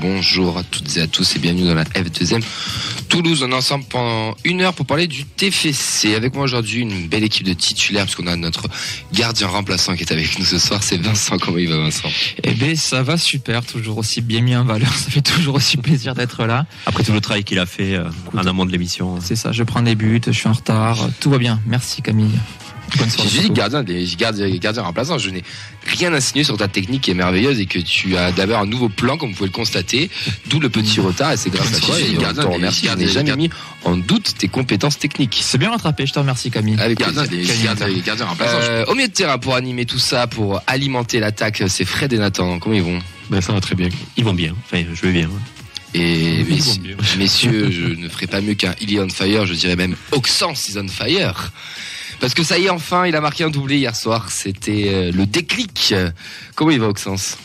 Bonjour 0.00 0.58
à 0.58 0.64
toutes 0.64 0.96
et 0.96 1.00
à 1.02 1.06
tous 1.06 1.36
et 1.36 1.38
bienvenue 1.38 1.64
dans 1.64 1.74
la 1.74 1.84
F2M 1.84 2.42
Toulouse. 3.08 3.42
On 3.44 3.50
est 3.50 3.54
ensemble 3.54 3.84
pendant 3.88 4.34
une 4.44 4.60
heure 4.60 4.74
pour 4.74 4.86
parler 4.86 5.06
du 5.06 5.24
TFC. 5.24 6.14
Avec 6.14 6.34
moi 6.34 6.44
aujourd'hui 6.44 6.80
une 6.80 7.06
belle 7.06 7.22
équipe 7.22 7.46
de 7.46 7.52
titulaires 7.52 8.04
puisqu'on 8.04 8.26
a 8.26 8.34
notre 8.34 8.68
gardien 9.12 9.46
remplaçant 9.46 9.94
qui 9.94 10.02
est 10.02 10.12
avec 10.12 10.38
nous 10.38 10.44
ce 10.44 10.58
soir. 10.58 10.82
C'est 10.82 10.96
Vincent. 10.96 11.38
Comment 11.38 11.58
il 11.58 11.68
va 11.68 11.76
Vincent? 11.76 12.08
Eh 12.42 12.52
bien 12.52 12.74
ça 12.74 13.02
va 13.02 13.16
super, 13.16 13.64
toujours 13.64 13.98
aussi 13.98 14.20
bien 14.20 14.40
mis 14.40 14.56
en 14.56 14.64
valeur. 14.64 14.92
Ça 14.92 15.10
fait 15.10 15.22
toujours 15.22 15.54
aussi 15.54 15.76
plaisir 15.76 16.14
d'être 16.14 16.44
là. 16.44 16.66
Après 16.86 17.04
tout 17.04 17.12
le 17.12 17.20
travail 17.20 17.44
qu'il 17.44 17.58
a 17.58 17.66
fait 17.66 17.94
euh, 17.94 18.08
en 18.36 18.46
amont 18.46 18.66
de 18.66 18.72
l'émission. 18.72 19.20
C'est 19.20 19.36
ça, 19.36 19.52
je 19.52 19.62
prends 19.62 19.82
des 19.82 19.94
buts, 19.94 20.20
je 20.26 20.32
suis 20.32 20.48
en 20.48 20.52
retard, 20.52 21.08
tout 21.20 21.30
va 21.30 21.38
bien. 21.38 21.60
Merci 21.66 22.02
Camille. 22.02 22.38
J'ai 23.28 23.40
dit 23.40 23.50
gardien, 23.50 23.82
gardien, 23.82 24.48
gardien 24.56 24.82
remplaçant. 24.82 25.18
Je 25.18 25.30
n'ai 25.30 25.42
rien 25.86 26.12
insinué 26.12 26.44
sur 26.44 26.56
ta 26.56 26.68
technique 26.68 27.02
qui 27.02 27.10
est 27.10 27.14
merveilleuse 27.14 27.60
et 27.60 27.66
que 27.66 27.78
tu 27.78 28.16
as 28.16 28.32
d'abord 28.32 28.60
un 28.60 28.66
nouveau 28.66 28.88
plan, 28.88 29.16
comme 29.16 29.30
vous 29.30 29.36
pouvez 29.36 29.48
le 29.48 29.54
constater. 29.54 30.10
D'où 30.46 30.60
le 30.60 30.68
petit 30.68 31.00
retard 31.00 31.32
et 31.32 31.36
c'est 31.36 31.50
grâce 31.50 31.74
à 31.74 31.80
toi. 31.80 32.00
Et 32.00 32.14
gardien, 32.14 32.42
te 32.42 32.48
remercie. 32.48 32.88
Je 32.90 32.96
n'ai 32.96 33.08
jamais 33.08 33.36
mis 33.36 33.50
en 33.84 33.96
doute 33.96 34.34
tes 34.38 34.48
compétences 34.48 34.98
techniques. 34.98 35.38
C'est 35.40 35.58
bien 35.58 35.70
rattrapé. 35.70 36.06
Je 36.06 36.12
te 36.12 36.18
remercie, 36.18 36.50
Camille. 36.50 36.76
Avec 36.80 36.98
gardien, 36.98 37.24
gardien, 38.04 38.26
remplaçant. 38.26 38.58
Euh, 38.60 38.84
au 38.86 38.94
milieu 38.94 39.08
de 39.08 39.12
terrain 39.12 39.38
pour 39.38 39.54
animer 39.54 39.86
tout 39.86 39.98
ça, 39.98 40.26
pour 40.26 40.60
alimenter 40.66 41.20
l'attaque, 41.20 41.62
c'est 41.68 41.84
Fred 41.84 42.12
et 42.12 42.18
Nathan. 42.18 42.58
Comment 42.58 42.74
ils 42.74 42.82
vont? 42.82 42.98
Ben 43.30 43.40
ça 43.40 43.52
va 43.52 43.60
très 43.60 43.74
bien. 43.74 43.88
Ils 44.16 44.24
vont 44.24 44.34
bien. 44.34 44.54
Enfin, 44.64 44.84
je 44.92 45.00
vais 45.02 45.12
bien. 45.12 45.30
Et 45.94 46.44
messieurs, 47.18 47.70
je 47.70 47.86
ne 47.94 48.08
ferai 48.08 48.26
pas 48.26 48.40
mieux 48.40 48.54
qu'un 48.54 48.74
Illy 48.80 48.98
on 48.98 49.08
Fire, 49.08 49.46
je 49.46 49.54
dirais 49.54 49.76
même 49.76 49.94
Oxens 50.10 50.68
is 50.68 50.76
on 50.76 50.88
Fire. 50.88 51.52
Parce 52.20 52.34
que 52.34 52.42
ça 52.42 52.58
y 52.58 52.66
est, 52.66 52.70
enfin, 52.70 53.06
il 53.06 53.16
a 53.16 53.20
marqué 53.20 53.44
un 53.44 53.50
doublé 53.50 53.78
hier 53.78 53.94
soir. 53.94 54.30
C'était 54.30 54.84
euh, 54.88 55.12
le 55.12 55.26
déclic. 55.26 55.94
Comment 56.54 56.70
il 56.70 56.80
va, 56.80 56.88
Auxence 56.88 57.38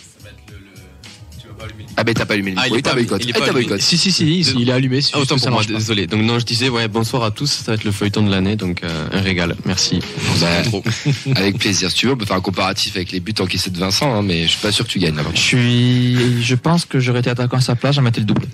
ah 1.98 2.04
ben 2.06 2.14
t'as 2.14 2.26
pas 2.26 2.36
allumé 2.36 2.52
le 2.52 2.56
micro, 2.56 2.66
ah, 2.66 2.74
il, 2.74 2.80
est 2.80 2.82
pas, 2.82 3.48
il, 3.48 3.52
boycott. 3.52 3.82
Si 3.82 3.98
si 3.98 4.12
si, 4.12 4.40
il 4.40 4.70
est 4.70 4.72
allumé. 4.72 5.00
Ah, 5.12 5.20
autant 5.20 5.38
pour 5.38 5.52
moi, 5.52 5.64
désolé. 5.66 6.08
Donc 6.08 6.22
non, 6.22 6.40
je 6.40 6.46
disais 6.46 6.70
ouais, 6.70 6.88
bonsoir 6.88 7.24
à 7.24 7.32
tous, 7.32 7.48
ça 7.48 7.72
va 7.72 7.76
être 7.76 7.84
le 7.84 7.92
feuilleton 7.92 8.24
de 8.24 8.32
l'année, 8.32 8.56
donc 8.56 8.84
euh, 8.84 9.08
un 9.12 9.20
régal. 9.22 9.56
Merci. 9.66 10.00
Bah, 10.40 10.48
avec 11.36 11.58
plaisir. 11.58 11.92
Si 11.92 11.98
tu 11.98 12.06
veux, 12.08 12.14
on 12.14 12.18
peut 12.18 12.26
faire 12.26 12.38
un 12.38 12.42
comparatif 12.42 12.96
avec 12.96 13.12
les 13.12 13.20
buts 13.20 13.34
encaissés 13.40 13.70
de 13.70 13.78
Vincent, 13.78 14.14
hein, 14.14 14.22
mais 14.22 14.44
je 14.44 14.52
suis 14.52 14.62
pas 14.62 14.72
sûr 14.72 14.86
que 14.86 14.92
tu 14.92 15.00
gagnes 15.00 15.16
là 15.16 15.24
Je 15.34 15.40
suis, 15.40 16.42
je 16.42 16.56
pense 16.56 16.86
que 16.86 17.00
j'aurais 17.02 17.20
été 17.20 17.30
attaquant 17.30 17.58
à 17.58 17.62
sa 17.62 17.76
place, 17.76 17.96
j'en 17.96 18.02
mettais 18.02 18.22
le 18.22 18.28
double. 18.28 18.48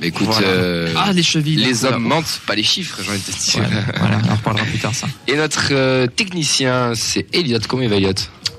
Mais 0.00 0.08
écoute, 0.08 0.28
euh, 0.42 0.92
ah, 0.96 1.12
les 1.12 1.22
chevilles. 1.22 1.56
Les 1.56 1.84
hommes 1.84 2.02
mentent, 2.02 2.40
pas 2.46 2.54
les 2.54 2.62
chiffres, 2.62 2.98
j'ai 3.02 3.10
envie 3.10 3.18
de 3.18 3.24
te 3.24 3.50
dire. 3.50 3.62
voilà, 3.98 4.20
on 4.24 4.32
en 4.32 4.36
reparlera 4.36 4.64
plus 4.66 4.78
tard 4.78 4.94
ça. 4.94 5.06
Et 5.26 5.36
notre 5.36 5.68
euh, 5.72 6.06
technicien, 6.06 6.92
c'est 6.94 7.26
Elliot. 7.34 7.58
Comment 7.66 7.82
il 7.82 7.88
va 7.88 7.96
Elliot? 7.96 8.12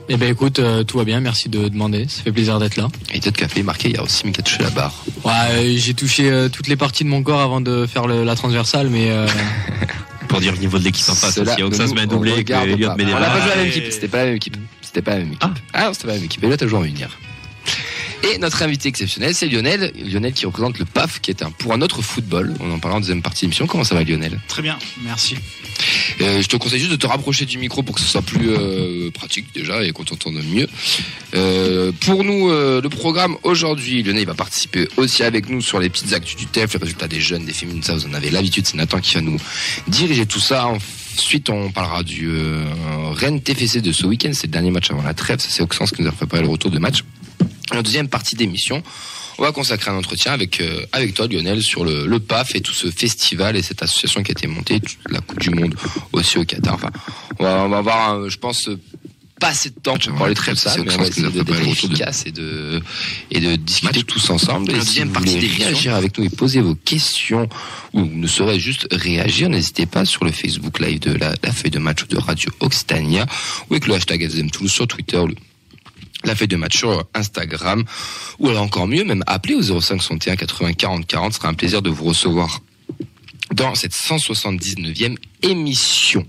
Eh 0.09 0.15
ben 0.15 0.31
écoute, 0.31 0.59
euh, 0.59 0.83
tout 0.83 0.97
va 0.97 1.03
bien, 1.03 1.19
merci 1.19 1.49
de 1.49 1.67
demander, 1.67 2.05
ça 2.07 2.23
fait 2.23 2.31
plaisir 2.31 2.59
d'être 2.59 2.77
là. 2.77 2.87
Et 3.11 3.17
Elliot 3.17 3.31
Café 3.33 3.61
marqué, 3.61 3.89
il 3.89 3.95
y 3.95 3.97
a 3.97 4.03
aussi 4.03 4.25
Mika 4.25 4.41
touché 4.41 4.63
la 4.63 4.69
barre. 4.69 5.03
Ouais, 5.25 5.75
j'ai 5.75 5.93
touché 5.93 6.47
toutes 6.51 6.67
les 6.67 6.77
parties 6.77 7.03
de 7.03 7.09
mon 7.09 7.21
corps 7.23 7.41
avant 7.41 7.59
de 7.59 7.85
faire 7.85 8.07
la 8.07 8.35
transversale, 8.35 8.89
mais 8.89 9.11
pour 10.29 10.39
dire 10.39 10.53
le 10.53 10.59
niveau 10.59 10.79
de 10.79 10.85
l'équipe 10.85 11.07
en 11.09 11.13
face 11.13 11.37
aussi. 11.37 11.57
Donc 11.57 11.75
ça 11.75 11.87
se 11.87 11.93
met 11.93 12.07
doublé 12.07 12.31
et 12.47 12.51
Elliot 12.51 12.95
met 12.95 13.03
des 13.03 13.13
On 13.13 13.19
n'a 13.19 13.29
pas 13.29 13.41
joué 13.41 13.49
la 13.49 13.55
même 13.57 13.67
équipe, 13.67 13.91
c'était 13.91 14.07
pas 14.07 14.19
la 14.19 14.25
même 14.25 14.35
équipe. 14.35 14.57
C'était 14.81 15.01
pas 15.01 15.11
la 15.11 15.17
même 15.17 15.33
équipe. 15.33 15.43
Ah, 15.43 15.53
ah 15.73 15.83
non, 15.85 15.93
c'était 15.93 16.07
pas 16.07 16.13
la 16.13 16.19
même 16.19 16.25
équipe. 16.25 16.43
Elliot 16.43 16.55
a 16.59 16.67
joué 16.67 16.79
en 16.79 16.83
une 16.85 16.97
hier. 16.97 17.09
Et 18.23 18.37
notre 18.39 18.63
invité 18.63 18.89
exceptionnel, 18.89 19.35
c'est 19.35 19.47
Lionel. 19.47 19.93
Lionel 19.95 20.33
qui 20.33 20.45
représente 20.45 20.79
le 20.79 20.85
PAF, 20.85 21.21
qui 21.21 21.31
est 21.31 21.43
un 21.43 21.51
pour 21.51 21.73
un 21.73 21.81
autre 21.81 22.01
football. 22.01 22.53
On 22.59 22.71
en 22.71 22.79
parlera 22.79 22.97
en 22.97 23.01
deuxième 23.01 23.21
partie 23.21 23.41
de 23.41 23.45
l'émission. 23.45 23.67
Comment 23.67 23.83
ça 23.83 23.95
va, 23.95 24.03
Lionel? 24.03 24.39
Très 24.47 24.61
bien, 24.61 24.77
merci. 25.03 25.35
Euh, 26.21 26.41
je 26.41 26.47
te 26.47 26.57
conseille 26.57 26.79
juste 26.79 26.91
de 26.91 26.97
te 26.97 27.05
rapprocher 27.05 27.45
du 27.45 27.57
micro 27.57 27.83
pour 27.83 27.95
que 27.95 28.01
ce 28.01 28.07
soit 28.07 28.21
plus 28.21 28.49
euh, 28.49 29.11
pratique 29.11 29.53
déjà 29.53 29.83
et 29.83 29.91
qu'on 29.91 30.03
t'entende 30.03 30.41
mieux. 30.43 30.67
Euh, 31.35 31.91
pour 32.01 32.23
nous, 32.23 32.49
le 32.49 32.87
programme 32.89 33.37
aujourd'hui, 33.43 34.03
Lionel 34.03 34.25
va 34.25 34.33
participer 34.33 34.87
aussi 34.97 35.23
avec 35.23 35.49
nous 35.49 35.61
sur 35.61 35.79
les 35.79 35.89
petites 35.89 36.13
actus 36.13 36.35
du 36.35 36.47
TEF, 36.47 36.73
les 36.73 36.79
résultats 36.79 37.07
des 37.07 37.19
jeunes, 37.19 37.45
des 37.45 37.53
féminines, 37.53 37.83
ça 37.83 37.93
vous 37.93 38.07
en 38.07 38.13
avez 38.13 38.29
l'habitude, 38.29 38.65
c'est 38.65 38.77
Nathan 38.77 38.99
qui 38.99 39.15
va 39.15 39.21
nous 39.21 39.37
diriger 39.87 40.25
tout 40.25 40.39
ça. 40.39 40.67
Ensuite, 41.17 41.49
on 41.49 41.71
parlera 41.71 42.03
du 42.03 42.29
Rennes 43.13 43.41
TFC 43.41 43.81
de 43.81 43.91
ce 43.91 44.05
week-end, 44.05 44.31
c'est 44.33 44.47
le 44.47 44.51
dernier 44.51 44.71
match 44.71 44.89
avant 44.91 45.03
la 45.03 45.13
trêve, 45.13 45.39
c'est 45.39 45.61
Auxence 45.61 45.91
qui 45.91 46.01
nous 46.01 46.07
a 46.07 46.11
préparé 46.11 46.43
le 46.43 46.49
retour 46.49 46.71
de 46.71 46.79
match. 46.79 47.03
La 47.73 47.81
deuxième 47.81 48.07
partie 48.07 48.35
d'émission, 48.35 48.81
on 49.37 49.43
va 49.43 49.51
consacrer 49.51 49.91
un 49.91 49.95
entretien 49.95 50.31
avec 50.31 50.61
euh, 50.61 50.85
avec 50.91 51.13
toi 51.13 51.27
Lionel 51.27 51.61
sur 51.61 51.83
le, 51.83 52.07
le, 52.07 52.19
PAF 52.19 52.55
et 52.55 52.61
tout 52.61 52.73
ce 52.73 52.89
festival 52.89 53.55
et 53.55 53.61
cette 53.61 53.83
association 53.83 54.23
qui 54.23 54.31
a 54.31 54.33
été 54.33 54.47
montée, 54.47 54.81
la 55.09 55.19
Coupe 55.19 55.39
du 55.39 55.51
Monde 55.51 55.75
aussi 56.13 56.37
au 56.37 56.45
Qatar. 56.45 56.75
Enfin, 56.75 56.91
on 57.39 57.43
va, 57.43 57.63
on 57.65 57.69
va 57.69 57.77
avoir, 57.77 58.29
je 58.29 58.37
pense, 58.37 58.69
pas 59.39 59.49
assez 59.49 59.69
de 59.69 59.79
temps 59.79 59.97
pour 59.97 60.15
parler 60.15 60.33
très 60.33 60.55
ça, 60.55 60.75
mais 60.77 60.91
on 60.91 60.97
va 60.97 61.07
essayer 61.07 61.29
d'être 61.29 61.67
efficace 61.67 62.23
et 62.25 62.31
de 62.31 62.81
et 63.29 63.39
de 63.39 63.55
discuter 63.55 64.03
tous 64.03 64.29
ensemble. 64.29 64.71
Et 64.71 64.81
si 64.81 65.03
vous 65.03 65.13
voulez 65.13 65.47
réagir 65.47 65.93
avec 65.93 66.17
nous 66.17 66.25
et 66.25 66.29
poser 66.29 66.61
vos 66.61 66.75
questions 66.75 67.47
ou 67.93 68.05
ne 68.05 68.27
serait 68.27 68.59
juste 68.59 68.87
réagir, 68.91 69.49
n'hésitez 69.49 69.85
pas 69.85 70.05
sur 70.05 70.25
le 70.25 70.31
Facebook 70.31 70.79
Live 70.79 70.99
de 70.99 71.13
la, 71.13 71.33
la 71.43 71.51
feuille 71.51 71.71
de 71.71 71.79
match 71.79 72.07
de 72.07 72.17
Radio 72.17 72.49
Occitania 72.59 73.25
ou 73.69 73.73
avec 73.73 73.87
le 73.87 73.95
hashtag 73.95 74.23
SDM 74.23 74.49
Toulouse 74.49 74.71
sur 74.71 74.87
Twitter, 74.87 75.21
la 76.23 76.35
feuille 76.35 76.47
de 76.47 76.55
match 76.55 76.77
sur 76.77 77.05
Instagram, 77.13 77.83
ou 78.39 78.49
alors 78.49 78.63
encore 78.63 78.87
mieux, 78.87 79.03
même 79.03 79.23
appelez 79.27 79.55
au 79.55 79.61
05 79.61 80.01
61 80.01 80.35
80 80.35 80.73
40 80.73 81.07
40. 81.07 81.33
Ce 81.33 81.39
sera 81.39 81.49
un 81.49 81.53
plaisir 81.53 81.81
de 81.81 81.89
vous 81.89 82.05
recevoir 82.05 82.61
dans 83.53 83.75
cette 83.75 83.93
179e 83.93 85.17
émission. 85.43 86.25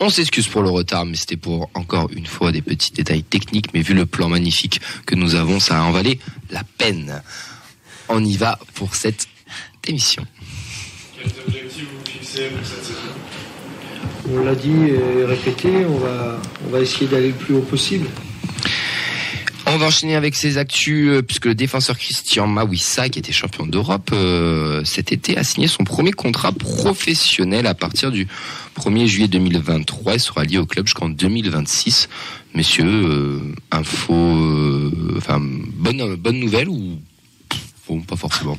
On 0.00 0.08
s'excuse 0.08 0.48
pour 0.48 0.62
le 0.62 0.70
retard, 0.70 1.06
mais 1.06 1.16
c'était 1.16 1.36
pour 1.36 1.70
encore 1.74 2.10
une 2.12 2.26
fois 2.26 2.50
des 2.50 2.62
petits 2.62 2.92
détails 2.92 3.22
techniques, 3.22 3.72
mais 3.72 3.82
vu 3.82 3.94
le 3.94 4.06
plan 4.06 4.28
magnifique 4.28 4.80
que 5.06 5.14
nous 5.14 5.36
avons, 5.36 5.60
ça 5.60 5.80
a 5.80 5.82
en 5.82 5.92
valé 5.92 6.18
la 6.50 6.64
peine. 6.78 7.22
On 8.08 8.24
y 8.24 8.36
va 8.36 8.58
pour 8.74 8.96
cette 8.96 9.28
émission. 9.86 10.26
Quels 11.16 11.32
objectifs 11.46 11.84
vous 11.84 12.10
fixez 12.10 12.48
pour 12.48 12.66
cette 12.66 12.84
saison? 12.84 12.98
On 14.32 14.44
l'a 14.44 14.54
dit 14.54 14.88
et 14.88 15.24
répété, 15.24 15.84
on 15.86 15.98
va, 15.98 16.40
on 16.66 16.70
va 16.70 16.80
essayer 16.80 17.06
d'aller 17.06 17.28
le 17.28 17.34
plus 17.34 17.54
haut 17.54 17.62
possible. 17.62 18.08
On 19.74 19.78
va 19.78 19.86
enchaîner 19.86 20.16
avec 20.16 20.34
ces 20.34 20.58
actus 20.58 21.08
euh, 21.08 21.22
puisque 21.22 21.46
le 21.46 21.54
défenseur 21.54 21.96
Christian 21.96 22.46
Mawissa, 22.46 23.08
qui 23.08 23.18
était 23.18 23.32
champion 23.32 23.64
d'Europe 23.64 24.10
euh, 24.12 24.84
cet 24.84 25.12
été, 25.12 25.38
a 25.38 25.44
signé 25.44 25.66
son 25.66 25.84
premier 25.84 26.12
contrat 26.12 26.52
professionnel 26.52 27.66
à 27.66 27.72
partir 27.72 28.10
du 28.10 28.28
1er 28.78 29.06
juillet 29.06 29.28
2023 29.28 30.16
et 30.16 30.18
sera 30.18 30.44
lié 30.44 30.58
au 30.58 30.66
club 30.66 30.86
jusqu'en 30.86 31.08
2026. 31.08 32.10
Messieurs, 32.54 32.84
euh, 32.84 33.40
info, 33.70 34.12
enfin 35.16 35.40
bonne 35.40 36.16
bonne 36.16 36.38
nouvelle 36.38 36.68
ou 36.68 36.98
pas 38.06 38.16
forcément. 38.16 38.58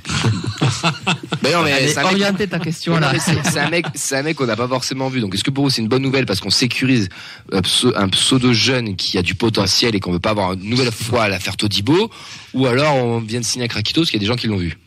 mais 1.43 1.51
non, 1.51 1.63
mais 1.63 1.87
c'est 1.87 2.03
orienté 2.03 2.47
ta 2.47 2.59
question 2.59 2.99
là. 2.99 3.13
C'est 3.19 3.59
un 3.59 3.69
mec, 3.69 3.85
c'est 3.95 4.17
un 4.17 4.23
mec 4.23 4.37
qu'on 4.37 4.45
n'a 4.45 4.55
pas 4.55 4.67
forcément 4.67 5.09
vu. 5.09 5.21
Donc, 5.21 5.33
est-ce 5.33 5.43
que 5.43 5.51
pour 5.51 5.63
vous 5.63 5.69
c'est 5.69 5.81
une 5.81 5.87
bonne 5.87 6.01
nouvelle 6.01 6.25
parce 6.25 6.39
qu'on 6.39 6.49
sécurise 6.49 7.09
un 7.51 8.09
pseudo 8.09 8.53
jeune 8.53 8.95
qui 8.95 9.17
a 9.17 9.21
du 9.21 9.35
potentiel 9.35 9.95
et 9.95 9.99
qu'on 9.99 10.11
veut 10.11 10.19
pas 10.19 10.31
avoir 10.31 10.53
une 10.53 10.69
nouvelle 10.69 10.91
fois 10.91 11.23
à 11.23 11.29
la 11.29 11.39
faire 11.39 11.57
Todibo, 11.57 12.11
ou 12.53 12.67
alors 12.67 12.95
on 12.95 13.19
vient 13.19 13.39
de 13.39 13.45
signer 13.45 13.65
un 13.65 13.67
Krakito 13.67 14.01
parce 14.01 14.11
qu'il 14.11 14.21
y 14.21 14.23
a 14.23 14.25
des 14.25 14.31
gens 14.31 14.35
qui 14.35 14.47
l'ont 14.47 14.57
vu? 14.57 14.77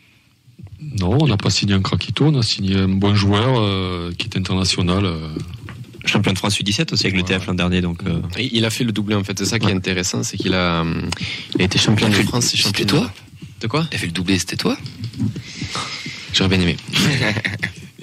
Non, 1.01 1.19
on 1.21 1.27
n'a 1.27 1.37
pas 1.37 1.51
signé 1.51 1.75
un 1.75 1.81
Krakito, 1.81 2.27
on 2.27 2.39
a 2.39 2.43
signé 2.43 2.77
un 2.77 2.89
bon 2.89 3.15
joueur 3.15 3.59
euh, 3.59 4.13
qui 4.17 4.29
est 4.29 4.37
international. 4.37 5.05
Euh. 5.07 5.29
champion 6.05 6.33
de 6.33 6.39
France 6.39 6.59
U17 6.61 6.93
aussi 6.93 7.07
avec 7.07 7.17
le 7.17 7.25
TF 7.25 7.47
l'an 7.47 7.55
dernier 7.55 7.81
donc 7.81 7.99
euh. 8.07 8.21
il 8.39 8.65
a 8.65 8.71
fait 8.71 8.85
le 8.85 8.93
doublé 8.93 9.17
en 9.17 9.25
fait 9.25 9.37
c'est 9.37 9.45
ça 9.45 9.59
qui 9.59 9.67
est 9.67 9.75
intéressant 9.75 10.23
c'est 10.23 10.37
qu'il 10.37 10.55
a, 10.55 10.85
il 11.57 11.63
a 11.63 11.65
été 11.65 11.81
champion 11.81 12.09
de 12.09 12.15
France 12.15 12.55
et 12.55 12.57
champion 12.57 12.87
toi 12.87 13.13
de 13.61 13.67
quoi? 13.67 13.87
T'as 13.91 13.99
fait 13.99 14.07
le 14.07 14.13
doublé, 14.13 14.39
c'était 14.39 14.57
toi? 14.57 14.77
J'aurais 16.33 16.51
bien 16.51 16.61
aimé. 16.61 16.77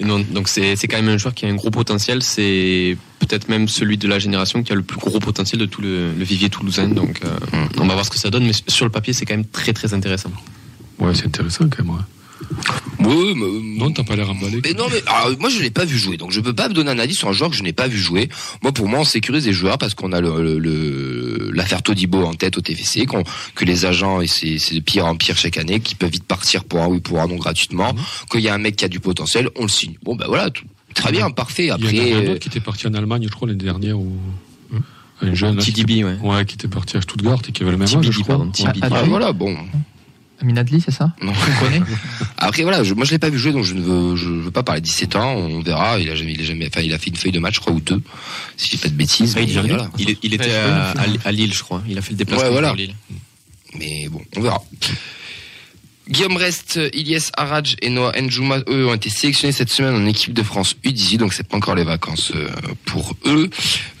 donc 0.00 0.48
c'est 0.48 0.76
quand 0.88 0.96
même 0.96 1.08
un 1.08 1.18
joueur 1.18 1.34
qui 1.34 1.46
a 1.46 1.48
un 1.48 1.54
gros 1.54 1.70
potentiel. 1.70 2.22
C'est 2.22 2.96
peut-être 3.20 3.48
même 3.48 3.68
celui 3.68 3.96
de 3.96 4.08
la 4.08 4.18
génération 4.18 4.62
qui 4.62 4.72
a 4.72 4.74
le 4.74 4.82
plus 4.82 4.98
gros 4.98 5.20
potentiel 5.20 5.60
de 5.60 5.66
tout 5.66 5.80
le, 5.80 6.10
vivier 6.18 6.50
toulousain. 6.50 6.88
Donc 6.88 7.20
euh, 7.24 7.38
mm. 7.52 7.80
on 7.80 7.86
va 7.86 7.94
voir 7.94 8.04
ce 8.04 8.10
que 8.10 8.18
ça 8.18 8.30
donne. 8.30 8.46
Mais 8.46 8.52
sur 8.68 8.84
le 8.84 8.90
papier, 8.90 9.12
c'est 9.12 9.24
quand 9.24 9.36
même 9.36 9.46
très 9.46 9.72
très 9.72 9.94
intéressant. 9.94 10.32
Ouais, 10.98 11.14
c'est 11.14 11.26
intéressant 11.26 11.68
quand 11.68 11.84
même. 11.84 11.98
Oui, 13.06 13.34
mais, 13.36 13.78
non, 13.78 13.90
t'as 13.90 14.04
pas 14.04 14.16
l'air 14.16 14.30
emballé. 14.30 14.60
Mais 14.62 14.72
non, 14.72 14.86
mais 14.90 15.02
moi 15.38 15.48
je 15.48 15.60
l'ai 15.60 15.70
pas 15.70 15.84
vu 15.84 15.98
jouer, 15.98 16.16
donc 16.16 16.30
je 16.30 16.40
peux 16.40 16.52
pas 16.52 16.68
me 16.68 16.74
donner 16.74 16.90
un 16.90 16.98
avis 16.98 17.14
sur 17.14 17.28
un 17.28 17.32
joueur 17.32 17.50
que 17.50 17.56
je 17.56 17.62
n'ai 17.62 17.72
pas 17.72 17.88
vu 17.88 17.98
jouer. 17.98 18.28
Moi, 18.62 18.72
pour 18.72 18.88
moi, 18.88 19.00
on 19.00 19.04
sécurise 19.04 19.46
les 19.46 19.52
joueurs 19.52 19.78
parce 19.78 19.94
qu'on 19.94 20.12
a 20.12 20.20
le, 20.20 21.50
l'affaire 21.52 21.82
Todibo 21.82 22.24
en 22.24 22.34
tête 22.34 22.56
au 22.58 22.60
TFC, 22.60 23.06
que 23.54 23.64
les 23.64 23.84
agents 23.84 24.20
et 24.20 24.26
c'est 24.26 24.74
de 24.74 24.80
pire 24.80 25.06
en 25.06 25.16
pire 25.16 25.36
chaque 25.36 25.56
année, 25.56 25.80
qui 25.80 25.94
peuvent 25.94 26.10
vite 26.10 26.24
partir 26.24 26.64
pour 26.64 26.80
un 26.80 26.88
oui 26.88 27.00
pour 27.00 27.20
un 27.20 27.26
non 27.26 27.36
gratuitement. 27.36 27.92
Mhm. 27.92 28.00
Qu'il 28.30 28.40
y 28.40 28.48
a 28.48 28.54
un 28.54 28.58
mec 28.58 28.76
qui 28.76 28.84
a 28.84 28.88
du 28.88 29.00
potentiel, 29.00 29.48
on 29.56 29.62
le 29.62 29.68
signe. 29.68 29.94
Bon, 30.02 30.16
ben 30.16 30.26
voilà, 30.26 30.50
très 30.94 31.12
bien, 31.12 31.30
parfait. 31.30 31.70
Après, 31.70 31.92
il 31.92 32.08
y 32.08 32.12
a 32.12 32.18
un 32.18 32.26
autre 32.30 32.38
qui 32.40 32.48
était 32.48 32.60
parti 32.60 32.86
en 32.86 32.94
Allemagne, 32.94 33.24
je 33.24 33.34
crois 33.34 33.48
l'année 33.48 33.62
dernière 33.64 33.98
ou 33.98 34.16
un 35.22 35.34
jeune. 35.34 35.58
TDB, 35.58 36.04
ouais. 36.04 36.16
Ouais, 36.22 36.44
qui 36.44 36.54
était 36.54 36.68
parti 36.68 36.96
à 36.96 37.00
Stuttgart 37.00 37.38
et 37.48 37.52
qui 37.52 37.62
avait 37.62 37.72
le 37.72 37.78
même 37.78 37.88
âge, 37.88 38.10
je 38.10 38.20
crois. 38.20 38.46
Ah, 38.82 39.02
voilà, 39.04 39.32
bon. 39.32 39.56
Aminadli, 40.44 40.80
c'est 40.80 40.90
ça 40.90 41.12
Non. 41.22 41.32
Après 42.38 42.62
voilà, 42.62 42.82
moi 42.94 43.04
je 43.04 43.10
l'ai 43.10 43.18
pas 43.18 43.30
vu 43.30 43.38
jouer, 43.38 43.52
donc 43.52 43.64
je 43.64 43.74
ne 43.74 43.80
veux, 43.80 44.16
je 44.16 44.28
veux 44.28 44.50
pas 44.50 44.62
parler 44.62 44.80
17 44.80 45.16
ans. 45.16 45.34
On 45.34 45.60
verra. 45.60 45.98
Il 45.98 46.10
a 46.10 46.14
jamais, 46.14 46.34
il 46.34 46.40
a 46.40 46.44
jamais, 46.44 46.66
enfin 46.68 46.82
il 46.82 46.92
a 46.92 46.98
fait 46.98 47.10
une 47.10 47.16
feuille 47.16 47.32
de 47.32 47.38
match, 47.38 47.56
je 47.56 47.60
crois, 47.60 47.72
ou 47.72 47.80
deux, 47.80 48.00
si 48.56 48.66
je 48.66 48.70
dis 48.72 48.76
pas 48.76 48.88
de 48.88 48.94
bêtises. 48.94 49.34
Il, 49.38 50.34
était 50.34 50.52
à, 51.24 51.32
Lille, 51.32 51.54
je 51.54 51.62
crois. 51.62 51.82
Il 51.88 51.98
a 51.98 52.02
fait 52.02 52.12
le 52.12 52.18
déplacement 52.18 52.46
ouais, 52.46 52.52
voilà. 52.52 52.74
Lille. 52.74 52.94
Mais 53.78 54.08
bon, 54.08 54.20
on 54.36 54.40
verra. 54.40 54.62
Guillaume 56.06 56.36
Rest, 56.36 56.78
Ilyes 56.92 57.30
Araj 57.34 57.76
et 57.80 57.88
Noah 57.88 58.12
Njouma, 58.20 58.58
eux, 58.68 58.86
ont 58.86 58.94
été 58.94 59.08
sélectionnés 59.08 59.52
cette 59.52 59.70
semaine 59.70 59.94
en 59.94 60.04
équipe 60.04 60.34
de 60.34 60.42
France 60.42 60.76
U18, 60.84 61.16
donc 61.16 61.32
c'est 61.32 61.48
pas 61.48 61.56
encore 61.56 61.74
les 61.74 61.84
vacances 61.84 62.32
euh, 62.34 62.50
pour 62.84 63.16
eux. 63.24 63.48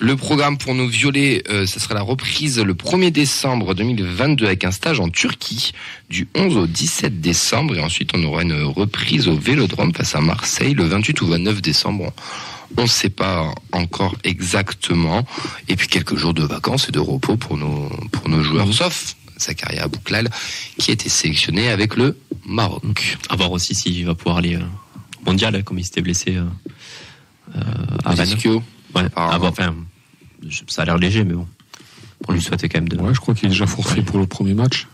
Le 0.00 0.14
programme 0.14 0.58
pour 0.58 0.74
nos 0.74 0.86
violets, 0.86 1.42
euh, 1.48 1.64
ce 1.64 1.80
sera 1.80 1.94
la 1.94 2.02
reprise 2.02 2.60
le 2.60 2.74
1er 2.74 3.10
décembre 3.10 3.74
2022 3.74 4.44
avec 4.44 4.64
un 4.64 4.70
stage 4.70 5.00
en 5.00 5.08
Turquie 5.08 5.72
du 6.10 6.28
11 6.34 6.58
au 6.58 6.66
17 6.66 7.22
décembre 7.22 7.74
et 7.76 7.80
ensuite 7.80 8.10
on 8.14 8.22
aura 8.24 8.42
une 8.42 8.64
reprise 8.64 9.26
au 9.26 9.36
Vélodrome 9.36 9.94
face 9.94 10.14
à 10.14 10.20
Marseille 10.20 10.74
le 10.74 10.84
28 10.84 11.22
ou 11.22 11.26
29 11.28 11.62
décembre. 11.62 12.12
On 12.76 12.82
ne 12.82 12.86
sait 12.86 13.08
pas 13.08 13.54
encore 13.72 14.14
exactement. 14.24 15.24
Et 15.68 15.76
puis 15.76 15.88
quelques 15.88 16.16
jours 16.16 16.34
de 16.34 16.42
vacances 16.42 16.88
et 16.90 16.92
de 16.92 17.00
repos 17.00 17.38
pour 17.38 17.56
nos, 17.56 17.88
pour 18.12 18.28
nos 18.28 18.42
joueurs, 18.42 18.70
sauf 18.74 19.16
Zakaria 19.38 19.88
Bouklal, 19.88 20.28
qui 20.78 20.90
a 20.90 20.94
été 20.94 21.08
sélectionné 21.08 21.68
avec 21.68 21.96
le 21.96 22.16
Maroc. 22.46 23.18
À 23.28 23.36
voir 23.36 23.52
aussi 23.52 23.74
s'il 23.74 24.04
va 24.06 24.14
pouvoir 24.14 24.38
aller 24.38 24.56
euh, 24.56 24.62
mondial, 25.26 25.56
hein, 25.56 25.62
comme 25.62 25.78
il 25.78 25.84
s'était 25.84 26.02
blessé 26.02 26.36
euh, 26.36 26.44
euh 27.56 27.60
à 28.04 28.14
Vannes. 28.14 28.36
Ouais, 28.94 29.02
ah, 29.16 29.38
enfin, 29.42 29.74
ça 30.68 30.82
a 30.82 30.84
l'air 30.84 30.98
léger, 30.98 31.24
mais 31.24 31.34
bon. 31.34 31.48
Pour 32.22 32.32
lui 32.32 32.40
souhaiter 32.40 32.68
quand 32.68 32.78
même 32.78 32.88
de. 32.88 32.96
Ouais, 32.96 33.12
je 33.12 33.20
crois 33.20 33.34
qu'il 33.34 33.46
est 33.46 33.50
déjà 33.50 33.66
forfait 33.66 34.02
pour 34.02 34.18
le 34.18 34.26
premier 34.26 34.54
match. 34.54 34.86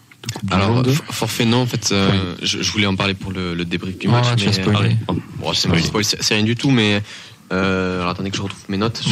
Alors, 0.50 0.84
forfait 1.10 1.44
non, 1.44 1.62
en 1.62 1.66
fait, 1.66 1.92
euh, 1.92 2.34
je, 2.42 2.70
voulais 2.70 2.86
en 2.86 2.96
parler 2.96 3.14
pour 3.14 3.32
le, 3.32 3.54
le 3.54 3.64
débrief 3.64 3.98
du 3.98 4.08
match. 4.08 4.26
mais, 4.36 5.02
bon, 5.38 5.52
c'est 5.54 6.34
rien 6.34 6.42
du 6.42 6.56
tout, 6.56 6.70
mais 6.70 7.02
euh, 7.52 8.00
alors 8.00 8.12
attendez 8.12 8.30
que 8.30 8.36
je 8.36 8.42
retrouve 8.42 8.62
mes 8.68 8.76
notes. 8.76 9.02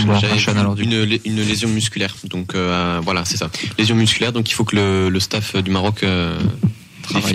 une, 0.79 1.19
une, 1.25 1.43
lésion 1.43 1.69
musculaire. 1.69 2.15
Donc 2.25 2.55
euh, 2.55 3.01
voilà, 3.03 3.25
c'est 3.25 3.37
ça. 3.37 3.51
Lésion 3.79 3.97
musculaire. 3.97 4.33
Donc 4.33 4.51
il 4.51 4.55
faut 4.55 4.65
que 4.65 4.77
le, 4.77 5.09
le 5.09 5.21
staff 5.21 5.57
du 5.57 5.71
Maroc 5.71 6.03
euh, 6.03 6.39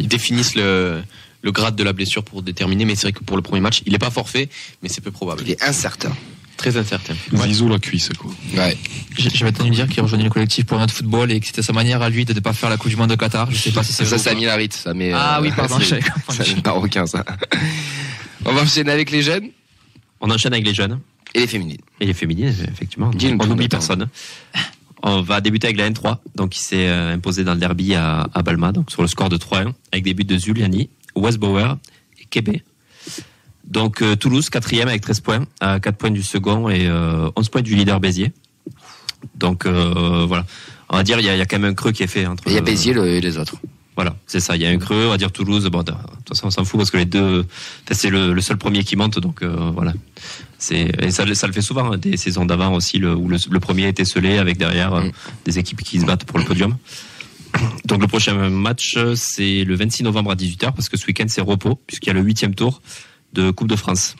définisse 0.03 0.55
le, 0.55 1.01
le 1.41 1.51
grade 1.51 1.75
de 1.75 1.83
la 1.83 1.93
blessure 1.93 2.23
pour 2.23 2.41
déterminer. 2.41 2.85
Mais 2.85 2.95
c'est 2.95 3.07
vrai 3.07 3.11
que 3.13 3.23
pour 3.23 3.35
le 3.35 3.43
premier 3.43 3.61
match, 3.61 3.81
il 3.85 3.91
n'est 3.91 3.99
pas 3.99 4.11
forfait, 4.11 4.49
mais 4.81 4.89
c'est 4.89 5.01
peu 5.01 5.11
probable. 5.11 5.43
Il 5.45 5.51
est 5.51 5.63
incertain. 5.63 6.13
Très 6.55 6.77
incertain. 6.77 7.15
Zizou 7.33 7.67
la 7.67 7.79
cuisse, 7.79 8.09
quoi. 8.17 8.31
Ouais. 8.55 8.77
J'avais 9.17 9.49
entendu 9.49 9.71
dire 9.71 9.87
qu'il 9.87 10.01
rejoignait 10.03 10.23
le 10.23 10.29
collectif 10.29 10.65
pour 10.65 10.77
notre 10.77 10.93
football 10.93 11.31
et 11.31 11.39
que 11.39 11.47
c'était 11.47 11.63
sa 11.63 11.73
manière 11.73 12.01
à 12.01 12.09
lui 12.09 12.25
de 12.25 12.33
ne 12.33 12.39
pas 12.39 12.53
faire 12.53 12.69
la 12.69 12.77
Coupe 12.77 12.89
du 12.89 12.95
Monde 12.95 13.09
de 13.09 13.15
Qatar. 13.15 13.51
Je 13.51 13.57
sais 13.57 13.71
pas 13.71 13.83
si 13.83 13.91
c'est 13.91 14.05
ça. 14.05 14.19
Ça, 14.19 14.33
Larit, 14.33 14.69
ça. 14.71 14.93
Mais 14.93 15.11
ah 15.13 15.39
oui, 15.41 15.51
pardon. 15.55 15.79
C'est 15.81 16.63
marocain, 16.63 17.07
ça. 17.07 17.25
On 18.45 18.53
va 18.53 18.61
enchaîner 18.61 18.91
avec 18.91 19.09
les 19.09 19.23
jeunes. 19.23 19.49
On 20.23 20.31
enchaîne 20.31 20.53
avec 20.53 20.65
les 20.65 20.73
jeunes. 20.73 20.99
Et 21.35 21.41
les 21.41 21.47
féminines. 21.47 21.81
Et 21.99 22.05
les 22.05 22.13
féminines, 22.13 22.47
effectivement. 22.47 23.11
on 23.39 23.45
n'oublie 23.45 23.67
personne. 23.67 24.07
On 25.03 25.21
va 25.21 25.41
débuter 25.41 25.67
avec 25.67 25.77
la 25.77 25.89
N3, 25.89 26.19
donc 26.35 26.51
qui 26.51 26.59
s'est 26.59 26.87
euh, 26.87 27.13
imposé 27.13 27.43
dans 27.43 27.53
le 27.53 27.59
derby 27.59 27.93
à, 27.93 28.25
Balma, 28.43 28.71
donc 28.71 28.89
sur 28.89 29.01
le 29.01 29.09
score 29.09 29.27
de 29.27 29.35
3-1, 29.35 29.73
avec 29.91 30.05
des 30.05 30.13
buts 30.13 30.23
de 30.23 30.37
Zuliani, 30.37 30.89
Westbauer 31.13 31.75
et 32.21 32.25
Québec. 32.25 32.63
Donc 33.65 34.01
euh, 34.01 34.15
Toulouse, 34.15 34.49
quatrième 34.49 34.87
avec 34.87 35.01
13 35.01 35.19
points, 35.19 35.45
à 35.59 35.81
4 35.81 35.97
points 35.97 36.11
du 36.11 36.23
second 36.23 36.69
et 36.69 36.87
11 36.87 36.89
euh, 36.89 37.31
points 37.51 37.61
du 37.61 37.75
leader 37.75 37.99
Béziers. 37.99 38.31
Donc 39.35 39.65
voilà, 39.65 40.45
on 40.87 40.95
va 40.95 41.03
dire 41.03 41.19
il 41.19 41.25
y, 41.25 41.29
a, 41.29 41.45
quand 41.45 41.59
même 41.59 41.71
un 41.71 41.73
creux 41.73 41.91
qui 41.91 42.03
est 42.03 42.07
fait 42.07 42.25
entre. 42.25 42.43
Il 42.47 42.53
y 42.53 42.57
a 42.57 42.61
Béziers 42.61 42.93
et 42.93 43.19
les 43.19 43.37
autres. 43.37 43.57
Voilà, 43.95 44.15
c'est 44.25 44.39
ça. 44.39 44.55
Il 44.55 44.61
y 44.61 44.65
a 44.65 44.69
un 44.69 44.77
creux, 44.77 45.05
on 45.05 45.09
va 45.09 45.17
dire 45.17 45.31
Toulouse. 45.31 45.67
Bon, 45.67 45.83
de 45.83 45.91
toute 45.91 46.29
façon, 46.29 46.47
on 46.47 46.51
s'en 46.51 46.65
fout 46.65 46.79
parce 46.79 46.89
que 46.89 46.97
les 46.97 47.05
deux, 47.05 47.45
c'est 47.91 48.09
le, 48.09 48.39
seul 48.41 48.57
premier 48.57 48.83
qui 48.83 48.95
monte, 48.95 49.19
donc 49.19 49.43
euh, 49.43 49.71
voilà. 49.73 49.93
C'est 50.57 50.91
et 50.99 51.11
ça, 51.11 51.31
ça 51.35 51.47
le 51.47 51.53
fait 51.53 51.61
souvent. 51.61 51.93
Hein, 51.93 51.97
des 51.97 52.17
saisons 52.17 52.45
d'avant 52.45 52.73
aussi, 52.73 52.97
le, 52.97 53.15
où 53.15 53.27
le, 53.29 53.59
premier 53.59 53.87
était 53.87 54.05
scellé 54.05 54.37
avec 54.37 54.57
derrière 54.57 54.93
euh, 54.93 55.03
des 55.45 55.59
équipes 55.59 55.81
qui 55.81 55.99
se 55.99 56.05
battent 56.05 56.25
pour 56.25 56.39
le 56.39 56.45
podium. 56.45 56.75
Donc 57.85 58.01
le 58.01 58.07
prochain 58.07 58.49
match, 58.49 58.97
c'est 59.15 59.63
le 59.63 59.75
26 59.75 60.03
novembre 60.03 60.31
à 60.31 60.35
18h 60.35 60.73
parce 60.73 60.89
que 60.89 60.97
ce 60.97 61.05
week-end 61.05 61.25
c'est 61.27 61.41
repos 61.41 61.79
puisqu'il 61.85 62.07
y 62.07 62.09
a 62.09 62.13
le 62.13 62.21
huitième 62.21 62.55
tour 62.55 62.81
de 63.33 63.51
Coupe 63.51 63.67
de 63.67 63.75
France. 63.75 64.15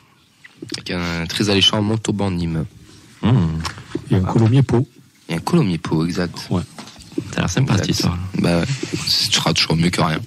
Avec 0.78 0.92
un 0.92 1.25
très 1.25 1.50
alléchant 1.50 1.81
Montauban 1.81 2.30
Nîmes. 2.30 2.66
Mmh. 3.24 3.30
Et 4.12 4.16
un 4.16 4.22
Colomiers 4.22 4.62
Pau. 4.62 4.88
Et 5.30 5.36
un 5.36 5.40
Colomiers 5.40 5.78
Pau, 5.80 6.06
exact. 6.06 6.48
Ouais. 6.52 6.62
T'as 7.31 7.42
l'air 7.42 7.50
sympa 7.50 7.77
cette 7.77 7.89
histoire. 7.89 8.18
Bah 8.39 8.60
ouais, 8.60 8.65
tu 8.92 9.31
seras 9.31 9.54
toujours 9.54 9.75
mieux 9.75 9.89
que 9.89 10.01
rien. 10.01 10.19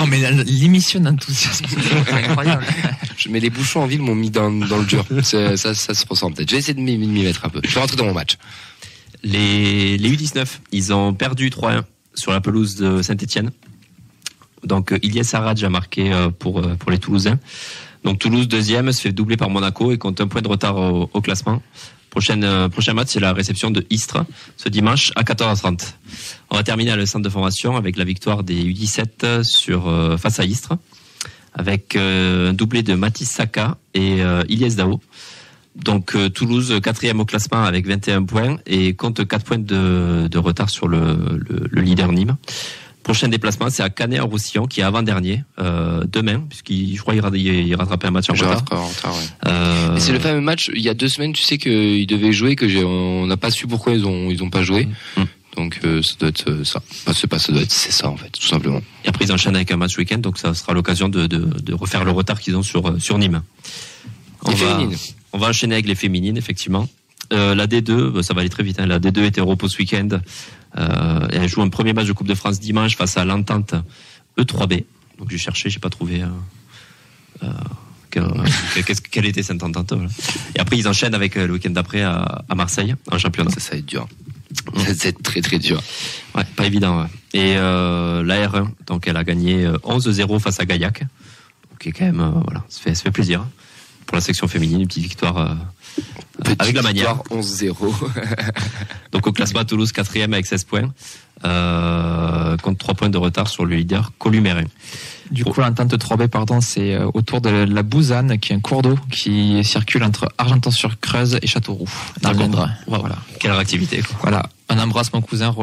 Oh 0.00 0.06
mais 0.06 0.20
l'émission 0.44 1.00
d'enthousiasme, 1.00 1.66
c'est 2.06 2.12
incroyable. 2.12 2.64
Je 3.16 3.28
mets 3.30 3.40
les 3.40 3.50
bouchons 3.50 3.82
en 3.82 3.86
ville 3.86 4.00
m'ont 4.00 4.14
mis 4.14 4.30
dans, 4.30 4.50
dans 4.50 4.78
le 4.78 4.84
dur. 4.84 5.04
Ça, 5.22 5.56
ça, 5.56 5.74
se 5.74 6.06
ressent 6.08 6.30
peut-être. 6.30 6.48
Je 6.48 6.54
vais 6.54 6.60
essayer 6.60 6.74
de 6.74 6.80
m'y 6.80 7.24
mettre 7.24 7.44
un 7.44 7.48
peu. 7.48 7.60
Je 7.64 7.74
vais 7.74 7.80
rentrer 7.80 7.96
dans 7.96 8.04
mon 8.04 8.14
match. 8.14 8.36
Les, 9.24 9.98
les 9.98 10.16
U19, 10.16 10.46
ils 10.70 10.92
ont 10.92 11.14
perdu 11.14 11.50
3-1 11.50 11.82
sur 12.14 12.30
la 12.30 12.40
pelouse 12.40 12.76
de 12.76 13.02
Saint-Etienne. 13.02 13.50
Donc 14.64 14.94
Ilyes 15.02 15.34
Arad 15.34 15.62
a 15.62 15.68
marqué 15.68 16.12
euh, 16.12 16.30
pour, 16.30 16.60
euh, 16.60 16.74
pour 16.76 16.90
les 16.90 16.98
Toulousains. 16.98 17.38
Donc 18.04 18.20
Toulouse 18.20 18.46
deuxième 18.46 18.92
se 18.92 19.00
fait 19.00 19.12
doubler 19.12 19.36
par 19.36 19.50
Monaco 19.50 19.90
et 19.90 19.98
compte 19.98 20.20
un 20.20 20.28
point 20.28 20.42
de 20.42 20.48
retard 20.48 20.76
au, 20.76 21.10
au 21.12 21.20
classement. 21.20 21.60
Euh, 22.16 22.68
prochain 22.68 22.94
match, 22.94 23.08
c'est 23.10 23.20
la 23.20 23.32
réception 23.32 23.70
de 23.70 23.86
Istres 23.90 24.24
ce 24.56 24.68
dimanche 24.68 25.12
à 25.16 25.22
14h30. 25.22 25.94
On 26.50 26.56
va 26.56 26.62
terminer 26.62 26.92
à 26.92 26.96
le 26.96 27.06
centre 27.06 27.24
de 27.24 27.30
formation 27.30 27.76
avec 27.76 27.96
la 27.96 28.04
victoire 28.04 28.42
des 28.42 28.64
U17 28.64 29.42
sur, 29.42 29.88
euh, 29.88 30.16
face 30.16 30.40
à 30.40 30.44
Istres, 30.44 30.74
avec 31.54 31.96
euh, 31.96 32.50
un 32.50 32.52
doublé 32.54 32.82
de 32.82 32.94
Mathis 32.94 33.30
Saka 33.30 33.76
et 33.94 34.20
Ilyes 34.48 34.76
Dao. 34.76 35.00
Donc 35.76 36.16
Toulouse 36.34 36.80
quatrième 36.82 37.20
au 37.20 37.24
classement 37.24 37.62
avec 37.62 37.86
21 37.86 38.24
points 38.24 38.56
et 38.66 38.94
compte 38.94 39.26
4 39.26 39.44
points 39.44 39.58
de, 39.58 40.38
retard 40.38 40.70
sur 40.70 40.88
le 40.88 41.40
leader 41.72 42.10
Nîmes. 42.10 42.36
Prochain 43.02 43.28
déplacement, 43.28 43.70
c'est 43.70 43.82
à 43.82 43.88
Canet-en-Roussillon, 43.88 44.66
qui 44.66 44.80
est 44.80 44.82
avant-dernier, 44.82 45.42
euh, 45.58 46.04
demain, 46.06 46.44
puisqu'il, 46.48 46.94
je 46.96 47.00
crois, 47.00 47.14
il, 47.14 47.74
rattrape 47.74 48.04
un 48.04 48.10
match 48.10 48.28
en 48.28 48.34
retard. 48.34 48.64
Euh... 49.46 49.96
c'est 49.98 50.12
le 50.12 50.18
fameux 50.18 50.40
match, 50.40 50.70
il 50.74 50.82
y 50.82 50.88
a 50.88 50.94
deux 50.94 51.08
semaines, 51.08 51.32
tu 51.32 51.42
sais 51.42 51.56
qu'il 51.58 52.06
devait 52.06 52.32
jouer, 52.32 52.54
que 52.54 52.68
j'ai, 52.68 52.84
on 52.84 53.26
n'a 53.26 53.36
pas 53.36 53.50
su 53.50 53.66
pourquoi 53.66 53.94
ils 53.94 54.04
ont, 54.04 54.30
ils 54.30 54.42
ont 54.42 54.50
pas 54.50 54.62
joué. 54.62 54.88
Mm. 55.16 55.22
Donc 55.56 55.80
euh, 55.84 56.02
ça 56.02 56.14
doit 56.20 56.28
être 56.28 56.64
ça. 56.64 56.80
Pas, 57.04 57.12
c'est 57.12 57.26
pas 57.26 57.38
ça 57.40 57.52
doit 57.52 57.62
être 57.62 57.72
c'est 57.72 57.90
ça 57.90 58.08
en 58.08 58.16
fait, 58.16 58.30
tout 58.30 58.46
simplement. 58.46 58.80
Et 59.04 59.08
après 59.08 59.24
ils 59.24 59.32
enchaînent 59.32 59.56
avec 59.56 59.72
un 59.72 59.76
match 59.76 59.98
week-end, 59.98 60.18
donc 60.18 60.38
ça 60.38 60.54
sera 60.54 60.72
l'occasion 60.72 61.08
de, 61.08 61.26
de, 61.26 61.38
de 61.38 61.74
refaire 61.74 62.04
le 62.04 62.12
retard 62.12 62.38
qu'ils 62.38 62.56
ont 62.56 62.62
sur 62.62 62.94
sur 63.02 63.18
Nîmes. 63.18 63.42
On 64.44 64.52
va, 64.52 64.80
on 65.32 65.38
va 65.38 65.48
enchaîner 65.48 65.74
avec 65.74 65.88
les 65.88 65.96
féminines 65.96 66.36
effectivement. 66.36 66.86
Euh, 67.32 67.54
la 67.54 67.66
D2, 67.66 68.10
bah, 68.10 68.22
ça 68.22 68.34
va 68.34 68.40
aller 68.40 68.50
très 68.50 68.62
vite. 68.62 68.80
Hein. 68.80 68.86
La 68.86 68.98
D2 68.98 69.24
était 69.24 69.40
repos 69.40 69.68
ce 69.68 69.78
week-end. 69.78 70.08
Euh, 70.76 71.28
elle 71.30 71.48
joue 71.48 71.62
un 71.62 71.68
premier 71.68 71.92
match 71.92 72.06
de 72.06 72.12
Coupe 72.12 72.28
de 72.28 72.34
France 72.34 72.60
dimanche 72.60 72.96
face 72.96 73.16
à 73.16 73.24
l'entente 73.24 73.74
E3B. 74.38 74.84
Donc 75.18 75.30
j'ai 75.30 75.38
cherché, 75.38 75.70
j'ai 75.70 75.80
pas 75.80 75.90
trouvé. 75.90 76.24
Euh, 77.42 77.50
quelle 79.10 79.26
était 79.26 79.42
cette 79.42 79.62
entente 79.62 79.92
Et 80.56 80.60
après 80.60 80.78
ils 80.78 80.88
enchaînent 80.88 81.14
avec 81.14 81.34
le 81.34 81.52
week-end 81.52 81.70
d'après 81.70 82.02
à, 82.02 82.44
Marseille 82.56 82.94
en 83.10 83.18
championnat. 83.18 83.50
Ça, 83.50 83.60
ça 83.60 83.70
va 83.72 83.78
être 83.78 83.86
dur. 83.86 84.08
Ça 84.76 84.92
va 84.92 85.08
être 85.08 85.22
très 85.22 85.42
très 85.42 85.58
dur. 85.58 85.82
Ouais, 86.34 86.44
pas 86.56 86.66
évident. 86.66 87.02
Ouais. 87.02 87.08
Et 87.34 87.54
la 87.54 88.48
R1, 88.48 88.70
donc 88.86 89.06
elle 89.06 89.16
a 89.16 89.24
gagné 89.24 89.68
11-0 89.68 90.40
face 90.40 90.58
à 90.58 90.64
Gaillac. 90.64 91.00
Donc 91.70 91.86
est 91.86 91.92
quand 91.92 92.06
même 92.06 92.42
voilà, 92.44 92.64
ça 92.68 92.80
fait, 92.80 92.94
ça 92.94 93.02
fait 93.02 93.10
plaisir 93.10 93.46
pour 94.06 94.16
la 94.16 94.22
section 94.22 94.48
féminine, 94.48 94.80
une 94.80 94.88
petite 94.88 95.04
victoire 95.04 95.56
avec 96.58 96.74
la 96.74 96.82
manière. 96.82 97.16
11-0. 97.30 97.74
Donc 99.12 99.26
au 99.26 99.32
classement 99.32 99.64
Toulouse 99.64 99.92
4 99.92 100.22
avec 100.22 100.46
16 100.46 100.64
points. 100.64 100.92
Euh, 101.44 102.56
compte 102.56 102.78
3 102.78 102.94
points 102.94 103.10
de 103.10 103.18
retard 103.18 103.48
sur 103.48 103.64
le 103.64 103.76
leader 103.76 104.12
Columérin. 104.18 104.64
Du 105.30 105.44
coup, 105.44 105.60
l'entente 105.60 105.94
3B, 105.94 106.28
pardon, 106.28 106.60
c'est 106.60 106.94
euh, 106.94 107.10
autour 107.12 107.40
de 107.40 107.50
la 107.50 107.82
Bouzanne, 107.82 108.38
qui 108.38 108.52
est 108.52 108.56
un 108.56 108.60
cours 108.60 108.82
d'eau 108.82 108.98
qui 109.10 109.62
circule 109.62 110.02
entre 110.02 110.28
Argenton-sur-Creuse 110.38 111.38
et 111.42 111.46
Châteauroux, 111.46 111.88
le 112.22 112.30
Voilà. 112.86 113.16
Quelle 113.38 113.52
activité, 113.52 113.98
quoi. 113.98 114.16
Voilà. 114.22 114.48
Un 114.70 114.78
embrasse 114.78 115.12
mon 115.12 115.20
cousin, 115.20 115.54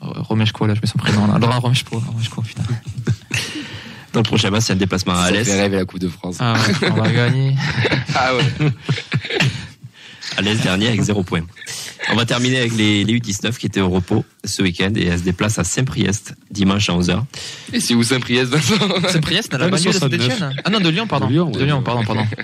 Romeshko, 0.00 0.66
là, 0.66 0.74
je 0.74 0.80
mets 0.80 0.86
son 0.86 0.98
prénom, 0.98 1.26
là. 1.26 1.38
Laurent 1.38 1.60
Romeshko, 1.60 1.98
Romeshko, 1.98 2.42
putain. 2.42 2.62
Dans 4.12 4.20
le 4.20 4.24
prochain 4.24 4.50
match, 4.50 4.64
c'est 4.66 4.74
un 4.74 4.76
déplacement 4.76 5.14
à 5.14 5.24
Alès. 5.24 5.44
Ça 5.44 5.54
fait 5.54 5.60
rêver 5.62 5.76
la 5.76 5.84
Coupe 5.84 5.98
de 5.98 6.08
France. 6.08 6.36
Ah 6.38 6.54
ouais, 6.54 6.88
on 6.88 6.94
va 6.94 7.10
gagner. 7.10 7.56
ah 8.14 8.30
ouais. 8.36 8.70
À 10.36 10.42
l'Est 10.42 10.62
dernier 10.62 10.88
avec 10.88 11.00
0 11.00 11.22
points. 11.22 11.42
On 12.10 12.16
va 12.16 12.26
terminer 12.26 12.58
avec 12.58 12.76
les, 12.76 13.04
les, 13.04 13.18
U19 13.18 13.56
qui 13.56 13.66
étaient 13.66 13.80
au 13.80 13.88
repos 13.88 14.24
ce 14.44 14.62
week-end 14.62 14.92
et 14.96 15.06
elles 15.06 15.20
se 15.20 15.24
déplacent 15.24 15.58
à 15.58 15.64
Saint-Priest 15.64 16.34
dimanche 16.50 16.88
à 16.90 16.92
11h. 16.92 17.22
Et 17.72 17.80
c'est 17.80 17.94
où 17.94 18.02
Saint-Priest 18.02 18.54
Saint-Priest, 19.08 19.50
dans 19.52 19.58
la 19.58 19.68
banlieue 19.68 19.92
de 19.92 19.92
Saint-Etienne 19.92 20.54
Ah 20.64 20.70
non, 20.70 20.80
de 20.80 20.88
Lyon, 20.88 21.06
pardon. 21.06 21.26
De 21.26 21.32
Lyon, 21.32 21.50
de 21.50 21.64
Lyon 21.64 21.82
pardon, 21.82 22.04
pardon. 22.04 22.26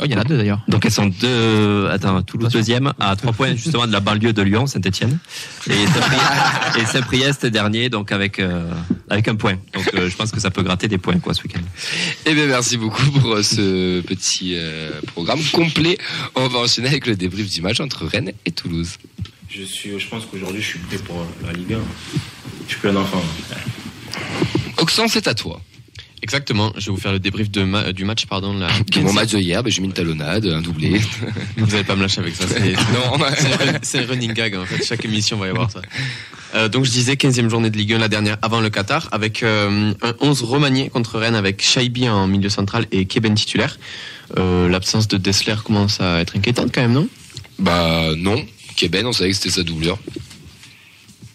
Oh, 0.00 0.02
il 0.04 0.10
y 0.10 0.14
en 0.16 0.18
a 0.18 0.24
deux 0.24 0.36
d'ailleurs. 0.36 0.60
Donc 0.66 0.84
elles 0.84 0.92
sont 0.92 1.06
deux, 1.06 1.86
attends, 1.88 2.20
Toulouse 2.22 2.52
deuxième 2.52 2.92
à 2.98 3.14
3 3.14 3.32
points 3.32 3.54
justement 3.54 3.86
de 3.86 3.92
la 3.92 4.00
banlieue 4.00 4.32
de 4.32 4.42
Lyon, 4.42 4.66
Saint-Etienne. 4.66 5.18
Et 5.68 6.84
Saint-Priest 6.84 7.46
dernier, 7.46 7.90
donc 7.90 8.10
avec, 8.10 8.40
euh, 8.40 8.68
avec 9.08 9.28
un 9.28 9.36
point. 9.36 9.54
Donc 9.72 9.88
euh, 9.94 10.10
je 10.10 10.16
pense 10.16 10.32
que 10.32 10.40
ça 10.40 10.50
peut 10.50 10.62
gratter 10.62 10.88
des 10.88 10.98
points 10.98 11.18
quoi 11.20 11.32
ce 11.32 11.42
week-end. 11.42 11.60
Eh 12.26 12.34
bien 12.34 12.46
merci 12.46 12.76
beaucoup 12.76 13.08
pour 13.12 13.34
euh, 13.34 13.42
ce 13.42 14.00
petit 14.00 14.56
programme 15.06 15.40
complet. 15.52 15.96
On 16.34 16.48
va 16.48 16.58
enchaîner 16.60 16.88
avec 16.88 17.06
le 17.06 17.14
débrief 17.14 17.48
du 17.50 17.62
match 17.62 17.78
entre 17.78 18.04
Rennes 18.04 18.32
et 18.46 18.50
Toulouse. 18.50 18.98
Je, 19.48 19.62
suis, 19.62 19.98
je 19.98 20.08
pense 20.08 20.24
qu'aujourd'hui, 20.26 20.60
je 20.62 20.66
suis 20.66 20.78
prêt 20.80 20.98
pour 20.98 21.24
la 21.46 21.52
Ligue 21.52 21.74
1. 21.74 21.78
Je 22.66 22.70
suis 22.72 22.80
plus 22.80 22.88
un 22.90 22.96
enfant. 22.96 23.22
Oxen, 24.78 25.08
c'est 25.08 25.28
à 25.28 25.34
toi. 25.34 25.60
Exactement, 26.22 26.72
je 26.78 26.86
vais 26.86 26.90
vous 26.92 26.96
faire 27.00 27.12
le 27.12 27.18
débrief 27.18 27.50
de 27.50 27.64
ma- 27.64 27.92
du 27.92 28.04
match, 28.06 28.24
pardon. 28.24 28.54
La 28.58 28.68
De 28.92 29.00
mon 29.00 29.12
match 29.12 29.32
de 29.32 29.38
hier, 29.38 29.62
j'ai 29.66 29.82
mis 29.82 29.88
une 29.88 29.92
talonnade, 29.92 30.46
un 30.46 30.62
doublé. 30.62 30.98
Vous 31.58 31.66
n'allez 31.66 31.84
pas 31.84 31.96
me 31.96 32.00
lâcher 32.00 32.20
avec 32.20 32.34
ça. 32.34 32.46
C'est 32.48 32.72
non, 32.94 33.18
c'est 33.36 33.52
un 33.52 33.56
run- 33.72 33.78
c'est 33.82 33.98
un 33.98 34.06
running 34.06 34.32
gag 34.32 34.54
en 34.56 34.64
fait. 34.64 34.82
Chaque 34.82 35.04
émission 35.04 35.36
va 35.36 35.48
y 35.48 35.50
avoir 35.50 35.70
ça. 35.70 35.82
Euh, 36.54 36.70
donc 36.70 36.86
je 36.86 36.90
disais 36.90 37.12
15e 37.14 37.50
journée 37.50 37.68
de 37.68 37.76
Ligue 37.76 37.92
1 37.92 37.98
la 37.98 38.08
dernière 38.08 38.38
avant 38.40 38.60
le 38.60 38.70
Qatar 38.70 39.06
avec 39.12 39.42
euh, 39.42 39.92
un 40.00 40.14
11 40.20 40.42
remanié 40.44 40.88
contre 40.88 41.18
Rennes 41.18 41.34
avec 41.34 41.60
Shaibi 41.62 42.08
en 42.08 42.26
milieu 42.26 42.48
central 42.48 42.86
et 42.90 43.04
Keben 43.04 43.34
titulaire. 43.34 43.78
Euh, 44.38 44.66
L'absence 44.70 45.08
de 45.08 45.18
Dessler 45.18 45.56
commence 45.62 46.00
à 46.00 46.20
être 46.20 46.36
inquiétante 46.36 46.70
quand 46.74 46.80
même, 46.80 46.92
non? 46.94 47.08
Bah 47.58 48.08
non, 48.16 48.42
Keben, 48.76 49.06
on 49.06 49.12
savait 49.12 49.30
que 49.30 49.36
c'était 49.36 49.50
sa 49.50 49.62
doublure. 49.62 49.98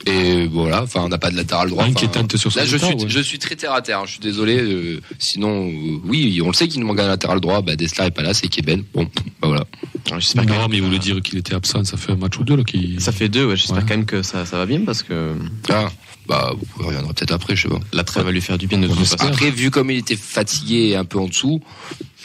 Et 0.06 0.48
voilà, 0.48 0.84
enfin, 0.84 1.02
on 1.04 1.10
n'a 1.10 1.18
pas 1.18 1.30
de 1.30 1.36
latéral 1.36 1.70
droit. 1.70 1.84
Inquiétante 1.84 2.36
sur 2.38 2.52
son 2.52 2.60
Là, 2.60 2.66
je 2.66 2.78
départ, 2.78 2.90
suis, 2.90 2.98
ouais. 3.00 3.10
je 3.10 3.20
suis 3.20 3.38
très 3.38 3.56
terre 3.58 3.74
à 3.74 3.82
terre. 3.82 4.00
hein, 4.00 4.04
Je 4.06 4.12
suis 4.12 4.20
désolé. 4.22 4.58
euh, 4.58 5.02
sinon, 5.20 5.68
euh, 5.70 5.98
oui, 6.06 6.42
on 6.44 6.48
le 6.48 6.54
sait 6.54 6.70
qu'il 6.70 6.80
nous 6.80 6.88
manque 6.88 7.00
un 7.02 7.08
latéral 7.08 7.42
droit. 7.42 7.62
Bah, 7.62 7.76
Dessler 7.76 8.06
est 8.06 8.12
pas 8.12 8.22
là, 8.24 8.34
c'est 8.34 8.48
Keben. 8.48 8.84
Bon, 8.94 9.04
bah 9.04 9.10
voilà. 9.50 9.66
Alors, 10.08 10.20
J'espère 10.22 10.46
quand 10.46 10.54
Non, 10.54 10.62
même 10.62 10.70
mais 10.72 10.78
il 10.78 10.80
que- 10.80 10.86
voulait 10.86 11.00
dire 11.00 11.22
qu'il 11.22 11.38
était 11.38 11.54
absent, 11.54 11.84
ça 11.84 11.98
fait 11.98 12.14
un 12.14 12.16
match 12.16 12.40
ou 12.40 12.44
deux 12.46 12.56
là 12.56 12.64
qui. 12.64 12.96
Ça 13.00 13.12
fait 13.12 13.28
deux, 13.28 13.46
ouais, 13.46 13.58
j'espère 13.58 13.76
Ouais. 13.78 13.82
quand 13.88 13.98
même 13.98 14.06
que 14.06 14.24
ça, 14.24 14.46
ça 14.46 14.58
va 14.58 14.66
bien 14.66 14.82
parce 14.86 15.04
que 15.04 15.36
Ah, 15.70 15.90
bah, 16.28 16.54
vous 16.78 16.86
reviendrez 16.88 17.14
peut-être 17.14 17.34
après, 17.34 17.58
je 17.58 17.64
sais 17.64 17.68
pas. 17.70 17.80
la 17.92 18.04
trêve 18.06 18.24
va 18.24 18.32
lui 18.32 18.42
faire 18.42 18.58
du 18.58 18.68
bien 18.68 18.78
de 18.78 18.88
toute 18.88 18.98
façon. 19.00 19.18
Après, 19.20 19.52
vu 19.52 19.70
comme 19.70 19.92
il 19.92 19.98
était 19.98 20.16
fatigué 20.16 20.92
et 20.92 20.96
un 20.96 21.06
peu 21.06 21.20
en 21.20 21.28
dessous, 21.28 21.60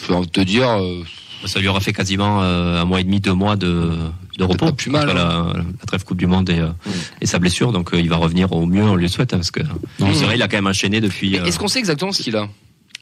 je 0.00 0.06
peux 0.14 0.25
te 0.26 0.40
dire, 0.40 0.68
euh, 0.71 1.02
Ça 1.44 1.59
lui 1.59 1.66
aura 1.68 1.80
fait 1.80 1.92
quasiment 1.92 2.40
euh, 2.42 2.80
un 2.80 2.85
mois 2.85 3.00
et 3.00 3.04
demi, 3.04 3.21
deux 3.21 3.35
mois 3.35 3.56
de, 3.56 3.90
de 4.38 4.44
repos. 4.44 4.66
pas 4.66 4.72
plus 4.72 4.90
mal, 4.90 5.08
Après 5.08 5.20
hein. 5.22 5.52
la, 5.54 5.58
la 5.60 5.86
trêve 5.86 6.04
Coupe 6.04 6.18
du 6.18 6.26
Monde 6.26 6.50
et, 6.50 6.58
euh, 6.58 6.68
et 7.20 7.26
sa 7.26 7.38
blessure. 7.38 7.72
Donc 7.72 7.92
euh, 7.94 8.00
il 8.00 8.08
va 8.08 8.16
revenir 8.16 8.52
au 8.52 8.66
mieux, 8.66 8.82
on 8.82 8.96
lui 8.96 9.04
le 9.04 9.08
souhaite. 9.08 9.32
hein, 9.34 9.38
parce 9.38 9.50
que 9.50 9.60
c'est 9.98 10.24
vrai, 10.24 10.36
il 10.36 10.42
a 10.42 10.48
quand 10.48 10.56
même 10.56 10.66
enchaîné 10.66 11.00
depuis. 11.00 11.38
euh, 11.38 11.44
est-ce 11.44 11.58
qu'on 11.58 11.68
sait 11.68 11.78
exactement 11.78 12.12
ce 12.12 12.22
qu'il 12.22 12.36
a? 12.36 12.48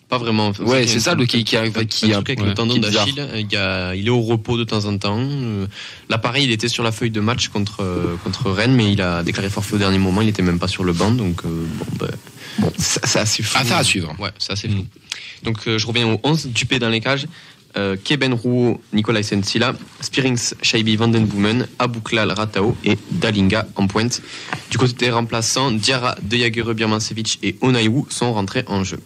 Pas 0.08 0.18
vraiment. 0.18 0.52
Ouais, 0.60 0.86
c'est 0.86 1.00
ça 1.00 1.14
le 1.14 1.24
qui, 1.24 1.42
qui, 1.42 1.56
qui, 1.56 1.86
qui 1.86 2.12
avec 2.12 2.38
ouais, 2.38 2.46
le 2.48 2.52
tendon 2.52 2.76
d'Achille, 2.76 3.26
il, 3.34 4.06
est 4.06 4.10
au 4.10 4.20
repos 4.20 4.58
de 4.58 4.64
temps 4.64 4.84
en 4.84 4.98
temps. 4.98 5.16
Euh, 5.18 5.66
Là, 6.10 6.18
pareil, 6.18 6.44
il 6.44 6.50
était 6.50 6.68
sur 6.68 6.84
la 6.84 6.92
feuille 6.92 7.10
de 7.10 7.20
match 7.20 7.48
contre, 7.48 7.82
euh, 7.82 8.16
contre 8.22 8.50
Rennes, 8.50 8.74
mais 8.74 8.92
il 8.92 9.00
a 9.00 9.22
déclaré 9.22 9.48
forfait 9.48 9.76
au 9.76 9.78
dernier 9.78 9.96
moment. 9.96 10.20
Il 10.20 10.28
était 10.28 10.42
même 10.42 10.58
pas 10.58 10.68
sur 10.68 10.84
le 10.84 10.92
banc, 10.92 11.12
donc 11.12 11.40
euh, 11.46 11.64
bon, 11.78 11.86
ben, 11.98 12.68
c'est 12.76 13.06
c'est 13.06 13.20
assez 13.20 13.42
flou. 13.42 13.58
Affaire 13.62 13.78
à 13.78 13.84
suivre. 13.84 14.14
Ouais, 14.18 14.28
c'est 14.38 14.52
assez 14.52 14.68
flou. 14.68 14.84
Donc, 15.44 15.66
euh, 15.66 15.78
je 15.78 15.86
reviens 15.86 16.06
au 16.06 16.20
11, 16.22 16.48
Dupé 16.48 16.78
dans 16.78 16.90
les 16.90 17.00
cages. 17.00 17.26
Euh, 17.76 17.96
Keben 18.02 18.34
Rouault, 18.34 18.80
Nicolas 18.92 19.22
Sensila, 19.22 19.74
Spirings, 20.00 20.54
Shaibi 20.60 20.96
Vandenboomen, 20.96 21.66
Abouklal 21.78 22.30
Ratao 22.30 22.76
et 22.84 22.98
Dalinga 23.10 23.66
en 23.76 23.86
pointe. 23.86 24.20
Du 24.70 24.76
côté 24.76 24.92
des 25.06 25.10
remplaçants, 25.10 25.70
Diarra, 25.70 26.16
De 26.22 26.36
Jager, 26.36 26.74
Birmancevic 26.74 27.38
et 27.42 27.56
Onaïwu 27.62 28.04
sont 28.10 28.34
rentrés 28.34 28.64
en 28.66 28.84
jeu. 28.84 28.98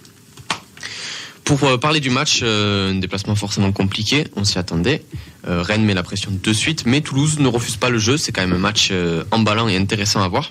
Pour 1.44 1.62
euh, 1.62 1.76
parler 1.76 2.00
du 2.00 2.10
match, 2.10 2.40
euh, 2.42 2.90
un 2.90 2.96
déplacement 2.96 3.36
forcément 3.36 3.70
compliqué, 3.70 4.24
on 4.34 4.42
s'y 4.42 4.58
attendait. 4.58 5.02
Rennes 5.48 5.84
met 5.84 5.94
la 5.94 6.02
pression 6.02 6.32
de 6.32 6.52
suite, 6.52 6.86
mais 6.86 7.02
Toulouse 7.02 7.38
ne 7.38 7.46
refuse 7.46 7.76
pas 7.76 7.88
le 7.88 7.98
jeu. 7.98 8.16
C'est 8.16 8.32
quand 8.32 8.40
même 8.40 8.54
un 8.54 8.58
match 8.58 8.92
emballant 9.30 9.68
et 9.68 9.76
intéressant 9.76 10.20
à 10.20 10.26
voir. 10.26 10.50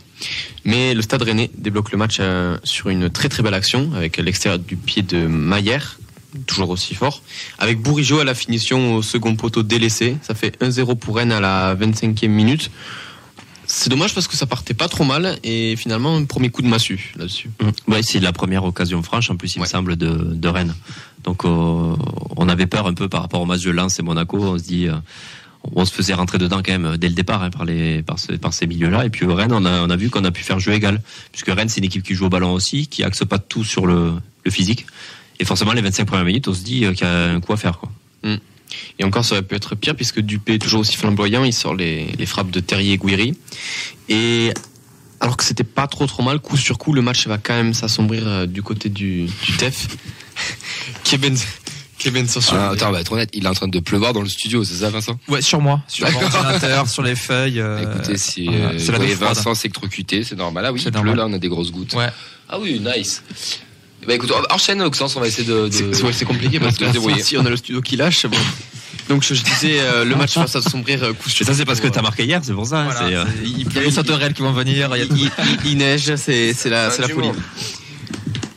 Mais 0.64 0.94
le 0.94 1.02
Stade 1.02 1.22
Rennais 1.22 1.52
débloque 1.58 1.92
le 1.92 1.98
match 1.98 2.22
sur 2.64 2.88
une 2.88 3.10
très 3.10 3.28
très 3.28 3.44
belle 3.44 3.56
action 3.56 3.92
avec 3.94 4.16
l'extérieur 4.16 4.58
du 4.58 4.78
pied 4.78 5.02
de 5.02 5.28
Maillère, 5.28 5.98
toujours 6.46 6.70
aussi 6.70 6.96
fort. 6.96 7.22
Avec 7.60 7.80
Bourigeau 7.82 8.20
à 8.20 8.24
la 8.24 8.34
finition 8.36 8.96
au 8.96 9.02
second 9.02 9.36
poteau 9.36 9.64
délaissé, 9.64 10.18
ça 10.22 10.36
fait 10.36 10.62
1-0 10.62 10.96
pour 10.98 11.16
Rennes 11.18 11.32
à 11.32 11.40
la 11.40 11.76
25e 11.76 12.28
minute. 12.28 12.70
C'est 13.68 13.90
dommage 13.90 14.14
parce 14.14 14.28
que 14.28 14.36
ça 14.38 14.46
partait 14.46 14.76
pas 14.76 14.88
trop 14.88 15.04
mal 15.04 15.40
et 15.44 15.76
finalement 15.76 16.16
un 16.16 16.26
premier 16.26 16.50
coup 16.50 16.62
de 16.62 16.68
massue 16.68 17.14
là-dessus. 17.18 17.50
Mm. 17.60 17.92
Ouais, 17.92 18.04
c'est 18.04 18.20
la 18.20 18.32
première 18.32 18.64
occasion 18.64 19.02
franche, 19.02 19.32
en 19.32 19.38
plus, 19.38 19.56
il 19.56 19.62
me 19.62 19.66
semble, 19.66 19.96
de, 19.96 20.08
de 20.08 20.48
Rennes. 20.48 20.76
Donc, 21.24 21.46
euh, 21.46 21.96
on 22.38 22.48
avait 22.48 22.68
peur 22.68 22.86
un 22.86 22.94
peu 22.94 23.10
par 23.10 23.22
rapport 23.22 23.42
au 23.42 23.46
match 23.46 23.62
de 23.64 23.72
Lens 23.72 23.98
et 23.98 24.04
Monaco. 24.04 24.38
On 24.40 24.60
se 24.60 24.64
dit, 24.64 24.88
euh, 24.88 24.94
on 25.74 25.84
se 25.84 25.92
faisait 25.92 26.14
rentrer 26.14 26.38
dedans 26.38 26.62
quand 26.64 26.78
même 26.78 26.98
dès 26.98 27.08
le 27.10 27.16
départ 27.16 27.42
hein, 27.42 27.50
par, 27.50 27.66
les, 27.66 28.04
par, 28.04 28.20
ce- 28.20 28.34
par 28.34 28.54
ces 28.54 28.68
milieux-là. 28.68 29.04
Et 29.04 29.10
puis, 29.10 29.26
Rennes, 29.26 29.52
on 29.52 29.66
a, 29.66 29.82
on 29.82 29.90
a 29.90 29.96
vu 29.96 30.12
qu'on 30.12 30.24
a 30.26 30.30
pu 30.32 30.44
faire 30.44 30.60
jeu 30.60 30.74
égal. 30.74 31.02
Puisque 31.32 31.48
Rennes, 31.48 31.68
c'est 31.70 31.80
une 31.80 31.86
équipe 31.86 32.04
qui 32.04 32.14
joue 32.14 32.26
au 32.28 32.30
ballon 32.30 32.54
aussi, 32.54 32.86
qui 32.86 33.04
axe 33.04 33.26
pas 33.26 33.40
tout 33.40 33.64
sur 33.64 33.88
le, 33.88 34.12
le 34.44 34.52
physique. 34.52 34.86
Et 35.40 35.46
forcément, 35.46 35.74
les 35.74 35.82
25 35.82 36.06
premières 36.06 36.26
minutes, 36.26 36.48
on 36.48 36.54
se 36.54 36.62
dit 36.62 36.86
euh, 36.86 36.94
qu'il 36.94 37.06
y 37.06 37.10
a 37.10 37.32
un 37.32 37.40
coup 37.42 37.54
à 37.54 37.58
faire. 37.58 37.78
Quoi. 37.80 37.92
Et 39.00 39.04
encore, 39.04 39.24
ça 39.24 39.36
aurait 39.36 39.44
pu 39.44 39.56
être 39.56 39.76
pire 39.76 39.96
puisque 39.96 40.20
Dupé 40.22 40.56
est 40.56 40.60
toujours 40.60 40.82
aussi 40.82 40.96
flamboyant. 40.98 41.44
Il 41.44 41.54
sort 41.54 41.76
les, 41.76 42.08
les 42.18 42.26
frappes 42.26 42.50
de 42.52 42.60
Terrier 42.60 42.94
et 42.94 42.98
Guiri. 42.98 43.38
Et 44.10 44.52
alors 45.20 45.38
que 45.38 45.44
c'était 45.44 45.64
pas 45.64 45.88
trop 45.88 46.08
trop 46.08 46.24
mal, 46.24 46.40
coup 46.40 46.58
sur 46.58 46.78
coup, 46.78 46.92
le 46.94 47.02
match 47.02 47.28
va 47.28 47.38
quand 47.38 47.54
même 47.54 47.74
s'assombrir 47.74 48.24
euh, 48.28 48.46
du 48.48 48.64
côté 48.64 48.90
du, 48.90 49.26
du 49.44 49.58
TEF. 49.58 49.88
Keben, 51.04 51.38
Keben 51.98 52.28
sur 52.28 52.42
Ah, 52.54 52.70
attends, 52.72 52.90
on 52.90 52.92
va 52.92 53.02
être 53.02 53.12
honnête, 53.12 53.30
il 53.34 53.46
est 53.46 53.48
en 53.48 53.54
train 53.54 53.68
de 53.68 53.80
pleuvoir 53.80 54.14
dans 54.14 54.22
le 54.22 54.28
studio, 54.30 54.64
c'est 54.64 54.76
ça, 54.76 54.90
Vincent? 54.90 55.18
Ouais, 55.28 55.42
sur 55.42 55.62
moi, 55.62 55.82
sur 55.88 56.10
mon 56.12 56.22
ordinateur, 56.24 56.90
sur 56.90 57.04
les 57.04 57.16
feuilles. 57.16 57.60
euh, 57.62 57.82
Écoutez, 57.94 58.18
si 58.18 58.48
euh, 58.50 58.78
c'est 58.78 58.92
vous 58.92 58.98
voyez. 58.98 59.16
Vincent 59.16 59.54
s'électrocuter, 59.56 60.24
c'est 60.24 60.36
normal. 60.36 60.66
Ah 60.66 60.74
oui, 60.74 60.80
C'est 60.82 60.90
il 60.90 60.92
pleut, 60.92 61.02
normal. 61.02 61.18
là, 61.18 61.26
on 61.28 61.34
a 61.34 61.40
des 61.40 61.50
grosses 61.50 61.72
gouttes. 61.72 61.94
Ouais. 61.94 62.10
Ah 62.50 62.60
oui, 62.60 62.82
nice. 62.84 63.24
Bah 64.08 64.14
écoute, 64.14 64.32
enchaîne 64.52 64.82
Oxens, 64.82 65.16
on 65.16 65.20
va 65.20 65.28
essayer 65.28 65.48
de. 65.48 65.68
de- 65.68 65.72
C'est 65.94 66.04
ouais, 66.04 66.14
compliqué 66.26 66.60
parce 66.60 66.78
de 66.78 66.86
que 66.86 67.22
si 67.24 67.38
on 67.38 67.46
a 67.46 67.50
le 67.50 67.58
studio 67.58 67.82
qui 67.82 67.96
lâche. 67.98 68.26
Bon. 68.28 68.38
Donc 69.10 69.24
je, 69.24 69.34
je 69.36 69.44
disais, 69.44 69.80
euh, 69.80 70.04
le 70.06 70.16
match 70.16 70.36
va 70.38 70.48
s'assombrir 70.48 71.04
euh, 71.04 71.14
coup 71.14 71.30
sur 71.30 71.44
Et 71.44 71.46
ça, 71.46 71.54
c'est 71.54 71.66
parce 71.66 71.80
que 71.80 71.88
t'as 71.88 72.02
marqué 72.02 72.24
hier, 72.26 72.42
c'est 72.44 72.54
pour 72.54 72.66
ça. 72.66 72.84
Voilà, 72.86 73.00
c'est, 73.08 73.16
euh, 73.16 73.26
il 73.44 73.72
y 73.74 73.78
a 73.78 73.82
les 73.84 73.92
sauterelles 73.92 74.34
qui 74.34 74.42
vont 74.42 74.52
venir. 74.54 74.90
Il 75.66 75.78
neige, 75.78 76.16
c'est 76.16 76.54
la, 76.66 76.90
c'est 76.92 77.02
la 77.02 77.08
folie. 77.10 77.30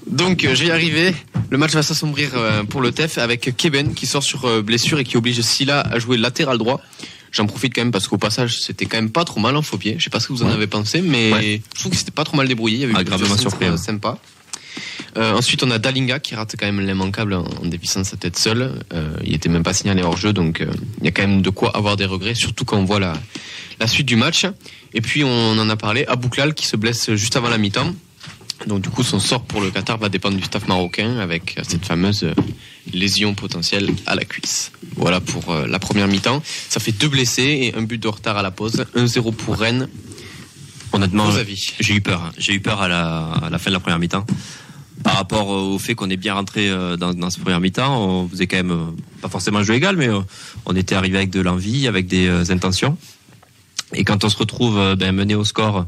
Donc 0.07 0.45
euh, 0.45 0.55
je 0.55 0.63
vais 0.63 0.69
y 0.69 0.71
arriver. 0.71 1.15
Le 1.51 1.59
match 1.59 1.73
va 1.73 1.83
s'assombrir 1.83 2.31
euh, 2.35 2.65
pour 2.65 2.81
le 2.81 2.93
TEF 2.93 3.19
avec 3.19 3.55
Keben 3.57 3.95
qui 3.95 4.07
sort 4.07 4.23
sur 4.23 4.45
euh, 4.47 4.63
blessure 4.63 4.99
et 4.99 5.05
qui 5.05 5.17
oblige 5.17 5.41
Silla 5.41 5.81
à 5.81 5.99
jouer 5.99 6.17
latéral 6.17 6.59
droit. 6.59 6.81
J'en 7.31 7.47
profite 7.47 7.75
quand 7.75 7.83
même 7.83 7.91
parce 7.93 8.09
qu'au 8.09 8.17
passage 8.19 8.59
c'était 8.61 8.87
quand 8.87 8.97
même 8.97 9.11
pas 9.11 9.25
trop 9.25 9.41
mal 9.41 9.55
en 9.57 9.63
faux 9.63 9.77
pied. 9.79 9.97
Je 9.99 10.05
sais 10.05 10.11
pas 10.11 10.19
ce 10.21 10.29
que 10.29 10.33
vous 10.33 10.43
en 10.43 10.47
Ouais. 10.49 10.55
avez 10.55 10.67
pensé, 10.67 11.03
mais 11.03 11.33
Ouais. 11.33 11.63
je 11.75 11.81
trouve 11.81 11.93
que 11.93 11.99
c'était 11.99 12.11
pas 12.11 12.25
trop 12.25 12.37
mal 12.39 12.49
débrouillé. 12.49 12.77
Il 12.77 12.81
y 12.81 12.85
avait 12.85 12.93
eu 12.95 12.97
Agréablement 12.97 13.35
plusieurs 13.35 13.51
surpris, 13.51 13.67
centres, 13.67 13.77
ouais. 13.77 13.83
euh, 13.83 13.93
sympa. 13.93 14.19
Euh, 15.17 15.33
ensuite 15.33 15.63
on 15.63 15.71
a 15.71 15.79
Dalinga 15.79 16.19
qui 16.21 16.35
rate 16.35 16.55
quand 16.59 16.67
même 16.67 16.81
l'immanquable 16.87 17.33
en, 17.35 17.45
en 17.45 17.67
dévissant 17.67 18.05
sa 18.05 18.17
tête 18.17 18.39
seule. 18.39 18.73
Euh, 18.93 19.17
il 19.25 19.35
était 19.35 19.49
même 19.49 19.63
pas 19.63 19.73
signalé 19.73 20.03
hors 20.03 20.17
jeu 20.17 20.33
donc 20.33 20.61
euh, 20.61 20.67
il 21.01 21.05
y 21.07 21.09
a 21.09 21.13
quand 21.13 21.23
même 21.27 21.43
de 21.43 21.51
quoi 21.51 21.75
avoir 21.77 21.97
des 21.97 22.05
regrets, 22.05 22.35
surtout 22.35 22.65
quand 22.65 22.77
on 22.79 22.85
voit 22.85 23.01
la, 23.01 23.15
la 23.81 23.87
suite 23.87 24.07
du 24.07 24.17
match. 24.17 24.47
Et 24.95 25.01
puis 25.01 25.25
on 25.25 25.59
en 25.59 25.69
a 25.71 25.77
parlé, 25.77 26.05
Abouklal 26.07 26.55
qui 26.55 26.67
se 26.67 26.77
blesse 26.77 27.15
juste 27.15 27.37
avant 27.37 27.49
la 27.49 27.59
mi-temps. 27.59 27.95
Donc 28.67 28.83
du 28.83 28.91
coup 28.91 29.03
son 29.05 29.21
sort 29.21 29.45
pour 29.45 29.61
le 29.61 29.71
Qatar 29.71 29.99
va 29.99 30.09
dépendre 30.09 30.37
du 30.37 30.43
staff 30.43 30.67
marocain 30.69 31.19
avec 31.19 31.57
cette 31.63 31.87
fameuse 31.87 32.27
lésion 32.93 33.33
potentielle 33.35 33.89
à 34.07 34.15
la 34.15 34.25
cuisse. 34.25 34.73
Voilà 34.97 35.21
pour 35.21 35.55
la 35.55 35.79
première 35.79 36.09
mi-temps. 36.09 36.43
Ça 36.69 36.81
fait 36.81 36.93
deux 36.93 37.09
blessés 37.09 37.73
et 37.73 37.79
un 37.79 37.83
but 37.83 37.99
de 38.03 38.09
retard 38.09 38.37
à 38.37 38.43
la 38.43 38.51
pause. 38.51 38.85
1-0 38.97 39.33
pour 39.35 39.57
Rennes. 39.59 39.89
honnêtement, 40.93 41.31
J'ai 41.81 41.95
eu 41.95 42.01
peur. 42.01 42.21
hein. 42.25 42.33
J'ai 42.37 42.53
eu 42.55 42.61
peur 42.61 42.83
à 42.83 42.89
la, 42.89 43.27
à 43.45 43.51
la 43.51 43.59
fin 43.59 43.71
de 43.71 43.75
la 43.75 43.81
première 43.81 43.99
mi-temps. 44.01 44.27
Par 45.03 45.15
rapport 45.15 45.53
euh, 45.53 45.75
au 45.75 45.79
fait 45.79 45.95
qu'on 45.95 46.11
est 46.11 46.17
bien 46.17 46.35
rentré 46.35 46.69
euh, 46.69 46.97
dans, 46.97 47.31
ce 47.31 47.39
première 47.39 47.61
mi-temps, 47.61 48.05
on 48.05 48.29
faisait 48.29 48.47
quand 48.47 48.57
même 48.57 48.71
euh, 48.71 48.91
pas 49.23 49.29
forcément 49.29 49.63
jeu 49.63 49.75
égal, 49.75 49.97
mais 49.97 50.09
on 50.67 50.75
était 50.75 50.95
arrivé 50.95 51.19
avec 51.19 51.31
de 51.31 51.41
l'envie, 51.41 51.87
avec 51.87 52.07
des 52.07 52.51
intentions. 52.51 52.97
Et 53.95 54.05
quand 54.05 54.25
on 54.25 54.29
se 54.29 54.37
retrouve 54.37 54.97
ben, 54.97 55.13
mené 55.13 55.35
au 55.35 55.45
score 55.45 55.87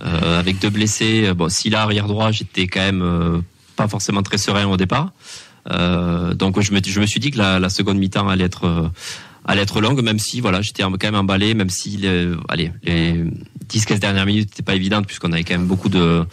avec 0.00 0.58
deux 0.58 0.68
blessés, 0.68 1.32
bon, 1.32 1.48
si 1.48 1.70
là 1.70 1.82
arrière 1.82 2.08
droit, 2.08 2.32
j'étais 2.32 2.66
quand 2.66 2.80
même 2.80 3.42
pas 3.76 3.86
forcément 3.86 4.24
très 4.24 4.36
serein 4.36 4.66
au 4.66 4.76
départ. 4.76 5.12
Donc 5.70 6.60
je 6.60 6.72
me, 6.72 7.06
suis 7.06 7.20
dit 7.20 7.30
que 7.30 7.38
la, 7.38 7.68
seconde 7.68 7.98
mi-temps 7.98 8.28
allait 8.28 8.46
être 8.46 8.90
allait 9.44 9.62
être 9.62 9.80
longue, 9.80 10.02
même 10.02 10.18
si 10.18 10.40
voilà, 10.40 10.60
j'étais 10.60 10.82
quand 10.82 11.04
même 11.04 11.14
emballé, 11.14 11.54
même 11.54 11.70
si 11.70 11.90
les, 11.98 12.32
allez, 12.48 12.72
les 12.82 13.24
10-15 13.68 14.00
dernières 14.00 14.26
minutes 14.26 14.50
n'étaient 14.50 14.64
pas 14.64 14.74
évidentes 14.74 15.06
puisqu'on 15.06 15.30
avait 15.30 15.44
quand 15.44 15.54
même 15.54 15.68
beaucoup 15.68 15.88
de 15.88 16.26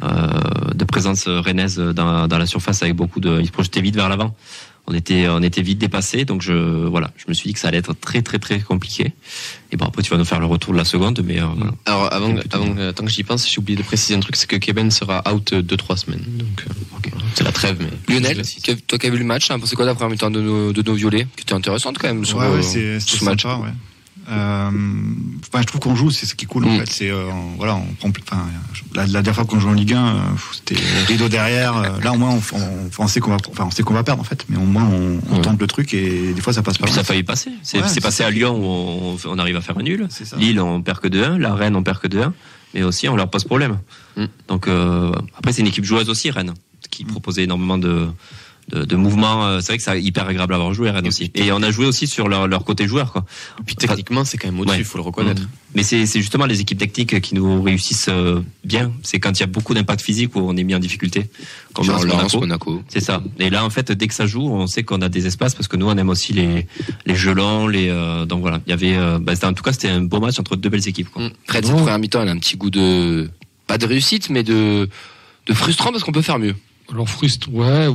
de 0.00 0.84
présence 0.84 1.28
rennaise 1.28 1.78
dans, 1.78 2.26
dans 2.26 2.38
la 2.38 2.46
surface 2.46 2.82
avec 2.82 2.94
beaucoup 2.94 3.20
de, 3.20 3.40
ils 3.40 3.46
se 3.46 3.52
projetaient 3.52 3.80
vite 3.82 3.96
vers 3.96 4.08
l'avant. 4.08 4.34
On 4.86 4.94
était, 4.94 5.28
on 5.28 5.40
était 5.42 5.62
vite 5.62 5.78
dépassé, 5.78 6.24
donc 6.24 6.42
je, 6.42 6.52
voilà, 6.52 7.12
je 7.16 7.26
me 7.28 7.34
suis 7.34 7.48
dit 7.48 7.54
que 7.54 7.60
ça 7.60 7.68
allait 7.68 7.78
être 7.78 7.94
très 7.94 8.22
très 8.22 8.38
très 8.40 8.58
compliqué. 8.58 9.12
Et 9.70 9.76
bon 9.76 9.84
après 9.84 10.02
tu 10.02 10.10
vas 10.10 10.16
nous 10.16 10.24
faire 10.24 10.40
le 10.40 10.46
retour 10.46 10.72
de 10.72 10.78
la 10.78 10.84
seconde, 10.84 11.20
mais 11.24 11.40
euh, 11.40 11.46
voilà. 11.54 11.72
Alors 11.86 12.12
avant, 12.12 12.34
avant 12.50 12.76
euh, 12.76 12.90
tant 12.90 13.04
que 13.04 13.10
j'y 13.10 13.22
pense, 13.22 13.48
j'ai 13.48 13.58
oublié 13.58 13.76
de 13.78 13.84
préciser 13.84 14.14
un 14.16 14.20
truc, 14.20 14.34
c'est 14.34 14.48
que 14.48 14.56
Keben 14.56 14.90
sera 14.90 15.22
out 15.32 15.52
2-3 15.52 15.96
semaines. 15.96 16.24
Donc 16.26 16.66
euh, 16.66 17.10
c'est 17.34 17.44
la 17.44 17.52
trêve, 17.52 17.76
mais 17.78 18.14
Lionel, 18.14 18.42
toi 18.88 18.98
qui 18.98 19.06
as 19.06 19.10
vu 19.10 19.18
le 19.18 19.24
match, 19.24 19.46
t'as 19.48 19.58
pensé 19.58 19.76
quoi 19.76 19.84
la 19.84 19.94
première 19.94 20.10
mi-temps 20.10 20.30
de 20.30 20.40
nos, 20.40 20.72
de 20.72 20.82
nos 20.82 20.94
violets 20.94 21.26
Qui 21.36 21.42
était 21.42 21.54
intéressante 21.54 21.98
quand 21.98 22.08
même 22.08 22.24
sur 22.24 22.38
ouais, 22.38 22.48
ouais, 22.48 22.62
c'est 22.62 22.98
sur 22.98 23.10
c'est 23.12 23.18
ce 23.20 23.24
match. 23.26 23.42
sympa, 23.42 23.58
ouais. 23.58 23.70
Euh, 24.30 24.70
enfin, 25.52 25.60
je 25.62 25.66
trouve 25.66 25.80
qu'on 25.80 25.96
joue, 25.96 26.10
c'est 26.10 26.24
ce 26.26 26.34
qui 26.34 26.44
est 26.44 26.48
cool 26.48 26.64
en 26.64 26.70
Mm. 26.70 26.78
fait. 26.80 26.90
C'est 26.92 27.10
euh, 27.10 27.24
voilà, 27.56 27.74
on 27.76 27.86
prend. 27.94 28.08
Enfin, 28.30 28.44
la, 28.94 29.02
la 29.06 29.22
dernière 29.22 29.34
fois 29.34 29.44
qu'on 29.44 29.58
joue 29.60 29.68
en 29.68 29.72
Ligue 29.72 29.94
1, 29.94 30.06
euh, 30.06 30.18
c'était 30.52 30.80
rideau 31.06 31.28
derrière. 31.28 31.76
euh, 31.76 32.00
là, 32.00 32.12
au 32.12 32.16
moins, 32.18 32.30
on, 32.30 32.56
on, 32.56 32.90
on 32.98 33.06
sait 33.08 33.20
qu'on 33.20 33.30
va, 33.30 33.38
enfin, 33.50 33.64
on 33.66 33.70
sait 33.70 33.82
qu'on 33.82 33.94
va 33.94 34.02
perdre 34.04 34.20
en 34.20 34.24
fait, 34.24 34.44
mais 34.48 34.56
au 34.56 34.60
moins, 34.66 34.84
on, 34.86 35.18
on 35.30 35.36
Ouais. 35.36 35.42
tente 35.42 35.60
le 35.60 35.66
truc 35.66 35.92
et 35.94 36.32
des 36.32 36.40
fois, 36.40 36.52
ça 36.52 36.62
passe 36.62 36.78
pas. 36.78 36.84
Puis 36.86 36.94
ça 36.94 37.00
a 37.00 37.04
failli 37.04 37.22
passer. 37.24 37.50
C'est 37.62 37.78
Ouais, 37.78 37.82
passé 37.82 38.10
ça. 38.22 38.26
à 38.26 38.30
Lyon 38.30 38.56
où 38.56 38.64
on, 39.24 39.30
on 39.30 39.38
arrive 39.38 39.56
à 39.56 39.60
faire 39.60 39.76
un 39.78 39.82
nul. 39.82 40.06
Lille, 40.36 40.60
on 40.60 40.80
perd 40.82 41.00
que 41.00 41.08
2-1. 41.08 41.38
La 41.38 41.54
Rennes, 41.54 41.76
on 41.76 41.82
perd 41.82 41.98
que 41.98 42.08
2-1. 42.08 42.32
Mais 42.74 42.84
aussi, 42.84 43.08
on 43.08 43.16
leur 43.16 43.28
pose 43.28 43.42
problème. 43.44 43.78
Mm. 44.16 44.24
Donc, 44.46 44.68
euh, 44.68 45.10
après, 45.36 45.52
c'est 45.52 45.62
une 45.62 45.66
équipe 45.66 45.84
joueuse 45.84 46.08
aussi, 46.08 46.30
Rennes. 46.30 46.54
qui 46.90 47.04
proposait 47.04 47.44
énormément 47.44 47.78
de 47.78 48.08
de, 48.70 48.84
de 48.84 48.96
mouvements. 48.96 49.46
euh, 49.46 49.60
C'est 49.60 49.68
vrai 49.72 49.78
que 49.78 49.82
c'est 49.84 50.02
hyper 50.02 50.26
agréable 50.26 50.52
à 50.54 50.56
avoir 50.56 50.72
joué 50.74 50.90
Rennes 50.90 51.06
aussi. 51.06 51.30
Et 51.34 51.52
on 51.52 51.62
a 51.62 51.70
joué 51.70 51.86
aussi 51.86 52.06
sur 52.06 52.28
leur, 52.28 52.46
leur 52.48 52.64
côté 52.64 52.86
joueur 52.86 53.12
quoi. 53.12 53.24
Puis 53.66 53.76
techniquement, 53.76 54.24
c'est 54.24 54.38
quand 54.38 54.48
même 54.48 54.60
au-dessus, 54.60 54.74
Ouais. 54.76 54.80
il 54.80 54.84
faut 54.84 54.98
le 54.98 55.04
reconnaître. 55.04 55.42
Mais 55.74 55.82
c'est 55.82 56.06
c'est 56.06 56.20
justement 56.20 56.46
les 56.46 56.60
équipes 56.60 56.78
techniques 56.78 57.20
qui 57.20 57.34
nous 57.34 57.62
réussissent 57.62 58.08
euh, 58.08 58.40
bien. 58.64 58.92
C'est 59.02 59.20
quand 59.20 59.32
il 59.38 59.40
y 59.40 59.44
a 59.44 59.46
beaucoup 59.46 59.72
d'impact 59.74 60.00
physique 60.00 60.34
où 60.34 60.40
on 60.40 60.56
est 60.56 60.64
mis 60.64 60.74
en 60.74 60.78
difficulté. 60.80 61.30
Comme 61.74 61.84
Genre 61.84 62.04
Monaco. 62.04 62.40
Monaco. 62.40 62.82
C'est 62.88 63.00
ça. 63.00 63.22
Et 63.38 63.50
là, 63.50 63.64
en 63.64 63.70
fait, 63.70 63.92
dès 63.92 64.08
que 64.08 64.14
ça 64.14 64.26
joue, 64.26 64.42
on 64.48 64.66
sait 64.66 64.82
qu'on 64.82 65.00
a 65.02 65.08
des 65.08 65.26
espaces 65.26 65.54
parce 65.54 65.68
que 65.68 65.76
nous, 65.76 65.86
on 65.88 65.96
aime 65.96 66.08
aussi 66.08 66.32
les 66.32 66.66
les 67.06 67.14
jeux 67.14 67.34
longs, 67.34 67.68
les 67.68 67.88
euh, 67.88 68.24
donc 68.26 68.40
voilà. 68.40 68.60
Il 68.66 68.70
y 68.70 68.72
avait, 68.72 68.96
euh, 68.96 69.18
bah, 69.20 69.34
c'était- 69.34 69.46
en 69.46 69.52
tout 69.52 69.62
cas, 69.62 69.72
c'était 69.72 69.88
un 69.90 70.02
beau 70.02 70.18
match 70.20 70.38
entre 70.40 70.56
deux 70.56 70.68
belles 70.68 70.88
équipes. 70.88 71.08
Quoi. 71.10 71.22
Mm. 71.22 71.30
Rennes, 71.48 71.64
cette 71.64 71.76
première 71.76 71.98
mi-temps, 71.98 72.22
elle 72.22 72.28
a 72.28 72.32
un 72.32 72.38
petit 72.38 72.56
goût 72.56 72.70
de 72.70 73.30
pas 73.68 73.78
de 73.78 73.86
réussite, 73.86 74.30
mais 74.30 74.42
de 74.42 74.88
de 75.46 75.54
frustrant 75.54 75.92
parce 75.92 76.02
qu'on 76.02 76.12
peut 76.12 76.22
faire 76.22 76.38
mieux. 76.40 76.54
Alors 76.92 77.08
frustre, 77.08 77.48
ouais, 77.52 77.88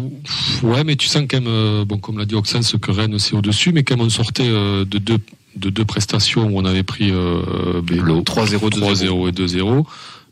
ouais, 0.63 0.83
mais 0.83 0.95
tu 0.95 1.07
sens 1.07 1.23
quand 1.29 1.41
même, 1.41 1.47
euh, 1.47 1.85
bon, 1.85 1.97
comme 1.97 2.17
l'a 2.17 2.25
dit 2.25 2.35
Oxens, 2.35 2.75
que 2.81 2.91
Rennes 2.91 3.19
c'est 3.19 3.35
au-dessus, 3.35 3.71
mais 3.73 3.83
quand 3.83 3.97
même 3.97 4.05
on 4.05 4.09
sortait 4.09 4.47
euh, 4.47 4.85
de 4.85 4.97
deux 4.97 5.19
de 5.55 5.69
deux 5.69 5.85
prestations 5.85 6.47
où 6.47 6.57
on 6.57 6.65
avait 6.65 6.83
pris 6.83 7.11
euh, 7.11 7.81
ben, 7.81 8.01
L'eau. 8.01 8.21
3-0, 8.21 8.57
3-0 8.69 9.29
et 9.29 9.31
2-0, 9.31 9.85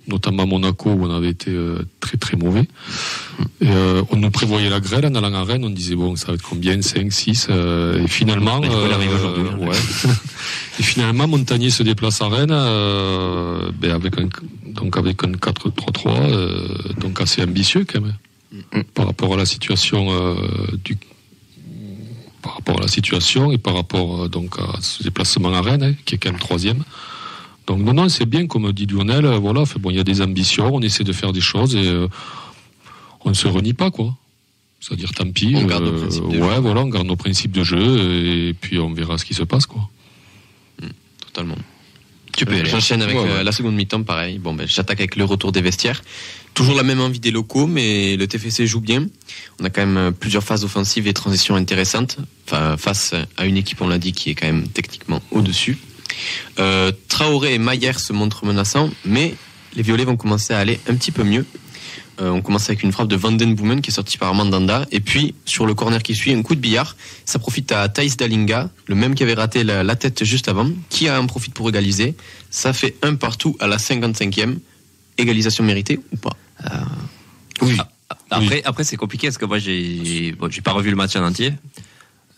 notamment 0.08 0.46
Monaco 0.46 0.90
où 0.90 1.06
on 1.06 1.16
avait 1.16 1.30
été 1.30 1.52
euh, 1.52 1.86
très 2.00 2.18
très 2.18 2.36
mauvais. 2.38 2.68
Et, 3.62 3.68
euh, 3.68 4.02
on 4.12 4.18
nous 4.18 4.32
prévoyait 4.32 4.70
la 4.70 4.80
grêle 4.80 5.06
en 5.06 5.16
allant 5.16 5.34
à 5.34 5.44
Rennes, 5.44 5.64
on 5.64 5.70
disait 5.70 5.96
bon 5.96 6.16
ça 6.16 6.28
va 6.28 6.34
être 6.34 6.42
combien? 6.42 6.82
5, 6.82 7.12
6 7.12 7.48
euh, 7.50 8.04
et 8.04 8.08
finalement 8.08 8.62
hein. 8.64 9.58
ouais. 9.60 9.78
et 10.80 10.84
finalement 10.84 11.28
Montagnier 11.28 11.70
se 11.70 11.84
déplace 11.84 12.22
à 12.22 12.28
Rennes 12.28 12.50
ben, 12.50 13.92
avec 13.92 14.18
un 14.20 14.28
donc 14.74 14.98
avec 14.98 15.24
un 15.24 15.32
4-3-3 15.32 16.08
euh, 16.08 16.68
donc 17.00 17.22
assez 17.22 17.42
ambitieux 17.42 17.86
quand 17.92 18.02
même 18.02 18.14
par 18.94 19.06
rapport 19.08 19.34
à 19.34 19.38
la 19.38 19.46
situation 19.46 20.08
euh, 20.12 20.36
du 20.84 20.98
par 22.42 22.56
rapport 22.56 22.78
à 22.78 22.82
la 22.82 22.88
situation 22.88 23.52
et 23.52 23.58
par 23.58 23.74
rapport 23.76 24.24
euh, 24.24 24.28
donc 24.28 24.58
à 24.60 24.82
ce 24.82 25.04
déplacement 25.04 25.54
à 25.54 25.62
Rennes 25.62 25.84
hein, 25.84 25.94
qui 26.06 26.16
est 26.16 26.18
quand 26.18 26.32
même 26.32 26.40
troisième. 26.40 26.84
Donc 27.68 27.80
non 27.80 27.94
non 27.94 28.10
c'est 28.10 28.26
bien 28.26 28.48
comme 28.48 28.72
dit 28.74 28.86
Lionel 28.86 29.26
euh, 29.26 29.38
voilà 29.38 29.66
fait 29.66 29.80
bon 29.80 29.90
il 29.92 29.96
y 29.96 30.00
a 30.00 30.04
des 30.04 30.22
ambitions 30.22 30.74
on 30.76 30.82
essaie 30.82 31.04
de 31.06 31.14
faire 31.14 31.32
des 31.32 31.42
choses 31.42 31.76
et 31.76 31.88
euh, 31.88 32.08
on 33.24 33.30
ne 33.30 33.36
se 33.36 33.48
renie 33.48 33.74
pas 33.74 33.92
quoi. 33.92 34.16
C'est-à-dire 34.82 35.14
tant 35.14 35.30
pis. 35.32 35.54
On 35.56 35.66
garde 35.66 35.86
nos 35.86 35.94
principes 35.94 36.24
de 36.28 36.40
ouais 36.40 36.56
jeu. 36.56 36.60
voilà 36.62 36.82
on 36.82 36.88
garde 36.90 37.08
nos 37.08 37.16
principes 37.16 37.52
de 37.54 37.64
jeu 37.64 38.48
et 38.50 38.54
puis 38.54 38.80
on 38.80 38.92
verra 38.94 39.18
ce 39.18 39.24
qui 39.26 39.34
se 39.34 39.44
passe 39.44 39.66
quoi. 39.66 39.90
Totalement. 41.26 41.56
Tu 42.36 42.46
peux. 42.46 42.64
J'enchaîne 42.66 43.02
avec 43.02 43.16
Ouais, 43.16 43.24
ouais. 43.24 43.30
euh, 43.30 43.44
la 43.44 43.52
seconde 43.52 43.76
mi-temps, 43.76 44.04
pareil. 44.04 44.40
Bon, 44.40 44.54
ben, 44.54 44.68
j'attaque 44.68 45.00
avec 45.00 45.16
le 45.16 45.24
retour 45.24 45.52
des 45.52 45.62
vestiaires. 45.62 46.02
Toujours 46.54 46.76
la 46.76 46.84
même 46.84 47.02
envie 47.02 47.20
des 47.20 47.32
locaux, 47.32 47.66
mais 47.66 48.16
le 48.16 48.28
TFC 48.28 48.68
joue 48.68 48.82
bien. 48.82 49.08
On 49.60 49.66
a 49.66 49.70
quand 49.70 49.86
même 49.86 49.98
euh, 49.98 50.12
plusieurs 50.12 50.44
phases 50.44 50.64
offensives 50.64 51.08
et 51.08 51.14
transitions 51.14 51.56
intéressantes. 51.56 52.18
Face 52.46 53.16
à 53.38 53.46
une 53.46 53.58
équipe, 53.58 53.82
on 53.82 53.88
l'a 53.88 53.98
dit, 53.98 54.12
qui 54.12 54.30
est 54.30 54.36
quand 54.36 54.46
même 54.46 54.68
techniquement 54.68 55.22
au-dessus. 55.32 55.78
Euh, 56.60 56.92
Traoré 57.08 57.56
et 57.56 57.58
Maillère 57.58 58.00
se 58.00 58.14
montrent 58.14 58.46
menaçants, 58.46 58.90
mais 59.06 59.34
les 59.76 59.82
Violets 59.82 60.06
vont 60.06 60.18
commencer 60.18 60.54
à 60.54 60.60
aller 60.60 60.80
un 60.88 60.96
petit 60.96 61.12
peu 61.12 61.24
mieux. 61.24 61.46
Euh, 62.22 62.30
on 62.30 62.42
commence 62.42 62.70
avec 62.70 62.84
une 62.84 62.92
frappe 62.92 63.08
de 63.08 63.16
Van 63.16 63.32
Den 63.32 63.56
Boomen 63.56 63.82
qui 63.82 63.90
est 63.90 63.94
sortie 63.94 64.18
par 64.18 64.34
Mandanda. 64.36 64.86
Et 64.92 65.00
puis, 65.00 65.34
sur 65.46 65.66
le 65.66 65.74
corner 65.74 66.04
qui 66.04 66.14
suit, 66.14 66.32
un 66.32 66.44
coup 66.44 66.54
de 66.54 66.60
billard. 66.60 66.96
Ça 67.26 67.40
profite 67.40 67.72
à 67.72 67.90
Thaïs 67.90 68.18
Dalinga, 68.18 68.70
le 68.88 68.96
même 68.96 69.16
qui 69.16 69.24
avait 69.24 69.34
raté 69.34 69.64
la, 69.64 69.96
tête 69.96 70.24
juste 70.24 70.48
avant, 70.48 70.70
qui 70.90 71.10
en 71.10 71.26
profite 71.26 71.54
pour 71.54 71.70
égaliser. 71.70 72.14
Ça 72.52 72.72
fait 72.72 72.96
un 73.02 73.16
partout 73.16 73.58
à 73.60 73.68
la 73.68 73.78
55e. 73.78 74.58
Égalisation 75.18 75.64
méritée 75.64 76.00
ou 76.12 76.18
pas? 76.18 76.36
Oui. 77.62 77.78
Après, 78.30 78.64
après 78.64 78.84
c'est 78.84 78.98
compliqué 78.98 79.28
parce 79.28 79.38
que 79.38 79.46
moi, 79.46 79.60
j'ai 79.60 80.34
bon, 80.34 80.50
j'ai 80.50 80.62
pas 80.62 80.72
revu 80.72 80.90
le 80.90 80.96
match 80.96 81.16
en 81.16 81.26
entier. 81.26 81.54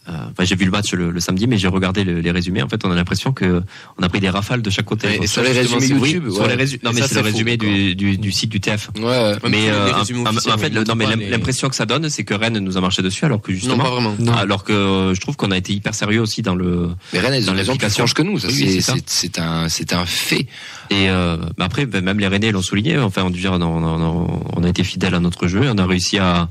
Euh, 0.08 0.12
enfin, 0.32 0.44
j'ai 0.44 0.56
vu 0.56 0.66
le 0.66 0.72
match 0.72 0.94
le, 0.94 1.10
le 1.10 1.20
samedi, 1.20 1.48
mais 1.48 1.58
j'ai 1.58 1.68
regardé 1.68 2.04
le- 2.04 2.20
les 2.20 2.30
résumés. 2.32 2.62
En 2.62 2.70
fait, 2.70 2.86
on 2.86 2.92
a 2.92 2.96
l'impression 2.96 3.32
que 3.34 3.64
on 3.98 4.04
a 4.04 4.10
pris 4.10 4.20
des 4.20 4.30
rafales 4.30 4.62
de 4.62 4.70
chaque 4.70 4.86
côté. 4.86 5.16
Et- 5.16 5.18
Donc, 5.18 5.28
sur 5.28 5.42
les 5.42 5.52
résumés 5.52 5.88
YouTube, 5.88 6.30
sur 6.30 6.42
ouais. 6.44 6.50
les 6.50 6.54
résumés. 6.56 6.82
Non, 6.84 6.92
mais 6.94 7.02
ça, 7.02 7.08
c'est 7.08 7.16
le 7.16 7.22
faux, 7.22 7.26
résumé 7.26 7.58
du, 7.58 7.96
du, 7.96 8.18
du 8.18 8.32
site 8.32 8.52
du 8.52 8.60
TF. 8.60 8.90
Ouais. 8.98 9.34
Mais 9.50 9.70
euh, 9.70 9.88
les 9.88 10.52
en, 10.52 10.58
fait, 10.60 10.70
le- 10.70 10.84
non, 10.84 10.94
mais 10.96 11.08
les- 11.16 11.30
l'impression 11.30 11.70
que 11.70 11.76
ça 11.76 11.86
donne, 11.88 12.10
c'est 12.10 12.24
que 12.24 12.34
Rennes 12.36 12.60
nous 12.60 12.78
a 12.78 12.82
marché 12.82 13.02
dessus, 13.02 13.26
alors 13.26 13.42
que 13.42 13.52
Non, 13.52 13.58
justement, 13.58 13.84
pas 13.84 13.90
vraiment. 13.90 14.16
alors 14.38 14.64
que 14.64 14.74
euh, 14.74 15.14
je 15.16 15.22
trouve 15.22 15.36
qu'on 15.38 15.50
a 15.52 15.58
été 15.58 15.74
hyper 15.74 15.96
sérieux 15.96 16.22
aussi 16.22 16.42
dans 16.44 16.56
le. 16.56 16.90
Mais 17.12 17.20
Rennes, 17.20 17.34
elles 17.34 17.46
Dans 17.46 17.56
gens 17.64 17.76
plus 17.76 18.14
que 18.14 18.22
nous. 18.22 18.38
Oui, 18.46 18.82
c'est 19.08 19.40
un 19.40 19.70
c'est 19.70 19.94
un 19.94 20.06
fait. 20.06 20.48
Et 20.92 21.10
euh, 21.10 21.38
bah 21.58 21.66
après, 21.66 21.86
ben, 21.88 22.04
même 22.04 22.20
les 22.20 22.28
Rennais 22.28 22.52
l'ont 22.52 22.62
souligné. 22.62 22.98
Enfin, 23.00 23.24
on, 23.24 23.62
on, 23.62 23.84
on, 23.84 24.44
on 24.56 24.64
a 24.64 24.70
été 24.70 24.84
fidèle 24.84 25.16
à 25.16 25.20
notre 25.20 25.48
jeu. 25.48 25.62
On 25.74 25.78
a 25.80 25.86
réussi 25.88 26.20
à, 26.20 26.50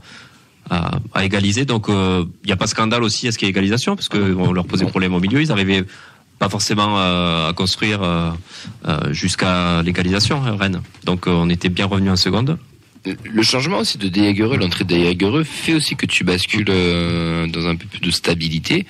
à, 0.70 1.24
égaliser. 1.24 1.64
Donc, 1.64 1.86
il 1.88 2.46
n'y 2.46 2.52
a 2.52 2.56
pas 2.56 2.66
scandale 2.66 3.02
aussi 3.02 3.28
à 3.28 3.32
ce 3.32 3.38
qui 3.38 3.44
est 3.44 3.48
égalisation, 3.48 3.96
parce 3.96 4.08
qu'on 4.08 4.52
leur 4.52 4.66
posait 4.66 4.86
problème 4.86 5.14
au 5.14 5.20
milieu. 5.20 5.40
Ils 5.40 5.52
arrivaient 5.52 5.84
pas 6.38 6.48
forcément 6.48 6.98
euh, 6.98 7.50
à 7.50 7.52
construire 7.52 8.02
euh, 8.02 8.30
euh, 8.86 9.12
jusqu'à 9.12 9.82
l'égalisation, 9.82 10.40
Rennes. 10.40 10.82
Donc, 11.04 11.26
euh, 11.26 11.30
on 11.30 11.48
était 11.48 11.68
bien 11.68 11.86
revenu 11.86 12.10
en 12.10 12.16
seconde. 12.16 12.58
Le 13.24 13.42
changement 13.42 13.78
aussi 13.78 13.98
de 13.98 14.08
Dejagereux, 14.08 14.56
l'entrée 14.56 14.84
de 14.84 14.94
Dejagereux 14.94 15.44
fait 15.44 15.74
aussi 15.74 15.94
que 15.94 16.06
tu 16.06 16.24
bascules 16.24 16.66
euh, 16.70 17.46
dans 17.46 17.66
un 17.66 17.76
peu 17.76 17.86
plus 17.86 18.00
de 18.00 18.10
stabilité 18.10 18.86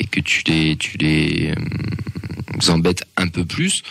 et 0.00 0.04
que 0.04 0.20
tu 0.20 0.42
les 0.46 0.76
tu 0.76 0.98
les 0.98 1.52
euh, 1.52 2.72
embêtes 2.72 3.04
un 3.16 3.28
peu 3.28 3.44
plus. 3.44 3.82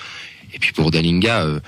Et 0.54 0.60
puis 0.60 0.74
pour 0.74 0.92
Dalinga, 0.92 1.46
euh, 1.46 1.60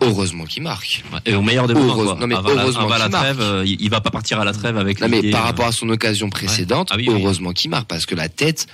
heureusement 0.00 0.44
qu'il 0.44 0.62
marque. 0.62 1.02
Et 1.26 1.34
au 1.34 1.42
meilleur 1.42 1.66
des 1.66 1.74
moments, 1.74 1.92
Heureuse- 1.94 2.06
quoi. 2.12 2.18
non, 2.20 2.26
mais 2.26 2.34
avant 2.36 2.54
la, 2.54 2.62
heureusement 2.62 2.88
la 2.88 2.96
qu'il 3.00 3.10
marque. 3.10 3.24
trêve, 3.24 3.40
euh, 3.40 3.64
il, 3.66 3.80
il 3.80 3.90
va 3.90 4.00
pas 4.00 4.10
partir 4.10 4.40
à 4.40 4.44
la 4.44 4.52
trêve 4.52 4.76
avec 4.78 5.00
Non 5.00 5.08
mais 5.08 5.30
par 5.30 5.42
euh, 5.42 5.44
rapport 5.44 5.66
à 5.66 5.72
son 5.72 5.88
occasion 5.88 6.30
précédente, 6.30 6.88
Ah 6.90 6.96
oui, 6.96 7.06
oui. 7.08 7.14
heureusement 7.20 7.52
qu'il 7.52 7.70
marque 7.70 7.86
parce 7.88 8.06
que 8.06 8.14
la 8.14 8.28
tête, 8.28 8.66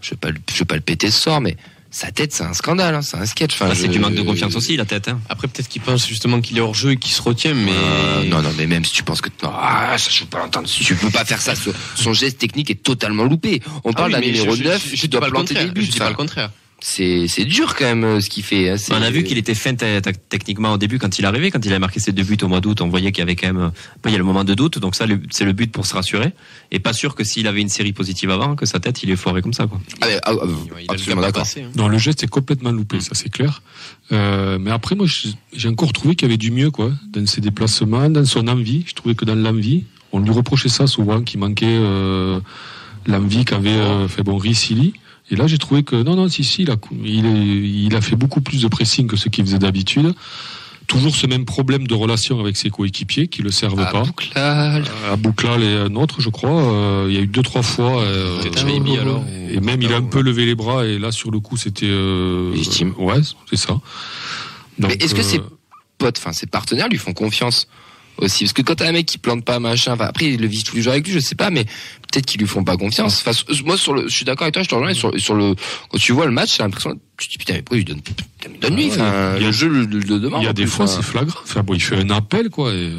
je 0.00 0.10
vais 0.10 0.16
pas 0.16 0.30
le- 0.30 0.38
je 0.52 0.58
vais 0.58 0.64
pas 0.64 0.74
le 0.76 0.80
péter 0.80 1.10
ce 1.10 1.20
soir, 1.20 1.40
mais 1.40 1.56
sa 1.92 2.12
tête 2.12 2.32
c'est 2.32 2.44
un 2.44 2.52
scandale, 2.52 2.94
hein, 2.94 3.02
c'est 3.02 3.16
un 3.16 3.26
sketch. 3.26 3.52
Enfin, 3.54 3.66
bah, 3.66 3.74
c'est 3.74 3.86
je- 3.86 3.90
du 3.92 3.98
manque 3.98 4.14
de 4.14 4.22
confiance 4.22 4.54
aussi, 4.54 4.76
la 4.76 4.84
tête. 4.84 5.08
Hein. 5.08 5.18
Après, 5.28 5.48
peut-être 5.48 5.68
qu'il 5.68 5.82
pense 5.82 6.06
justement 6.06 6.40
qu'il 6.40 6.56
est 6.56 6.60
hors 6.60 6.72
jeu 6.74 6.92
et 6.92 6.96
qu'il 6.96 7.10
se 7.12 7.20
retient, 7.20 7.52
mais. 7.52 7.72
Euh, 7.74 8.24
non, 8.28 8.40
non, 8.42 8.50
mais 8.56 8.68
même 8.68 8.84
si 8.84 8.92
tu 8.92 9.02
penses 9.02 9.20
que 9.20 9.28
non, 9.42 9.50
ah, 9.52 9.98
ça, 9.98 10.08
je 10.08 10.20
peux 10.20 10.26
pas 10.26 10.38
l'entendre. 10.38 10.68
Si 10.68 10.84
tu 10.84 10.94
peux 10.94 11.10
pas 11.10 11.24
faire 11.24 11.40
ça, 11.42 11.56
son, 11.56 11.72
son 11.96 12.12
geste 12.12 12.38
technique 12.38 12.70
est 12.70 12.80
totalement 12.82 13.24
loupé. 13.24 13.60
On 13.82 13.90
Ah 13.90 13.94
parle 13.94 14.08
oui, 14.14 14.20
d'un 14.20 14.20
numéro 14.26 14.54
je- 14.54 14.62
9, 14.62 14.84
je- 14.84 14.90
tu 14.90 14.96
je 14.96 15.00
dis 15.02 15.08
dois 15.08 15.20
pas 15.20 15.26
le 15.26 15.32
planter 15.32 15.54
des 15.54 15.66
buts. 15.66 15.82
Je 15.84 15.90
dis 15.90 15.98
pas 15.98 16.04
Enfin, 16.04 16.10
le 16.10 16.16
contraire. 16.16 16.50
C'est 16.82 17.28
c'est 17.28 17.44
dur 17.44 17.74
quand 17.76 17.84
même 17.84 18.04
euh, 18.04 18.20
ce 18.20 18.30
qu'il 18.30 18.42
fait. 18.42 18.70
hein, 18.70 18.76
c'est- 18.76 18.92
On 18.94 19.02
a 19.02 19.10
vu 19.10 19.22
qu'il 19.22 19.36
était 19.38 19.54
fin 19.54 19.74
te- 19.74 20.00
te- 20.00 20.10
techniquement 20.28 20.72
au 20.72 20.78
début 20.78 20.98
quand 20.98 21.18
il 21.18 21.24
est 21.24 21.28
arrivé, 21.28 21.50
quand 21.50 21.64
il 21.64 21.72
a 21.72 21.78
marqué 21.78 22.00
ses 22.00 22.12
deux 22.12 22.22
buts 22.22 22.38
au 22.42 22.48
mois 22.48 22.60
d'août, 22.60 22.80
on 22.80 22.88
voyait 22.88 23.12
qu'il 23.12 23.20
y 23.20 23.22
avait 23.22 23.36
quand 23.36 23.46
même. 23.52 23.70
Après, 23.96 24.10
il 24.10 24.12
y 24.12 24.14
a 24.14 24.18
le 24.18 24.24
moment 24.24 24.44
de 24.44 24.54
doute, 24.54 24.78
donc 24.78 24.94
ça, 24.94 25.04
c'est 25.30 25.44
le 25.44 25.52
but 25.52 25.70
pour 25.70 25.84
se 25.86 25.94
rassurer. 25.94 26.32
Et 26.70 26.78
pas 26.78 26.92
sûr 26.92 27.14
que 27.14 27.22
s'il 27.24 27.46
avait 27.46 27.60
une 27.60 27.68
série 27.68 27.92
positive 27.92 28.30
avant, 28.30 28.56
que 28.56 28.64
sa 28.66 28.80
tête, 28.80 29.02
il 29.02 29.10
est 29.10 29.16
foiré 29.16 29.42
comme 29.42 29.52
ça, 29.52 29.66
quoi. 29.66 29.80
Ah, 30.00 30.06
mais, 30.08 30.18
ah, 30.24 30.32
ah, 30.40 30.46
absolument 30.92 31.22
d'accord. 31.22 31.46
hein. 31.56 31.70
Non, 31.76 31.88
le 31.88 31.98
geste 31.98 32.22
est 32.24 32.28
complètement 32.28 32.70
loupé, 32.72 33.00
ça 33.00 33.10
c'est 33.14 33.28
clair. 33.30 33.62
Euh, 34.12 34.58
mais 34.58 34.70
après, 34.70 34.94
moi, 34.94 35.06
j'ai 35.52 35.68
encore 35.68 35.92
trouvé 35.92 36.14
qu'il 36.14 36.26
y 36.28 36.30
avait 36.30 36.38
du 36.38 36.50
mieux, 36.50 36.70
quoi, 36.70 36.90
dans 37.12 37.26
ses 37.26 37.40
déplacements, 37.40 38.08
dans 38.10 38.24
son 38.24 38.48
envie. 38.48 38.84
Je 38.86 38.94
trouvais 38.94 39.14
que 39.14 39.24
dans 39.24 39.34
l'envie, 39.34 39.84
on 40.12 40.20
lui 40.20 40.30
reprochait 40.32 40.68
ça 40.68 40.86
souvent, 40.86 41.22
qu'il 41.22 41.38
manquait 41.40 41.66
euh, 41.68 42.40
l'envie 43.06 43.44
qu'avait 43.44 43.70
euh, 43.70 44.08
fait 44.08 44.22
bon 44.22 44.36
Ricili. 44.38 44.94
Et 45.30 45.36
là, 45.36 45.46
j'ai 45.46 45.58
trouvé 45.58 45.82
que 45.82 45.96
non, 45.96 46.16
non, 46.16 46.28
si, 46.28 46.42
si, 46.44 46.62
il 46.62 46.70
a, 46.70 46.76
il, 47.04 47.26
est- 47.26 47.68
il 47.86 47.94
a 47.96 48.00
fait 48.00 48.16
beaucoup 48.16 48.40
plus 48.40 48.62
de 48.62 48.68
pressing 48.68 49.06
que 49.06 49.16
ce 49.16 49.28
qu'il 49.28 49.44
faisait 49.44 49.58
d'habitude. 49.58 50.14
Toujours 50.86 51.14
ce 51.14 51.28
même 51.28 51.44
problème 51.44 51.86
de 51.86 51.94
relation 51.94 52.40
avec 52.40 52.56
ses 52.56 52.68
coéquipiers 52.68 53.28
qui 53.28 53.42
le 53.42 53.52
servent 53.52 53.84
Ah, 53.86 53.92
pas. 53.92 54.02
Bouclal. 54.02 54.84
À 55.08 55.14
Bouclal 55.16 55.62
et 55.62 55.76
un 55.76 55.94
autre, 55.94 56.20
je 56.20 56.30
crois. 56.30 56.50
euh, 56.74 57.06
il 57.08 57.14
y 57.14 57.18
a 57.18 57.20
eu 57.20 57.28
deux, 57.28 57.42
trois 57.42 57.62
fois. 57.62 58.02
euh, 58.02 58.40
Peut-être 58.40 58.64
Maybe, 58.66 58.98
alors, 59.00 59.22
Et 59.52 59.60
même, 59.60 59.80
il 59.82 59.92
a 59.92 59.98
un 59.98 60.02
peu 60.02 60.20
levé 60.20 60.46
les 60.46 60.56
bras. 60.56 60.84
Et 60.86 60.98
là, 60.98 61.12
sur 61.12 61.30
le 61.30 61.38
coup, 61.38 61.56
c'était. 61.56 61.86
euh, 61.88 62.50
Légitime. 62.52 62.92
Ouais, 62.98 63.20
c'est 63.48 63.56
ça. 63.56 63.74
Donc, 64.80 64.90
Mais 64.90 64.94
est-ce 65.04 65.14
que 65.14 65.20
euh, 65.20 65.22
ses 65.22 65.40
potes, 65.98 66.18
enfin 66.18 66.32
ses 66.32 66.46
partenaires 66.46 66.88
lui 66.88 66.98
font 66.98 67.12
confiance? 67.12 67.68
Aussi 68.20 68.44
Parce 68.44 68.52
que 68.52 68.62
quand 68.62 68.74
t'as 68.76 68.88
un 68.88 68.92
mec 68.92 69.06
qui 69.06 69.18
plante 69.18 69.44
pas 69.44 69.58
machin, 69.60 69.92
enfin, 69.94 70.06
après 70.06 70.26
il 70.26 70.40
le 70.40 70.46
vit 70.46 70.62
tous 70.62 70.76
les 70.76 70.82
jours 70.82 70.92
avec 70.92 71.06
lui, 71.06 71.12
je 71.14 71.18
sais 71.20 71.34
pas, 71.34 71.50
mais 71.50 71.64
peut-être 71.64 72.26
qu'ils 72.26 72.40
lui 72.40 72.46
font 72.46 72.64
pas 72.64 72.76
confiance. 72.76 73.22
Enfin, 73.26 73.38
moi 73.64 73.76
sur 73.76 73.94
le, 73.94 74.08
je 74.08 74.14
suis 74.14 74.24
d'accord 74.24 74.42
avec 74.44 74.54
toi, 74.54 74.62
je 74.62 74.68
te 74.68 74.74
rejoins 74.74 74.94
sur, 74.94 75.18
sur 75.20 75.34
le, 75.34 75.54
quand 75.90 75.98
tu 75.98 76.12
vois 76.12 76.26
le 76.26 76.32
match, 76.32 76.56
j'ai 76.56 76.62
l'impression, 76.62 76.98
tu 77.16 77.26
te 77.26 77.32
dis 77.32 77.38
putain 77.38 77.54
mais 77.54 77.62
pourquoi 77.62 77.78
il 77.78 77.84
donne, 77.84 78.00
donne-lui, 78.60 78.90
Ah 78.92 78.96
ouais, 78.96 79.02
enfin, 79.02 79.32
il 79.36 79.42
y 79.42 79.44
a- 79.44 79.46
le 79.48 79.52
jeu 79.52 79.68
le, 79.68 79.84
le- 79.84 79.98
le 80.00 80.18
demande. 80.18 80.42
Il 80.42 80.46
y 80.46 80.48
a 80.48 80.52
des 80.52 80.62
plus, 80.62 80.70
fois, 80.70 80.86
c'est 80.86 81.02
flagrant. 81.02 81.40
Enfin, 81.42 81.62
bon, 81.62 81.74
il 81.74 81.80
fait 81.80 81.96
un 81.96 82.10
appel, 82.10 82.50
quoi. 82.50 82.72
Et, 82.72 82.76
euh, 82.76 82.96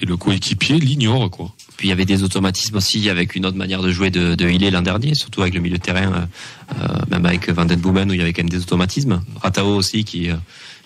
et 0.00 0.06
le 0.06 0.16
coéquipier 0.16 0.78
l'ignore, 0.78 1.28
quoi. 1.30 1.52
Puis 1.76 1.88
il 1.88 1.90
y 1.90 1.92
avait 1.92 2.04
des 2.04 2.22
automatismes 2.22 2.76
aussi 2.76 3.08
avec 3.08 3.34
une 3.36 3.46
autre 3.46 3.56
manière 3.56 3.82
de 3.82 3.90
jouer 3.92 4.10
de, 4.10 4.34
de 4.34 4.70
l'an 4.70 4.82
dernier, 4.82 5.14
surtout 5.14 5.42
avec 5.42 5.54
le 5.54 5.60
milieu 5.60 5.76
de 5.78 5.82
terrain, 5.82 6.12
euh, 6.12 6.74
euh, 6.82 6.86
même 7.10 7.24
avec 7.26 7.48
Van 7.50 7.64
Den 7.64 7.78
Boomen 7.80 8.10
où 8.10 8.14
il 8.14 8.18
y 8.18 8.22
avait 8.22 8.32
quand 8.32 8.42
même 8.42 8.48
des 8.50 8.60
automatismes. 8.60 9.22
Ratao 9.42 9.76
aussi 9.76 10.04
qui, 10.04 10.30
euh, 10.30 10.34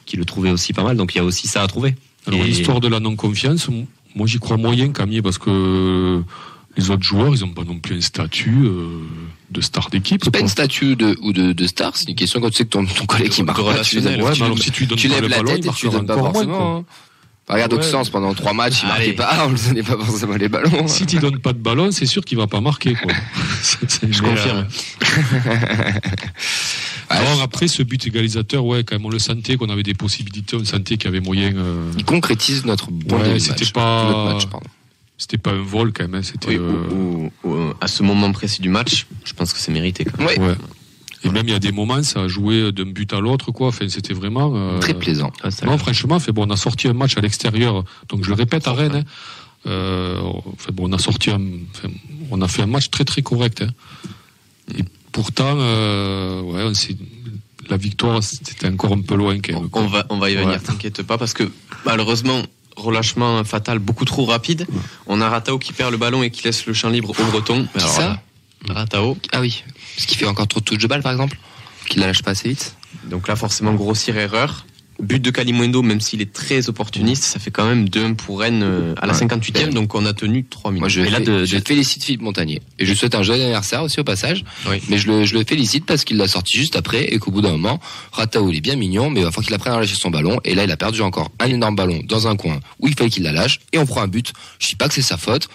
qui 0.07 0.17
le 0.17 0.25
trouvait 0.25 0.51
aussi 0.51 0.73
pas 0.73 0.83
mal, 0.83 0.97
donc 0.97 1.15
il 1.15 1.19
y 1.19 1.21
a 1.21 1.25
aussi 1.25 1.47
ça 1.49 1.63
à 1.63 1.67
trouver. 1.67 1.95
Alors, 2.27 2.41
Et- 2.41 2.45
l'histoire 2.45 2.81
de 2.81 2.89
la 2.89 3.01
non-confiance, 3.01 3.69
moi, 4.15 4.27
j'y 4.27 4.39
crois 4.39 4.57
moyen, 4.57 4.93
Camier, 4.93 5.23
parce 5.23 5.39
que 5.39 6.23
les 6.77 6.91
autres 6.91 7.03
joueurs, 7.03 7.35
ils 7.35 7.45
ont 7.45 7.49
pas 7.51 7.65
non 7.65 7.79
plus 7.79 7.97
un 7.97 8.01
statut 8.01 8.65
euh, 8.65 8.87
de 9.51 9.61
star 9.61 9.91
d'équipe. 9.91 10.21
C'est 10.25 10.31
pas 10.31 10.39
quoi. 10.39 10.43
une 10.45 10.49
statue 10.49 10.97
de, 10.97 11.17
ou 11.23 11.33
de, 11.33 11.53
de 11.53 11.67
star, 11.67 11.97
c'est 11.97 12.09
une 12.09 12.15
question 12.15 12.41
quand 12.41 12.49
tu 12.51 12.57
sais 12.59 12.65
que 12.65 12.71
ton, 12.71 12.85
ton 12.87 13.05
collègue 13.07 13.31
qui 13.31 13.43
marque 13.43 13.59
pas, 13.63 13.81
tu, 13.81 13.97
Ouais, 13.99 14.03
tu 14.03 14.09
mais 14.09 14.45
alors 14.47 14.59
si 14.59 14.71
tu 14.71 14.87
donnes 14.87 14.97
tu 14.99 15.09
pas 15.09 15.15
lèves 15.17 15.23
le 15.25 15.29
la 15.29 15.37
ballon, 15.39 15.53
tête 15.55 15.65
il 15.65 15.69
et 15.71 15.75
tu 15.75 15.89
donnes 15.91 16.07
pas 16.07 16.17
moins, 16.17 16.33
forcément. 16.33 16.57
quoi. 16.57 16.67
hein. 16.79 16.85
Regarde 17.49 17.73
Ouais, 17.73 17.79
Auxence 17.81 18.09
pendant 18.09 18.33
trois 18.35 18.53
matchs, 18.55 18.83
il 18.85 18.89
marquait 18.89 19.13
pas, 19.15 19.45
on 19.47 19.51
ne 19.51 19.57
donnait 19.59 19.83
pas 19.83 19.99
forcément 19.99 20.37
les 20.37 20.49
ballons. 20.49 20.87
Si 20.87 21.05
tu 21.07 21.19
donnes 21.19 21.41
pas 21.41 21.53
de 21.53 21.59
ballon, 21.59 21.91
c'est 21.91 22.07
sûr 22.07 22.25
qu'il 22.25 22.39
va 22.39 22.47
pas 22.47 22.61
marquer. 22.61 22.95
Quoi. 22.95 23.13
Je 24.11 24.23
confirme. 24.23 24.69
Alors 27.19 27.43
après 27.43 27.69
ce 27.69 27.83
but 27.83 28.07
égalisateur, 28.07 28.65
ouais, 28.65 28.85
quand 28.85 28.95
même 28.97 29.05
on 29.07 29.11
le 29.11 29.19
sentait 29.19 29.57
qu'on 29.57 29.69
avait 29.71 29.83
des 29.83 29.95
possibilités, 29.95 30.57
on 30.57 30.65
sentait 30.65 30.97
qu'il 30.97 31.05
y 31.05 31.09
avait 31.09 31.21
moyen. 31.21 31.55
euh, 31.57 31.91
Il 31.99 32.05
concrétise 32.05 32.65
notre 32.65 32.91
bon 32.91 33.19
Ouais, 33.19 33.39
c'était 33.39 33.67
pas- 33.73 34.05
Notre 34.09 34.35
match, 34.35 34.47
pardon. 34.47 34.67
C'était 35.19 35.39
pas 35.39 35.53
un 35.53 35.63
vol 35.63 35.93
quand 35.93 36.03
même, 36.05 36.17
hein, 36.17 36.23
c'était. 36.23 36.49
Oui, 36.49 36.57
euh, 36.59 36.89
ou- 36.91 37.31
ou- 37.45 37.49
ou, 37.55 37.75
à 37.81 37.87
ce 37.87 38.03
moment 38.03 38.33
précis 38.33 38.61
du 38.61 38.69
match, 38.69 39.07
je 39.25 39.33
pense 39.35 39.53
que 39.53 39.59
c'est 39.61 39.71
mérité. 39.73 40.05
Quand 40.05 40.19
même. 40.19 40.27
Ouais, 40.27 40.39
ouais. 40.49 40.55
Et 41.25 41.29
même 41.31 41.47
il 41.47 41.53
y 41.53 41.55
a 41.55 41.61
des 41.61 41.71
moments, 41.71 42.03
ça 42.03 42.23
a 42.23 42.29
joué 42.29 42.73
d'un 42.73 42.87
but 42.87 43.13
à 43.13 43.21
l'autre, 43.21 43.53
quoi. 43.53 43.69
Enfin, 43.69 43.89
c'était 43.89 44.15
vraiment. 44.15 44.53
euh, 44.57 44.79
très 44.81 44.95
plaisant. 44.95 45.33
Ah, 45.45 45.51
Non, 45.65 45.79
franchement, 45.79 46.19
fait 46.19 46.33
bon, 46.33 46.47
on 46.49 46.51
a 46.51 46.57
sorti 46.57 46.89
un 46.89 46.93
match 46.95 47.17
à 47.17 47.21
l'extérieur. 47.21 47.85
Donc 48.09 48.25
je 48.25 48.29
le 48.31 48.35
répète 48.35 48.67
à 48.67 48.73
Rennes. 48.73 48.97
hein. 48.97 49.11
Euh, 49.67 50.21
fait 50.59 50.73
bon, 50.73 50.89
on 50.89 50.93
a 50.93 50.99
sorti 50.99 51.31
un, 51.31 51.41
enfin, 51.71 51.89
on 52.33 52.43
a 52.43 52.49
fait 52.49 52.63
un 52.63 52.67
match 52.67 52.91
très 52.91 53.05
très 53.05 53.23
correct. 53.23 53.63
hein. 53.63 53.71
Et 54.77 54.83
pourtant, 55.13 55.55
euh, 55.59 56.41
ouais, 56.43 56.63
on 56.63 56.75
s'est- 56.75 56.97
la 57.69 57.77
victoire, 57.77 58.23
c'était 58.23 58.67
encore 58.69 58.93
un 58.93 59.01
peu 59.03 59.15
loin 59.15 59.39
quand 59.41 59.53
même. 59.61 59.69
quoi. 59.71 59.83
On 59.83 59.87
va, 59.87 60.07
on 60.11 60.19
va 60.19 60.31
y 60.31 60.35
venir, 60.35 60.49
Ouais. 60.49 60.59
t'inquiète 60.59 61.03
pas, 61.03 61.17
parce 61.19 61.33
que 61.33 61.51
malheureusement, 61.87 62.43
relâchement 62.77 63.45
fatal 63.45 63.79
beaucoup 63.79 64.05
trop 64.05 64.25
rapide. 64.25 64.67
On 65.07 65.21
a 65.21 65.29
Ratao 65.29 65.59
qui 65.59 65.73
perd 65.73 65.91
le 65.93 65.99
ballon 65.99 66.23
et 66.23 66.31
qui 66.31 66.43
laisse 66.45 66.67
le 66.67 66.73
champ 66.73 66.89
libre 66.89 67.11
au 67.11 67.25
Breton. 67.31 67.65
Qui 67.73 67.79
Alors 67.79 67.89
ça 67.95 68.21
là, 68.69 68.75
Ratao. 68.75 69.17
Ah 69.33 69.41
oui, 69.41 69.63
parce 69.95 70.07
qu'il 70.07 70.17
fait 70.19 70.27
encore 70.27 70.49
trop 70.49 70.61
de 70.61 70.65
touches 70.65 70.79
de 70.79 70.87
balle, 70.87 71.03
par 71.03 71.13
exemple 71.13 71.39
Qu'il 71.87 72.01
la 72.01 72.07
lâche 72.09 72.23
pas 72.23 72.31
assez 72.33 72.49
vite 72.49 72.77
Donc 73.05 73.29
là, 73.29 73.37
forcément, 73.37 73.75
grossière 73.75 74.17
erreur. 74.17 74.65
But 75.01 75.21
de 75.21 75.31
Kalimundo, 75.31 75.83
même 75.83 76.01
s'il 76.01 76.21
est 76.21 76.33
très 76.33 76.69
opportuniste, 76.69 77.25
ça 77.25 77.41
fait 77.41 77.51
quand 77.51 77.67
même 77.67 77.87
2-1 77.89 78.15
pour 78.15 78.41
Rennes 78.41 78.63
euh, 78.63 78.95
à 79.01 79.07
la 79.07 79.15
Ouais. 79.15 79.19
58e, 79.27 79.71
donc 79.73 79.95
on 79.95 80.05
a 80.07 80.13
tenu 80.13 80.45
3 80.45 80.71
minutes. 80.71 80.81
Moi, 80.81 80.89
je, 80.89 81.01
Mais 81.01 81.11
là, 81.11 81.19
fé- 81.19 81.25
de- 81.25 81.45
je 81.45 81.57
de- 81.57 81.65
félicite 81.67 82.05
Philippe 82.05 82.21
Montagnier. 82.23 82.61
Et 82.79 82.85
je 82.85 82.91
lui 82.91 82.97
souhaite 82.97 83.15
un 83.15 83.23
joyeux 83.23 83.43
anniversaire 83.43 83.83
aussi 83.83 83.99
au 84.01 84.05
passage. 84.05 84.45
Oui. 84.69 84.81
Mais 84.89 84.99
je 84.99 85.09
le, 85.09 85.25
je 85.25 85.35
le 85.37 85.45
félicite 85.45 85.87
parce 85.87 86.05
qu'il 86.05 86.19
l'a 86.19 86.29
sorti 86.29 86.57
juste 86.57 86.77
après 86.77 87.05
et 87.05 87.19
qu'au 87.19 87.31
bout 87.31 87.41
d'un 87.41 87.53
moment, 87.53 87.81
Ratao, 88.13 88.49
il 88.51 88.57
est 88.59 88.61
bien 88.61 88.77
mignon, 88.77 89.11
mais 89.11 89.21
il 89.21 89.25
va 89.25 89.31
falloir 89.33 89.47
qu'il 89.47 89.55
apprenne 89.55 89.73
à 89.75 89.81
lâcher 89.81 89.97
son 89.97 90.11
ballon. 90.11 90.39
Et 90.45 90.55
là, 90.55 90.65
il 90.65 90.71
a 90.71 90.77
perdu 90.77 91.01
encore 91.03 91.33
un 91.41 91.47
énorme 91.49 91.75
ballon 91.75 92.01
dans 92.07 92.29
un 92.29 92.37
coin 92.37 92.61
où 92.79 92.87
il 92.87 92.95
fallait 92.95 93.11
qu'il 93.11 93.23
la 93.25 93.33
lâche 93.33 93.61
et 93.73 93.79
on 93.79 93.87
prend 93.87 94.03
un 94.03 94.09
but. 94.09 94.33
Je 94.61 94.69
dis 94.69 94.77
pas 94.77 94.89
que 94.89 94.95
c'est 94.95 95.03
sa 95.03 95.17
faute. 95.17 95.49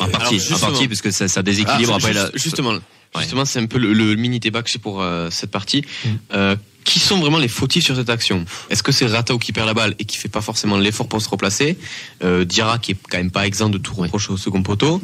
En 0.00 0.08
partie, 0.08 0.40
en 0.54 0.58
partie, 0.58 0.86
parce 0.86 1.00
que 1.02 1.10
ça, 1.10 1.26
ça 1.26 1.42
déséquilibre 1.42 1.92
Ah, 1.92 1.96
après 1.96 2.12
juste- 2.12 2.30
la. 2.32 2.38
Justement, 2.38 2.74
justement, 3.18 3.44
c'est 3.44 3.58
un 3.58 3.66
peu 3.66 3.78
le, 3.78 3.92
le 3.92 4.14
mini 4.14 4.38
débat 4.38 4.62
que 4.62 4.70
j'ai 4.70 4.78
pour 4.78 5.02
euh, 5.02 5.28
cette 5.30 5.50
partie. 5.50 5.84
Euh, 6.32 6.54
qui 6.84 6.98
sont 6.98 7.18
vraiment 7.20 7.38
les 7.38 7.48
fautifs 7.48 7.84
sur 7.84 7.96
cette 7.96 8.10
action? 8.10 8.44
Est-ce 8.70 8.82
que 8.82 8.92
c'est 8.92 9.06
Ratao 9.06 9.38
qui 9.38 9.52
perd 9.52 9.66
la 9.66 9.74
balle 9.74 9.94
et 9.98 10.04
qui 10.04 10.16
fait 10.16 10.28
pas 10.28 10.40
forcément 10.40 10.78
l'effort 10.78 11.08
pour 11.08 11.20
se 11.22 11.28
replacer? 11.28 11.76
Euh, 12.24 12.44
Diarra 12.44 12.78
qui 12.78 12.92
est 12.92 12.96
quand 13.10 13.18
même 13.18 13.30
pas 13.30 13.46
exempt 13.46 13.70
de 13.70 13.78
tout 13.78 13.94
reproche 13.94 14.30
au 14.30 14.36
second 14.36 14.62
poteau 14.62 15.00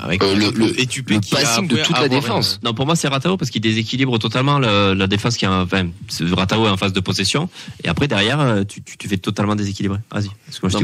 avec 0.00 0.22
Euh, 0.22 0.32
le- 0.36 0.50
le- 0.52 0.66
le 0.68 1.18
qui 1.18 1.30
passing 1.32 1.66
de 1.66 1.76
toute 1.78 1.98
la 1.98 2.08
défense. 2.08 2.60
Non, 2.62 2.72
pour 2.72 2.86
moi, 2.86 2.94
c'est 2.94 3.08
Ratao 3.08 3.36
parce 3.36 3.50
qu'il 3.50 3.60
déséquilibre 3.60 4.16
totalement 4.20 4.60
le- 4.60 4.94
la 4.94 5.06
défense 5.08 5.36
qui 5.36 5.44
a, 5.44 5.50
enfin, 5.62 5.88
Ratao 6.20 6.66
est 6.66 6.70
en 6.70 6.76
phase 6.76 6.92
de 6.92 7.00
possession. 7.00 7.48
Et 7.82 7.88
après, 7.88 8.06
derrière, 8.06 8.38
euh, 8.38 8.62
tu, 8.62 8.80
tu, 8.80 8.96
tu 8.96 9.08
fais 9.08 9.16
totalement 9.16 9.56
déséquilibré. 9.56 9.98
Vas-y. 10.12 10.28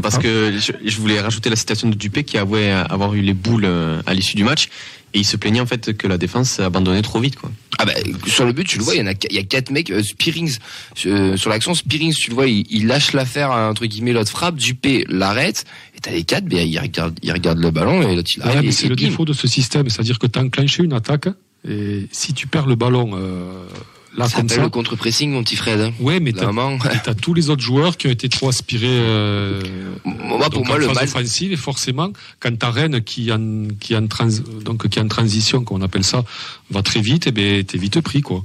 Parce 0.01 0.15
Non, 0.15 0.21
que 0.21 0.57
je, 0.59 0.73
je 0.83 0.97
voulais 0.99 1.21
rajouter 1.21 1.49
la 1.49 1.55
citation 1.55 1.87
de 1.87 1.95
Dupé 1.95 2.25
qui 2.25 2.37
avouait 2.37 2.71
avoir 2.71 3.13
eu 3.13 3.21
les 3.21 3.33
boules 3.33 3.63
euh, 3.63 4.01
à 4.05 4.13
l'issue 4.13 4.35
du 4.35 4.43
match 4.43 4.67
et 5.15 5.19
il 5.19 5.23
se 5.25 5.37
plaignait 5.37 5.61
en 5.61 5.65
fait 5.65 5.97
que 5.97 6.07
la 6.07 6.17
défense 6.19 6.59
abandonnait 6.59 7.01
trop 7.01 7.19
vite 7.19 7.37
quoi. 7.37 7.49
Ah 7.77 7.85
bah, 7.85 7.93
sur 8.27 8.45
le 8.45 8.53
but, 8.53 8.65
tu 8.65 8.77
le 8.77 8.83
vois, 8.85 8.95
il 8.95 8.99
y 8.99 9.01
en 9.01 9.07
a, 9.07 9.13
il 9.29 9.35
y 9.35 9.39
a 9.39 9.43
quatre 9.43 9.69
mecs, 9.69 9.89
euh, 9.89 10.01
Spearings, 10.01 10.57
euh, 11.07 11.35
sur 11.35 11.49
l'action, 11.49 11.73
Spearings, 11.73 12.13
tu 12.13 12.29
le 12.29 12.35
vois, 12.35 12.47
il, 12.47 12.65
il 12.69 12.87
lâche 12.87 13.11
l'affaire, 13.11 13.51
entre 13.51 13.85
guillemets, 13.85 14.13
l'autre 14.13 14.31
frappe, 14.31 14.55
Dupé 14.55 15.03
l'arrête, 15.09 15.65
et 15.93 15.99
t'as 15.99 16.11
les 16.11 16.23
quatre, 16.23 16.45
ils 16.49 16.79
regardent, 16.79 17.19
ils 17.21 17.33
regardent 17.33 17.59
le 17.59 17.71
ballon, 17.71 18.01
et 18.01 18.15
l'autre, 18.15 18.31
il 18.37 18.43
Ouais, 18.43 18.61
mais 18.61 18.71
c'est 18.71 18.87
le 18.87 18.95
bim. 18.95 19.07
défaut 19.09 19.25
de 19.25 19.33
ce 19.33 19.47
système, 19.47 19.89
c'est-à-dire 19.89 20.19
que 20.19 20.27
tu 20.27 20.39
as 20.39 20.41
enclenché 20.43 20.83
une 20.83 20.93
attaque 20.93 21.27
et 21.67 22.07
si 22.11 22.33
tu 22.33 22.47
perds 22.47 22.67
le 22.67 22.75
ballon 22.75 23.11
euh, 23.15 23.65
là 24.17 24.27
Ça 24.27 24.37
comme 24.37 24.49
ça, 24.49 24.61
le 24.61 24.69
contre-pressing, 24.69 25.31
mon 25.31 25.43
petit 25.43 25.55
Fred. 25.55 25.79
hein. 25.79 25.91
ouais, 25.99 26.19
mais 26.19 26.33
t'as 26.33 26.49
as 26.49 27.13
tous 27.15 27.33
les 27.33 27.49
autres 27.49 27.61
joueurs 27.63 27.97
qui 27.97 28.07
ont 28.07 28.11
été 28.11 28.29
trop 28.29 28.49
aspirés. 28.49 28.87
Euh, 28.89 29.61
Moi, 30.05 30.49
pour 30.49 30.65
moi, 30.65 30.75
en 30.75 30.79
le 30.79 30.85
phase 30.87 30.95
mal, 30.95 31.03
offensive 31.05 31.51
et 31.51 31.57
forcément 31.57 32.11
quand 32.39 32.57
ta 32.57 32.71
Rennes 32.71 33.01
qui 33.01 33.29
est 33.29 33.33
en 33.33 33.67
qui 33.79 33.95
en 33.95 34.07
trans, 34.07 34.27
donc 34.63 34.87
qui 34.87 34.99
est 34.99 35.01
en 35.01 35.07
transition, 35.07 35.63
qu'on 35.63 35.81
appelle 35.81 36.03
ça, 36.03 36.23
va 36.69 36.81
très 36.81 37.01
vite, 37.01 37.27
et 37.27 37.31
ben 37.31 37.63
t'es 37.63 37.77
vite 37.77 37.99
pris 38.01 38.21
quoi. 38.21 38.43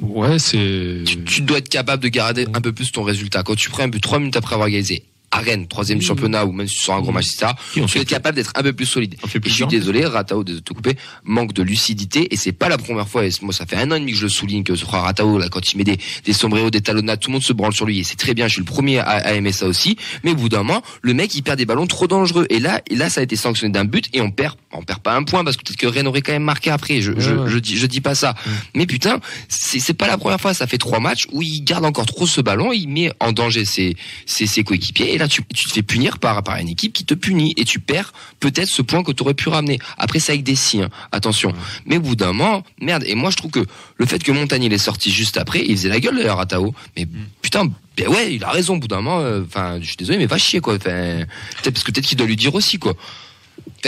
Ouais, 0.00 0.38
c'est. 0.38 1.02
tu, 1.06 1.22
tu 1.24 1.42
dois 1.42 1.58
être 1.58 1.68
capable 1.68 2.02
de 2.02 2.08
garder 2.08 2.46
un 2.54 2.60
peu 2.60 2.72
plus 2.72 2.92
ton 2.92 3.02
résultat. 3.02 3.42
Quand 3.42 3.54
tu 3.56 3.68
prends 3.68 3.82
un 3.82 3.88
but 3.88 4.00
trois 4.02 4.18
minutes 4.18 4.36
après 4.36 4.54
avoir 4.54 4.68
égalisé 4.68 5.04
à 5.32 5.38
Rennes, 5.38 5.68
troisième 5.68 6.00
championnat, 6.02 6.44
ou 6.44 6.52
même 6.52 6.66
sors 6.66 6.96
un 6.96 7.00
gros 7.00 7.12
match, 7.12 7.26
etc., 7.26 7.52
Qui, 7.72 7.80
on 7.80 7.86
tu 7.86 7.92
fait 7.92 7.98
dois 7.98 8.02
être 8.02 8.08
capable 8.08 8.36
d'être 8.36 8.52
un 8.56 8.62
peu 8.62 8.72
plus 8.72 8.86
solide. 8.86 9.14
On 9.22 9.28
fait 9.28 9.38
Et 9.44 9.48
je 9.48 9.54
suis 9.54 9.66
désolé, 9.66 10.04
Ratao, 10.04 10.42
de 10.42 10.58
te 10.58 10.72
couper, 10.72 10.96
manque 11.22 11.52
de 11.52 11.62
lucidité, 11.62 12.32
et 12.32 12.36
c'est 12.36 12.52
pas 12.52 12.68
la 12.68 12.78
première 12.78 13.08
fois, 13.08 13.24
et 13.24 13.30
moi 13.42 13.52
ça 13.52 13.64
fait 13.64 13.76
un 13.76 13.90
an 13.92 13.94
et 13.94 14.00
demi 14.00 14.12
que 14.12 14.18
je 14.18 14.24
le 14.24 14.28
souligne, 14.28 14.64
que 14.64 14.74
ce 14.74 14.84
frère 14.84 15.02
Ratao, 15.02 15.38
là, 15.38 15.48
quand 15.48 15.72
il 15.72 15.78
met 15.78 15.84
des, 15.84 15.98
des 16.24 16.32
sombreros, 16.32 16.70
des 16.70 16.80
talonnades, 16.80 17.20
tout 17.20 17.30
le 17.30 17.34
monde 17.34 17.42
se 17.42 17.52
branle 17.52 17.72
sur 17.72 17.86
lui, 17.86 18.00
et 18.00 18.04
c'est 18.04 18.16
très 18.16 18.34
bien, 18.34 18.48
je 18.48 18.54
suis 18.54 18.60
le 18.60 18.66
premier 18.66 18.98
à, 18.98 19.04
à 19.04 19.32
aimer 19.34 19.52
ça 19.52 19.66
aussi, 19.66 19.96
mais 20.24 20.32
au 20.32 20.34
bout 20.34 20.48
d'un 20.48 20.58
moment, 20.64 20.82
le 21.02 21.14
mec, 21.14 21.34
il 21.34 21.42
perd 21.42 21.58
des 21.58 21.66
ballons 21.66 21.86
trop 21.86 22.08
dangereux, 22.08 22.46
et 22.50 22.58
là, 22.58 22.80
et 22.90 22.96
là, 22.96 23.08
ça 23.08 23.20
a 23.20 23.24
été 23.24 23.36
sanctionné 23.36 23.72
d'un 23.72 23.84
but, 23.84 24.06
et 24.12 24.20
on 24.20 24.32
perd, 24.32 24.56
on 24.72 24.82
perd 24.82 25.00
pas 25.00 25.14
un 25.14 25.22
point, 25.22 25.44
parce 25.44 25.56
que 25.56 25.62
peut-être 25.62 25.78
que 25.78 25.86
Rennes 25.86 26.08
aurait 26.08 26.22
quand 26.22 26.32
même 26.32 26.42
marqué 26.42 26.70
après, 26.70 27.00
je, 27.00 27.12
je, 27.18 27.30
Ouais, 27.30 27.48
je 27.48 27.58
dis, 27.58 27.76
je 27.76 27.86
dis 27.86 28.00
pas 28.00 28.16
ça. 28.16 28.34
Mais 28.74 28.86
putain, 28.86 29.20
c'est 29.48 29.94
pas 29.94 30.08
la 30.08 30.18
première 30.18 30.40
fois, 30.40 30.52
ça 30.52 30.66
fait 30.66 30.78
trois 30.78 30.98
matchs 30.98 31.28
où 31.30 31.42
il 31.42 31.62
garde 31.62 31.84
encore 31.84 32.06
trop 32.06 32.26
ce 32.26 32.40
ballon, 32.40 32.72
il 32.72 32.88
met 32.88 33.12
en 33.20 33.30
danger 33.30 33.64
ses, 33.64 33.96
ses, 34.26 34.46
ses 34.48 34.64
coéquipiers, 34.64 35.19
là, 35.20 35.28
tu, 35.28 35.42
tu 35.54 35.68
te 35.68 35.72
fais 35.72 35.82
punir 35.82 36.18
par, 36.18 36.42
par 36.42 36.56
une 36.56 36.68
équipe 36.68 36.92
qui 36.92 37.04
te 37.04 37.14
punit, 37.14 37.54
et 37.56 37.64
tu 37.64 37.78
perds 37.78 38.12
peut-être 38.40 38.68
ce 38.68 38.82
point 38.82 39.02
que 39.02 39.12
tu 39.12 39.22
aurais 39.22 39.34
pu 39.34 39.48
ramener. 39.48 39.78
Après, 39.98 40.18
c'est 40.18 40.32
avec 40.32 40.42
des 40.42 40.56
si, 40.56 40.82
hein, 40.82 40.90
attention. 41.12 41.52
Mais 41.86 41.98
au 41.98 42.00
bout 42.00 42.16
d'un 42.16 42.32
moment, 42.32 42.64
merde, 42.80 43.04
et 43.06 43.14
moi 43.14 43.30
je 43.30 43.36
trouve 43.36 43.50
que 43.50 43.64
le 43.96 44.06
fait 44.06 44.22
que 44.22 44.32
Montagnier 44.32 44.68
l'ait 44.68 44.78
sorti 44.78 45.10
juste 45.10 45.36
après, 45.36 45.62
il 45.64 45.76
faisait 45.76 45.88
la 45.88 46.00
gueule 46.00 46.16
d'ailleurs 46.16 46.40
à 46.40 46.46
Tao, 46.46 46.74
mais 46.96 47.06
putain, 47.42 47.70
ben 47.96 48.08
ouais, 48.08 48.34
il 48.34 48.44
a 48.44 48.50
raison 48.50 48.76
au 48.76 48.78
bout 48.78 48.88
d'un 48.88 49.02
moment, 49.02 49.20
euh, 49.20 49.42
enfin, 49.46 49.78
je 49.80 49.86
suis 49.86 49.96
désolé, 49.96 50.18
mais 50.18 50.26
va 50.26 50.38
chier 50.38 50.60
quoi, 50.60 50.76
enfin, 50.76 51.24
peut-être 51.62 51.74
parce 51.74 51.84
que 51.84 51.92
peut-être 51.92 52.06
qu'il 52.06 52.18
doit 52.18 52.26
lui 52.26 52.36
dire 52.36 52.54
aussi 52.54 52.78
quoi. 52.78 52.94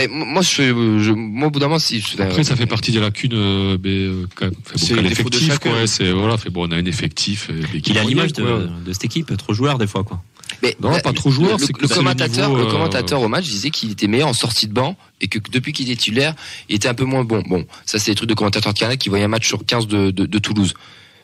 Moi, 0.09 0.41
je, 0.41 0.99
je, 1.01 1.11
moi, 1.11 1.47
au 1.47 1.51
bout 1.51 1.59
d'un 1.59 1.67
moment, 1.67 1.79
si. 1.79 2.03
Après, 2.17 2.43
ça 2.43 2.55
fait 2.55 2.65
partie 2.65 2.91
des 2.91 2.99
lacunes, 2.99 3.33
euh, 3.33 3.77
mais, 3.83 3.89
euh, 3.89 4.51
C'est 4.75 4.95
l'effectif, 4.99 5.59
c'est, 5.85 6.11
voilà, 6.11 6.37
fait, 6.37 6.49
bon, 6.49 6.67
on 6.67 6.71
a 6.71 6.77
un 6.77 6.85
effectif, 6.85 7.49
qui 7.71 7.91
Il 7.91 7.97
est 7.97 8.01
moyen, 8.01 8.07
l'image 8.07 8.33
de, 8.33 8.69
de 8.85 8.93
cette 8.93 9.05
équipe, 9.05 9.35
trop 9.37 9.53
joueur 9.53 9.77
des 9.77 9.87
fois, 9.87 10.03
quoi. 10.03 10.23
Mais 10.61 10.75
Non, 10.81 10.91
la- 10.91 10.99
pas 11.01 11.13
trop 11.13 11.31
joueur, 11.31 11.57
Le, 11.57 11.87
commentateur, 11.87 12.49
niveau, 12.49 12.61
euh, 12.61 12.71
commentateur 12.71 13.21
au 13.21 13.27
match 13.27 13.45
disait 13.45 13.69
qu'il 13.69 13.91
était 13.91 14.07
meilleur 14.07 14.27
en 14.27 14.33
sortie 14.33 14.67
de 14.67 14.73
banc 14.73 14.95
et 15.21 15.27
que 15.27 15.39
depuis 15.51 15.73
qu'il 15.73 15.89
est 15.89 15.95
titulaire, 15.95 16.35
il 16.69 16.75
était 16.75 16.87
un 16.87 16.93
peu 16.93 17.05
moins 17.05 17.23
bon. 17.23 17.41
Bon, 17.47 17.65
ça 17.85 17.99
c'est 17.99 18.11
les 18.11 18.15
trucs 18.15 18.29
de 18.29 18.33
commentateur 18.35 18.73
de 18.73 18.77
Canal 18.79 18.97
qui 18.97 19.09
voyaient 19.09 19.25
un 19.25 19.29
match 19.29 19.47
sur 19.47 19.65
15 19.65 19.87
de, 19.87 20.11
de, 20.11 20.25
de 20.25 20.39
Toulouse. 20.39 20.73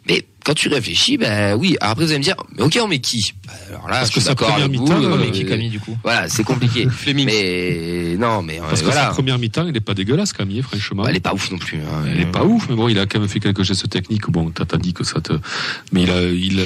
Mais 0.07 0.25
quand 0.45 0.53
tu 0.53 0.69
réfléchis, 0.69 1.17
ben 1.17 1.55
oui. 1.55 1.75
Après 1.81 2.03
vous 2.05 2.09
allez 2.11 2.19
me 2.19 2.23
dire, 2.23 2.35
mais 2.55 2.63
ok, 2.63 2.79
on 2.81 2.87
met 2.87 2.99
qui 2.99 3.33
Bah, 3.45 3.53
Alors 3.69 3.87
là, 3.89 3.95
Parce 3.99 4.09
je 4.09 4.15
que 4.15 4.19
suis 4.21 4.27
sa 4.27 4.29
d'accord 4.29 4.47
première 4.49 4.65
avec 4.65 4.77
vous, 4.77 4.83
mi-temps, 4.85 5.03
euh, 5.03 5.13
euh, 5.13 5.17
Mais 5.19 5.31
qui 5.31 5.45
Camille, 5.45 5.69
du 5.69 5.79
coup 5.79 5.97
Voilà, 6.03 6.27
c'est 6.29 6.43
compliqué. 6.43 6.87
Fleming. 6.89 7.25
mais 7.27 8.15
non, 8.17 8.41
mais 8.41 8.59
euh, 8.59 8.63
Parce 8.67 8.79
que 8.81 8.85
voilà, 8.85 9.03
sa 9.05 9.09
première 9.09 9.37
mi-temps, 9.37 9.67
il 9.67 9.75
est 9.75 9.81
pas 9.81 9.93
dégueulasse, 9.93 10.31
Camille, 10.33 10.61
franchement. 10.61 11.05
elle 11.07 11.17
est 11.17 11.19
pas 11.19 11.33
ouf 11.33 11.51
non 11.51 11.57
plus. 11.57 11.77
hein. 11.79 12.05
Elle 12.09 12.21
est 12.21 12.31
pas 12.31 12.43
ouf, 12.45 12.67
mais 12.69 12.75
bon, 12.75 12.87
il 12.87 12.97
a 12.97 13.05
quand 13.05 13.19
même 13.19 13.29
fait 13.29 13.39
quelques 13.41 13.63
gestes 13.63 13.89
techniques. 13.89 14.29
Bon, 14.29 14.49
t'as 14.49 14.77
dit 14.77 14.93
que 14.93 15.03
ça 15.03 15.19
te, 15.21 15.33
mais 15.91 16.03
il 16.03 16.11
a, 16.11 16.21
il 16.23 16.59
a, 16.61 16.63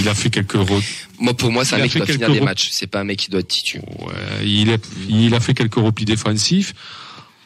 il 0.00 0.08
a 0.08 0.14
fait 0.14 0.30
quelques 0.30 0.54
re- 0.54 0.82
Moi, 1.18 1.34
pour 1.34 1.50
moi, 1.50 1.64
c'est 1.64 1.74
un 1.74 1.78
mec 1.80 1.90
qui 1.90 1.98
doit 1.98 2.06
finir 2.06 2.20
quelques 2.28 2.32
des 2.32 2.40
re- 2.40 2.44
matchs. 2.44 2.68
C'est 2.70 2.86
pas 2.86 3.00
un 3.00 3.04
mec 3.04 3.18
qui 3.18 3.30
doit 3.30 3.40
être 3.40 3.48
titu. 3.48 3.78
ouais, 3.78 4.46
il 4.46 4.70
a, 4.70 4.76
il 5.08 5.34
a 5.34 5.40
fait 5.40 5.54
quelques 5.54 5.74
replis 5.74 6.04
défensifs. 6.04 6.72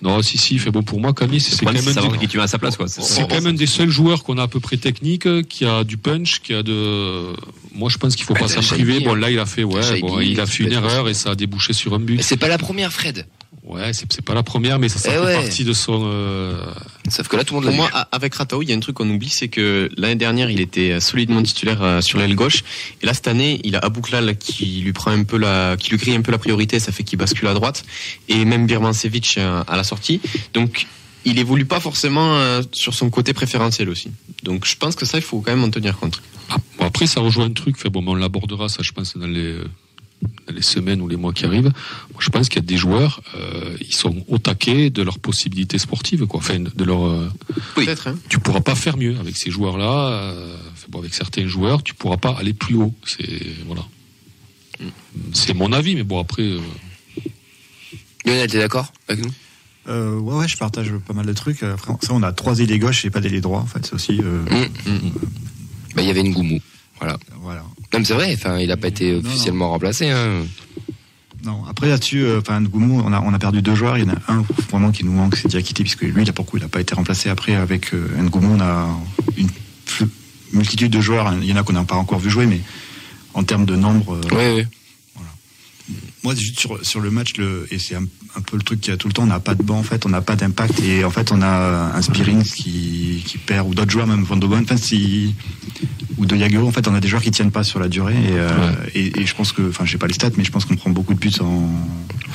Non, 0.03 0.21
si, 0.21 0.37
si, 0.37 0.59
fait 0.59 0.73
bon 0.73 0.83
pour 0.83 1.01
moi, 1.01 1.13
Camille, 1.15 1.41
c'est 1.41 1.65
quand 1.65 1.73
même 1.73 1.81
c'est 1.81 1.91
un 1.91 1.93
savoir 1.93 2.13
des- 2.13 2.19
qui 2.19 2.27
tu 2.29 2.41
à 2.41 2.49
sa 2.49 2.59
place, 2.59 2.77
quoi. 2.77 2.89
C'est- 2.89 3.23
quand 3.23 3.35
même 3.35 3.47
un 3.47 3.53
des 3.53 3.67
seuls 3.67 3.89
joueurs 3.89 4.25
qu'on 4.25 4.37
a 4.37 4.43
à 4.43 4.49
peu 4.49 4.59
près 4.59 4.77
technique, 4.77 5.47
qui 5.49 5.65
a 5.65 5.85
du 5.85 5.97
punch, 5.97 6.41
qui 6.43 6.53
a 6.55 6.63
de. 6.65 7.33
Moi, 7.75 7.89
je 7.89 7.99
pense 7.99 8.17
qu'il 8.17 8.25
faut 8.25 8.35
Ouais, 8.35 8.41
pas 8.41 8.49
s'en 8.49 8.61
priver. 8.63 9.01
Bon, 9.01 9.13
hein. 9.15 9.19
là, 9.19 9.31
il 9.31 9.39
a 9.39 9.47
fait, 9.47 9.63
ouais, 9.65 10.01
bon, 10.01 10.19
il 10.21 10.41
a 10.41 10.47
fait 10.47 10.65
une 10.65 10.73
erreur 10.73 11.09
et 11.09 11.15
ça 11.15 11.31
a 11.31 11.35
débouché 11.37 11.73
sur 11.73 11.95
un 11.95 12.01
but. 12.01 12.17
Mais 12.17 12.23
c'est 12.23 12.37
pas 12.37 12.49
la 12.49 12.59
première, 12.59 12.93
Fred. 12.93 13.27
Ouais, 13.65 13.93
c'est 13.93 14.13
c'est 14.13 14.25
pas 14.25 14.35
la 14.35 14.43
première, 14.43 14.81
mais 14.81 14.89
ça, 14.89 14.99
ça 14.99 15.11
Eh 15.13 15.13
fait 15.19 15.25
ouais. 15.25 15.35
partie 15.35 15.63
de 15.65 15.73
son. 15.73 16.03
euh, 16.05 16.65
Sauf 17.09 17.29
que 17.29 17.37
là, 17.37 17.45
tout 17.45 17.55
le 17.55 17.61
monde 17.61 17.67
Pour 17.69 17.75
moi, 17.77 17.89
avec 18.11 18.35
Ratao, 18.35 18.61
il 18.63 18.69
y 18.69 18.73
a 18.73 18.77
un 18.77 18.81
truc 18.81 18.97
qu'on 18.97 19.09
oublie, 19.09 19.29
c'est 19.29 19.47
que 19.49 19.89
l'année 19.97 20.17
dernière, 20.17 20.51
il 20.51 20.61
était 20.61 20.99
solidement 20.99 21.41
titulaire 21.43 21.81
euh, 21.81 22.01
sur 22.01 22.19
l'aile 22.19 22.35
gauche, 22.35 22.65
et 23.03 23.07
là 23.07 23.15
cette 23.15 23.29
année, 23.29 23.61
il 23.63 23.77
a 23.77 23.79
Abouklal 23.79 24.37
qui 24.37 24.81
lui 24.81 24.93
prend 24.93 25.13
un 25.13 25.23
peu 25.23 25.37
la, 25.39 25.77
qui 25.79 25.91
lui 25.91 25.97
grille 25.99 26.17
un 26.17 26.23
peu 26.23 26.33
la 26.33 26.39
priorité, 26.39 26.81
ça 26.81 26.91
fait 26.91 27.05
qu'il 27.05 27.19
bascule 27.21 27.47
à 27.47 27.55
droite, 27.55 27.85
et 28.29 28.45
même 28.45 28.67
Birmancevic 28.67 29.37
euh, 29.39 29.63
à 29.69 29.77
la 29.77 29.85
sortie. 29.85 30.21
Donc, 30.55 30.87
il 31.25 31.39
évolue 31.39 31.65
pas 31.67 31.79
forcément 31.79 32.37
sur 32.73 32.95
son 32.95 33.09
côté 33.09 33.33
préférentiel 33.33 33.89
aussi. 33.89 34.11
Donc, 34.43 34.67
je 34.67 34.75
pense 34.75 34.97
que 34.97 35.07
ça, 35.07 35.19
il 35.19 35.23
faut 35.23 35.41
quand 35.41 35.53
même 35.53 35.63
en 35.63 35.71
tenir 35.71 35.97
compte. 35.97 36.21
Ah, 36.51 36.57
après, 36.81 37.07
ça 37.07 37.21
rejoint 37.21 37.45
un 37.45 37.53
truc. 37.53 37.77
Fait, 37.77 37.91
bon, 37.91 38.03
mais 38.03 38.11
on 38.11 38.15
l'abordera, 38.17 38.69
ça, 38.69 38.83
je 38.83 38.91
pense, 38.91 39.17
dans 39.17 39.29
les, 39.29 39.55
les 40.53 40.63
semaines 40.63 41.01
ou 41.01 41.09
les 41.09 41.17
mois 41.17 41.33
qui 41.33 41.45
arrivent. 41.45 41.73
Moi, 42.13 42.21
je 42.21 42.29
pense 42.31 42.49
qu'il 42.49 42.57
y 42.57 42.65
a 42.65 42.67
des 42.67 42.77
joueurs, 42.77 43.21
euh, 43.37 43.77
ils 43.81 43.95
sont 43.95 44.25
au 44.29 44.39
taquet 44.39 44.91
de 44.91 45.03
leurs 45.03 45.19
possibilités 45.19 45.79
sportives, 45.79 46.27
quoi. 46.27 46.39
Enfin, 46.39 46.59
de 46.61 46.85
leur. 46.85 47.05
euh, 47.07 47.29
Peut-être, 47.75 48.09
hein. 48.09 48.17
tu 48.29 48.39
pourras 48.39 48.61
pas 48.61 48.75
faire 48.75 48.97
mieux 48.97 49.17
avec 49.19 49.37
ces 49.37 49.51
joueurs-là. 49.51 50.09
euh, 50.09 50.57
bon, 50.89 50.99
avec 50.99 51.15
certains 51.15 51.47
joueurs, 51.47 51.83
tu 51.83 51.95
pourras 51.95 52.17
pas 52.19 52.31
aller 52.39 52.53
plus 52.55 52.75
haut. 52.77 52.93
C'est 53.05 53.41
voilà. 53.67 53.85
C'est 55.33 55.55
mon 55.55 55.73
avis, 55.73 55.95
mais 55.95 56.03
bon, 56.03 56.19
après. 56.21 56.43
euh, 56.43 56.61
Lionel, 58.25 58.51
t'es 58.51 58.59
d'accord 58.59 58.93
avec 59.09 59.25
nous? 59.25 59.33
Euh, 59.89 60.17
ouais, 60.19 60.35
ouais, 60.37 60.49
je 60.49 60.57
partage 60.57 60.93
pas 61.07 61.13
mal 61.13 61.27
de 61.27 61.33
trucs. 61.33 61.63
Après, 61.65 61.93
ça, 62.03 62.13
on 62.15 62.23
a 62.23 62.33
trois 62.33 62.61
ailiers 62.61 62.79
gauche 62.79 63.05
et 63.05 63.11
pas 63.11 63.21
d'ailier 63.21 63.41
droit, 63.41 63.61
en 63.61 63.67
fait. 63.67 63.85
C'est 63.87 63.95
aussi. 63.95 64.21
euh, 64.23 64.45
Bah, 65.97 66.03
il 66.03 66.07
y 66.07 66.11
avait 66.11 66.21
une 66.21 66.33
Goumou. 66.33 66.61
Voilà. 67.03 67.19
Voilà. 67.43 67.61
Non, 67.93 67.99
mais 67.99 68.05
c'est 68.05 68.15
vrai, 68.15 68.33
enfin, 68.35 68.59
il 68.59 68.71
a 68.71 68.77
pas 68.77 68.89
été 68.89 69.13
Non, 69.13 69.19
officiellement 69.29 69.69
remplacé. 69.71 70.09
Hein. 70.11 70.45
Non, 71.45 71.65
après 71.69 71.89
là-dessus, 71.89 72.23
euh, 72.23 72.39
enfin, 72.41 72.61
Ngoumou, 72.61 73.03
on 73.05 73.13
a, 73.13 73.21
on 73.21 73.35
a 73.35 73.39
perdu 73.39 73.61
deux 73.63 73.75
joueurs. 73.75 73.99
Il 73.99 74.05
y 74.05 74.09
en 74.09 74.15
a 74.15 74.19
un 74.33 74.45
vraiment 74.71 74.93
qui 74.93 75.05
nous 75.05 75.11
manque, 75.13 75.35
c'est 75.37 75.49
Diakité, 75.49 75.83
puisque 75.83 76.03
lui, 76.03 76.23
il 76.23 76.29
a 76.31 76.33
pourquoi 76.33 76.61
il 76.61 76.63
n'a 76.63 76.69
pas 76.69 76.81
été 76.81 76.95
remplacé. 76.95 77.29
Après, 77.29 77.55
avec 77.57 77.93
euh, 77.93 78.09
Ngoumou, 78.23 78.55
on 78.55 78.61
a 78.61 78.89
une 79.37 79.49
multitude 80.53 80.93
de 80.93 81.01
joueurs. 81.01 81.35
Il 81.43 81.45
y 81.49 81.53
en 81.53 81.57
a 81.57 81.65
qu'on 81.65 81.73
n'a 81.73 81.83
pas 81.85 81.97
encore 81.97 82.21
vu 82.21 82.31
jouer, 82.31 82.47
mais 82.47 82.61
en 83.35 83.43
termes 83.43 83.67
de 83.67 83.75
nombre. 83.75 84.15
euh, 84.15 84.55
Oui, 84.57 84.63
oui. 84.63 84.67
Moi, 86.23 86.37
juste 86.37 86.61
sur, 86.61 86.85
sur 86.87 87.01
le 87.01 87.11
match, 87.11 87.33
le, 87.37 87.67
et 87.73 87.81
c'est 87.81 87.97
un, 87.97 88.05
un 88.37 88.41
peu 88.41 88.57
le 88.57 88.63
truc 88.63 88.81
qu'il 88.81 88.91
y 88.93 88.95
a 88.95 88.97
tout 88.97 89.09
le 89.09 89.13
temps, 89.13 89.25
on 89.25 89.27
n'a 89.27 89.41
pas 89.41 89.55
de 89.55 89.63
banc, 89.63 89.79
en 89.79 89.83
fait, 89.83 90.07
on 90.07 90.09
n'a 90.09 90.23
pas 90.23 90.37
d'impact, 90.37 90.81
et 90.81 91.05
en 91.05 91.11
fait, 91.11 91.33
on 91.33 91.43
a 91.43 91.93
un 91.95 92.01
Spearing 92.03 92.43
qui, 92.43 93.23
qui 93.27 93.39
perd, 93.39 93.69
ou 93.69 93.75
d'autres 93.75 93.91
joueurs, 93.91 94.07
même 94.07 94.23
Van 94.25 94.37
de 94.37 94.47
Boen, 94.47 94.63
enfin, 94.65 94.77
si, 94.79 95.35
ou 96.17 96.25
de 96.25 96.35
Yaguro, 96.37 96.67
en 96.69 96.73
fait, 96.73 96.89
on 96.89 96.95
a 96.95 97.01
des 97.01 97.09
joueurs 97.09 97.23
qui 97.23 97.31
tiennent 97.31 97.51
pas 97.51 97.63
sur 97.65 97.79
la 97.79 97.89
durée, 97.89 98.15
et, 98.15 98.33
euh, 98.33 98.73
et, 98.95 99.21
et 99.21 99.27
je 99.27 99.35
pense 99.35 99.53
que, 99.53 99.69
enfin, 99.69 99.85
je 99.85 99.93
sais 99.93 99.99
pas 99.99 100.07
les 100.07 100.15
stats, 100.15 100.31
mais 100.39 100.45
je 100.45 100.51
pense 100.51 100.65
qu'on 100.65 100.77
prend 100.77 100.89
beaucoup 100.91 101.13
de 101.13 101.19
buts 101.19 101.31
en, 101.41 101.69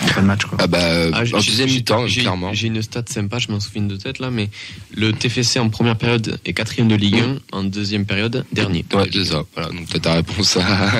en 0.04 0.08
fin 0.08 0.22
de 0.22 0.28
match, 0.28 0.46
quoi. 0.46 0.60
Ah 0.62 0.68
bah, 0.68 0.78
euh, 0.84 1.12
Ah, 1.16 1.26
j'ai- 1.26 1.34
en 1.34 1.40
deuxième 1.40 1.70
mi-temps, 1.70 2.06
clairement. 2.06 2.54
J'ai 2.54 2.68
une 2.68 2.82
stat 2.84 3.04
sympa, 3.10 3.40
je 3.40 3.48
m'en 3.52 3.60
souviens 3.60 3.82
de 3.84 3.96
tête 3.96 4.20
là, 4.20 4.30
mais 4.30 4.50
le 4.96 5.14
TFC 5.14 5.60
en 5.60 5.70
première 5.70 5.96
période 5.98 6.40
est 6.46 6.54
quatrième 6.54 6.88
de 6.90 6.96
Ligue 6.96 7.24
1, 7.54 7.58
en 7.58 7.64
deuxième 7.64 8.06
période, 8.06 8.46
dernier. 8.52 8.86
Ouais, 8.94 9.10
c'est 9.12 9.26
ça. 9.26 9.44
Voilà, 9.56 9.70
donc 9.72 9.88
t'as 9.92 10.00
ta 10.00 10.14
réponse 10.14 10.58
à. 10.58 10.62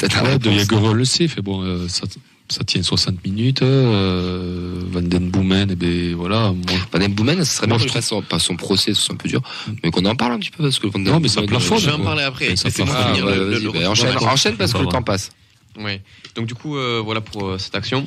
t'as 0.00 0.08
ta 0.08 0.22
Ouais, 0.24 0.38
de. 0.38 0.50
Jaguar 0.50 0.94
le 0.94 1.04
sait, 1.04 1.28
fait 1.28 1.42
bon, 1.42 1.62
euh, 1.62 1.88
ça, 1.88 2.04
ça 2.52 2.64
tient 2.64 2.82
60 2.82 3.24
minutes. 3.24 3.62
Euh, 3.62 4.80
Van 4.90 5.02
Den 5.02 5.30
Boomen, 5.30 5.70
et 5.70 5.76
ben 5.76 6.14
voilà. 6.14 6.52
Moi, 6.52 6.78
Van 6.92 6.98
Den 6.98 7.14
Boomen, 7.14 7.44
ce 7.44 7.56
serait 7.56 7.66
Moi, 7.66 7.78
bien 7.78 7.86
je 7.86 8.20
pas 8.20 8.38
son 8.38 8.56
procès, 8.56 8.92
c'est 8.94 9.12
un 9.12 9.16
peu 9.16 9.28
dur, 9.28 9.42
mais 9.82 9.90
qu'on 9.90 10.04
en 10.04 10.14
parle 10.14 10.32
un 10.32 10.38
petit 10.38 10.50
peu 10.50 10.62
parce 10.62 10.78
que 10.78 10.86
Van 10.86 10.98
Den 10.98 11.12
Non, 11.12 11.20
mais 11.20 11.28
ça 11.28 11.40
Boomen, 11.40 11.58
plafonne, 11.58 11.78
Je 11.78 11.86
vais 11.86 11.92
en 11.92 12.00
parler 12.00 12.22
après. 12.22 12.54
Ah, 12.54 13.14
bah, 13.24 14.30
enchaîne, 14.30 14.56
parce 14.56 14.72
que 14.72 14.78
le 14.78 14.86
temps 14.86 15.02
passe. 15.02 15.30
Ouais. 15.78 16.02
Donc 16.34 16.46
du 16.46 16.54
coup, 16.54 16.76
euh, 16.76 17.00
voilà 17.02 17.20
pour 17.20 17.46
euh, 17.46 17.58
cette 17.58 17.74
action. 17.74 18.06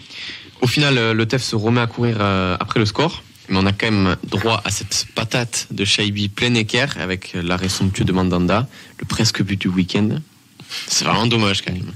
Au 0.62 0.68
final, 0.68 0.98
euh, 0.98 1.14
le 1.14 1.26
TEF 1.26 1.44
se 1.44 1.56
remet 1.56 1.82
à 1.82 1.88
courir 1.88 2.18
euh, 2.20 2.58
après 2.60 2.80
le 2.80 2.86
score, 2.86 3.24
mais 3.50 3.58
on 3.58 3.66
a 3.66 3.74
quand 3.74 3.90
même 3.90 4.16
droit 4.24 4.62
à 4.66 4.70
cette 4.70 5.08
patate 5.16 5.68
de 5.72 5.86
Shaibi 5.86 6.30
plein 6.30 6.54
équerre 6.54 6.96
avec 7.00 7.34
l'arrêt 7.34 7.70
somptueux 7.70 8.06
de 8.06 8.12
Mandanda, 8.12 8.68
le 9.00 9.06
presque 9.06 9.44
but 9.44 9.60
du 9.60 9.68
week-end. 9.68 10.20
C'est 10.88 11.06
vraiment 11.06 11.28
dommage 11.28 11.62
quand 11.64 11.74
même. 11.74 11.94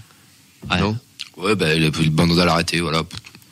Ouais. 0.70 0.80
Non? 0.80 0.98
Ouais, 1.42 1.56
bah, 1.56 1.74
le, 1.76 1.90
le 1.90 2.10
bandana 2.10 2.46
l'a 2.46 2.54
arrêté, 2.54 2.80
voilà. 2.82 3.04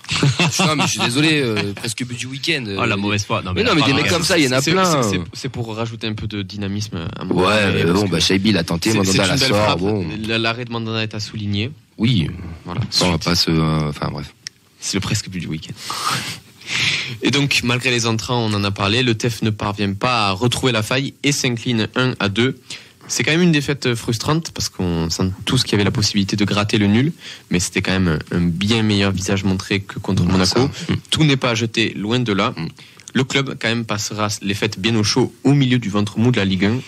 non, 0.60 0.76
mais 0.78 0.84
je 0.84 0.92
suis 0.92 1.00
désolé, 1.02 1.42
euh, 1.42 1.74
presque 1.74 2.06
but 2.06 2.18
du 2.18 2.28
week-end. 2.28 2.64
Oh, 2.78 2.86
la 2.86 2.96
mauvaise 2.96 3.26
foi. 3.26 3.42
Non, 3.42 3.52
Mais 3.54 3.64
non, 3.64 3.76
mais 3.76 3.82
des 3.82 3.94
mecs 3.94 4.08
comme 4.08 4.24
ça, 4.24 4.38
il 4.38 4.46
y 4.46 4.48
en 4.48 4.54
a 4.54 4.62
plein. 4.62 5.04
c'est- 5.04 5.20
c'est- 5.34 5.50
pour 5.50 5.76
rajouter 5.76 6.08
un 6.08 6.14
peu 6.14 6.28
de 6.28 6.42
dynamisme 6.44 7.08
à 7.20 7.26
mon 7.26 7.36
Ouais, 7.46 7.72
mais 7.74 7.84
bon, 7.84 8.08
bah, 8.08 8.20
Shaibi 8.22 8.52
l'a 8.54 8.64
tenté, 8.64 8.94
Mandanda 8.94 9.28
la 9.28 9.38
sort, 9.38 9.78
bon. 9.78 10.06
L'arrêt 10.28 10.64
de 10.66 10.72
Mandanda 10.72 11.04
est 11.04 11.14
à 11.14 11.20
souligner. 11.20 11.72
Oui, 11.98 12.30
Voilà. 12.64 12.82
ça, 12.90 13.06
on 13.06 13.12
va 13.12 13.18
pas 13.18 13.36
se. 13.36 13.52
euh, 13.52 13.90
Enfin, 13.90 14.10
bref. 14.12 14.34
C'est 14.80 14.96
le 14.96 15.02
presque 15.02 15.28
but 15.30 15.40
du 15.40 15.48
week-end. 15.48 15.74
Et 17.22 17.32
donc, 17.32 17.62
malgré 17.64 17.90
les 17.92 18.06
entrants, 18.08 18.40
on 18.46 18.54
en 18.54 18.64
a 18.64 18.72
parlé, 18.72 19.02
le 19.04 19.16
TEF 19.16 19.42
ne 19.42 19.50
parvient 19.50 19.94
pas 19.94 20.28
à 20.28 20.32
retrouver 20.32 20.72
la 20.72 20.84
faille 20.84 21.14
et 21.24 21.32
s'incline 21.32 21.88
1 21.96 22.14
à 22.20 22.30
2. 22.30 22.60
C'est 23.08 23.24
quand 23.24 23.32
même 23.32 23.42
une 23.42 23.52
défaite 23.52 23.96
frustrante 23.96 24.52
parce 24.52 24.70
qu'on 24.70 25.10
sent 25.10 25.32
tous 25.46 25.64
qu'il 25.64 25.74
y 25.74 25.76
avait 25.76 25.84
la 25.84 25.92
possibilité 25.92 26.36
de 26.36 26.46
gratter 26.46 26.78
le 26.78 26.88
nul, 26.88 27.14
mais 27.50 27.60
c'était 27.60 27.82
quand 27.82 27.94
même 27.94 28.20
un 28.32 28.42
bien 28.42 28.84
meilleur 28.84 29.12
visage 29.12 29.44
montré 29.44 29.80
que 29.80 30.00
contre 30.00 30.24
Monaco. 30.24 30.70
ça. 30.88 30.94
Tout 31.10 31.24
n'est 31.24 31.38
pas 31.38 31.52
à 31.52 31.56
jeter, 31.56 31.94
loin 31.94 32.20
de 32.20 32.34
là. 32.34 32.54
Mm. 32.58 32.68
Le 33.14 33.24
club, 33.24 33.56
quand 33.60 33.70
même, 33.70 33.86
passera 33.86 34.28
les 34.42 34.54
fêtes 34.54 34.80
bien 34.80 34.96
au 34.96 35.04
chaud 35.04 35.34
au 35.44 35.54
milieu 35.54 35.80
du 35.80 35.90
ventre 35.90 36.20
mou 36.20 36.32
de 36.32 36.38
la 36.38 36.46
Ligue 36.46 36.66
1. 36.66 36.80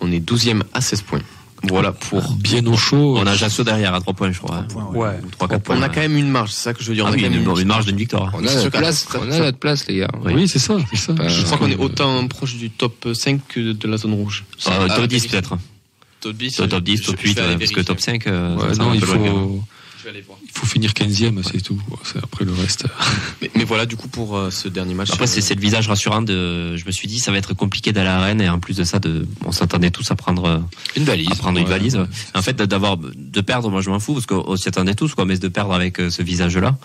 On 0.00 0.12
est 0.12 0.20
12e 0.20 0.62
à 0.74 0.80
16 0.80 1.02
points. 1.02 1.22
Voilà 1.64 1.92
pour. 1.92 2.34
bien 2.34 2.64
au 2.66 2.76
chaud. 2.76 3.16
On 3.18 3.26
a 3.26 3.32
Ajaccio 3.32 3.64
derrière 3.64 3.94
à 3.94 4.00
3 4.00 4.14
points, 4.14 4.30
je 4.32 4.38
crois. 4.38 4.62
points, 4.68 4.84
Ouais. 4.92 5.18
Ou 5.24 5.28
3-4 5.44 5.58
points. 5.60 5.76
On 5.78 5.82
a 5.82 5.88
quand 5.88 6.00
même 6.00 6.16
une 6.16 6.28
marge, 6.30 6.50
c'est 6.52 6.62
ça 6.62 6.74
que 6.74 6.82
je 6.82 6.88
veux 6.88 6.94
dire. 6.94 7.04
Ah 7.06 7.10
on 7.10 7.12
a 7.12 7.16
oui, 7.16 7.22
quand 7.22 7.30
même 7.30 7.58
une, 7.60 7.66
marge 7.66 7.86
d'une 7.86 7.96
victoire. 7.96 8.30
On 8.34 8.44
a 8.44 8.48
C'est 8.48 8.56
notre 8.64 8.78
place, 8.78 9.06
ça- 9.10 9.18
on 9.20 9.30
ça- 9.30 9.36
a 9.36 9.40
notre 9.40 9.58
place, 9.58 9.86
les 9.88 9.96
gars. 9.98 10.08
Oui, 10.24 10.46
c'est 10.48 10.58
ça. 10.58 10.74
Euh, 10.74 11.28
Je 11.28 11.42
crois 11.42 11.58
qu'on 11.58 11.68
est 11.70 11.74
Euh, 11.78 11.82
autant 11.84 12.26
proche 12.28 12.54
du 12.56 12.70
top 12.70 13.08
5 13.12 13.40
que 13.48 13.72
de 13.72 13.88
la 13.88 13.96
zone 13.96 14.14
rouge. 14.14 14.44
Euh, 14.68 14.88
top 14.88 15.06
10 15.06 15.16
vérifier. 15.16 15.28
peut-être. 15.30 15.58
Top 16.20 16.36
10, 16.36 16.56
Top, 16.56 16.68
top 16.68 16.82
10, 16.82 16.96
je- 16.96 17.02
top 17.06 17.16
je 17.18 17.22
vais 17.22 17.28
8, 17.28 17.38
aller 17.38 17.56
parce 17.58 17.70
que 17.70 17.80
top 17.80 18.00
5, 18.00 18.26
euh, 18.26 18.56
Ouais, 18.56 18.74
ça 18.74 18.82
non, 18.82 18.92
il 18.94 19.00
faut, 19.00 19.14
Je 19.14 19.18
vais 20.10 20.16
aller 20.16 20.24
voir. 20.26 20.38
il 20.44 20.50
faut 20.50 20.66
finir 20.66 20.92
15e, 20.92 21.42
c'est 21.42 21.60
tout. 21.60 21.80
C'est 22.04 22.18
après 22.22 22.44
le 22.44 22.52
reste. 22.52 22.86
Mais, 23.42 23.50
mais 23.54 23.64
voilà, 23.64 23.86
du 23.86 23.96
coup, 23.96 24.08
pour 24.08 24.36
euh, 24.36 24.50
ce 24.50 24.68
dernier 24.68 24.94
match. 24.94 25.10
Après, 25.12 25.26
c'est 25.26 25.38
euh, 25.40 25.42
c'est 25.42 25.54
le 25.54 25.60
visage 25.60 25.88
rassurant 25.88 26.22
de. 26.22 26.76
Je 26.76 26.84
me 26.86 26.90
suis 26.90 27.06
dit, 27.08 27.18
ça 27.20 27.30
va 27.30 27.38
être 27.38 27.54
compliqué 27.54 27.92
d'aller 27.92 28.08
à 28.08 28.20
Rennes 28.20 28.40
et 28.40 28.48
en 28.48 28.58
plus 28.58 28.76
de 28.76 28.84
ça, 28.84 28.98
de, 28.98 29.26
on 29.44 29.52
s'attendait 29.52 29.90
tous 29.90 30.10
à 30.10 30.16
prendre, 30.16 30.44
euh, 30.44 30.58
Une 30.96 31.04
valise. 31.04 31.30
à 31.30 31.34
prendre 31.36 31.58
une 31.58 31.64
Ouais. 31.64 31.70
valise. 31.70 31.98
En 32.34 32.42
fait, 32.42 32.56
d'avoir, 32.56 32.96
de 32.96 33.40
perdre, 33.40 33.70
moi 33.70 33.80
je 33.80 33.90
m'en 33.90 34.00
fous 34.00 34.14
parce 34.14 34.26
qu'on 34.26 34.56
s'y 34.56 34.68
attendait 34.68 34.94
tous, 34.94 35.14
quoi. 35.14 35.24
Mais 35.24 35.38
de 35.38 35.48
perdre 35.48 35.72
avec 35.74 35.98
ce 35.98 36.22
visage-là, 36.22 36.76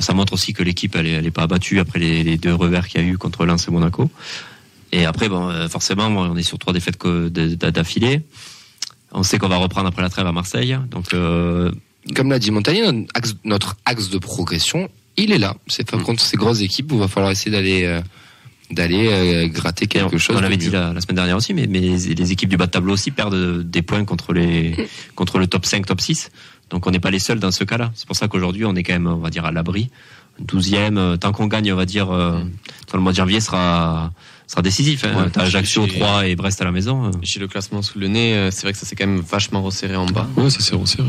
ça 0.00 0.12
montre 0.12 0.32
aussi 0.34 0.52
que 0.52 0.62
l'équipe, 0.62 0.94
elle 0.96 1.06
est, 1.06 1.12
elle 1.12 1.26
est 1.26 1.30
pas 1.30 1.42
abattue 1.42 1.78
après 1.80 1.98
les, 1.98 2.22
les 2.24 2.36
deux 2.36 2.54
revers 2.54 2.88
qu'il 2.88 3.00
y 3.00 3.04
a 3.04 3.06
eu 3.06 3.16
contre 3.18 3.46
Lens 3.46 3.66
et 3.68 3.70
Monaco. 3.70 4.10
Et 4.92 5.06
après, 5.06 5.28
bon, 5.28 5.68
forcément, 5.68 6.06
on 6.06 6.36
est 6.36 6.42
sur 6.42 6.58
trois 6.58 6.72
défaites 6.72 6.98
d'affilée. 7.06 8.22
On 9.12 9.22
sait 9.22 9.38
qu'on 9.38 9.48
va 9.48 9.56
reprendre 9.56 9.86
après 9.88 10.02
la 10.02 10.10
trêve 10.10 10.26
à 10.26 10.32
Marseille. 10.32 10.76
Donc, 10.90 11.14
euh, 11.14 11.70
Comme 12.14 12.30
l'a 12.30 12.38
dit 12.38 12.50
Montagnier, 12.50 12.82
notre 12.82 13.08
axe, 13.14 13.34
notre 13.44 13.76
axe 13.84 14.10
de 14.10 14.18
progression, 14.18 14.88
il 15.16 15.32
est 15.32 15.38
là. 15.38 15.56
C'est 15.68 15.88
pas 15.90 15.96
Mm. 15.96 16.02
contre 16.02 16.22
ces 16.22 16.36
grosses 16.36 16.60
équipes 16.60 16.92
où 16.92 16.96
il 16.96 17.00
va 17.00 17.08
falloir 17.08 17.32
essayer 17.32 17.50
d'aller 17.50 17.84
euh, 17.84 18.00
d'aller 18.70 19.08
euh, 19.10 19.46
gratter 19.48 19.86
quelque 19.86 20.18
chose. 20.18 20.36
on 20.36 20.40
l'avait 20.40 20.56
dit 20.56 20.70
la, 20.70 20.92
la 20.92 21.00
semaine 21.00 21.16
dernière 21.16 21.36
aussi, 21.36 21.54
mais, 21.54 21.66
mais 21.66 21.80
les, 21.80 21.96
les 22.14 22.32
équipes 22.32 22.48
du 22.48 22.56
bas 22.56 22.66
de 22.66 22.70
tableau 22.72 22.94
aussi 22.94 23.10
perdent 23.10 23.62
des 23.62 23.82
points 23.82 24.04
contre 24.04 24.32
les 24.32 24.74
contre 25.14 25.38
le 25.38 25.46
top 25.46 25.64
5, 25.66 25.86
top 25.86 26.00
6. 26.00 26.30
Donc 26.70 26.86
on 26.86 26.90
n'est 26.90 26.98
pas 27.00 27.10
les 27.10 27.18
seuls 27.18 27.38
dans 27.38 27.50
ce 27.52 27.62
cas-là. 27.64 27.92
C'est 27.94 28.06
pour 28.06 28.16
ça 28.16 28.26
qu'aujourd'hui 28.28 28.64
on 28.64 28.74
est 28.74 28.82
quand 28.82 28.94
même, 28.94 29.06
on 29.06 29.16
va 29.16 29.30
dire, 29.30 29.44
à 29.44 29.52
l'abri. 29.52 29.90
12e, 30.42 30.98
euh, 30.98 31.16
tant 31.16 31.30
qu'on 31.32 31.46
gagne, 31.46 31.72
on 31.72 31.76
va 31.76 31.84
dire, 31.86 32.10
euh, 32.10 32.40
dans 32.90 32.98
le 32.98 33.00
mois 33.00 33.12
de 33.12 33.16
janvier 33.16 33.40
sera 33.40 34.12
sera 34.48 34.62
décisif. 34.62 35.04
Hein. 35.04 35.24
Ouais. 35.24 35.30
T'as 35.32 35.42
Ajaccio, 35.42 35.86
J'ai- 35.86 35.98
3 35.98 36.26
et 36.26 36.34
Brest 36.34 36.60
à 36.60 36.64
la 36.64 36.72
maison. 36.72 37.06
euh. 37.06 37.10
J'ai 37.22 37.38
le 37.40 37.46
classement 37.48 37.82
sous 37.82 37.98
le 37.98 38.08
nez. 38.08 38.34
euh, 38.34 38.50
C'est 38.50 38.62
vrai 38.62 38.72
que 38.72 38.78
ça 38.78 38.84
s'est 38.84 38.96
quand 38.96 39.06
même 39.06 39.20
vachement 39.20 39.62
resserré 39.62 39.94
en 39.96 40.06
bas. 40.06 40.28
Ouais, 40.36 40.50
ça 40.50 40.60
s'est 40.60 40.74
resserré. 40.74 41.06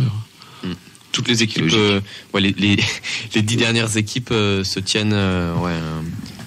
Toutes 1.15 1.27
les 1.29 1.43
équipes, 1.43 1.71
euh, 1.73 2.01
ouais, 2.33 2.41
les, 2.41 2.51
les, 2.57 2.75
les 3.35 3.41
dix 3.41 3.55
dernières 3.55 3.95
équipes 3.95 4.29
euh, 4.31 4.63
se 4.65 4.79
tiennent 4.81 5.13
euh, 5.13 5.55
ouais, 5.55 5.73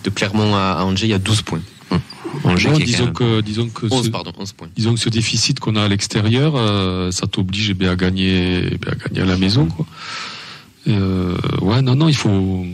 de 0.05 0.11
Clermont 0.11 0.55
à, 0.55 0.73
à 0.79 0.85
Angers. 0.85 1.07
Il 1.07 1.11
y 1.11 1.15
a 1.15 1.19
12 1.19 1.43
points. 1.43 1.63
Angers 2.45 2.69
est 2.69 2.73
quand 2.73 2.79
disons 2.85 3.13
que, 3.13 3.41
disons 3.41 3.69
que 3.71 3.87
11, 3.91 4.05
ce, 4.05 4.11
pardon, 4.11 4.33
11 4.39 4.53
points. 4.53 4.69
disons 4.77 4.93
que 4.95 5.01
ce 5.01 5.09
déficit 5.09 5.59
qu'on 5.59 5.75
a 5.77 5.83
à 5.85 5.89
l'extérieur, 5.89 6.53
euh, 6.57 7.11
ça 7.11 7.27
t'oblige 7.27 7.71
eh 7.71 7.75
bien, 7.75 7.93
à 7.93 7.97
gagner, 7.97 8.69
eh 8.71 8.77
bien, 8.77 8.93
à 8.93 8.95
gagner 9.09 9.23
à 9.23 9.25
la 9.25 9.37
maison, 9.39 9.67
quoi. 9.67 9.87
Et, 10.87 10.93
euh, 10.95 11.35
ouais, 11.63 11.81
non, 11.83 11.97
non, 11.97 12.09
il 12.09 12.15
faut. 12.17 12.65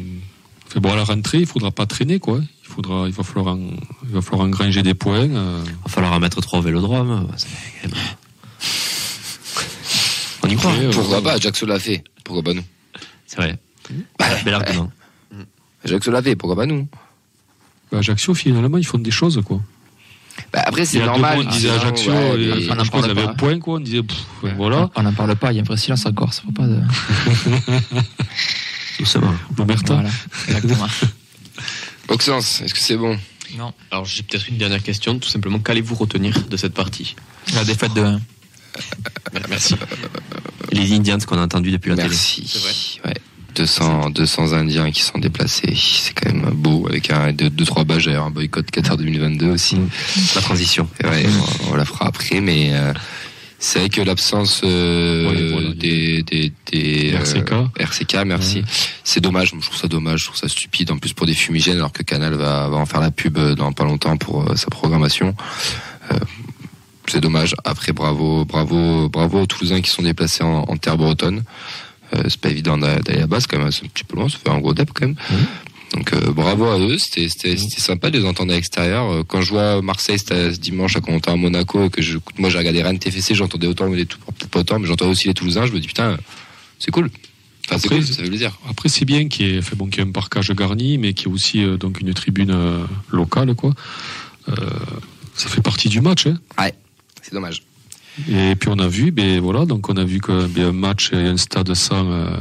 Bon 0.77 0.93
à 0.93 0.97
la 0.97 1.05
rentrée, 1.05 1.39
il 1.39 1.47
faudra 1.47 1.71
pas 1.71 1.87
traîner, 1.87 2.19
quoi. 2.19 2.41
Il 2.65 2.69
faudra, 2.69 3.07
il 3.07 3.13
va 3.15 3.23
falloir, 3.23 3.55
en- 3.55 3.61
il 4.09 4.13
va 4.15 4.21
falloir 4.21 4.45
engranger 4.49 4.83
des 4.83 4.95
points. 4.95 5.29
euh. 5.31 5.63
va 5.85 5.89
falloir 5.89 6.13
en 6.13 6.19
mettre 6.19 6.41
3 6.41 6.59
au 6.59 6.63
Vélodrome. 6.63 7.29
On 10.45 10.49
y 10.49 10.57
croit. 10.57 10.73
Euh, 10.73 10.93
Pourquoi 10.93 11.23
pas 11.23 11.33
Ajaccio 11.35 11.67
l'a 11.67 11.79
fait. 11.79 12.05
Pourquoi 12.23 12.43
pas 12.43 12.53
nous 12.53 12.65
C'est 13.27 13.37
vrai. 13.37 13.59
Bel 14.45 14.55
argument. 14.55 14.91
Ajaccio 15.85 16.13
l'a 16.13 16.23
fait. 16.23 16.37
Pourquoi 16.37 16.57
pas 16.57 16.67
nous 16.67 16.87
bah, 17.91 17.99
Ajaccio, 17.99 18.35
finalement, 18.35 18.79
ils 18.79 18.87
font 18.87 18.99
des 18.99 19.11
choses, 19.11 19.41
quoi. 19.45 19.61
bah, 20.53 20.63
Après, 20.67 20.85
c'est 20.85 20.99
normal. 21.01 21.37
mois, 21.37 21.45
on 21.47 21.51
disait 21.51 21.69
sinon, 21.69 21.81
Ajaccio, 21.81 22.13
ouais, 22.13 22.43
et 22.43 22.71
on 22.71 22.79
en 22.79 22.87
parle 22.87 23.15
pas. 23.15 23.23
un 23.23 23.35
point, 23.35 23.59
quoi. 23.59 23.77
On 23.77 23.81
disait, 23.81 24.03
pff, 24.03 24.27
voilà. 24.57 24.91
On 24.97 25.03
n'en 25.03 25.13
parle 25.13 25.35
pas, 25.37 25.53
il 25.53 25.57
y 25.57 25.59
a 25.59 25.63
un 25.63 25.65
vrai 25.65 25.77
silence 25.77 26.05
encore, 26.07 26.33
ça 26.35 26.43
va 26.47 26.53
pas 26.53 26.67
de. 26.67 26.81
Doucement. 28.99 29.35
L'Omerta. 29.57 29.95
Voilà, 29.95 30.11
exactement. 30.49 30.87
Auxence, 32.09 32.61
est-ce 32.61 32.75
que 32.75 32.81
c'est 32.81 32.97
bon 32.97 33.19
non. 33.57 33.73
Alors 33.93 34.05
j'ai 34.05 34.23
peut-être 34.25 34.49
une 34.49 34.57
dernière 34.57 34.83
question. 34.83 35.17
Tout 35.19 35.29
simplement, 35.29 35.61
qu'allez-vous 35.61 35.95
retenir 35.95 36.43
de 36.49 36.57
cette 36.57 36.75
partie? 36.75 37.15
La 37.55 37.65
défaite 37.65 37.95
de 37.95 38.03
1. 38.03 38.21
Merci. 39.49 39.75
Les 40.73 40.93
Indians 40.93 41.19
qu'on 41.27 41.39
a 41.39 41.43
entendus 41.43 41.71
depuis 41.71 41.91
la 41.91 41.97
télé. 41.97 42.09
Merci. 42.09 42.61
Ouais. 43.05 43.15
200, 43.55 44.11
200 44.11 44.53
Indiens 44.53 44.91
qui 44.91 45.03
sont 45.03 45.19
déplacés. 45.19 45.75
C'est 45.77 46.13
quand 46.13 46.33
même 46.33 46.51
beau 46.51 46.87
avec 46.89 47.11
un 47.11 47.31
2-3 47.33 47.85
bagères, 47.85 48.25
un 48.25 48.31
boycott 48.31 48.69
Qatar 48.71 48.97
2022 48.97 49.51
aussi. 49.51 49.79
La 50.35 50.41
transition. 50.41 50.89
Ouais, 51.05 51.25
on, 51.69 51.73
on 51.73 51.77
la 51.77 51.85
fera 51.85 52.07
après, 52.07 52.41
mais 52.41 52.71
euh, 52.73 52.93
c'est 53.59 53.79
vrai 53.79 53.89
que 53.89 54.01
l'absence 54.01 54.63
euh, 54.65 55.31
Ouais, 55.31 55.53
voilà, 55.53 55.75
des, 55.75 56.23
des, 56.23 56.53
des, 56.71 57.15
euh, 57.15 57.19
RCK. 57.19 57.53
RCK, 57.79 58.27
merci. 58.27 58.65
C'est 59.05 59.21
dommage, 59.21 59.53
je 59.55 59.61
trouve 59.61 59.77
ça 59.79 59.89
dommage, 59.89 60.21
je 60.21 60.25
trouve 60.27 60.37
ça 60.37 60.49
stupide, 60.49 60.91
en 60.91 60.99
plus 60.99 61.13
pour 61.13 61.27
des 61.27 61.35
fumigènes, 61.35 61.77
alors 61.77 61.93
que 61.93 62.03
Canal 62.03 62.35
va, 62.35 62.69
va 62.69 62.77
en 62.77 62.87
faire 62.87 63.01
la 63.01 63.11
pub 63.11 63.39
dans 63.39 63.73
pas 63.73 63.85
longtemps 63.85 64.17
pour 64.17 64.51
euh, 64.51 64.57
sa 64.57 64.67
programmation. 64.67 65.35
C'est 67.15 67.21
dommage. 67.21 67.55
Après, 67.65 67.93
bravo, 67.93 68.45
bravo, 68.45 69.09
bravo 69.09 69.43
aux 69.43 69.47
Toulousains 69.47 69.81
qui 69.81 69.91
sont 69.91 70.03
déplacés 70.03 70.43
en, 70.43 70.65
en 70.69 70.77
terre 70.77 70.97
bretonne. 70.99 71.45
Euh, 72.15 72.23
c'est 72.29 72.41
pas 72.41 72.49
évident 72.51 72.77
d'a- 72.77 72.99
d'aller 72.99 73.23
à 73.23 73.27
base 73.29 73.47
quand 73.47 73.57
même, 73.59 73.71
c'est 73.71 73.85
un 73.85 73.89
petit 73.89 74.03
peu 74.05 74.17
loin, 74.17 74.29
ça 74.29 74.37
fait 74.39 74.51
un 74.51 74.59
gros 74.59 74.75
dep 74.75 74.91
quand 74.93 75.07
même. 75.07 75.17
Donc 75.95 76.13
euh, 76.13 76.33
bravo 76.33 76.65
à 76.67 76.79
eux, 76.79 76.99
c'était 76.99 77.29
sympa 77.29 78.11
de 78.11 78.19
les 78.19 78.25
entendre 78.27 78.53
à 78.53 78.57
l'extérieur. 78.57 79.11
Euh, 79.13 79.23
Quand 79.23 79.43
je 79.43 79.51
vois 79.51 79.81
Marseille 79.81 80.19
ce 80.19 80.57
dimanche 80.59 80.97
à 80.97 81.37
Monaco 81.37 81.85
et 81.85 81.91
que 81.91 82.03
je 82.03 82.19
moi 82.37 82.51
j'ai 82.51 82.59
regardé 82.59 82.83
Rennes 82.83 82.99
TFC, 82.99 83.35
j'entendais 83.37 83.69
autant 83.69 83.87
les 83.87 84.05
peut-être 84.05 84.49
pas 84.49 84.61
autant, 84.61 84.79
mais 84.81 84.87
j'entendais 84.89 85.13
aussi 85.13 85.29
les 85.29 85.35
Toulousains, 85.35 85.67
je 85.67 85.73
me 85.73 85.79
dis 85.79 85.87
putain, 85.87 86.17
c'est 86.81 86.91
cool. 86.91 87.11
Enfin, 87.67 87.77
Après, 87.77 87.89
cool, 87.97 88.05
ça 88.07 88.23
fait 88.23 88.29
plaisir. 88.29 88.59
Après, 88.69 88.89
c'est 88.89 89.05
bien 89.05 89.29
qu'il 89.29 89.47
y 89.47 89.57
ait, 89.57 89.63
fait 89.63 89.77
bon, 89.77 89.87
qu'il 89.87 90.03
y 90.03 90.05
ait 90.05 90.09
un 90.09 90.13
parcage 90.13 90.51
garni, 90.51 90.99
mais 90.99 91.15
qu'il 91.15 91.29
y 91.29 91.31
ait 91.31 91.35
aussi 91.35 91.63
euh, 91.63 91.77
donc 91.77 92.01
une 92.01 92.13
tribune 92.13 92.55
locale, 93.13 93.55
quoi. 93.55 93.73
Ça 95.37 95.49
fait 95.49 95.63
partie 95.63 95.89
du 95.89 96.01
match. 96.01 96.27
Hein. 96.27 96.39
C'est 97.25 97.33
dommage. 97.35 97.63
Et 98.31 98.55
puis 98.55 98.69
on 98.69 98.79
a 98.79 98.87
vu, 98.87 99.11
ben 99.11 99.41
voilà, 99.41 99.65
donc 99.65 99.89
on 99.89 99.97
a 99.97 100.05
vu 100.05 100.21
que 100.21 100.47
ben, 100.47 100.67
un 100.67 100.73
match 100.73 101.11
et 101.13 101.17
un 101.17 101.37
stade 101.37 101.73
sans 101.75 102.09
euh, 102.13 102.37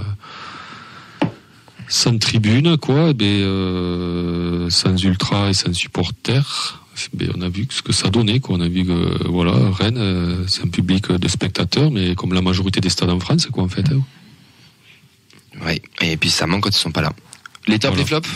sans 1.87 2.17
tribune, 2.19 2.77
quoi, 2.77 3.13
ben, 3.13 3.25
euh, 3.25 4.69
sans 4.69 4.95
ultra 5.03 5.49
et 5.49 5.53
sans 5.53 5.73
supporters. 5.73 6.79
Ben, 7.13 7.31
on 7.35 7.41
a 7.41 7.49
vu 7.49 7.65
ce 7.71 7.81
que 7.81 7.91
ça 7.91 8.09
donnait, 8.09 8.39
quoi. 8.39 8.55
On 8.57 8.61
a 8.61 8.67
vu 8.67 8.85
que 8.85 9.27
voilà, 9.27 9.53
Rennes, 9.71 9.97
euh, 9.97 10.45
c'est 10.47 10.63
un 10.63 10.67
public 10.67 11.11
de 11.11 11.27
spectateurs, 11.27 11.89
mais 11.89 12.13
comme 12.13 12.33
la 12.33 12.41
majorité 12.41 12.79
des 12.81 12.89
stades 12.89 13.09
en 13.09 13.19
France, 13.19 13.47
quoi, 13.47 13.63
en 13.63 13.69
fait. 13.69 13.85
hein. 13.91 14.01
Ouais. 15.65 15.81
Et 16.01 16.17
puis 16.17 16.29
ça 16.29 16.45
manque 16.45 16.63
quand 16.63 16.69
ils 16.69 16.73
sont 16.79 16.91
pas 16.91 17.01
là. 17.01 17.11
Les 17.67 17.79
tops, 17.79 17.93
Voilà. 17.95 18.01
les 18.03 18.07
flops 18.07 18.29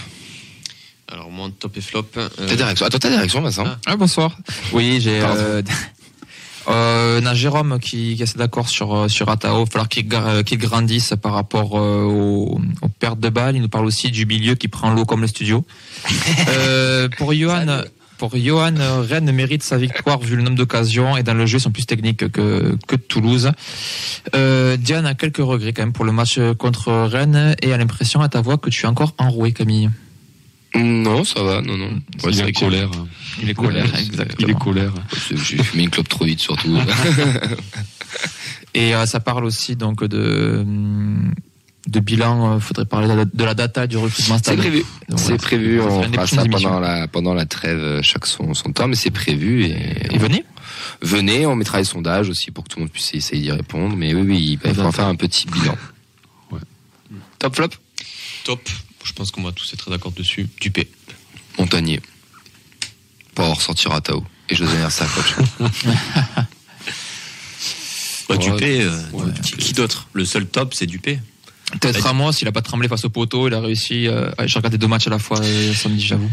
Alors, 1.12 1.30
mon 1.30 1.50
top 1.52 1.78
et 1.78 1.82
flop. 1.82 2.06
euh, 2.18 2.30
Ta 2.48 2.56
direction. 2.56 2.86
Attends, 2.88 3.00
ta 3.00 3.10
direction, 3.10 3.42
Vincent. 3.42 3.64
Ah. 3.68 3.78
Ah, 3.86 3.96
bonsoir. 3.96 4.36
Oui, 4.74 5.00
j'ai. 5.02 5.22
Euh, 6.70 7.22
on 7.22 7.26
a 7.26 7.34
Jérôme 7.34 7.80
qui, 7.80 8.16
qui 8.16 8.22
est 8.22 8.24
assez 8.24 8.38
d'accord 8.38 8.68
sur, 8.70 8.94
euh, 8.96 9.08
sur 9.08 9.30
Atao. 9.30 9.62
Il 9.62 9.66
va 9.66 9.66
falloir 9.72 9.90
qu'il 9.90 10.08
gra- 10.08 10.44
qu'il 10.44 10.58
grandisse 10.58 11.14
par 11.22 11.34
rapport 11.34 11.78
euh, 11.80 12.04
aux, 12.04 12.60
aux 12.82 12.90
pertes 13.00 13.20
de 13.20 13.30
balles. 13.30 13.56
Il 13.56 13.62
nous 13.62 13.70
parle 13.70 13.86
aussi 13.86 14.12
du 14.12 14.26
milieu 14.26 14.56
qui 14.56 14.68
prend 14.68 14.92
l'eau 14.92 15.06
comme 15.06 15.22
le 15.22 15.28
studio. 15.28 15.66
Euh, 16.50 17.08
pour 17.18 17.34
Johan. 17.34 17.82
Pour 18.18 18.36
Johan, 18.36 18.74
Rennes 19.08 19.32
mérite 19.32 19.62
sa 19.62 19.78
victoire 19.78 20.20
vu 20.20 20.36
le 20.36 20.42
nombre 20.42 20.56
d'occasions 20.58 21.16
et 21.18 21.22
dans 21.22 21.36
le 21.36 21.46
jeu 21.46 21.60
ils 21.60 21.62
sont 21.62 21.70
plus 21.70 21.86
techniques 21.86 22.28
que, 22.32 22.76
que 22.88 22.96
Toulouse. 22.96 23.52
Euh, 24.34 24.76
Diane 24.76 25.06
a 25.06 25.14
quelques 25.14 25.38
regrets 25.38 25.72
quand 25.72 25.84
même 25.84 25.94
pour 25.94 26.04
le 26.04 26.12
match 26.12 26.40
contre 26.58 26.92
Rennes 26.92 27.56
et 27.62 27.74
a 27.74 27.78
l'impression 27.78 28.20
à 28.22 28.28
ta 28.28 28.42
voix 28.42 28.58
que 28.58 28.72
tu 28.72 28.86
es 28.86 28.88
encore 28.90 29.14
enroué 29.20 29.52
Camille. 29.52 29.92
Non, 30.76 31.24
ça 31.24 31.42
va, 31.42 31.62
non, 31.62 31.78
non. 31.78 31.90
Ouais, 32.24 32.32
il 32.32 32.42
est 32.42 32.52
colère. 32.54 32.92
Il 33.42 33.50
est 33.50 33.54
colère, 33.54 33.86
Il 33.94 33.96
est 34.00 34.02
exactement. 34.04 34.60
colère. 34.60 34.94
J'ai 35.32 35.58
fumé 35.64 35.84
une 35.84 35.90
clope 35.90 36.10
trop 36.10 36.26
vite, 36.26 36.40
surtout. 36.40 36.78
Et 38.74 38.94
euh, 38.94 39.06
ça 39.06 39.20
parle 39.20 39.46
aussi 39.46 39.76
donc 39.76 40.04
de 40.04 40.66
de 41.88 42.00
bilan. 42.02 42.56
euh, 42.56 42.60
faudrait 42.60 42.86
parler 42.86 43.08
de 43.08 43.14
la, 43.14 43.26
de 43.26 43.44
la 43.44 43.54
data 43.54 43.88
du 43.88 43.98
recrutement. 43.98 44.38
c'est 44.44 44.58
prévu. 44.58 44.84
C'est 45.10 45.16
voilà. 45.22 45.38
prévu. 45.38 45.82
On 45.82 46.04
fera 46.04 46.28
ça 46.28 46.44
pendant 46.46 46.80
la, 46.80 47.08
pendant 47.08 47.34
la 47.34 47.46
trêve, 47.46 47.80
euh, 47.80 48.02
chaque 48.04 48.26
son, 48.26 48.54
son 48.54 48.72
temps, 48.74 48.88
mais 48.88 48.96
c'est 48.96 49.10
prévu. 49.12 49.64
Et, 49.66 50.14
Et 50.14 50.18
venez. 50.18 50.44
venez, 51.02 51.46
on 51.46 51.56
mettra 51.56 51.78
les 51.80 51.86
sondages 51.86 52.30
aussi 52.30 52.52
pour 52.52 52.66
que 52.66 52.70
tout 52.70 52.80
le 52.80 52.84
monde 52.86 52.92
puisse 52.92 53.14
essayer 53.14 53.42
d'y 53.42 53.52
répondre. 53.52 53.96
Mais 53.96 54.14
oui, 54.14 54.22
oui, 54.28 54.38
il 54.52 54.58
va 54.58 54.74
falloir 54.74 54.94
faire 54.94 55.08
un 55.08 55.16
petit 55.16 55.48
bilan. 55.48 55.76
Ouais. 56.52 56.60
Top 57.40 57.56
flop? 57.56 57.70
Top. 58.44 58.62
Je 59.08 59.14
pense 59.14 59.32
qu'on 59.32 59.42
va 59.42 59.54
tous 59.54 59.72
être 59.74 59.90
d'accord 59.90 60.12
dessus. 60.12 60.48
Dupé. 60.60 60.90
Montagnier. 61.58 62.02
Pour 63.34 63.46
avoir 63.46 63.58
ressorti 63.58 63.88
Ratao. 63.88 64.24
Et 64.50 64.56
ça, 64.90 65.06
coach. 65.08 65.34
Bah, 65.58 66.46
Ouais, 68.30 68.38
Dupé, 68.38 68.82
euh, 68.82 69.02
ouais, 69.14 69.32
qui, 69.42 69.54
qui 69.56 69.72
d'autre? 69.74 70.10
Le 70.12 70.26
seul 70.26 70.46
top, 70.46 70.74
c'est 70.74 70.86
Dupé. 70.86 71.20
Peut-être 71.80 72.02
Ramos, 72.02 72.32
il 72.42 72.48
a 72.48 72.52
pas 72.52 72.62
tremblé 72.62 72.90
face 72.90 73.06
au 73.06 73.10
poteau. 73.10 73.48
Il 73.48 73.54
a 73.54 73.62
réussi. 73.62 74.08
Euh, 74.08 74.30
J'ai 74.46 74.60
regardé 74.60 74.78
deux 74.78 74.88
matchs 74.88 75.08
à 75.08 75.10
la 75.10 75.20
fois 75.20 75.40
euh, 75.40 75.74
samedi, 75.74 76.06
j'avoue. 76.06 76.30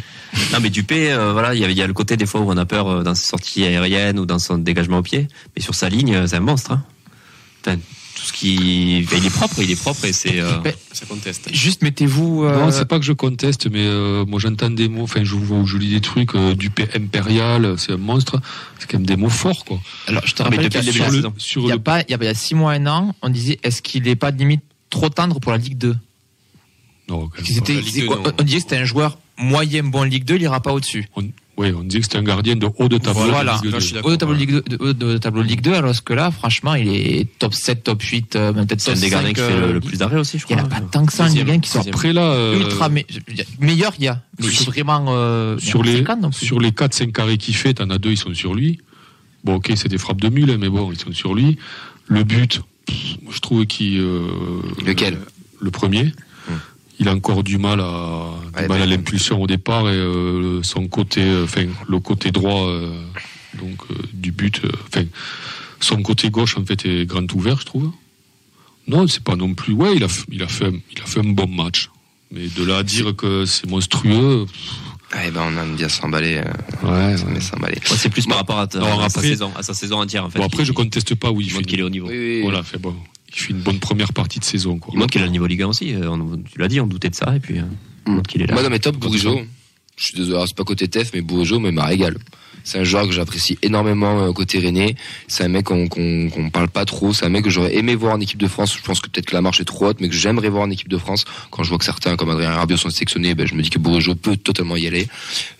Non, 0.52 0.58
mais 0.60 0.70
Dupé, 0.70 1.12
euh, 1.12 1.32
voilà, 1.32 1.54
il 1.54 1.60
y, 1.60 1.64
avait- 1.64 1.72
il 1.72 1.78
y 1.78 1.82
a 1.82 1.86
le 1.86 1.92
côté 1.92 2.16
des 2.16 2.26
fois 2.26 2.40
où 2.40 2.50
on 2.50 2.56
a 2.56 2.66
peur 2.66 2.88
euh, 2.88 3.02
dans 3.04 3.14
ses 3.14 3.24
sorties 3.26 3.64
aériennes 3.64 4.18
ou 4.18 4.26
dans 4.26 4.40
son 4.40 4.58
dégagement 4.58 4.98
au 4.98 5.02
pied, 5.02 5.28
mais 5.54 5.62
sur 5.62 5.74
sa 5.76 5.88
ligne, 5.88 6.14
euh, 6.16 6.26
c'est 6.26 6.36
un 6.36 6.40
monstre. 6.40 6.72
Hein. 6.72 6.84
Tout 8.16 8.22
ce 8.22 8.32
qui, 8.32 9.02
enfin, 9.04 9.16
il 9.18 9.26
est 9.26 9.30
propre, 9.30 9.56
il 9.60 9.70
est 9.70 9.76
propre 9.80 10.04
et 10.04 10.12
c'est. 10.12 10.38
euh, 10.40 10.60
Ça 10.92 11.04
conteste. 11.06 11.48
Juste 11.52 11.82
mettez-vous. 11.82 12.44
euh, 12.44 12.58
Non, 12.66 12.70
c'est 12.70 12.84
pas 12.86 12.98
que 12.98 13.04
je 13.04 13.12
conteste, 13.12 13.68
mais 13.70 13.84
euh, 13.84 14.24
moi 14.24 14.38
j'entends 14.40 14.70
des 14.70 14.88
mots, 14.88 15.02
enfin 15.02 15.24
je 15.24 15.34
je 15.66 15.76
lis 15.76 15.90
des 15.90 16.00
trucs, 16.00 16.34
euh, 16.34 16.54
du 16.54 16.70
P 16.70 16.86
impérial, 16.94 17.74
c'est 17.78 17.92
un 17.92 17.96
monstre, 17.96 18.40
c'est 18.78 18.88
quand 18.90 18.98
même 18.98 19.06
des 19.06 19.16
mots 19.16 19.28
forts 19.28 19.64
quoi. 19.64 19.80
Alors, 20.06 20.26
je 20.26 20.34
te 20.34 20.42
rappelle 20.44 20.60
depuis 20.68 20.78
le 20.86 20.92
début 20.92 20.98
de 20.98 21.02
la 21.02 21.32
il 21.56 21.68
y 21.68 21.72
a 21.72 21.74
le- 21.74 21.82
pas, 21.82 22.00
il 22.02 22.10
y 22.10 22.14
a, 22.14 22.18
il 22.20 22.24
y 22.24 22.28
a 22.28 22.34
six 22.34 22.54
mois, 22.54 22.72
un 22.72 22.86
an, 22.86 23.14
on 23.22 23.28
disait 23.28 23.58
est-ce 23.64 23.82
qu'il 23.82 24.06
est 24.08 24.16
pas 24.16 24.30
limite 24.30 24.62
trop 24.90 25.08
tendre 25.08 25.40
pour 25.40 25.50
la 25.52 25.58
Ligue 25.58 25.76
2 25.78 25.96
non, 27.08 27.28
quand 27.28 27.36
même 27.36 27.44
qu'ils 27.44 27.56
pas. 27.56 27.60
étaient- 27.62 27.74
la 27.74 27.80
Ligue 27.80 27.90
c'est 27.94 28.00
2, 28.02 28.06
quoi 28.06 28.16
non. 28.16 28.32
On 28.38 28.42
disait 28.44 28.56
que 28.58 28.62
c'était 28.62 28.76
un 28.78 28.84
joueur 28.84 29.18
moyen 29.36 29.82
bon 29.82 30.04
Ligue 30.04 30.24
2, 30.24 30.36
il 30.36 30.42
ira 30.42 30.60
pas 30.60 30.72
au-dessus. 30.72 31.08
Oui, 31.56 31.72
on 31.72 31.84
disait 31.84 32.00
que 32.00 32.06
c'était 32.06 32.18
un 32.18 32.24
gardien 32.24 32.56
de 32.56 32.66
haut 32.78 32.88
de 32.88 32.98
tableau. 32.98 33.30
Voilà. 33.30 33.58
de 33.58 33.64
Ligue 33.66 33.72
Là, 33.74 33.78
je 33.78 33.84
2. 33.94 33.96
suis 34.00 34.04
Haut 34.04 34.10
de 34.10 34.16
tableau. 34.16 34.34
Ligue 34.34 34.50
2, 34.68 34.92
de, 34.94 35.18
tableau 35.18 35.42
Ligue 35.42 35.60
2, 35.60 35.74
alors 35.74 36.02
que 36.02 36.12
là, 36.12 36.32
franchement, 36.32 36.74
il 36.74 36.88
est 36.88 37.28
top 37.38 37.54
7, 37.54 37.84
top 37.84 38.02
8, 38.02 38.34
euh, 38.34 38.52
même 38.52 38.66
peut-être 38.66 38.80
C'est 38.80 38.90
top 38.90 38.98
un 38.98 39.00
des 39.00 39.06
5. 39.08 39.10
gardiens 39.12 39.32
qui 39.32 39.40
fait 39.40 39.60
le, 39.60 39.72
le 39.72 39.80
plus 39.80 39.98
d'arrêts 39.98 40.18
aussi, 40.18 40.38
je 40.38 40.46
Il 40.50 40.56
n'y 40.56 40.62
crois. 40.62 40.68
en 40.68 40.76
a 40.78 40.80
pas 40.80 40.86
tant 40.90 41.06
que 41.06 41.12
ça 41.12 41.28
Ligue 41.28 41.48
1 41.48 41.60
qui 41.60 41.70
sont. 41.70 41.80
Après 41.88 42.12
là, 42.12 42.22
euh, 42.32 42.58
ultra 42.58 42.88
me- 42.88 43.02
meilleur, 43.60 43.92
il 43.98 44.04
y 44.04 44.08
a. 44.08 44.20
C'est 44.40 44.64
vraiment. 44.66 45.04
Euh, 45.10 45.56
sur 45.58 45.82
les, 45.84 45.98
50 45.98 46.20
non 46.22 46.30
plus. 46.30 46.44
sur 46.44 46.58
les 46.58 46.70
4-5 46.72 47.12
carrés 47.12 47.38
qu'il 47.38 47.54
fait, 47.54 47.74
t'en 47.74 47.88
as 47.90 47.98
deux, 47.98 48.10
ils 48.10 48.16
sont 48.16 48.34
sur 48.34 48.54
lui. 48.54 48.80
Bon, 49.44 49.54
ok, 49.56 49.72
c'est 49.76 49.88
des 49.88 49.98
frappes 49.98 50.20
de 50.20 50.30
mule, 50.30 50.50
hein, 50.50 50.56
mais 50.58 50.68
bon, 50.68 50.90
ils 50.90 50.98
sont 50.98 51.12
sur 51.12 51.34
lui. 51.34 51.56
Le 52.08 52.24
but, 52.24 52.62
je 53.30 53.38
trouve 53.40 53.64
qu'il. 53.66 53.98
euh, 54.00 54.26
Lequel? 54.84 55.18
Le 55.60 55.70
premier. 55.70 56.12
Il 56.98 57.08
a 57.08 57.12
encore 57.12 57.42
du 57.42 57.58
mal 57.58 57.80
à, 57.80 58.30
du 58.60 58.68
mal 58.68 58.82
à 58.82 58.86
l'impulsion 58.86 59.42
au 59.42 59.46
départ 59.46 59.88
et 59.88 59.94
euh, 59.94 60.62
son 60.62 60.86
côté, 60.86 61.22
euh, 61.22 61.44
enfin, 61.44 61.66
le 61.88 61.98
côté 61.98 62.30
droit, 62.30 62.68
euh, 62.68 63.02
donc 63.54 63.82
du 64.12 64.30
but, 64.30 64.62
enfin, 64.86 65.04
son 65.80 66.02
côté 66.02 66.30
gauche 66.30 66.56
en 66.56 66.64
fait 66.64 66.86
est 66.86 67.04
grand 67.06 67.30
ouvert, 67.34 67.58
je 67.60 67.66
trouve. 67.66 67.90
Non, 68.86 69.06
c'est 69.08 69.24
pas 69.24 69.34
non 69.36 69.54
plus. 69.54 69.72
Ouais, 69.72 69.96
il 69.96 70.04
a, 70.04 70.08
il 70.30 70.42
a 70.42 70.48
fait, 70.48 70.72
il 70.94 71.02
a 71.02 71.06
fait 71.06 71.20
un 71.20 71.32
bon 71.32 71.48
match. 71.48 71.90
Mais 72.30 72.48
de 72.48 72.64
là 72.64 72.78
à 72.78 72.82
dire 72.82 73.14
que 73.16 73.44
c'est 73.44 73.68
monstrueux, 73.68 74.46
Eh 75.26 75.30
ben, 75.30 75.42
on 75.46 75.56
aime 75.62 75.76
bien 75.76 75.88
s'emballer. 75.88 76.36
euh, 76.38 76.42
ouais. 76.82 77.16
on 77.22 77.26
aime 77.28 77.32
bien 77.32 77.40
s'emballer. 77.40 77.76
Ouais, 77.76 77.96
c'est 77.96 78.08
plus 78.08 78.26
par 78.26 78.38
rapport 78.38 78.58
à, 78.58 78.66
ta- 78.66 78.78
Non, 78.80 78.98
à 79.00 79.08
sa 79.08 79.18
après- 79.18 79.28
saison, 79.28 79.52
à 79.56 79.62
sa 79.62 79.74
saison 79.74 80.00
entière 80.00 80.24
en 80.24 80.30
fait. 80.30 80.38
Bon, 80.38 80.44
après, 80.46 80.64
je 80.64 80.72
conteste 80.72 81.14
pas 81.14 81.30
où 81.30 81.40
il 81.40 81.50
fait. 81.50 81.62
qu'il 81.62 81.78
est 81.80 81.82
au 81.84 81.90
niveau. 81.90 82.08
Oui, 82.08 82.16
oui, 82.18 82.36
oui. 82.38 82.42
Voilà, 82.42 82.62
fait 82.62 82.78
bon. 82.78 82.94
Il 83.36 83.40
fait 83.40 83.50
une 83.52 83.60
bonne 83.60 83.78
première 83.80 84.12
partie 84.12 84.38
de 84.38 84.44
saison, 84.44 84.78
quoi. 84.78 84.92
Il 84.94 84.98
montre 84.98 85.12
qu'il 85.12 85.20
a 85.22 85.24
le 85.26 85.30
niveau 85.30 85.46
Ligue 85.46 85.62
1 85.62 85.68
aussi. 85.68 85.94
euh, 85.94 86.08
on- 86.10 86.36
tu 86.38 86.58
l'as 86.58 86.68
dit, 86.68 86.80
on 86.80 86.86
doutait 86.86 87.10
de 87.10 87.14
ça 87.16 87.34
et 87.36 87.40
puis. 87.40 87.58
euh, 87.58 87.62
il 88.06 88.12
montre 88.14 88.28
qu'il 88.30 88.42
est 88.42 88.46
là. 88.46 88.54
Moi, 88.54 88.62
dans 88.62 88.70
mes 88.70 88.78
tops, 88.80 88.98
Bourigeau. 88.98 89.40
Je 89.96 90.04
suis 90.04 90.14
désolé, 90.14 90.44
c'est 90.46 90.56
pas 90.56 90.64
côté 90.64 90.88
TEF, 90.88 91.10
mais 91.14 91.20
Bourigeau, 91.20 91.60
mais 91.60 91.70
m'a 91.70 91.84
régal. 91.84 92.16
C'est 92.64 92.78
un 92.78 92.84
joueur 92.84 93.06
que 93.06 93.12
j'apprécie 93.12 93.58
énormément 93.62 94.22
euh, 94.22 94.32
côté 94.32 94.58
René. 94.58 94.96
C'est 95.28 95.44
un 95.44 95.48
mec 95.48 95.66
qu'on 95.66 95.86
qu'on 95.86 96.30
qu'on 96.30 96.50
parle 96.50 96.68
pas 96.68 96.84
trop. 96.84 97.12
C'est 97.12 97.26
un 97.26 97.28
mec 97.28 97.44
que 97.44 97.50
j'aurais 97.50 97.76
aimé 97.76 97.94
voir 97.94 98.14
en 98.14 98.20
équipe 98.20 98.40
de 98.40 98.48
France. 98.48 98.74
Je 98.76 98.82
pense 98.82 99.00
que 99.00 99.08
peut-être 99.08 99.26
que 99.26 99.34
la 99.34 99.42
marche 99.42 99.60
est 99.60 99.64
trop 99.64 99.86
haute, 99.86 100.00
mais 100.00 100.08
que 100.08 100.14
j'aimerais 100.14 100.48
voir 100.48 100.62
en 100.62 100.70
équipe 100.70 100.88
de 100.88 100.98
France. 100.98 101.24
Quand 101.50 101.62
je 101.62 101.68
vois 101.68 101.78
que 101.78 101.84
certains, 101.84 102.16
comme 102.16 102.30
Adrien 102.30 102.52
Rabiot, 102.52 102.76
sont 102.76 102.90
sélectionnés, 102.90 103.34
ben, 103.34 103.46
je 103.46 103.54
me 103.54 103.62
dis 103.62 103.70
que 103.70 103.78
Bourigeau 103.78 104.14
peut 104.14 104.36
totalement 104.36 104.76
y 104.76 104.86
aller. 104.86 105.06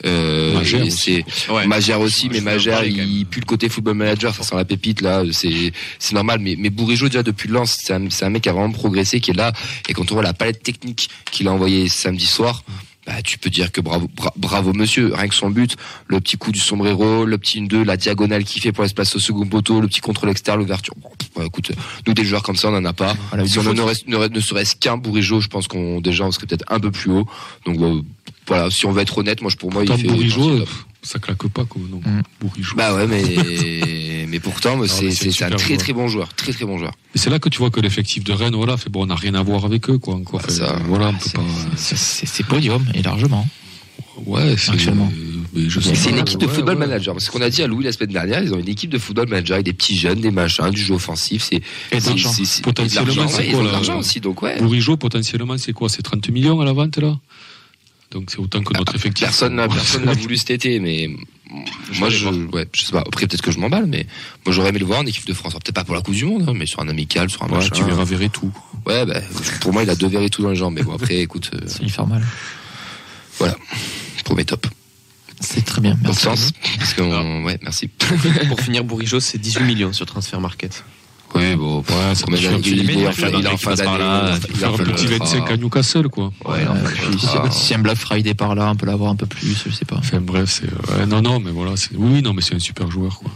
Euh, 0.07 0.55
Magère 0.55 0.83
aussi. 0.83 1.25
c'est 1.47 1.53
Ouais. 1.53 1.67
Magère 1.67 2.01
aussi, 2.01 2.29
Ouais, 2.29 2.35
mais 2.35 2.41
Magère, 2.41 2.85
il 2.85 3.27
pue 3.27 3.41
le 3.41 3.47
côté 3.47 3.69
football 3.69 3.95
manager. 3.95 4.35
Ça 4.35 4.43
sent 4.43 4.57
la 4.57 4.65
pépite 4.65 5.03
là. 5.03 5.23
C'est 5.33 5.73
c'est 5.99 6.15
normal. 6.15 6.39
Mais 6.41 6.57
mais 6.59 6.71
Bourigeau 6.71 7.09
déjà 7.09 7.23
depuis 7.23 7.49
Lens, 7.49 7.79
c'est 7.83 7.93
un, 7.93 8.09
c'est 8.09 8.25
un 8.25 8.31
mec 8.31 8.43
qui 8.43 8.49
a 8.49 8.53
vraiment 8.53 8.73
progressé, 8.73 9.21
qui 9.21 9.31
est 9.31 9.35
là. 9.35 9.53
Et 9.89 9.93
quand 9.93 10.11
on 10.11 10.15
voit 10.15 10.23
la 10.23 10.33
palette 10.33 10.63
technique 10.63 11.11
qu'il 11.31 11.49
a 11.49 11.53
envoyée 11.53 11.89
samedi 11.89 12.27
soir. 12.27 12.65
Bah, 13.07 13.21
tu 13.23 13.37
peux 13.39 13.51
dire 13.51 13.71
que 13.71 13.83
bravo, 13.83 14.09
bra- 14.17 14.33
bravo 14.37 14.73
monsieur, 14.73 15.13
rien 15.15 15.29
que 15.29 15.35
son 15.35 15.51
but, 15.51 15.77
le 16.09 16.21
petit 16.21 16.39
coup 16.39 16.53
du 16.53 16.59
sombrero, 16.59 17.27
le 17.27 17.37
petit 17.37 17.61
1-2, 17.61 17.83
la 17.85 17.99
diagonale 17.99 18.45
qu'il 18.45 18.63
fait 18.63 18.73
pour 18.73 18.83
l'espace 18.83 19.15
au 19.15 19.19
second 19.19 19.45
poteau, 19.47 19.81
le 19.83 19.89
petit 19.89 20.01
contrôle 20.01 20.31
externe, 20.31 20.59
l'ouverture. 20.59 20.95
Bon, 21.37 21.43
écoute, 21.45 21.73
nous 22.07 22.15
des 22.15 22.25
joueurs 22.25 22.43
comme 22.43 22.57
ça, 22.57 22.69
on 22.71 22.77
en 22.77 22.85
a 22.87 22.93
pas. 22.95 23.15
Voilà, 23.31 23.47
si 23.47 23.59
on 23.59 23.63
foot. 23.63 23.79
en 23.79 23.83
aurait, 23.83 23.95
ne, 24.07 24.29
ne 24.29 24.41
serait-ce 24.41 24.75
qu'un 24.77 24.97
Bourigeau, 24.97 25.41
je 25.41 25.49
pense 25.49 25.69
qu'on 25.69 26.01
déjà 26.01 26.25
on 26.25 26.31
serait 26.33 26.47
peut-être 26.47 26.65
un 26.69 26.81
peu 26.81 26.91
plus 26.91 27.11
haut. 27.11 27.27
Donc 27.67 27.79
euh, 27.81 28.01
voilà, 28.47 28.71
si 28.71 28.87
on 28.87 28.93
veut 28.93 29.03
être 29.03 29.19
honnête, 29.19 29.43
moi 29.43 29.51
je 29.51 29.57
pour 29.57 29.71
moi 29.71 29.85
il 29.85 29.93
fait 29.93 30.07
Bourigeau, 30.09 30.65
euh, 31.05 31.07
ça 31.09 31.19
claque 31.19 31.47
pas, 31.49 31.65
quoi. 31.65 31.81
Non, 31.91 32.01
Mm. 32.05 32.23
Bah 32.77 32.95
ouais, 32.95 33.07
mais 33.07 34.27
mais 34.29 34.41
pourtant 34.41 34.79
c'est 34.87 35.43
un 35.43 35.51
très 35.51 35.67
joueur. 35.69 35.79
très 35.79 35.93
bon 35.93 36.09
joueur, 36.09 36.35
très 36.35 36.53
très 36.53 36.65
bon 36.67 36.79
joueur. 36.79 36.93
Et 37.15 37.19
c'est 37.19 37.31
là 37.31 37.39
que 37.39 37.49
tu 37.49 37.59
vois 37.59 37.71
que 37.71 37.81
l'effectif 37.81 38.23
de 38.25 38.33
Rennes, 38.33 38.55
voilà, 38.55 38.77
fait 38.77 38.91
bon, 38.91 39.03
on 39.03 39.07
n'a 39.07 39.15
rien 39.15 39.35
à 39.35 39.43
voir 39.43 39.65
avec 39.65 39.89
eux, 39.89 39.99
quoi, 39.99 40.15
encore. 40.15 40.41
Bah, 40.41 40.47
Fait, 40.47 40.53
ça, 40.53 40.77
voilà, 40.87 41.13
peut 41.13 41.41
C'est- 41.77 42.43
podium, 42.47 42.85
et 42.95 43.03
largement. 43.03 43.47
Ouais, 44.27 44.55
c'est. 44.59 44.79
Sais 44.79 45.95
C'est 45.95 46.11
une 46.11 46.19
équipe 46.19 46.39
de 46.41 46.47
ouais, 46.47 46.53
football 46.53 46.75
ouais. 46.75 46.87
manager. 46.87 47.15
C'est 47.19 47.27
ce 47.27 47.31
qu'on 47.31 47.41
a 47.41 47.49
dit 47.51 47.63
à 47.63 47.67
Louis 47.67 47.85
la 47.85 47.93
semaine 47.93 48.11
dernière. 48.11 48.43
Ils 48.43 48.53
ont 48.53 48.59
une 48.59 48.69
équipe 48.69 48.91
de 48.91 48.99
football 48.99 49.29
manager 49.29 49.55
avec 49.55 49.67
des 49.67 49.73
petits 49.73 49.97
jeunes, 49.97 50.21
des 50.21 50.31
machins, 50.31 50.69
du 50.71 50.81
jeu 50.81 50.95
offensif. 50.95 51.45
C'est 51.51 51.63
Potentiellement, 52.63 53.13
de 53.13 53.17
l'argent, 53.17 53.29
c'est 53.29 53.47
quoi, 53.51 53.59
ont 53.59 53.63
de 53.63 53.67
là, 53.67 53.73
l'argent 53.73 53.99
aussi, 53.99 54.21
donc 54.21 54.43
ouais. 54.43 54.61
Bourigeau, 54.61 54.97
potentiellement, 54.97 55.57
c'est 55.59 55.73
quoi 55.73 55.89
C'est 55.89 56.03
30 56.03 56.29
millions 56.31 56.61
à 56.61 56.65
la 56.65 56.73
vente, 56.73 56.99
là? 56.99 57.17
Donc 58.15 58.31
c'est 58.31 58.39
autant 58.39 58.63
que 58.63 58.73
notre 58.79 58.95
effectif. 58.95 59.27
Personne 59.27 59.57
n'a 59.57 59.69
personne 59.69 60.05
n'a 60.05 60.13
voulu 60.15 60.37
cet 60.37 60.51
été, 60.51 60.79
mais 60.81 61.11
moi, 61.99 62.09
je, 62.09 62.29
ouais, 62.29 62.67
je 62.73 62.83
sais 62.83 62.93
pas. 62.93 63.01
Après, 63.01 63.27
peut-être 63.27 63.43
que 63.43 63.51
je 63.51 63.59
m'emballe, 63.59 63.87
mais 63.87 64.07
moi, 64.47 64.55
j'aurais 64.55 64.71
aimé 64.71 64.79
le 64.79 64.87
voir 64.87 65.01
en 65.01 65.07
équipe 65.07 65.27
de 65.27 65.35
France. 65.35 65.53
Peut-être 65.53 65.75
pas 65.75 65.85
pour 65.85 65.95
la 65.95 66.01
Coupe 66.01 66.15
du 66.15 66.25
Monde, 66.25 66.45
hein, 66.49 66.53
mais 66.55 66.65
sur 66.67 66.81
un 66.81 66.89
amical, 66.89 67.29
sur 67.29 67.43
un 67.43 67.49
Ouais, 67.49 67.59
match. 67.59 67.71
tu 67.73 67.85
verras 67.85 68.05
verrer 68.05 68.29
tout. 68.31 68.51
Ouais, 68.87 69.05
bah, 69.05 69.21
pour 69.61 69.73
moi, 69.73 69.83
il 69.83 69.91
a 69.91 69.95
deux 69.97 70.07
verres 70.09 70.23
et 70.23 70.31
tout 70.31 70.43
dans 70.43 70.51
les 70.51 70.57
jambes. 70.57 70.75
Mais 70.75 70.83
bon, 70.83 70.95
après, 70.95 71.19
écoute, 71.19 71.51
euh, 71.55 71.67
Ça 71.69 71.81
lui 71.81 71.91
faire 71.91 72.07
mal. 72.07 72.25
voilà. 73.39 73.57
Premier 74.25 74.45
top. 74.45 74.67
C'est 75.41 75.65
très 75.65 75.81
bien. 75.81 75.95
Bon 75.95 76.01
Merci. 76.05 76.23
sens. 76.23 76.53
Parce 76.79 76.95
qu'on, 76.95 77.45
ouais, 77.45 77.59
merci. 77.63 77.89
Pour 78.49 78.61
finir, 78.61 78.85
Bourigeau, 78.85 79.21
c'est 79.21 79.39
18 79.39 79.65
millions 79.65 79.93
sur 79.93 80.07
Transfer 80.07 80.41
Market. 80.41 80.85
Oui, 81.35 81.57
bon, 81.57 81.79
ouais, 81.81 82.15
ça 82.15 82.25
combien 82.25 82.39
fait 82.39 82.47
d'années 82.47 83.47
un 83.47 83.53
il 83.53 83.59
passe 83.59 83.83
par 83.83 83.99
là, 83.99 84.35
il 84.55 84.65
un 84.65 84.73
petit 84.73 85.07
le- 85.07 85.19
25 85.19 85.51
à 85.51 85.57
Newcastle, 85.57 86.09
quoi. 86.09 86.33
Ouais, 86.45 86.61
Euh, 86.65 86.69
ah. 87.45 87.51
si, 87.51 87.75
un 87.75 87.79
Black 87.81 87.99
Friday 87.99 88.35
par 88.35 88.55
là, 88.55 88.71
on 88.71 88.77
peut 88.77 88.87
l'avoir 88.87 89.11
un 89.11 89.17
peu 89.17 89.27
plus, 89.27 89.57
je 89.67 89.71
sais 89.73 89.85
pas. 89.85 89.97
Enfin 89.97 90.21
bref, 90.21 90.49
c'est 90.49 90.67
ouais, 90.97 91.07
non 91.07 91.21
non 91.23 91.41
mais 91.41 91.51
voilà, 91.51 91.77
c'est 91.77 91.91
oui 91.97 92.23
non 92.23 92.33
mais 92.35 92.43
c'est 92.43 92.55
un 92.55 92.59
super 92.61 92.91
joueur 92.91 93.19
quoi. 93.19 93.31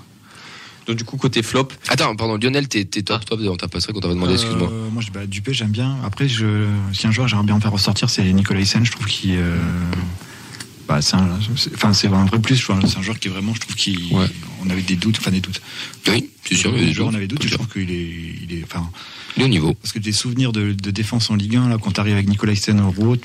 Donc, 0.86 0.96
du 0.96 1.05
coup, 1.05 1.18
côté 1.18 1.42
flop, 1.42 1.68
Attends, 1.90 2.16
pardon, 2.16 2.38
Lionel, 2.42 2.66
t'es 2.66 2.84
top, 2.86 3.22
toi, 3.26 3.36
on 3.51 3.57
t'a 3.57 3.68
pas 3.68 3.78
qu'on 3.80 4.01
t'avait 4.01 4.14
demandé, 4.14 4.32
excuse-moi. 4.34 4.70
Euh, 4.72 4.88
moi, 4.90 5.03
je- 5.05 5.11
bah, 5.11 5.26
Dupé, 5.26 5.53
j'aime 5.53 5.68
bien. 5.70 5.96
Après, 6.03 6.28
je, 6.28 6.64
si 6.94 7.07
un 7.07 7.11
joueur 7.11 7.28
j'aimerais 7.28 7.44
bien 7.44 7.57
en 7.57 7.61
faire 7.61 7.72
ressortir, 7.72 8.09
c'est 8.09 8.22
Nicolas 8.32 8.61
Hyssen. 8.61 8.86
Je 8.86 8.92
trouve 8.92 9.07
qu'il. 9.07 9.32
euh, 9.36 9.59
bah, 10.89 11.03
c'est 11.03 11.16
un, 11.16 11.28
c'est- 11.57 11.74
enfin, 11.74 11.93
c'est 11.93 12.09
un 12.09 12.24
vrai 12.24 12.41
plus. 12.41 12.61
trouve. 12.61 12.80
C'est 12.86 12.97
un 12.99 13.03
joueur 13.03 13.18
qui 13.18 13.28
est 13.28 13.30
vraiment, 13.30 13.55
je 13.55 13.61
trouve 13.61 13.76
qu'il. 13.76 13.99
Ouais. 14.12 14.26
On 14.64 14.70
avait 14.70 14.82
des 14.82 14.97
doutes, 14.97 15.18
enfin 15.20 15.30
des 15.30 15.41
doutes. 15.41 15.61
Oui, 16.09 16.30
c'est 16.45 16.57
sûr, 16.57 16.70
il 16.74 16.80
y 16.80 16.82
a 16.82 16.86
des 16.86 16.93
joueurs, 16.93 16.95
joueurs, 16.95 17.09
on 17.11 17.14
avait 17.14 17.26
des 17.26 17.34
doutes. 17.36 17.47
Je 17.47 17.55
trouve 17.55 17.68
qu'il 17.68 17.91
est, 17.91 18.11
il 18.49 18.59
est, 18.59 18.64
enfin, 18.64 18.91
Il 19.36 19.43
est 19.43 19.45
au 19.45 19.49
niveau. 19.49 19.74
parce 19.74 19.93
que 19.93 19.99
des 19.99 20.12
souvenirs 20.12 20.53
de, 20.53 20.72
de 20.72 20.91
défense 20.91 21.30
en 21.30 21.36
Ligue 21.36 21.57
1 21.57 21.68
là, 21.68 21.76
quand 21.80 21.93
t'arrives 21.93 22.14
avec 22.14 22.28
Nicolas 22.28 22.55
Hyssen 22.55 22.80
au 22.80 22.91
route, 22.91 23.22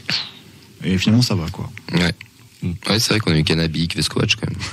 et 0.84 0.98
finalement 0.98 1.22
ça 1.24 1.36
va 1.36 1.48
quoi. 1.50 1.72
Ouais. 1.94 2.14
Mm. 2.62 2.72
Ouais, 2.90 3.00
c'est 3.00 3.10
vrai 3.10 3.20
qu'on 3.20 3.32
a 3.32 3.38
eu 3.40 3.44
Canabic, 3.44 3.96
Veskovac 3.96 4.36
quand 4.40 4.50
même. 4.50 4.60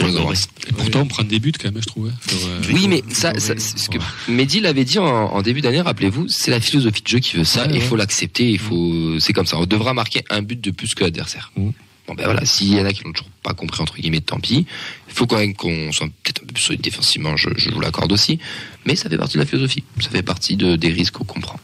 Et 0.00 0.72
pourtant 0.72 1.00
on 1.02 1.06
prend 1.06 1.22
des 1.22 1.38
buts 1.38 1.52
quand 1.58 1.70
même, 1.72 1.80
je 1.80 1.86
trouvais. 1.86 2.10
Sur, 2.28 2.38
euh, 2.48 2.60
Oui, 2.72 2.88
mais 2.88 3.02
ça, 3.10 3.32
ça 3.38 3.54
c'est 3.56 3.78
ce 3.78 3.88
que 3.88 3.98
Mehdi 4.28 4.60
l'avait 4.60 4.84
dit 4.84 4.98
en, 4.98 5.06
en 5.06 5.40
début 5.42 5.60
d'année, 5.60 5.80
rappelez-vous, 5.80 6.26
c'est 6.28 6.50
la 6.50 6.60
philosophie 6.60 7.02
de 7.02 7.08
jeu 7.08 7.18
qui 7.20 7.36
veut 7.36 7.44
ça, 7.44 7.66
il 7.66 7.72
ouais. 7.74 7.80
faut 7.80 7.96
l'accepter, 7.96 8.50
il 8.50 8.58
faut, 8.58 9.18
c'est 9.20 9.32
comme 9.32 9.46
ça. 9.46 9.56
On 9.56 9.66
devra 9.66 9.94
marquer 9.94 10.24
un 10.30 10.42
but 10.42 10.60
de 10.60 10.70
plus 10.70 10.94
que 10.94 11.04
l'adversaire. 11.04 11.52
Mm. 11.56 11.70
Bon 12.06 12.14
ben 12.14 12.24
voilà, 12.24 12.44
s'il 12.44 12.68
y 12.74 12.80
en 12.80 12.84
a 12.84 12.92
qui 12.92 13.02
l'ont 13.04 13.12
toujours 13.12 13.30
pas 13.42 13.54
compris 13.54 13.80
entre 13.80 13.96
guillemets, 13.96 14.20
tant 14.20 14.38
pis. 14.38 14.66
Il 15.08 15.14
faut 15.14 15.26
quand 15.26 15.38
même 15.38 15.54
qu'on 15.54 15.90
soit 15.90 16.06
peut-être 16.22 16.42
un 16.42 16.46
peu 16.46 16.52
plus 16.52 16.62
solide 16.62 16.82
défensivement, 16.82 17.36
je, 17.36 17.48
je 17.56 17.70
vous 17.70 17.80
l'accorde 17.80 18.12
aussi, 18.12 18.38
mais 18.84 18.94
ça 18.94 19.08
fait 19.08 19.16
partie 19.16 19.34
de 19.34 19.42
la 19.42 19.46
philosophie, 19.46 19.84
ça 20.00 20.10
fait 20.10 20.22
partie 20.22 20.56
de, 20.56 20.76
des 20.76 20.90
risques 20.90 21.14
qu'on 21.14 21.24
comprend. 21.24 21.58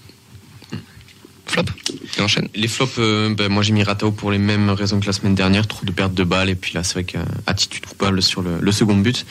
Flop, 1.47 1.64
et 2.16 2.20
enchaîne. 2.22 2.49
les 2.55 2.68
flops, 2.68 2.95
euh, 2.99 3.34
ben, 3.34 3.49
moi 3.51 3.64
j'ai 3.64 3.72
mis 3.72 3.82
Ratao 3.82 4.12
pour 4.12 4.30
les 4.30 4.38
mêmes 4.38 4.70
raisons 4.70 5.01
que 5.01 5.07
la 5.07 5.12
semaine 5.12 5.34
dernière, 5.34 5.66
trop 5.66 5.84
de 5.84 5.91
pertes 5.91 6.14
de 6.14 6.22
balles, 6.22 6.49
et 6.49 6.55
puis 6.55 6.72
là 6.74 6.84
c'est 6.84 6.95
vrai 6.95 7.05
qu'attitude 7.05 7.84
coupable 7.86 8.22
sur 8.22 8.41
le, 8.41 8.61
le 8.61 8.72
second 8.72 8.97
but. 8.97 9.26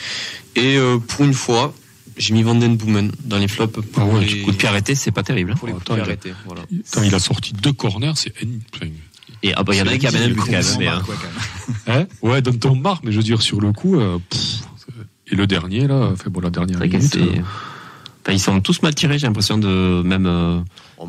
Et 0.57 0.75
euh, 0.75 0.97
pour 0.99 1.23
une 1.23 1.33
fois, 1.33 1.73
j'ai 2.17 2.33
mis 2.33 2.43
Vanden 2.43 2.75
Boomen 2.75 3.13
dans 3.23 3.37
les 3.37 3.47
flops 3.47 3.79
pour 3.93 4.03
Ah 4.03 4.05
ouais, 4.05 4.25
les, 4.25 4.41
Coup 4.41 4.51
de 4.51 4.57
pied 4.57 4.67
arrêté, 4.67 4.95
c'est 4.95 5.11
pas 5.11 5.23
terrible. 5.23 5.51
hein. 5.51 5.55
pour 5.57 5.67
les 5.67 5.73
coups 5.73 5.85
de 5.85 5.93
pied 5.93 5.95
il 5.95 6.01
a- 6.01 6.03
arrêtés. 6.03 6.33
Voilà. 6.45 6.63
Attends, 6.91 7.03
il 7.03 7.15
a 7.15 7.19
sorti 7.19 7.53
deux 7.53 7.71
corners, 7.71 8.11
c'est 8.17 8.33
Et 9.43 9.53
ah 9.55 9.63
bah, 9.63 9.73
il 9.73 9.79
y 9.79 9.81
en 9.81 9.87
a 9.87 9.91
un 9.91 9.97
qui 9.97 10.07
a 10.07 10.11
même. 10.11 10.35
mais, 10.79 10.87
hein. 10.87 11.01
Ouais, 11.07 11.15
quand 11.15 11.93
même. 11.93 12.01
hein? 12.01 12.07
Ouais, 12.21 12.41
donne 12.41 12.59
ton 12.59 12.75
marque, 12.75 13.03
mais 13.03 13.11
je 13.11 13.17
veux 13.17 13.23
dire 13.23 13.41
sur 13.41 13.61
le 13.61 13.71
coup 13.71 13.99
euh, 13.99 14.17
pff, 14.29 14.61
et 15.31 15.35
le 15.35 15.47
dernier 15.47 15.87
là, 15.87 16.13
fait 16.17 16.29
bon 16.29 16.41
la 16.41 16.49
dernière 16.49 16.79
minute. 16.79 17.17
Euh, 18.29 18.33
Enfin, 18.33 18.35
ils 18.35 18.39
sont 18.39 18.61
tous 18.61 18.81
mal 18.81 18.93
tirés, 18.95 19.17
j'ai 19.19 19.27
l'impression 19.27 19.57
de 19.57 20.01
même. 20.03 20.25
euh, 20.25 20.59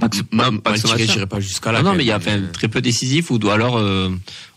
pas 0.00 0.08
que 0.08 0.16
ce- 0.16 0.22
pas- 0.22 0.50
tiré, 0.78 1.06
j'irai 1.06 1.40
jusqu'à 1.40 1.72
là. 1.72 1.82
Non, 1.82 1.90
non, 1.90 1.96
mais 1.96 2.04
il 2.04 2.06
y 2.06 2.12
a 2.12 2.18
même, 2.18 2.28
enfin, 2.44 2.52
très 2.52 2.68
peu 2.68 2.80
décisif 2.80 3.30
ou 3.30 3.38
alors 3.50 3.76
euh, 3.76 4.08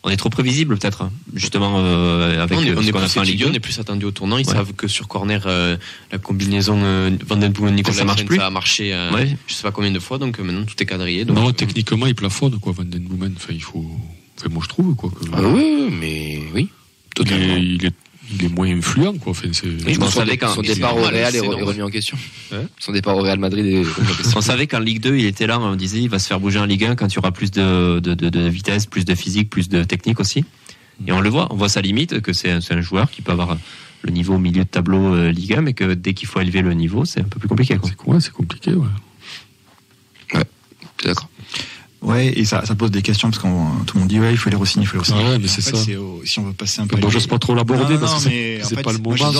on 0.04 0.10
est 0.10 0.16
trop 0.18 0.30
prévisible 0.30 0.78
peut-être, 0.78 1.10
justement 1.34 1.76
euh, 1.80 2.42
avec 2.44 2.58
on 2.58 2.62
est, 2.62 2.70
euh, 2.70 2.76
on 2.78 2.82
ce 2.84 2.88
est 2.88 2.92
qu'on 2.92 3.00
a 3.00 3.02
plus 3.02 3.10
fait 3.12 3.20
en 3.20 3.24
Ligue 3.24 3.30
étudié, 3.32 3.46
2. 3.48 3.52
on 3.52 3.56
est 3.56 3.60
plus 3.60 3.80
attendu 3.80 4.06
au 4.06 4.12
tournant. 4.12 4.38
Ils 4.38 4.48
Ouais. 4.48 4.54
savent 4.54 4.74
que 4.74 4.88
sur 4.88 5.08
corner, 5.08 5.42
euh, 5.48 5.76
la 6.12 6.18
combinaison 6.20 6.80
euh, 6.84 7.10
Van 7.28 7.36
Den 7.38 7.52
Boomen 7.52 7.74
Nicolas 7.76 7.98
Ça 7.98 8.06
marche 8.06 8.26
plus. 8.26 8.38
ça 8.38 8.48
a 8.48 8.50
marché. 8.52 8.94
euh, 8.94 9.12
Ouais. 9.12 9.36
Je 9.48 9.54
sais 9.56 9.64
pas 9.64 9.72
combien 9.72 9.92
de 9.92 10.00
fois, 10.00 10.18
donc 10.20 10.40
euh, 10.40 10.44
maintenant 10.44 10.66
tout 10.66 10.76
est 10.82 10.86
quadrillé. 10.86 11.26
Donc, 11.26 11.36
non, 11.38 11.50
euh, 11.50 11.52
techniquement 11.52 12.06
il 12.06 12.16
plafonne 12.16 12.60
quoi, 12.60 12.72
Van 12.74 12.84
Den 12.84 13.04
Boomen. 13.04 13.34
Enfin, 13.36 13.54
il 13.54 13.64
faut, 13.64 13.86
enfin, 14.40 14.50
moi 14.50 14.62
je 14.64 14.70
trouve 14.70 14.96
quoi. 14.96 15.10
Que, 15.10 15.26
Ah 15.34 15.42
oui, 15.42 15.90
mais 16.00 16.44
oui, 16.54 16.70
il, 16.70 17.14
totalement. 17.16 17.56
est, 17.56 17.62
il 17.64 17.86
est 17.88 17.94
il 18.34 18.46
est 18.46 18.50
moins 18.50 18.68
influent 18.70 19.14
quoi. 19.18 19.32
Enfin, 19.32 19.48
Son- 19.52 19.68
on 20.02 20.10
savait 20.10 20.32
départ 20.32 20.98
au 20.98 21.02
Real 21.04 21.36
est, 21.36 21.40
remis 21.40 21.82
en 21.82 21.90
question. 21.90 22.18
Hein 22.52 22.64
Son 22.80 22.92
départ 22.92 23.16
au 23.18 23.22
Real 23.22 23.40
Madrid 23.40 23.66
est 23.66 23.80
remis 23.80 24.12
en 24.12 24.16
question. 24.16 24.38
On 24.38 24.42
savait 24.42 24.68
qu'en 24.68 24.80
Ligue 24.80 25.02
2, 25.02 25.18
il 25.18 25.26
était 25.26 25.48
là, 25.48 25.60
on 25.60 25.76
disait 25.76 26.00
il 26.00 26.10
va 26.10 26.20
se 26.20 26.28
faire 26.28 26.40
bouger 26.40 26.60
en 26.60 26.66
Ligue 26.66 26.86
1 26.86 26.96
quand 26.96 27.08
il 27.08 27.16
y 27.16 27.20
aura 27.20 27.32
plus 27.32 27.52
de, 27.52 28.00
de, 28.00 28.14
de, 28.14 28.30
de 28.30 28.48
vitesse, 28.48 28.86
plus 28.86 29.06
de 29.06 29.16
physique, 29.16 29.50
plus 29.50 29.70
de 29.70 29.84
technique 29.84 30.20
aussi. 30.20 30.46
Et 31.08 31.12
on 31.12 31.22
le 31.22 31.30
voit, 31.30 31.48
on 31.52 31.56
voit 31.56 31.70
sa 31.70 31.82
limite, 31.82 32.22
que 32.22 32.34
c'est 32.34 32.52
un, 32.52 32.62
c'est 32.62 32.74
un 32.74 32.82
joueur 32.82 33.10
qui 33.10 33.22
peut 33.22 33.32
avoir 33.32 33.58
le 34.04 34.12
niveau 34.12 34.36
au 34.36 34.40
milieu 34.40 34.64
de 34.64 34.70
tableau 34.70 35.14
euh, 35.16 35.32
Ligue 35.32 35.54
1, 35.56 35.62
mais 35.62 35.74
que 35.74 35.94
dès 35.94 36.14
qu'il 36.14 36.28
faut 36.28 36.40
élever 36.42 36.62
le 36.62 36.74
niveau, 36.74 37.06
c'est 37.06 37.22
un 37.22 37.26
peu 37.26 37.40
plus 37.40 37.48
compliqué. 37.48 37.78
C'est 37.84 38.08
ouais, 38.08 38.20
c'est 38.20 38.32
compliqué 38.34 38.74
ouais. 38.74 38.88
T'es 40.98 41.08
d'accord 41.08 41.30
Ouais, 42.04 42.38
et 42.38 42.44
ça, 42.44 42.66
ça 42.66 42.76
pose 42.76 42.92
des 42.92 43.02
questions 43.02 43.30
parce 43.32 43.42
que 43.42 43.48
tout 43.86 43.96
le 43.96 44.00
monde 44.02 44.10
dit 44.10 44.20
ouais, 44.20 44.32
il 44.32 44.38
faut 44.38 44.50
les 44.50 44.58
re-signer, 44.58 44.84
il 44.84 44.88
faut 44.88 44.98
les 44.98 45.02
re-signer. 45.04 45.22
Ah 45.26 45.30
ouais, 45.32 45.40
mais 45.40 45.48
c'est 45.48 45.62
ça. 45.62 45.78
si 45.78 45.96
on 46.40 46.44
veut 46.44 46.52
passer 46.54 46.82
un 46.82 46.88
peu. 46.88 46.98
Bon, 46.98 47.10
j'ose 47.10 47.28
pas 47.28 47.40
trop 47.40 47.56
l'aborder 47.56 47.98
parce 47.98 48.16
que 48.26 48.30
c'est- 48.30 48.82
pas 48.84 48.92
le 48.92 48.98
moi, 48.98 49.16
moment. 49.16 49.32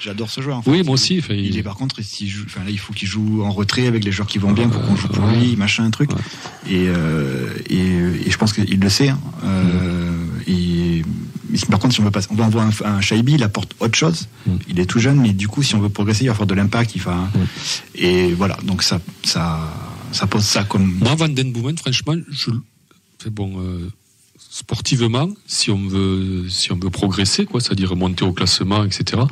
j'adore- 0.00 0.28
ce 0.30 0.40
joueur. 0.42 0.60
Oui, 0.66 0.82
moi 0.84 0.94
aussi. 0.94 1.22
Il 1.30 1.56
est 1.56 1.62
par 1.62 1.74
contre, 1.76 1.96
joue, 2.02 2.42
enfin 2.46 2.60
là, 2.64 2.70
il 2.70 2.78
faut 2.78 2.92
qu'il 2.92 3.08
joue 3.08 3.42
en 3.44 3.50
retrait 3.50 3.86
avec 3.86 4.04
les 4.04 4.12
joueurs 4.12 4.28
qui 4.28 4.38
vont 4.38 4.52
bien 4.52 4.68
pour 4.68 4.82
qu'on 4.82 4.94
joue 4.96 5.08
pour 5.08 5.26
lui, 5.26 5.56
machin, 5.56 5.84
un 5.84 5.90
truc. 5.90 6.10
Et, 6.68 6.86
euh, 6.88 7.48
et, 7.70 8.26
et 8.26 8.30
je 8.30 8.36
pense 8.36 8.52
qu'il 8.52 8.78
le 8.78 8.88
sait. 8.90 9.08
hein. 9.08 9.18
Euh, 9.44 10.12
et, 10.46 11.02
mais 11.48 11.58
par 11.70 11.78
contre, 11.78 11.94
si 11.94 12.00
on 12.00 12.04
veut 12.04 12.10
passer, 12.10 12.28
on 12.30 12.34
va 12.34 12.44
envoyer 12.44 12.68
un, 12.84 12.94
un 12.96 13.00
Shaibi, 13.00 13.34
il 13.34 13.42
apporte 13.42 13.72
autre 13.80 13.96
chose. 13.96 14.28
Mm. 14.46 14.50
Il 14.68 14.80
est 14.80 14.86
tout 14.86 14.98
jeune, 14.98 15.18
mais 15.20 15.32
du 15.32 15.48
coup, 15.48 15.62
si 15.62 15.74
on 15.76 15.80
veut 15.80 15.88
progresser, 15.88 16.24
il 16.24 16.28
va 16.28 16.34
faire 16.34 16.46
de 16.46 16.54
l'impact. 16.54 16.94
Il 16.94 17.00
va, 17.02 17.14
Mm. 17.14 17.38
et 17.94 18.32
voilà. 18.34 18.58
Donc 18.64 18.82
ça, 18.82 19.00
ça, 19.24 19.60
ça 20.16 20.26
pose 20.26 20.44
ça 20.44 20.64
comme. 20.64 20.98
Moi, 21.00 21.14
Van 21.14 21.28
Den 21.28 21.52
Boomen, 21.52 21.76
franchement, 21.78 22.14
je, 22.30 22.50
c'est 23.22 23.32
bon, 23.32 23.60
euh, 23.60 23.88
sportivement, 24.38 25.28
si 25.46 25.70
on 25.70 25.86
veut, 25.86 26.46
si 26.48 26.72
on 26.72 26.76
veut 26.78 26.90
progresser, 26.90 27.44
quoi, 27.46 27.60
c'est-à-dire 27.60 27.94
monter 27.96 28.24
au 28.24 28.32
classement, 28.32 28.84
etc. 28.84 29.22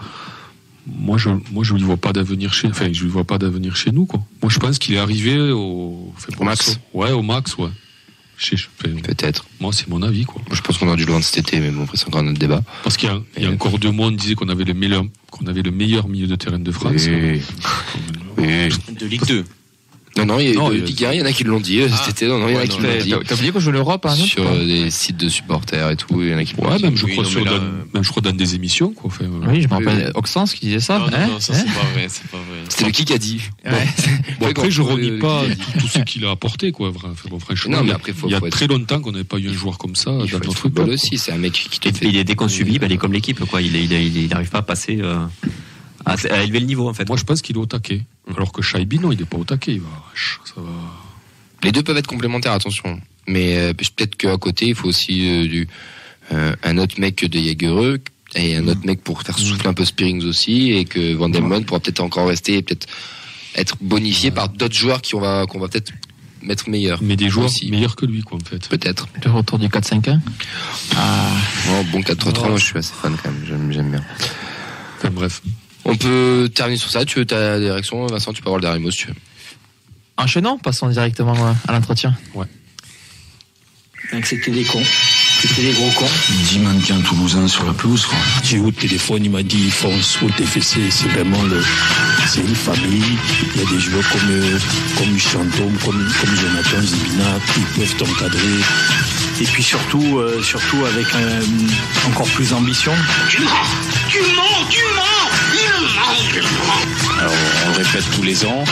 Moi, 0.87 1.16
je, 1.16 1.30
moi, 1.51 1.64
je 1.64 1.72
lui 1.74 1.82
vois 1.82 1.97
pas 1.97 2.12
d'avenir 2.12 2.53
chez, 2.53 2.68
enfin, 2.68 2.93
je 2.93 3.03
lui 3.05 3.11
vois 3.11 3.24
pas 3.24 3.39
d'avenir 3.39 3.74
chez 3.74 3.91
nous, 3.91 4.05
quoi. 4.05 4.20
Moi, 4.43 4.51
je 4.53 4.59
pense 4.59 4.78
qu'il 4.78 4.95
est 4.95 4.99
arrivé 4.99 5.51
au, 5.51 6.12
enfin, 6.14 6.28
Au 6.39 6.45
max. 6.45 6.72
ça- 6.72 6.76
Ouais, 6.93 7.11
au 7.12 7.22
max, 7.22 7.57
ouais. 7.57 7.70
Chez, 8.37 8.57
enfin, 8.57 8.95
Peut-être. 9.03 9.47
moi, 9.61 9.72
c'est 9.72 9.89
mon 9.89 10.03
avis, 10.03 10.24
quoi. 10.24 10.43
Je 10.53 10.61
pense 10.61 10.76
qu'on 10.76 10.93
a 10.93 10.97
dû 10.97 11.07
le 11.07 11.12
vendre 11.12 11.24
cet 11.24 11.39
été, 11.39 11.61
mais 11.61 11.70
bon, 11.70 11.85
après, 11.85 11.97
c'est 11.97 12.07
encore 12.09 12.20
un 12.20 12.26
autre 12.26 12.39
débat. 12.39 12.62
Parce 12.82 12.97
qu'il 12.99 13.09
y 13.09 13.12
a, 13.12 13.18
il 13.39 13.43
y 13.45 13.47
a 13.47 13.51
Et- 13.51 13.55
encore 13.55 13.78
deux 13.78 13.93
mois, 13.93 14.09
on 14.09 14.11
disait 14.11 14.35
qu'on 14.35 14.49
avait 14.51 14.64
le 14.64 14.74
meilleur, 14.74 15.05
qu'on 15.30 15.47
avait 15.47 15.62
le 15.62 15.70
meilleur 15.70 16.07
milieu 16.09 16.26
de 16.26 16.35
terrain 16.37 16.59
de 16.59 16.70
France. 16.72 17.07
Oui. 17.07 17.41
Oui. 18.37 18.68
de 19.01 19.07
Ligue 19.07 19.24
2. 19.26 19.45
Non, 20.16 20.26
non, 20.26 20.38
il 20.38 20.50
y 20.50 20.50
a, 20.52 20.54
Non, 20.54 20.68
de 20.68 20.74
Ligue 20.74 21.04
1, 21.06 21.12
il 21.12 21.18
y 21.18 21.22
en 21.22 21.24
a 21.26 21.32
qui 21.32 21.42
l'ont 21.42 21.58
dit 21.58 21.80
Ah. 21.82 22.08
été. 22.08 22.28
Non, 22.28 22.38
non, 22.38 22.48
il 22.48 22.52
y 22.52 22.54
en 22.54 22.58
a 22.58 22.62
Ouais, 22.62 22.68
qui 22.68 22.80
l'ont 22.80 22.96
dit. 23.02 23.14
T'as 23.26 23.34
oublié 23.34 23.50
qu'on 23.50 23.58
joue 23.58 23.72
l'Europe 23.72 24.04
exemple 24.06 24.28
Sur 24.28 24.46
euh, 24.46 24.64
des 24.64 24.88
sites 24.90 25.16
de 25.16 25.28
supporters 25.28 25.90
et 25.90 25.96
tout, 25.96 26.22
il 26.22 26.28
y 26.28 26.34
en 26.34 26.38
a 26.38 26.44
qui 26.44 26.54
l'ont 26.56 26.68
Ouais, 26.70 26.76
dit. 26.76 26.84
même, 26.84 26.96
je 26.96 27.04
Oui, 27.06 27.12
crois, 27.12 27.24
non, 27.24 27.30
sur 27.30 27.44
là, 27.44 27.50
dans- 27.50 27.56
euh, 27.64 27.70
même, 27.94 28.04
je 28.04 28.10
crois, 28.10 28.22
dans 28.22 28.30
des 28.32 28.54
émissions, 28.54 28.92
quoi. 28.92 29.06
Enfin, 29.06 29.24
euh, 29.24 29.48
Oui, 29.50 29.62
je 29.62 29.66
me 29.68 29.72
rappelle 29.74 30.12
Oxens 30.14 30.54
qui 30.54 30.66
disait 30.66 30.78
ça. 30.78 30.98
non, 31.00 31.06
hein 31.12 31.26
non, 31.26 31.40
ça 31.40 31.52
Hein 31.54 31.56
c'est 31.66 31.74
pas 31.74 31.86
vrai, 31.92 32.06
c'est 32.08 32.26
pas 32.28 32.36
vrai. 32.36 32.58
C'était 32.68 32.84
le 32.84 32.90
qui 32.92 33.04
qui 33.04 33.12
a 33.12 33.18
dit. 33.18 33.40
Ouais. 33.64 33.72
Bon, 34.38 34.46
après, 34.50 34.70
je 34.70 34.82
renie 34.82 35.18
pas 35.18 35.42
tout, 35.80 35.88
ce 35.88 35.98
qu'il 36.00 36.24
a 36.26 36.30
apporté, 36.30 36.70
quoi. 36.70 36.92
Bon, 37.28 37.38
franchement, 37.40 37.78
Non, 37.78 37.82
mais 37.82 37.86
il 37.86 37.88
y 37.88 37.92
a- 37.92 37.96
après, 37.96 38.12
faut- 38.12 38.28
il 38.28 38.32
y 38.32 38.36
a 38.36 38.40
très 38.40 38.68
longtemps 38.68 39.00
qu'on 39.00 39.10
n'avait 39.10 39.24
pas 39.24 39.38
eu 39.38 39.48
un 39.48 39.52
joueur 39.52 39.78
comme 39.78 39.96
ça 39.96 40.12
Il 40.24 40.30
dans 40.30 40.38
notre 40.38 40.54
football 40.56 40.90
aussi, 40.90 41.18
c'est 41.18 41.32
un 41.32 41.38
mec 41.38 41.52
qui 41.54 41.80
te 41.80 41.88
Et 41.88 41.92
fait. 41.92 42.06
il 42.06 42.16
est 42.16 42.22
dès 42.24 42.36
qu'on 42.36 42.46
subit, 42.48 42.78
bah, 42.78 42.86
il 42.88 42.92
est 42.92 42.98
comme 42.98 43.12
l'équipe, 43.12 43.44
quoi. 43.46 43.60
Il, 43.60 44.28
n'arrive 44.28 44.50
pas 44.50 44.58
à 44.58 44.62
passer, 44.62 44.98
euh, 45.02 45.16
à, 46.04 46.12
à 46.30 46.42
élever 46.44 46.60
le 46.60 46.66
niveau, 46.66 46.88
en 46.88 46.94
fait. 46.94 47.08
Moi, 47.08 47.16
je 47.16 47.24
pense 47.24 47.42
qu'il 47.42 47.56
est 47.56 47.58
au 47.58 47.66
taquet. 47.66 48.02
Alors 48.30 48.52
que 48.52 48.62
Shaibi, 48.62 48.98
non, 48.98 49.12
il 49.12 49.18
n'est 49.18 49.24
pas 49.24 49.36
au 49.36 49.44
taquet. 49.44 49.72
Il 49.74 49.80
va, 49.80 49.88
ça 50.44 50.60
va. 50.60 50.70
Les 51.62 51.72
deux 51.72 51.82
peuvent 51.82 51.96
être 51.96 52.06
complémentaires, 52.06 52.52
attention. 52.52 53.00
Mais 53.26 53.56
euh, 53.56 53.72
peut-être 53.72 54.16
qu'à 54.16 54.36
côté, 54.36 54.68
il 54.68 54.74
faut 54.74 54.88
aussi 54.88 55.28
euh, 55.28 55.48
du, 55.48 55.68
euh, 56.32 56.54
un 56.62 56.78
autre 56.78 57.00
mec 57.00 57.24
de 57.24 57.38
Jagereux 57.38 58.00
et 58.34 58.56
un 58.56 58.66
autre 58.68 58.84
mec 58.84 59.02
pour 59.02 59.22
faire 59.22 59.38
souffler 59.38 59.68
un 59.68 59.74
peu 59.74 59.84
Spearings 59.84 60.24
aussi, 60.24 60.72
et 60.72 60.84
que 60.84 61.14
Van 61.14 61.30
pourra 61.62 61.80
peut-être 61.80 62.00
encore 62.00 62.28
rester 62.28 62.56
et 62.56 62.62
peut-être 62.62 62.86
être 63.54 63.76
bonifié 63.80 64.30
par 64.30 64.48
d'autres 64.48 64.74
joueurs 64.74 65.00
qui 65.00 65.14
on 65.14 65.20
va 65.20 65.46
qu'on 65.46 65.60
va 65.60 65.68
peut-être 65.68 65.92
mettre 66.42 66.68
meilleurs. 66.68 67.00
Mais 67.02 67.16
des 67.16 67.28
joueurs 67.28 67.46
Aussi. 67.46 67.70
meilleurs 67.70 67.96
que 67.96 68.06
lui, 68.06 68.22
quoi, 68.22 68.38
en 68.38 68.44
fait. 68.44 68.68
Peut-être. 68.68 69.08
Le 69.24 69.30
retour 69.30 69.58
du 69.58 69.68
4-5-1. 69.68 70.20
Ah, 70.96 71.30
Oh, 71.70 71.82
bon 71.90 72.00
4-3, 72.00 72.48
moi 72.48 72.58
je 72.58 72.64
suis 72.64 72.78
assez 72.78 72.92
fan 73.00 73.16
quand 73.22 73.30
même, 73.30 73.42
j'aime, 73.46 73.72
j'aime 73.72 73.90
bien. 73.90 74.04
Enfin, 74.98 75.10
bref. 75.10 75.40
On 75.85 75.97
peut 75.97 76.51
terminer 76.55 76.78
sur 76.78 76.91
ça, 76.91 77.05
tu 77.05 77.18
veux 77.18 77.26
ta 77.26 77.59
des 77.59 77.70
réactions, 77.70 78.07
Vincent, 78.07 78.32
tu 78.32 78.41
peux 78.43 78.49
avoir 78.49 78.59
le 78.59 78.62
dernier 78.62 78.78
mot 78.80 78.91
si 78.91 78.99
tu 78.99 79.07
veux. 79.09 79.14
enchaînons, 80.16 80.59
passons 80.59 80.89
directement 80.89 81.35
euh, 81.49 81.53
à 81.68 81.72
l'entretien. 81.72 82.16
Donc 84.12 84.26
c'était 84.26 84.51
des 84.51 84.64
cons. 84.64 84.82
C'était 85.41 85.62
des 85.62 85.72
gros 85.72 85.91
cons. 85.91 86.09
10 86.28 86.59
mannequins 86.61 87.01
toulousains 87.01 87.49
sur 87.49 87.64
la 87.64 87.72
pelouse. 87.72 88.07
quoi. 88.07 88.18
J'ai 88.45 88.57
eu 88.59 88.61
au 88.61 88.70
téléphone, 88.70 89.24
il 89.24 89.30
m'a 89.30 89.43
dit 89.43 89.70
fonce 89.70 90.18
au 90.22 90.28
TFC, 90.30 90.91
c'est 90.91 91.09
vraiment 91.09 91.43
le, 91.43 91.62
c'est 92.28 92.41
une 92.41 92.55
famille. 92.55 93.03
Il 93.55 93.62
y 93.62 93.66
a 93.66 93.70
des 93.70 93.80
joueurs 93.80 94.09
comme, 94.11 94.30
euh, 94.30 94.59
comme 94.97 95.18
Chantôme, 95.18 95.76
comme, 95.85 96.12
comme 96.20 96.37
Jonathan 96.37 96.80
Zibina 96.82 97.39
qui 97.53 97.61
peuvent 97.78 97.97
t'encadrer. 97.97 98.61
et 99.41 99.45
puis 99.45 99.62
surtout, 99.62 100.18
euh, 100.18 100.43
surtout 100.43 100.85
avec 100.85 101.07
euh, 101.14 101.41
encore 102.07 102.28
plus 102.28 102.51
d'ambition. 102.51 102.93
Tu 103.28 103.43
mens 103.43 103.51
Tu 104.09 104.20
mens 104.37 104.68
Tu 104.70 104.80
mens 104.95 105.43
Alors, 107.20 107.32
on 107.66 107.70
le 107.70 107.76
répète 107.76 108.04
tous 108.14 108.22
les 108.22 108.44
ans. 108.46 108.64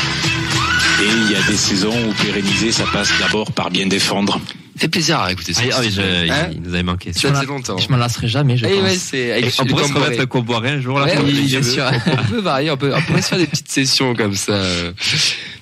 Et 1.03 1.07
il 1.07 1.33
y 1.33 1.35
a 1.35 1.43
des 1.43 1.57
saisons 1.57 1.93
où 2.09 2.13
pérenniser, 2.23 2.71
ça 2.71 2.85
passe 2.93 3.11
d'abord 3.19 3.51
par 3.53 3.71
bien 3.71 3.87
défendre. 3.87 4.41
Fait 4.77 4.89
plaisir 4.89 5.19
à 5.21 5.33
écouter 5.33 5.53
ça. 5.53 5.63
Ah, 5.73 5.79
oui, 5.81 5.91
je- 5.95 6.01
Hein 6.31 6.49
il 6.53 6.63
nous 6.63 6.73
avait 6.73 6.83
manqué. 6.85 7.13
Ça 7.13 7.33
faisait 7.35 7.47
longtemps. 7.47 7.77
Je 7.79 7.89
m'en 7.89 7.97
lasserai 7.97 8.29
jamais, 8.29 8.57
je 8.57 8.67
Eh 8.67 8.75
pense. 8.75 8.83
ouais, 8.83 8.97
c'est 8.97 9.33
avec 9.33 9.45
Et 9.47 9.53
on 9.61 9.67
pourrait 9.67 9.85
se 9.89 9.93
remettre 9.93 10.19
le 10.19 10.27
comboiré 10.27 10.71
un 10.71 10.81
jour 10.81 10.99
là. 11.01 11.07
Ouais, 11.07 11.17
pour 11.17 11.25
oui, 11.25 11.33
les 11.33 11.43
bien 11.43 11.63
jeux. 11.63 11.73
sûr. 11.73 11.85
On 12.07 12.25
peut 12.31 12.41
varier, 12.41 12.71
on, 12.71 12.77
peut, 12.77 12.93
on 12.95 13.03
pourrait 13.03 13.23
se 13.23 13.29
faire 13.29 13.39
des 13.39 13.47
petites 13.47 13.71
sessions 13.71 14.15
comme 14.15 14.35
ça. 14.35 14.61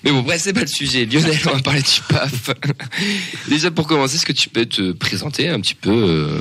Mais 0.05 0.11
bon, 0.13 0.21
bref, 0.23 0.41
c'est 0.43 0.53
pas 0.53 0.61
le 0.61 0.67
sujet. 0.67 1.07
Lionel, 1.07 1.39
on 1.47 1.53
va 1.55 1.61
parler 1.61 1.83
du 1.83 2.01
PAF. 2.09 2.51
Déjà, 3.49 3.71
pour 3.71 3.87
commencer, 3.87 4.17
est-ce 4.17 4.27
que 4.27 4.33
tu 4.33 4.49
peux 4.49 4.67
te 4.67 4.93
présenter 4.93 5.49
un 5.49 5.61
petit 5.61 5.75
peu 5.75 5.91
euh, 5.91 6.41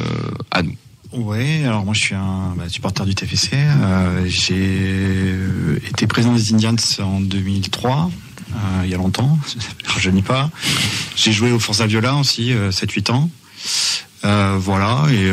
à 0.51 0.61
nous? 0.61 0.75
Ouais, 1.11 1.63
alors 1.65 1.85
moi 1.85 1.95
je 1.95 2.01
suis 2.01 2.15
un 2.15 2.53
bah, 2.55 2.69
supporter 2.69 3.03
du 3.05 3.15
TFC. 3.15 3.53
Euh, 3.53 4.25
j'ai 4.27 4.53
euh, 4.55 5.79
été 5.87 6.05
président 6.05 6.33
des 6.33 6.53
Indians 6.53 6.75
en 6.99 7.19
2003, 7.19 8.11
euh, 8.51 8.55
il 8.83 8.91
y 8.91 8.93
a 8.93 8.97
longtemps, 8.97 9.39
je 9.83 9.89
rajeunis 9.89 10.21
pas. 10.21 10.51
J'ai 11.15 11.31
joué 11.31 11.51
au 11.51 11.57
Forza 11.57 11.87
Viola 11.87 12.15
aussi, 12.15 12.53
euh, 12.53 12.69
7-8 12.69 13.11
ans. 13.11 13.29
Voilà, 14.21 15.07
et 15.11 15.31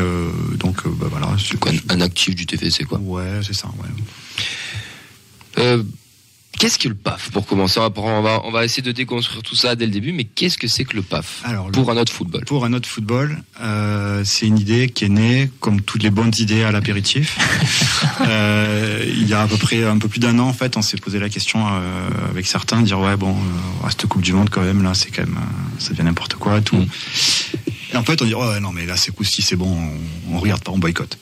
donc 0.57 0.87
bah, 0.87 1.07
voilà. 1.11 1.35
C'est 1.37 1.59
quoi, 1.59 1.71
un 1.89 2.01
actif 2.01 2.33
du 2.33 2.45
TFC, 2.45 2.85
quoi. 2.85 2.99
Ouais, 2.99 3.41
c'est 3.43 3.53
ça, 3.53 3.69
ouais. 5.57 5.83
Euh, 6.57 6.59
Qu'est-ce 6.59 6.79
que 6.79 6.87
le 6.87 6.95
PAF 6.95 7.29
Pour 7.31 7.45
commencer, 7.45 7.79
on 7.79 8.21
va, 8.21 8.41
on 8.43 8.61
essayer 8.61 8.81
de 8.81 8.91
déconstruire 8.91 9.43
tout 9.43 9.55
ça 9.55 9.75
dès 9.75 9.85
le 9.85 9.91
début, 9.91 10.11
mais 10.11 10.23
qu'est-ce 10.23 10.57
que 10.57 10.67
c'est 10.67 10.85
que 10.85 10.95
le 10.95 11.03
PAF 11.03 11.41
Alors, 11.43 11.67
le- 11.67 11.71
Pour 11.71 11.91
un 11.91 11.97
autre 11.97 12.11
football? 12.11 12.43
Pour 12.45 12.65
un 12.65 12.73
autre 12.73 12.89
football, 12.89 13.43
euh, 13.61 14.23
c'est 14.25 14.47
une 14.47 14.57
idée 14.57 14.89
qui 14.89 15.05
est 15.05 15.09
née, 15.09 15.51
comme 15.59 15.81
toutes 15.81 16.01
les 16.03 16.09
bonnes 16.09 16.33
idées 16.39 16.63
à 16.63 16.71
l'apéritif. 16.71 17.37
Euh, 18.27 19.03
il 19.07 19.27
y 19.27 19.33
a 19.33 19.41
à 19.41 19.47
peu 19.47 19.57
près 19.57 19.83
un 19.83 19.97
peu 19.97 20.07
plus 20.07 20.19
d'un 20.19 20.37
an, 20.39 20.47
en 20.47 20.53
fait, 20.53 20.75
on 20.77 20.81
s'est 20.81 20.97
posé 20.97 21.19
la 21.19 21.29
question 21.29 21.65
euh, 21.67 22.09
avec 22.31 22.45
certains, 22.47 22.81
dire 22.81 22.99
ouais 22.99 23.15
bon, 23.15 23.31
euh, 23.31 23.83
ouais, 23.85 23.89
cette 23.91 24.07
Coupe 24.07 24.21
du 24.21 24.33
Monde 24.33 24.49
quand 24.49 24.61
même 24.61 24.81
là, 24.83 24.93
c'est 24.93 25.11
quand 25.11 25.23
même, 25.23 25.37
euh, 25.37 25.79
ça 25.79 25.91
devient 25.91 26.03
n'importe 26.03 26.35
quoi, 26.35 26.59
tout. 26.61 26.83
Et 27.93 27.95
en 27.97 28.03
fait, 28.03 28.21
on 28.21 28.25
dit 28.25 28.33
ouais 28.35 28.59
non 28.59 28.71
mais 28.71 28.85
là 28.85 28.97
c'est 28.97 29.11
coup-ci, 29.13 29.41
c'est 29.41 29.55
bon, 29.55 29.71
on, 30.29 30.35
on 30.35 30.39
regarde 30.39 30.63
pas, 30.63 30.71
on 30.71 30.77
boycotte. 30.77 31.17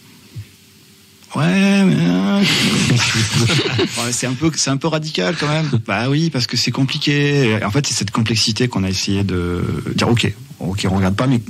Ouais, 1.35 1.83
mais 1.83 1.95
Ouais, 3.97 4.11
c'est 4.11 4.27
un 4.27 4.33
peu, 4.33 4.51
c'est 4.55 4.69
un 4.69 4.77
peu 4.77 4.87
radical 4.87 5.35
quand 5.37 5.47
même. 5.47 5.69
Bah 5.85 6.09
oui, 6.09 6.29
parce 6.29 6.47
que 6.47 6.55
c'est 6.57 6.71
compliqué. 6.71 7.59
En 7.63 7.71
fait, 7.71 7.85
c'est 7.87 7.93
cette 7.93 8.11
complexité 8.11 8.67
qu'on 8.67 8.83
a 8.83 8.89
essayé 8.89 9.23
de 9.23 9.63
dire. 9.95 10.07
Ok, 10.09 10.31
ok, 10.59 10.87
on 10.89 10.95
regarde 10.95 11.15
pas, 11.15 11.27
mais 11.27 11.41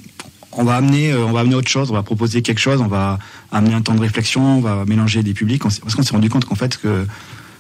on 0.52 0.64
va 0.64 0.76
amener, 0.76 1.12
euh, 1.12 1.26
on 1.26 1.32
va 1.32 1.42
amener 1.42 1.56
autre 1.56 1.70
chose. 1.70 1.92
On 1.92 1.94
va 1.94 2.04
proposer 2.04 2.42
quelque 2.42 2.60
chose. 2.60 2.82
On 2.82 2.88
va 2.88 3.20
amener 3.52 3.74
un 3.74 3.82
temps 3.82 3.96
de 3.96 4.02
réflexion. 4.02 4.58
On 4.58 4.62
va 4.62 4.86
mélanger 4.86 5.22
des 5.22 5.34
publics. 5.34 5.62
Parce 5.62 5.80
qu'on 5.80 6.04
s'est 6.04 6.14
rendu 6.14 6.30
compte 6.30 6.46
qu'en 6.46 6.56
fait 6.56 6.78
que 6.78 7.06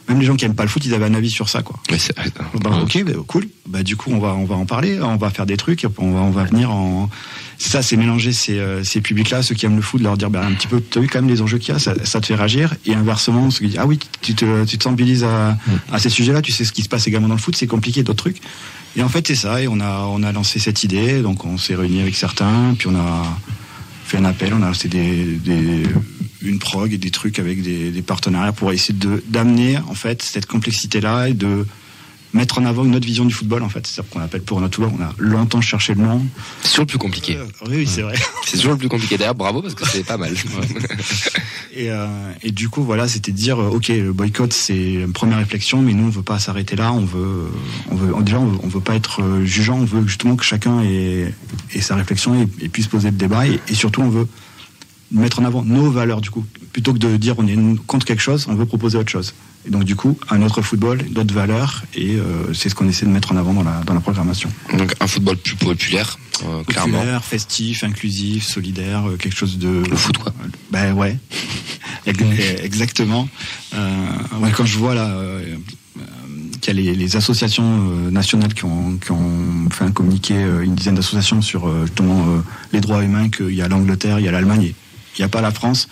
même 0.07 0.19
les 0.19 0.25
gens 0.25 0.35
qui 0.35 0.45
aiment 0.45 0.55
pas 0.55 0.63
le 0.63 0.69
foot, 0.69 0.85
ils 0.85 0.93
avaient 0.93 1.05
un 1.05 1.13
avis 1.13 1.29
sur 1.29 1.49
ça, 1.49 1.61
quoi. 1.61 1.79
C'est 1.97 2.15
vrai. 2.17 2.29
Bah, 2.61 2.79
ok, 2.81 3.03
bah, 3.03 3.11
cool. 3.27 3.47
Bah, 3.67 3.83
du 3.83 3.95
coup, 3.95 4.11
on 4.11 4.19
va, 4.19 4.35
on 4.35 4.45
va 4.45 4.55
en 4.55 4.65
parler, 4.65 5.01
on 5.01 5.17
va 5.17 5.29
faire 5.29 5.45
des 5.45 5.57
trucs, 5.57 5.85
on 5.97 6.11
va, 6.11 6.19
on 6.19 6.29
va 6.29 6.43
venir 6.43 6.71
en. 6.71 7.09
Ça, 7.57 7.81
c'est 7.81 7.95
mélanger 7.95 8.33
ces, 8.33 8.59
euh, 8.59 8.83
ces 8.83 9.01
publics-là, 9.01 9.41
ceux 9.41 9.55
qui 9.55 9.65
aiment 9.65 9.77
le 9.77 9.81
foot, 9.81 10.01
leur 10.01 10.17
dire, 10.17 10.27
un 10.35 10.53
petit 10.53 10.67
peu, 10.67 10.81
t'as 10.81 10.99
vu 10.99 11.07
quand 11.07 11.21
même 11.21 11.29
les 11.29 11.41
enjeux 11.41 11.57
qu'il 11.57 11.73
y 11.73 11.77
a, 11.77 11.79
ça, 11.79 11.93
ça 12.03 12.19
te 12.19 12.25
fait 12.25 12.35
réagir, 12.35 12.75
et 12.85 12.93
inversement, 12.93 13.49
ceux 13.49 13.59
qui 13.59 13.67
disent, 13.67 13.79
ah 13.79 13.85
oui, 13.85 13.97
tu 14.21 14.35
te, 14.35 14.65
tu 14.65 14.77
te 14.77 14.83
sensibilises 14.83 15.23
à, 15.23 15.57
à 15.91 15.99
ces 15.99 16.09
sujets-là, 16.09 16.41
tu 16.41 16.51
sais 16.51 16.65
ce 16.65 16.73
qui 16.73 16.83
se 16.83 16.89
passe 16.89 17.07
également 17.07 17.29
dans 17.29 17.35
le 17.35 17.39
foot, 17.39 17.55
c'est 17.55 17.67
compliqué, 17.67 18.03
d'autres 18.03 18.23
trucs. 18.23 18.41
Et 18.97 19.03
en 19.03 19.09
fait, 19.09 19.25
c'est 19.25 19.35
ça, 19.35 19.61
et 19.61 19.67
on 19.67 19.79
a, 19.79 20.01
on 20.01 20.21
a 20.23 20.31
lancé 20.33 20.59
cette 20.59 20.83
idée, 20.83 21.21
donc 21.21 21.45
on 21.45 21.57
s'est 21.57 21.75
réunis 21.75 22.01
avec 22.01 22.15
certains, 22.15 22.75
puis 22.77 22.87
on 22.89 22.95
a 22.95 23.23
fait 24.05 24.17
un 24.17 24.25
appel, 24.25 24.53
on 24.53 24.61
a 24.61 24.67
lancé 24.67 24.87
des, 24.87 25.25
des, 25.25 25.83
une 26.41 26.59
prog 26.59 26.93
et 26.93 26.97
des 26.97 27.11
trucs 27.11 27.39
avec 27.39 27.61
des, 27.61 27.89
des 27.91 28.01
partenariats 28.01 28.53
pour 28.53 28.71
essayer 28.71 28.97
de 28.97 29.23
d'amener 29.27 29.77
en 29.77 29.95
fait 29.95 30.21
cette 30.21 30.45
complexité 30.45 31.01
là 31.01 31.27
et 31.27 31.33
de 31.33 31.65
mettre 32.35 32.59
en 32.59 32.65
avant 32.65 32.83
une 32.83 32.95
autre 32.95 33.05
vision 33.05 33.25
du 33.25 33.33
football 33.33 33.63
en 33.63 33.69
fait. 33.69 33.87
C'est 33.87 33.95
ça 33.95 34.03
qu'on 34.03 34.19
appelle 34.19 34.41
pour 34.41 34.59
notre 34.61 34.75
football 34.75 34.99
on 34.99 35.03
a 35.03 35.13
longtemps 35.17 35.61
cherché 35.61 35.95
le 35.95 36.01
nom. 36.01 36.23
C'est 36.61 36.69
toujours 36.69 36.81
le 36.81 36.87
plus 36.87 36.97
compliqué. 36.97 37.37
oui, 37.67 37.77
oui 37.77 37.87
c'est 37.87 38.01
vrai. 38.01 38.15
C'est 38.45 38.57
toujours 38.57 38.73
le 38.73 38.77
plus 38.77 38.89
compliqué. 38.89 39.17
D'ailleurs, 39.17 39.35
bravo 39.35 39.61
parce 39.61 39.73
que 39.73 39.87
c'est 39.87 40.03
pas 40.03 40.17
mal. 40.17 40.33
et, 41.73 41.89
euh, 41.89 42.07
et 42.43 42.51
du 42.51 42.69
coup 42.69 42.83
voilà 42.83 43.07
c'était 43.07 43.31
de 43.31 43.37
dire 43.37 43.59
euh, 43.59 43.69
ok 43.69 43.87
le 43.87 44.13
boycott 44.13 44.53
c'est 44.53 44.93
une 44.93 45.13
première 45.13 45.39
réflexion 45.39 45.81
mais 45.81 45.93
nous 45.93 46.05
on 46.05 46.09
veut 46.09 46.21
pas 46.21 46.37
s'arrêter 46.37 46.75
là. 46.75 46.91
On 46.93 47.05
veut 47.05 47.47
on 47.89 47.95
veut 47.95 48.23
déjà 48.23 48.39
on 48.39 48.45
veut, 48.45 48.59
on 48.63 48.67
veut 48.67 48.81
pas 48.81 48.95
être 48.95 49.23
euh, 49.23 49.45
jugeant. 49.45 49.77
On 49.79 49.85
veut 49.85 50.05
justement 50.05 50.35
que 50.35 50.43
chacun 50.43 50.81
ait, 50.81 51.33
ait 51.73 51.81
sa 51.81 51.95
réflexion 51.95 52.35
et, 52.35 52.47
et 52.63 52.69
puisse 52.69 52.87
poser 52.87 53.11
le 53.11 53.17
débat. 53.17 53.47
Et, 53.47 53.59
et 53.67 53.73
surtout 53.75 54.01
on 54.01 54.09
veut 54.09 54.27
mettre 55.11 55.39
en 55.39 55.45
avant 55.45 55.63
nos 55.63 55.89
valeurs 55.89 56.21
du 56.21 56.29
coup 56.29 56.45
plutôt 56.75 56.91
que 56.91 56.97
de 56.97 57.15
dire 57.15 57.35
on 57.37 57.47
est 57.47 57.57
contre 57.87 58.05
quelque 58.05 58.21
chose 58.21 58.47
on 58.49 58.55
veut 58.55 58.65
proposer 58.65 58.97
autre 58.97 59.09
chose 59.09 59.33
et 59.65 59.69
donc 59.69 59.85
du 59.85 59.95
coup 59.95 60.17
un 60.29 60.41
autre 60.41 60.61
football 60.61 60.97
d'autres 61.09 61.33
valeurs 61.33 61.83
et 61.93 62.15
euh, 62.15 62.53
c'est 62.53 62.67
ce 62.67 62.75
qu'on 62.75 62.89
essaie 62.89 63.05
de 63.05 63.11
mettre 63.11 63.31
en 63.31 63.37
avant 63.37 63.53
dans 63.53 63.63
la, 63.63 63.79
dans 63.85 63.93
la 63.93 64.01
programmation 64.01 64.51
Donc 64.77 64.93
un 64.99 65.07
football 65.07 65.37
plus 65.37 65.55
populaire, 65.55 66.19
euh, 66.43 66.65
clairement. 66.65 66.97
Populaire, 66.97 67.23
festif, 67.23 67.85
inclusif, 67.85 68.43
solidaire, 68.43 69.07
euh, 69.07 69.15
quelque 69.15 69.37
chose 69.37 69.57
de. 69.57 69.83
Le 69.89 69.95
foot, 69.95 70.17
quoi. 70.17 70.33
Ben 70.69 70.91
ouais, 70.91 71.17
Ex- 72.05 72.19
exactement. 72.61 73.29
Euh, 73.73 74.07
ouais, 74.41 74.51
quand 74.51 74.65
je 74.65 74.77
vois 74.77 74.95
là 74.95 75.17
qu'il 76.59 76.75
y 76.75 76.77
a 76.77 76.81
les, 76.81 76.93
les 76.93 77.15
associations 77.15 77.77
nationales 78.11 78.53
qui 78.53 78.65
ont, 78.65 78.97
qui 78.97 79.13
ont 79.13 79.69
fait 79.71 79.85
un 79.85 79.91
communiqué, 79.91 80.35
une 80.35 80.75
dizaine 80.75 80.95
d'associations 80.95 81.41
sur 81.41 81.61
justement 81.85 82.25
les 82.73 82.81
droits 82.81 83.01
humains, 83.01 83.29
qu'il 83.29 83.53
y 83.53 83.61
a 83.61 83.69
l'Angleterre, 83.69 84.19
il 84.19 84.25
y 84.25 84.27
a 84.27 84.31
l'Allemagne. 84.31 84.73
Et 85.15 85.19
Il 85.19 85.21
n'y 85.21 85.25
a 85.25 85.29
pas 85.29 85.41
la 85.41 85.51
France. 85.51 85.87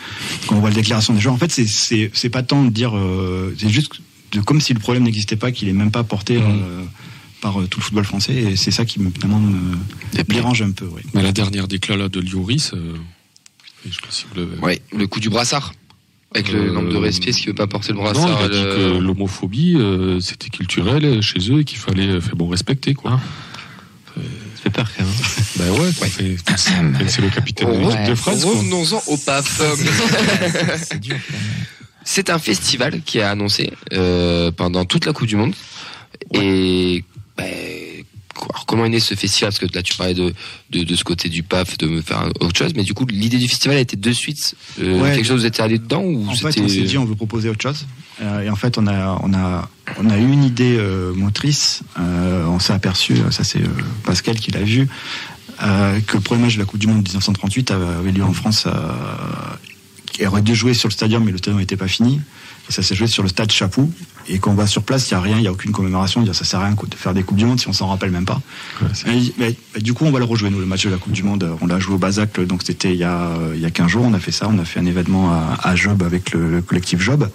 Quand 0.47 0.55
on 0.55 0.59
voit 0.59 0.69
la 0.69 0.75
déclaration 0.75 1.13
des 1.13 1.21
gens, 1.21 1.33
en 1.33 1.37
fait, 1.37 1.51
c'est- 1.51 1.65
c'est 1.67 2.11
c'est 2.13 2.29
pas 2.29 2.43
tant 2.43 2.63
de 2.63 2.69
dire, 2.69 2.95
euh, 2.97 3.55
c'est 3.57 3.69
juste 3.69 3.93
de, 4.31 4.41
comme 4.41 4.59
si 4.61 4.73
le 4.73 4.79
problème 4.79 5.03
n'existait 5.03 5.35
pas, 5.37 5.51
qu'il 5.51 5.67
est 5.69 5.73
même 5.73 5.91
pas 5.91 6.03
porté 6.03 6.37
euh, 6.41 6.83
par 7.41 7.59
euh, 7.61 7.67
tout 7.67 7.79
le 7.79 7.83
football 7.85 8.03
français. 8.05 8.33
Et 8.35 8.55
c'est 8.55 8.71
ça 8.71 8.83
qui 8.85 8.99
me, 8.99 9.11
dérange 10.27 10.61
un 10.61 10.71
peu. 10.71 10.87
Mais 11.13 11.21
la 11.23 11.31
dernière 11.31 11.67
déclat 11.67 11.95
là, 11.97 12.09
de 12.09 12.19
Lloris, 12.19 12.71
euh, 12.73 12.95
Ouais, 14.61 14.81
le 14.97 15.07
coup 15.07 15.19
du 15.19 15.29
brassard. 15.29 15.73
Avec 16.35 16.51
le 16.51 16.71
nombre 16.71 16.89
de 16.89 16.95
respect, 16.97 17.31
ce 17.31 17.41
qui 17.41 17.47
veut 17.47 17.53
pas 17.53 17.67
porter 17.67 17.89
le 17.91 17.97
Non, 17.97 18.03
brassard. 18.05 18.39
il 18.41 18.45
a 18.45 18.49
dit 18.49 18.63
le- 18.63 18.75
que 18.75 18.97
l'homophobie, 18.97 19.75
euh, 19.77 20.19
c'était 20.19 20.49
culturel 20.49 21.21
chez 21.21 21.51
eux 21.51 21.59
et 21.59 21.63
qu'il 21.63 21.77
fallait 21.77 22.07
euh, 22.07 22.21
faire 22.21 22.35
bon 22.35 22.47
respecter 22.47 22.93
quoi. 22.95 23.19
Ça 24.15 24.21
fait 24.63 24.69
peur 24.69 24.89
quand 24.97 25.03
même. 25.03 25.13
Ben 25.57 25.69
ouais, 25.71 25.91
c'est 27.07 27.21
le 27.21 27.29
capitaine 27.29 27.67
de 27.67 27.73
Oh, 27.73 27.89
l'équipe 27.89 28.05
de 28.09 28.15
France. 28.15 28.43
Revenons-en 28.43 29.03
au 29.07 29.17
pape. 29.17 29.45
C'est 32.05 32.29
un 32.29 32.39
festival 32.39 33.01
qui 33.01 33.19
est 33.19 33.23
annoncé 33.23 33.71
euh, 33.93 34.51
pendant 34.51 34.83
toute 34.85 35.05
la 35.05 35.13
Coupe 35.13 35.27
du 35.27 35.35
Monde. 35.37 35.53
Et 36.33 37.03
ben, 37.37 37.45
alors, 38.35 38.65
comment 38.65 38.85
est 38.85 38.89
né 38.89 38.99
ce 38.99 39.15
festival? 39.15 39.51
Parce 39.53 39.59
que 39.59 39.73
là, 39.73 39.81
tu 39.83 39.95
parlais 39.95 40.13
de, 40.13 40.33
de, 40.71 40.83
de 40.83 40.95
ce 40.95 41.03
côté 41.05 41.29
du 41.29 41.43
PAF, 41.43 41.77
de 41.77 41.87
me 41.87 42.01
faire 42.01 42.27
autre 42.41 42.57
chose. 42.57 42.73
Mais 42.75 42.83
du 42.83 42.93
coup, 42.93 43.05
l'idée 43.05 43.37
du 43.37 43.47
festival 43.47 43.77
a 43.77 43.79
été 43.79 43.95
de 43.95 44.11
suite 44.11 44.55
euh, 44.81 44.99
Ouais. 44.99 45.15
quelque 45.15 45.25
chose 45.25 45.41
vous 45.41 45.45
étiez 45.45 45.63
allé 45.63 45.77
dedans 45.77 46.01
ou 46.03 46.27
En 46.27 46.33
fait, 46.33 46.51
c'était- 46.51 46.61
on 46.61 46.67
s'est 46.67 46.81
dit 46.81 46.97
on 46.97 47.05
veut 47.05 47.15
proposer 47.15 47.47
autre 47.49 47.61
chose. 47.61 47.85
Euh, 48.21 48.41
et 48.41 48.49
en 48.49 48.55
fait, 48.55 48.77
on 48.77 48.87
a, 48.87 49.69
eu 50.17 50.31
une 50.31 50.43
idée 50.43 50.77
euh, 50.77 51.13
motrice. 51.13 51.83
Euh, 51.99 52.45
on 52.45 52.59
s'est 52.59 52.73
aperçu, 52.73 53.17
ça 53.31 53.43
c'est 53.43 53.61
Pascal 54.03 54.35
qui 54.35 54.51
l'a 54.51 54.61
vu, 54.61 54.87
que 55.59 56.13
le 56.13 56.19
premier 56.19 56.43
match 56.43 56.55
de 56.55 56.59
la 56.59 56.65
Coupe 56.65 56.79
du 56.79 56.87
Monde 56.87 57.03
1938 57.03 57.71
avait 57.71 58.11
lieu 58.11 58.23
en 58.23 58.33
France. 58.33 58.67
Qui 60.11 60.27
aurait 60.27 60.43
dû 60.43 60.53
jouer 60.53 60.75
sur 60.75 60.89
le 60.89 60.93
stadium, 60.93 61.23
mais 61.23 61.31
le 61.31 61.39
stadium 61.39 61.59
n'était 61.59 61.77
pas 61.77 61.87
fini. 61.87 62.21
Et 62.69 62.71
ça 62.71 62.81
s'est 62.81 62.95
joué 62.95 63.07
sur 63.07 63.23
le 63.23 63.29
stade 63.29 63.51
Chapou. 63.51 63.91
Et 64.29 64.39
quand 64.39 64.51
on 64.51 64.55
va 64.55 64.67
sur 64.67 64.83
place, 64.83 65.11
il 65.11 65.13
n'y 65.15 65.17
a 65.17 65.21
rien, 65.21 65.35
il 65.37 65.41
n'y 65.41 65.47
a 65.47 65.51
aucune 65.51 65.73
commémoration. 65.73 66.23
Il 66.25 66.33
ça 66.33 66.45
sert 66.45 66.61
à 66.61 66.65
rien 66.67 66.75
de 66.75 66.95
faire 66.95 67.13
des 67.13 67.23
Coupes 67.23 67.35
du 67.37 67.45
Monde 67.45 67.59
si 67.59 67.67
on 67.67 67.73
s'en 67.73 67.87
rappelle 67.87 68.11
même 68.11 68.23
pas. 68.25 68.41
Mais- 69.05 69.21
mais- 69.37 69.55
mais 69.75 69.81
du 69.81 69.93
coup, 69.93 70.05
on 70.05 70.11
va 70.11 70.19
le 70.19 70.25
rejouer, 70.25 70.49
nous, 70.49 70.59
le 70.59 70.65
match 70.65 70.85
de 70.85 70.89
la 70.89 70.95
Coupe 70.97 71.11
du 71.11 71.23
Monde. 71.23 71.45
On 71.59 71.67
l'a 71.67 71.77
joué 71.79 71.95
au 71.95 71.97
Bazac, 71.97 72.39
donc 72.39 72.61
c'était 72.63 72.93
il 72.93 72.97
y 72.99 73.03
a, 73.03 73.31
il 73.53 73.59
y 73.59 73.65
a 73.65 73.69
15 73.69 73.89
jours. 73.89 74.05
On 74.05 74.13
a 74.13 74.19
fait 74.19 74.31
ça. 74.31 74.47
On 74.49 74.57
a 74.59 74.63
fait 74.65 74.79
un 74.79 74.85
événement 74.85 75.31
à, 75.33 75.57
à 75.61 75.75
Job 75.75 76.03
avec 76.03 76.31
le, 76.31 76.49
le 76.49 76.61
collectif 76.61 77.01
Job, 77.01 77.29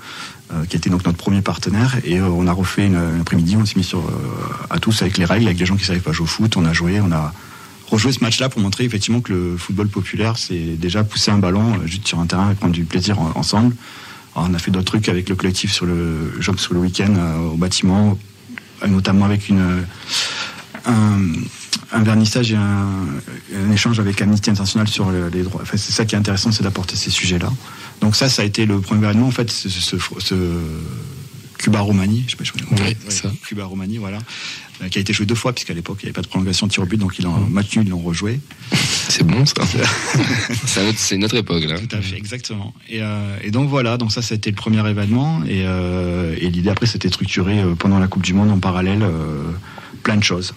euh, 0.54 0.64
qui 0.64 0.76
était 0.76 0.88
donc 0.88 1.04
notre 1.04 1.18
premier 1.18 1.42
partenaire. 1.42 1.96
Et 2.04 2.18
euh, 2.20 2.28
on 2.28 2.46
a 2.46 2.52
refait 2.52 2.86
une, 2.86 2.96
un 2.96 3.20
après-midi. 3.20 3.54
On 3.60 3.66
s'est 3.66 3.76
mis 3.76 3.84
sur, 3.84 3.98
euh, 3.98 4.02
à 4.70 4.78
tous 4.78 5.02
avec 5.02 5.18
les 5.18 5.26
règles, 5.26 5.44
avec 5.46 5.58
les 5.60 5.66
gens 5.66 5.74
qui 5.76 5.82
ne 5.82 5.86
savaient 5.88 6.00
pas 6.00 6.12
jouer 6.12 6.24
au 6.24 6.26
foot. 6.28 6.56
On 6.56 6.64
a 6.64 6.72
joué, 6.72 7.02
on 7.02 7.12
a 7.12 7.34
rejoué 7.90 8.12
ce 8.12 8.20
match-là 8.24 8.48
pour 8.48 8.62
montrer 8.62 8.84
effectivement 8.84 9.20
que 9.20 9.32
le 9.34 9.56
football 9.58 9.88
populaire, 9.88 10.38
c'est 10.38 10.78
déjà 10.78 11.04
pousser 11.04 11.30
un 11.30 11.38
ballon 11.38 11.74
euh, 11.74 11.86
juste 11.86 12.08
sur 12.08 12.18
un 12.18 12.24
terrain 12.26 12.50
et 12.50 12.54
prendre 12.54 12.72
du 12.72 12.84
plaisir 12.84 13.20
en- 13.20 13.32
ensemble. 13.34 13.74
Alors, 14.38 14.50
on 14.50 14.54
a 14.54 14.58
fait 14.58 14.70
d'autres 14.70 14.84
trucs 14.84 15.08
avec 15.08 15.28
le 15.28 15.34
collectif 15.34 15.72
sur 15.72 15.84
le 15.84 16.32
Job 16.40 16.58
sur 16.60 16.72
le 16.72 16.78
week-end 16.80 17.12
euh, 17.16 17.38
au 17.38 17.56
bâtiment, 17.56 18.16
euh, 18.84 18.86
notamment 18.86 19.24
avec 19.24 19.48
une 19.48 19.84
un, 20.86 22.02
vernissage 22.02 22.52
et 22.52 22.56
un, 22.56 23.70
échange 23.72 23.98
avec 23.98 24.22
Amnesty 24.22 24.48
International 24.50 24.86
sur 24.86 25.10
le- 25.10 25.28
les 25.28 25.42
droits. 25.42 25.60
Enfin, 25.62 25.76
c'est 25.76 25.90
ça 25.92 26.04
qui 26.04 26.14
est 26.14 26.18
intéressant, 26.18 26.52
c'est 26.52 26.62
d'apporter 26.62 26.94
ces 26.94 27.10
sujets-là. 27.10 27.50
Donc 28.00 28.14
ça, 28.14 28.28
ça 28.28 28.42
a 28.42 28.44
été 28.44 28.64
le 28.64 28.80
premier 28.80 29.04
événement. 29.08 29.26
En 29.26 29.32
fait, 29.32 29.50
ce- 29.50 29.96
Cuba 31.58 31.80
Roumanie, 31.80 32.24
je 32.26 32.32
sais 32.32 32.36
pas 32.36 32.44
si 32.44 32.52
je 32.54 32.64
connais. 32.64 32.80
Ouais, 32.80 32.96
Ouais, 33.04 33.10
ça. 33.10 33.30
Cuba 33.44 33.64
Roumanie, 33.64 33.98
voilà, 33.98 34.18
Euh, 34.80 34.88
qui 34.88 34.98
a 34.98 35.00
été 35.00 35.12
joué 35.12 35.26
deux 35.26 35.34
fois 35.34 35.52
puisqu'à 35.52 35.74
l'époque 35.74 35.98
il 36.02 36.04
n'y 36.04 36.08
avait 36.10 36.14
pas 36.14 36.22
de 36.22 36.28
prolongation 36.28 36.68
de 36.68 36.72
tir 36.72 36.84
au 36.84 36.86
but, 36.86 36.98
donc 36.98 37.18
ils 37.18 37.24
l'ont 37.24 37.36
match 37.50 37.76
nul, 37.76 37.84
ils 37.86 37.90
l'ont 37.90 37.98
rejoué. 37.98 38.38
C'est 39.08 39.26
bon 39.26 39.44
ça. 39.44 39.54
c'est 40.96 41.24
autre 41.24 41.36
époque 41.36 41.64
là. 41.64 41.78
Tout 41.80 41.96
à 41.96 42.00
fait, 42.00 42.16
exactement. 42.16 42.72
Et, 42.88 43.02
euh, 43.02 43.36
et 43.42 43.50
donc 43.50 43.68
voilà, 43.68 43.96
donc 43.96 44.12
ça 44.12 44.22
c'était 44.22 44.50
le 44.50 44.56
premier 44.56 44.88
événement 44.88 45.42
et, 45.44 45.64
euh, 45.66 46.36
et 46.40 46.48
l'idée 46.48 46.70
après 46.70 46.86
c'était 46.86 47.08
euh, 47.08 47.74
pendant 47.74 47.98
la 47.98 48.06
Coupe 48.06 48.22
du 48.22 48.34
Monde 48.34 48.50
en 48.50 48.60
parallèle 48.60 49.04
plein 50.04 50.16
de 50.16 50.22
choses. 50.22 50.54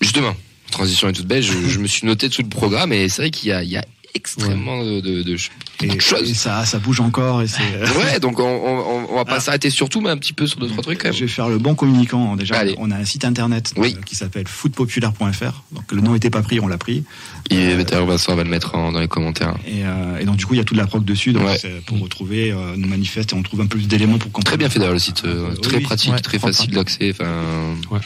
Justement, 0.00 0.34
transition 0.70 1.08
est 1.08 1.12
toute 1.12 1.26
belle. 1.26 1.42
Je, 1.42 1.52
je 1.68 1.78
me 1.80 1.86
suis 1.86 2.06
noté 2.06 2.30
tout 2.30 2.42
le 2.42 2.48
programme 2.48 2.94
et 2.94 3.10
c'est 3.10 3.22
vrai 3.22 3.30
qu'il 3.30 3.50
y 3.50 3.76
a 3.76 3.84
extrêmement 4.14 4.82
de, 4.84 5.36
Et, 5.82 6.00
choses. 6.00 6.28
et 6.30 6.34
ça, 6.34 6.64
ça 6.64 6.78
bouge 6.78 7.00
encore 7.00 7.42
et. 7.42 7.46
Ouais, 7.98 8.18
donc 8.20 8.38
on, 8.40 8.44
on, 8.44 9.06
on 9.12 9.14
va 9.16 9.24
pas 9.24 9.36
Ah. 9.36 9.40
s'arrêter 9.40 9.70
sur 9.70 9.88
tout, 9.88 10.00
mais 10.00 10.10
un 10.10 10.16
petit 10.16 10.32
peu 10.32 10.46
sur 10.46 10.58
deux 10.60 10.68
trois 10.68 10.82
trucs 10.82 10.98
quand 11.02 11.08
Je 11.12 11.18
même. 11.20 11.20
vais 11.22 11.28
faire 11.28 11.48
le 11.48 11.58
bon 11.58 11.74
communicant. 11.74 12.34
Déjà, 12.36 12.56
Allez. 12.58 12.74
on 12.78 12.90
a 12.90 12.96
un 12.96 13.04
site 13.04 13.24
internet 13.24 13.72
Oui. 13.76 13.94
euh, 13.96 14.02
qui 14.02 14.16
s'appelle 14.16 14.46
footpopulaire.fr. 14.48 15.62
Donc 15.72 15.92
le 15.92 16.00
nom 16.00 16.12
n'était 16.12 16.30
pas 16.30 16.42
pris, 16.42 16.60
on 16.60 16.66
l'a 16.68 16.78
pris. 16.78 17.04
Et 17.50 17.76
d'ailleurs, 17.84 18.06
Vincent 18.06 18.34
va 18.34 18.44
le 18.44 18.50
mettre 18.50 18.74
en- 18.74 18.92
dans 18.92 19.00
les 19.00 19.08
commentaires. 19.08 19.54
Et, 19.66 19.84
euh, 19.84 20.18
et 20.18 20.24
donc 20.24 20.36
du 20.36 20.46
coup, 20.46 20.54
il 20.54 20.58
y 20.58 20.60
a 20.60 20.64
toute 20.64 20.76
la 20.76 20.86
prog 20.86 21.04
dessus. 21.04 21.32
Donc 21.32 21.44
Ouais. 21.44 21.58
c'est 21.58 21.84
pour 21.86 21.98
retrouver 22.00 22.50
euh, 22.52 22.76
nos 22.76 22.88
manifestes 22.88 23.32
et 23.32 23.36
on 23.36 23.42
trouve 23.42 23.60
un 23.60 23.66
peu 23.66 23.76
plus 23.78 23.88
d'éléments 23.88 24.18
pour 24.18 24.30
comprendre. 24.32 24.46
Très 24.46 24.56
bien 24.56 24.68
fait 24.68 24.78
d'ailleurs 24.78 24.94
le 24.94 24.98
site, 24.98 25.22
euh, 25.24 25.54
très 25.56 25.76
oui. 25.78 25.82
pratique, 25.82 26.12
Ouais, 26.12 26.20
très 26.20 26.38
facile 26.38 26.70
d'accès. 26.70 27.10
Enfin, 27.12 27.76
Ouais. 27.90 28.00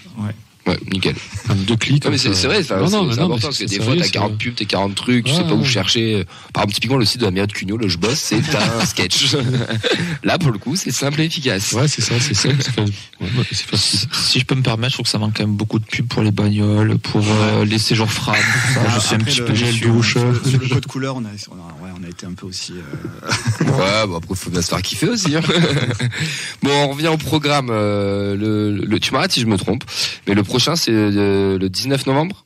Ouais. 0.67 0.79
nickel. 0.93 1.15
En 1.49 1.55
deux 1.57 1.77
clics. 1.77 2.05
Non, 2.05 2.11
mais 2.13 2.19
c'est 2.19 2.29
vrai, 2.47 2.63
c'est 2.63 2.73
important 2.73 3.05
mais 3.05 3.17
parce 3.41 3.59
que 3.59 3.65
des 3.65 3.81
fois 3.81 3.95
t'as 3.99 4.09
40 4.09 4.33
c'est- 4.39 4.45
pubs, 4.45 4.55
t'as 4.55 4.65
40 4.65 4.95
trucs, 4.95 5.25
tu 5.25 5.33
sais 5.33 5.39
Ouais, 5.39 5.49
pas 5.49 5.55
où 5.55 5.65
chercher. 5.65 6.25
Par 6.53 6.63
exemple, 6.63 6.75
typiquement 6.75 6.97
le 6.99 7.05
site 7.05 7.21
de 7.21 7.25
la 7.25 7.31
mairie 7.33 7.49
de 7.49 7.53
Cugnot, 7.53 7.77
le 7.77 7.89
je 7.89 7.99
bosse, 7.99 8.19
c'est 8.21 8.37
un 8.55 8.85
sketch. 8.87 9.35
Là 10.23 10.39
pour 10.39 10.53
le 10.53 10.59
coup, 10.59 10.77
c'est 10.77 10.93
simple 10.93 11.21
et 11.21 11.25
efficace. 11.25 11.73
Ouais, 11.73 11.89
c'est 11.89 12.01
ça, 12.03 12.15
c'est 12.21 12.35
ça. 12.35 12.49
Si 14.13 14.41
je 14.41 14.45
peux 14.45 14.55
me 14.55 14.63
permettre, 14.63 14.91
je 14.91 14.97
trouve 14.97 15.05
que 15.05 15.11
ça 15.11 15.19
manque 15.19 15.37
quand 15.37 15.43
même 15.47 15.57
beaucoup 15.57 15.79
de 15.79 15.85
pubs 15.85 16.07
pour 16.07 16.23
les 16.23 16.31
bagnoles, 16.31 16.99
pour 16.99 17.25
euh, 17.27 17.65
les 17.65 17.79
séjours. 17.79 18.09
Ah, 18.29 18.35
je 18.95 19.01
suis 19.01 19.15
un 19.15 19.19
petit 19.19 19.39
le- 19.41 19.45
peu 19.47 19.55
gel 19.55 19.79
douche. 19.81 20.13
Sur, 20.13 20.25
le- 20.25 20.41
sur 20.49 20.61
le 20.61 20.69
code 20.69 20.87
couleur, 20.87 21.17
on 21.17 21.25
a, 21.25 21.29
on 21.51 21.55
a, 21.55 21.85
ouais, 21.85 21.91
on 22.01 22.05
a 22.05 22.09
été 22.09 22.27
un 22.27 22.33
peu 22.35 22.47
aussi. 22.47 22.73
euh, 22.73 23.65
Ouais, 23.65 24.07
bon 24.07 24.17
après 24.17 24.35
faut 24.35 24.51
bien 24.51 24.63
se 24.63 24.69
faire 24.69 24.83
kiffer 24.83 25.09
aussi. 25.09 25.35
Hein. 25.37 25.41
bon, 26.63 26.71
on 26.71 26.89
revient 26.89 27.09
au 27.09 27.17
programme. 27.17 27.69
euh, 27.71 28.37
le, 28.37 28.85
le, 28.85 29.01
tu 29.01 29.13
m'arrêtes 29.13 29.33
si 29.33 29.41
je 29.41 29.47
me 29.47 29.57
trompe, 29.57 29.85
mais 30.27 30.35
le 30.35 30.43
prochain 30.53 30.77
c'est 30.77 30.91
le, 30.93 31.57
le 31.59 31.69
19 31.69 32.07
novembre? 32.07 32.45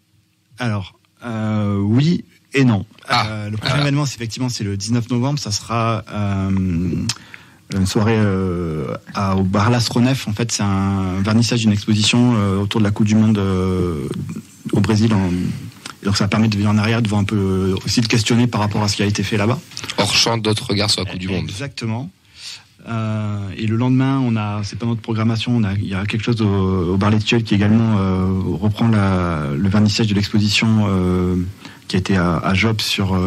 Alors, 0.59 0.98
euh, 1.24 1.76
oui 1.78 2.24
et 2.54 2.64
non. 2.64 2.86
Ah, 3.09 3.26
Euh, 3.28 3.50
le 3.50 3.57
prochain 3.57 3.74
voilà. 3.74 3.82
événement, 3.88 4.07
c'est 4.07 4.16
effectivement, 4.16 4.48
c'est 4.48 4.64
le 4.64 4.76
19 4.76 5.11
novembre. 5.11 5.38
Ça 5.38 5.50
sera 5.50 6.02
euh, 6.11 6.50
une 7.74 7.86
soirée 7.86 8.16
euh, 8.16 8.94
à, 9.14 9.36
au 9.36 9.42
bar 9.42 9.70
L'Astronef. 9.70 10.26
En 10.28 10.32
fait, 10.32 10.50
c'est 10.52 10.62
un 10.62 11.20
vernissage 11.20 11.61
d'une 11.61 11.72
exposition 11.72 12.34
euh, 12.36 12.59
autour 12.59 12.80
de 12.80 12.84
la 12.86 12.90
Coupe 12.92 13.07
du 13.07 13.14
Monde 13.14 13.38
euh, 13.38 14.09
au 14.72 14.80
Brésil. 14.80 15.12
En- 15.12 15.30
donc, 16.04 16.16
ça 16.16 16.28
permet 16.28 16.46
de 16.48 16.54
venir 16.57 16.70
en 16.70 16.78
arrière, 16.78 17.02
de 17.02 17.09
voir 17.09 17.20
un 17.20 17.24
peu 17.24 17.36
euh, 17.36 17.74
aussi 17.84 18.00
de 18.00 18.07
questionner 18.07 18.46
par 18.46 18.61
rapport 18.61 18.82
à 18.84 18.88
ce 18.88 18.96
qui 18.96 19.02
a 19.02 19.07
été 19.07 19.22
fait 19.24 19.36
là-bas. 19.36 19.59
Hors 19.98 20.14
champ 20.14 20.38
d'autres 20.38 20.66
regards 20.68 20.90
sur 20.90 21.02
la 21.04 21.11
Coupe 21.11 21.18
du 21.18 21.28
Monde. 21.28 21.42
Exactement. 21.48 22.09
Euh, 22.89 23.49
et 23.57 23.66
le 23.66 23.76
lendemain, 23.76 24.20
on 24.24 24.37
a, 24.37 24.61
c'est 24.62 24.78
pas 24.78 24.87
notre 24.87 25.01
programmation, 25.01 25.57
on 25.57 25.64
a, 25.64 25.72
il 25.74 25.89
y 25.89 25.95
a 25.95 26.05
quelque 26.07 26.22
chose 26.22 26.41
au, 26.41 26.95
au 26.95 26.97
bar 26.97 27.11
qui 27.18 27.34
également 27.55 27.99
euh, 27.99 28.26
reprend 28.61 28.89
la, 28.89 29.47
le 29.57 29.68
vernissage 29.68 30.07
de 30.07 30.14
l'exposition 30.14 30.87
euh, 30.89 31.37
qui 31.89 31.97
a 31.97 31.99
été 31.99 32.16
à, 32.16 32.37
à 32.37 32.55
Job 32.55 32.80
sur 32.80 33.18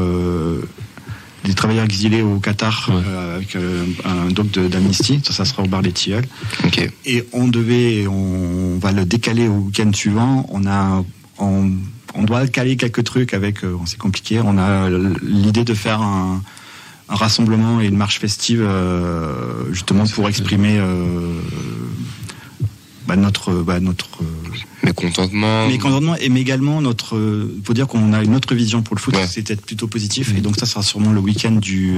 les 1.45 1.53
travailleurs 1.53 1.85
exilés 1.85 2.21
au 2.21 2.39
Qatar 2.39 2.89
Ouais. 2.89 3.35
avec 3.35 3.57
un 4.05 4.29
doc 4.31 4.51
d'Amnesty. 4.51 5.21
Ça, 5.23 5.33
ça 5.33 5.45
sera 5.45 5.63
au 5.63 5.67
bar 5.67 5.81
Les 5.81 5.91
Tilleuls. 5.91 6.25
Ok. 6.65 6.89
Et 7.05 7.25
on 7.33 7.47
devait, 7.47 8.07
on 8.07 8.77
va 8.79 8.91
le 8.91 9.05
décaler 9.05 9.47
au 9.47 9.55
week-end 9.55 9.91
suivant. 9.93 10.45
On 10.51 10.65
a, 10.67 11.03
on, 11.37 11.71
on 12.15 12.23
doit 12.23 12.47
caler 12.47 12.75
quelques 12.77 13.03
trucs 13.03 13.33
avec, 13.33 13.59
c'est 13.85 13.97
compliqué. 13.97 14.41
On 14.43 14.57
a 14.57 14.89
l'idée 15.21 15.63
de 15.63 15.73
faire 15.73 16.01
un, 16.01 16.41
un 17.09 17.15
rassemblement 17.15 17.81
et 17.81 17.87
une 17.87 17.97
marche 17.97 18.19
festive, 18.19 18.61
euh, 18.63 19.71
justement 19.73 20.05
pour 20.05 20.29
exprimer 20.29 20.77
euh, 20.77 21.39
bah, 23.07 23.15
notre, 23.15 23.51
bah, 23.63 23.79
notre 23.79 24.21
euh, 24.21 24.25
Mécontentement. 24.83 25.67
mécontentement 25.67 26.15
et 26.15 26.29
mais 26.29 26.41
également 26.41 26.81
notre, 26.81 27.19
faut 27.63 27.73
dire 27.73 27.87
qu'on 27.87 28.13
a 28.13 28.23
une 28.23 28.35
autre 28.35 28.53
vision 28.55 28.81
pour 28.83 28.95
le 28.95 29.01
foot. 29.01 29.15
Ouais. 29.15 29.27
C'est 29.27 29.41
peut-être 29.41 29.65
plutôt 29.65 29.87
positif. 29.87 30.33
Et 30.37 30.41
donc 30.41 30.55
ça 30.57 30.65
sera 30.65 30.83
sûrement 30.83 31.11
le 31.11 31.19
week-end 31.19 31.51
du, 31.51 31.97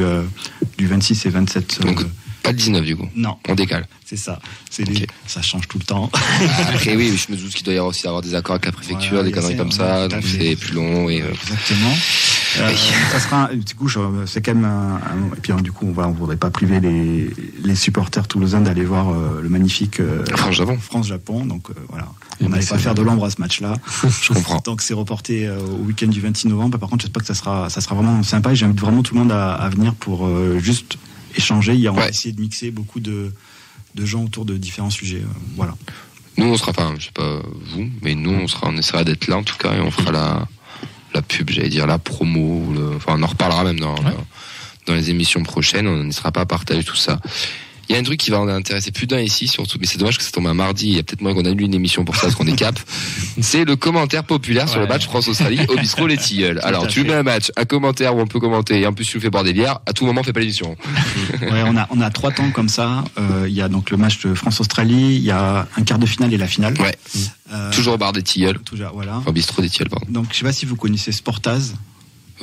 du 0.78 0.88
26 0.88 1.26
et 1.26 1.30
27. 1.30 1.80
euh, 1.84 1.88
Donc, 1.88 2.06
Pas 2.44 2.52
le 2.52 2.58
19 2.58 2.84
du 2.86 2.96
coup. 2.96 3.08
non, 3.16 3.36
On 3.50 3.56
décale. 3.56 3.88
c'est 4.06 4.16
ça. 4.18 4.40
C'est 4.70 4.84
les- 4.88 5.08
ça 5.28 5.42
change 5.42 5.68
tout 5.68 5.78
le 5.78 5.84
temps. 5.86 6.10
Après 6.70 6.96
oui, 6.96 7.16
je 7.18 7.32
me 7.32 7.38
doute 7.38 7.54
qu'il 7.54 7.64
doit 7.64 7.74
y 7.74 7.78
avoir 7.78 7.90
aussi 7.92 8.08
avoir 8.08 8.22
des 8.22 8.34
accords 8.34 8.54
avec 8.56 8.66
la 8.66 8.72
préfecture, 8.72 9.10
Voilà, 9.12 9.24
des 9.26 9.32
conneries 9.32 9.58
comme 9.58 9.72
ça, 9.72 10.08
donc 10.08 10.24
c'est 10.26 10.56
plus 10.56 10.74
long 10.74 11.10
et. 11.10 11.22
euh, 11.22 11.26
Exactement. 11.44 11.94
Euh, 12.60 12.74
ça 13.12 13.20
sera, 13.20 13.50
un- 13.50 13.56
du 13.56 13.76
coup, 13.76 13.88
c'est 14.26 14.42
quand 14.42 14.54
même 14.54 14.66
un, 14.66 14.96
un- 14.96 15.36
et 15.38 15.40
puis 15.42 15.52
hein, 15.54 15.62
du 15.62 15.72
coup, 15.72 15.86
on 15.88 15.92
va, 15.94 16.08
on 16.08 16.12
voudrait 16.12 16.36
pas 16.38 16.50
priver 16.50 16.80
les, 16.80 17.30
les 17.64 17.76
supporters 17.76 18.28
toulousains 18.28 18.62
d'aller 18.62 18.84
voir 18.84 19.10
euh, 19.10 19.40
le 19.42 19.50
magnifique 19.50 20.00
euh, 20.00 20.26
France-Japon. 20.36 20.78
France-Japon. 20.78 21.46
Donc 21.46 21.70
euh, 21.70 21.74
voilà, 21.90 22.08
Et 22.42 22.46
on 22.46 22.50
n'allait 22.50 22.66
pas 22.66 22.78
faire 22.78 22.96
de 22.96 23.02
l'ombre 23.02 23.26
à 23.26 23.30
ce 23.30 23.40
match-là. 23.40 23.74
Je 24.22 24.34
comprends. 24.34 24.62
Donc 24.66 24.82
c'est 24.82 24.94
reporté 24.94 25.50
au 25.50 25.86
week-end 25.86 26.08
du 26.08 26.20
26 26.22 26.48
novembre. 26.50 26.78
Par 26.78 26.90
contre, 26.90 27.04
j'espère 27.04 27.22
que 27.22 27.28
ça 27.28 27.36
sera, 27.36 27.70
ça 27.70 27.80
sera 27.82 27.96
vraiment 27.96 28.22
sympa. 28.24 28.52
Et 28.52 28.56
j'invite 28.56 28.80
vraiment 28.82 29.04
tout 29.04 29.14
le 29.14 29.22
monde 29.22 29.32
à, 29.32 29.54
à 29.54 29.70
venir 29.70 29.94
pour 29.96 30.28
juste 30.60 30.98
échanger. 31.36 31.74
Il 31.76 31.80
y 31.82 31.88
a, 31.88 31.92
on 31.92 31.96
va 31.96 32.04
Ouais. 32.04 32.10
essayer 32.10 32.34
de 32.34 32.42
mixer 32.42 32.72
beaucoup 32.72 33.00
de, 33.00 33.32
de 33.96 34.06
gens 34.06 34.24
autour 34.24 34.46
de 34.46 34.58
différents 34.58 34.90
sujets. 34.90 35.24
voilà. 35.56 35.74
Nous 36.38 36.46
on 36.48 36.56
sera, 36.58 36.72
enfin 36.72 36.94
je 36.98 37.06
sais 37.06 37.12
pas 37.14 37.42
vous, 37.74 37.90
mais 38.02 38.16
nous 38.16 38.32
on 38.32 38.48
sera, 38.48 38.68
on 38.70 38.78
essaiera 38.78 39.04
d'être 39.04 39.28
là 39.28 39.38
en 39.38 39.44
tout 39.44 39.58
cas 39.58 39.74
et 39.76 39.82
on 39.82 39.92
fera 39.92 40.12
la 40.14 40.48
la 41.14 41.22
pub, 41.22 41.50
j'allais 41.50 41.70
dire 41.70 41.88
la 41.88 41.98
promo, 42.00 42.72
le- 42.74 42.96
enfin 42.98 43.16
on 43.18 43.24
en 43.24 43.28
reparlera 43.28 43.64
même 43.64 43.80
dans 43.80 43.96
dans, 43.96 44.26
dans 44.88 44.94
les 44.94 45.10
émissions 45.10 45.44
prochaines. 45.44 45.88
On 45.88 46.04
n'hésitera 46.04 46.32
pas 46.32 46.42
à 46.42 46.46
partager 46.46 46.84
tout 46.84 46.96
ça. 46.96 47.20
Il 47.90 47.94
y 47.94 47.98
a 47.98 48.00
un 48.00 48.04
truc 48.04 48.22
qui 48.22 48.32
va 48.32 48.40
en 48.40 48.48
intéresser 48.48 48.92
plus 48.92 49.06
d'un 49.06 49.20
ici, 49.20 49.50
surtout, 49.50 49.78
mais 49.82 49.86
c'est 49.86 49.98
dommage 49.98 50.18
que 50.18 50.24
ça 50.24 50.32
tombe 50.32 50.48
un 50.48 50.54
mardi. 50.54 50.88
Il 50.88 50.96
y 50.96 51.00
a 51.00 51.04
peut-être 51.04 51.20
moyen 51.20 51.36
qu'on 51.36 51.44
annule 51.44 51.64
une 51.66 51.74
émission 51.74 52.06
pour 52.06 52.16
ça, 52.16 52.22
parce 52.22 52.36
qu'on 52.36 52.48
est 52.48 52.56
cap. 52.56 52.80
C'est 53.42 53.66
le 53.66 53.76
commentaire 53.76 54.24
populaire 54.24 54.70
sur 54.70 54.80
le 54.80 54.88
match 54.88 55.06
France-Australie 55.08 55.60
au 55.68 55.76
bistrot 55.76 56.08
Les 56.08 56.16
Tilleuls. 56.16 56.62
Alors, 56.64 56.86
à 56.86 56.88
tu 56.88 57.04
mets 57.04 57.16
un 57.16 57.24
match, 57.24 57.52
un 57.58 57.66
commentaire 57.66 58.16
où 58.16 58.22
on 58.22 58.28
peut 58.28 58.40
commenter, 58.40 58.80
et 58.80 58.88
en 58.88 58.94
plus 58.94 59.04
tu 59.06 59.18
nous 59.18 59.22
fais 59.22 59.30
boire 59.30 59.44
des 59.44 59.52
bières, 59.52 59.80
à 59.88 59.92
tout 59.92 60.06
moment, 60.06 60.24
fais 60.24 60.32
pas 60.32 60.40
l'émission. 60.40 60.78
Ouais, 61.42 61.64
on 61.66 61.76
a, 61.76 61.88
on 61.90 62.00
a 62.00 62.10
trois 62.12 62.32
temps 62.32 62.50
comme 62.52 62.70
ça. 62.70 63.04
Euh, 63.20 63.46
Il 63.50 63.54
y 63.54 63.62
a 63.62 63.68
donc 63.68 63.90
le 63.92 63.98
match 63.98 64.22
de 64.22 64.34
France-Australie, 64.36 65.16
il 65.18 65.24
y 65.24 65.32
a 65.32 65.68
un 65.76 65.84
quart 65.84 66.00
de 66.00 66.06
finale 66.06 66.34
et 66.34 66.38
la 66.38 66.48
finale. 66.48 66.76
Ouais. 66.80 66.96
Euh, 67.52 67.72
Toujours 67.72 67.96
au 67.96 67.98
bar 67.98 68.14
des 68.14 68.24
Tilleuls. 68.24 68.60
toujours, 68.60 68.92
voilà. 68.94 69.18
Enfin, 69.18 69.32
bistrot 69.32 69.62
des 69.62 69.70
Tilleuls, 69.70 69.90
pardon. 69.90 70.06
Donc 70.10 70.28
je 70.32 70.38
sais 70.38 70.44
pas 70.46 70.54
si 70.54 70.66
vous 70.66 70.76
connaissez 70.76 71.12
Sportaz. 71.12 71.74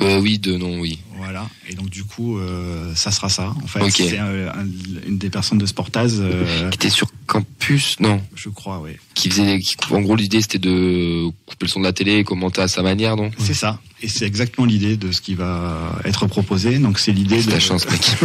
Euh, 0.01 0.19
oui, 0.21 0.39
de 0.39 0.55
non, 0.55 0.79
oui. 0.79 0.99
Voilà. 1.17 1.47
Et 1.67 1.73
donc 1.75 1.89
du 1.89 2.03
coup, 2.05 2.37
euh, 2.37 2.93
ça 2.95 3.11
sera 3.11 3.27
ça. 3.27 3.53
En 3.63 3.67
fait, 3.67 3.89
c'est 3.89 4.17
un- 4.17 4.47
un- 4.47 4.67
une 5.07 5.17
des 5.17 5.29
personnes 5.29 5.57
de 5.57 5.65
Sportaz, 5.65 6.21
Qui 6.69 6.75
était 6.75 6.89
sur 6.89 7.07
campus, 7.29 7.97
non. 7.99 8.19
je 8.35 8.49
crois, 8.49 8.79
oui. 8.83 8.91
Qui 9.13 9.29
faisait, 9.29 9.59
qui, 9.59 9.75
en 9.91 10.01
gros, 10.01 10.15
l'idée 10.15 10.41
c'était 10.41 10.57
de 10.59 11.27
couper 11.45 11.65
le 11.65 11.67
son 11.67 11.79
de 11.79 11.85
la 11.85 11.93
télé 11.93 12.17
et 12.17 12.23
commenter 12.23 12.61
à 12.61 12.67
sa 12.67 12.81
manière, 12.81 13.15
non? 13.15 13.29
C'est 13.37 13.53
ça. 13.53 13.79
Et 14.01 14.07
c'est 14.07 14.25
exactement 14.25 14.65
l'idée 14.65 14.97
de 14.97 15.11
ce 15.11 15.21
qui 15.21 15.35
va 15.35 15.99
être 16.05 16.25
proposé. 16.27 16.79
Donc 16.79 16.99
c'est 16.99 17.11
l'idée 17.11 17.41
de. 17.43 17.49
ta 17.51 17.59
chance, 17.59 17.85
mec. 17.89 18.01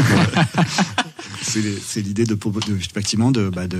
C'est 1.42 2.00
l'idée 2.00 2.24
de, 2.24 2.34
de- 2.34 2.76
effectivement 2.76 3.30
de 3.30 3.50
bah, 3.50 3.66
de 3.66 3.76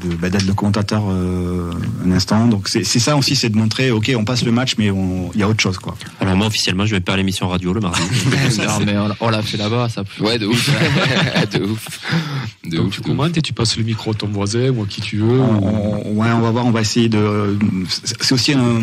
de- 0.00 0.14
bah, 0.16 0.30
d'être 0.30 0.46
le 0.46 0.54
commentateur 0.54 1.02
euh, 1.10 1.72
un 2.06 2.12
instant. 2.12 2.46
Donc 2.46 2.68
c'est 2.68 2.84
ça 2.84 3.16
aussi, 3.16 3.34
c'est 3.34 3.48
de 3.48 3.56
montrer, 3.56 3.90
ok, 3.90 4.12
on 4.16 4.24
passe 4.24 4.44
le 4.44 4.52
match, 4.52 4.74
mais 4.78 4.90
on- 4.90 5.30
il 5.34 5.40
y 5.40 5.42
a 5.42 5.48
autre 5.48 5.60
chose, 5.60 5.78
quoi. 5.78 5.96
Alors 6.20 6.36
moi 6.36 6.46
officiellement 6.46 6.86
je 6.86 6.94
vais 6.94 7.02
faire 7.04 7.16
l'émission 7.16 7.48
radio 7.48 7.72
le 7.72 7.80
mardi. 7.80 8.00
non, 8.58 8.78
mais 8.86 8.96
on 8.96 9.08
l'a- 9.08 9.16
on 9.20 9.28
l'a 9.30 9.42
fait 9.42 9.56
là-bas, 9.56 9.88
ça. 9.88 10.04
Ouais, 10.20 10.38
de 10.38 10.46
ouf. 10.46 10.70
de 11.52 11.64
ouf. 11.64 12.00
De 12.64 12.76
Donc 12.76 12.86
ouf. 12.88 12.94
tu 12.94 13.00
commentes 13.00 13.36
et 13.36 13.42
tu 13.42 13.52
passes 13.52 13.76
le 13.76 13.82
micro 13.84 14.12
à 14.12 14.14
ton 14.14 14.28
voisin 14.28 14.51
ou 14.70 14.82
à 14.82 14.86
qui 14.86 15.00
tu 15.00 15.18
veux. 15.18 15.40
On- 15.40 16.12
ouais, 16.14 16.30
on 16.32 16.40
va 16.40 16.50
voir, 16.50 16.66
on 16.66 16.70
va 16.70 16.80
essayer 16.80 17.08
de. 17.08 17.56
C'est 17.88 18.32
aussi 18.32 18.52
un, 18.52 18.80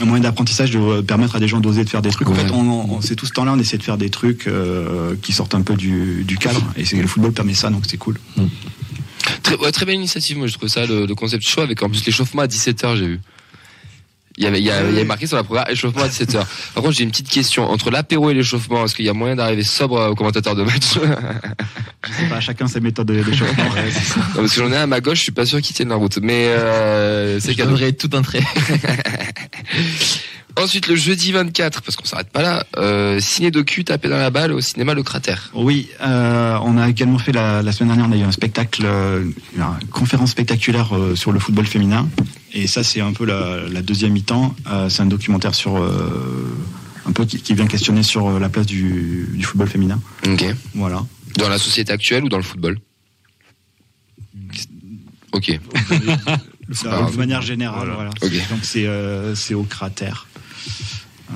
un 0.00 0.04
moyen 0.04 0.22
d'apprentissage 0.22 0.70
de 0.70 1.00
permettre 1.00 1.36
à 1.36 1.40
des 1.40 1.48
gens 1.48 1.60
d'oser 1.60 1.84
de 1.84 1.88
faire 1.90 2.02
des 2.02 2.10
trucs. 2.10 2.28
En 2.28 2.34
fait, 2.34 2.50
on, 2.52 2.94
on- 2.96 3.00
c'est 3.00 3.14
tout 3.16 3.26
ce 3.26 3.32
temps-là, 3.32 3.52
on 3.54 3.58
essaie 3.58 3.78
de 3.78 3.82
faire 3.82 3.98
des 3.98 4.10
trucs 4.10 4.46
euh, 4.46 5.14
qui 5.22 5.32
sortent 5.32 5.54
un 5.54 5.62
peu 5.62 5.74
du, 5.74 6.24
du 6.24 6.36
cadre. 6.38 6.62
Et 6.76 6.84
c'est 6.84 6.96
le 6.96 7.06
football 7.06 7.32
permet 7.32 7.54
ça, 7.54 7.70
donc 7.70 7.84
c'est 7.88 7.96
cool. 7.98 8.18
Très, 9.42 9.56
ouais, 9.56 9.70
très 9.72 9.86
belle 9.86 9.96
initiative, 9.96 10.38
moi 10.38 10.46
je 10.46 10.54
trouve 10.56 10.68
ça, 10.68 10.86
le, 10.86 11.06
le 11.06 11.14
concept 11.14 11.46
chaud 11.46 11.60
avec 11.60 11.82
en 11.82 11.88
plus 11.88 12.04
l'échauffement 12.04 12.42
à 12.42 12.46
17h, 12.46 12.96
j'ai 12.96 13.06
vu. 13.06 13.20
Il 14.40 14.44
y, 14.44 14.46
avait, 14.46 14.58
il, 14.58 14.64
y 14.64 14.70
avait, 14.70 14.88
il 14.88 14.94
y 14.94 14.96
avait 14.96 15.04
marqué 15.04 15.26
sur 15.26 15.36
la 15.36 15.44
programme 15.44 15.66
échauffement 15.68 16.02
à 16.02 16.08
17h. 16.08 16.32
Par 16.72 16.82
contre, 16.82 16.92
j'ai 16.92 17.04
une 17.04 17.10
petite 17.10 17.28
question. 17.28 17.70
Entre 17.70 17.90
l'apéro 17.90 18.30
et 18.30 18.34
l'échauffement, 18.34 18.86
est-ce 18.86 18.94
qu'il 18.94 19.04
y 19.04 19.10
a 19.10 19.12
moyen 19.12 19.36
d'arriver 19.36 19.62
sobre 19.64 20.08
au 20.08 20.14
commentateur 20.14 20.54
de 20.56 20.62
match? 20.62 20.94
Je 22.08 22.12
sais 22.14 22.28
pas, 22.30 22.40
chacun 22.40 22.66
sa 22.66 22.80
méthode 22.80 23.06
de- 23.08 23.22
d'échauffement. 23.22 23.64
Parce 24.34 24.54
que 24.54 24.60
j'en 24.62 24.72
ai 24.72 24.76
un 24.78 24.84
à 24.84 24.86
ma 24.86 25.00
gauche, 25.02 25.18
je 25.18 25.22
suis 25.24 25.32
pas 25.32 25.44
sûr 25.44 25.60
qu'il 25.60 25.76
tienne 25.76 25.90
la 25.90 25.96
route. 25.96 26.18
Mais 26.22 26.46
euh, 26.46 27.38
c'est 27.38 27.52
Je 27.52 27.56
cadeau. 27.58 27.72
donnerai 27.72 27.92
tout 27.92 28.08
un 28.14 28.22
trait. 28.22 28.40
Ensuite, 30.56 30.88
le 30.88 30.96
jeudi 30.96 31.32
24, 31.32 31.82
parce 31.82 31.96
qu'on 31.96 32.04
s'arrête 32.04 32.30
pas 32.30 32.42
là, 32.42 32.64
euh, 32.76 33.20
ciné 33.20 33.50
docu 33.50 33.84
tapé 33.84 34.08
dans 34.08 34.18
la 34.18 34.30
balle 34.30 34.52
au 34.52 34.60
cinéma 34.60 34.94
Le 34.94 35.02
Cratère. 35.02 35.50
Oui, 35.54 35.88
euh, 36.00 36.58
on 36.62 36.76
a 36.76 36.88
également 36.88 37.18
fait 37.18 37.32
la, 37.32 37.62
la 37.62 37.72
semaine 37.72 37.88
dernière, 37.88 38.08
on 38.08 38.12
a 38.12 38.16
eu 38.16 38.26
un 38.26 38.32
spectacle, 38.32 38.82
euh, 38.84 39.24
une 39.56 39.88
conférence 39.88 40.30
spectaculaire 40.30 40.96
euh, 40.96 41.14
sur 41.16 41.32
le 41.32 41.38
football 41.38 41.66
féminin. 41.66 42.08
Et 42.52 42.66
ça, 42.66 42.82
c'est 42.82 43.00
un 43.00 43.12
peu 43.12 43.24
la, 43.24 43.68
la 43.68 43.82
deuxième 43.82 44.12
mi-temps. 44.12 44.54
Euh, 44.70 44.88
c'est 44.88 45.02
un 45.02 45.06
documentaire 45.06 45.54
sur 45.54 45.78
euh, 45.78 46.56
un 47.06 47.12
peu 47.12 47.24
qui, 47.24 47.40
qui 47.40 47.54
vient 47.54 47.66
questionner 47.66 48.02
sur 48.02 48.28
euh, 48.28 48.38
la 48.38 48.48
place 48.48 48.66
du, 48.66 49.28
du 49.32 49.44
football 49.44 49.68
féminin. 49.68 50.00
Ok. 50.26 50.44
Voilà. 50.74 51.04
Dans 51.36 51.48
la 51.48 51.58
société 51.58 51.92
actuelle 51.92 52.24
ou 52.24 52.28
dans 52.28 52.36
le 52.36 52.42
football? 52.42 52.78
Ok. 55.32 55.58
De, 56.70 57.16
manière 57.16 57.42
générale, 57.42 57.90
Voilà. 57.92 58.10
Donc 58.20 58.60
c'est 58.62 58.86
euh, 58.86 59.34
c'est 59.34 59.54
au 59.54 59.64
cratère. 59.64 60.28
Euh, 61.30 61.34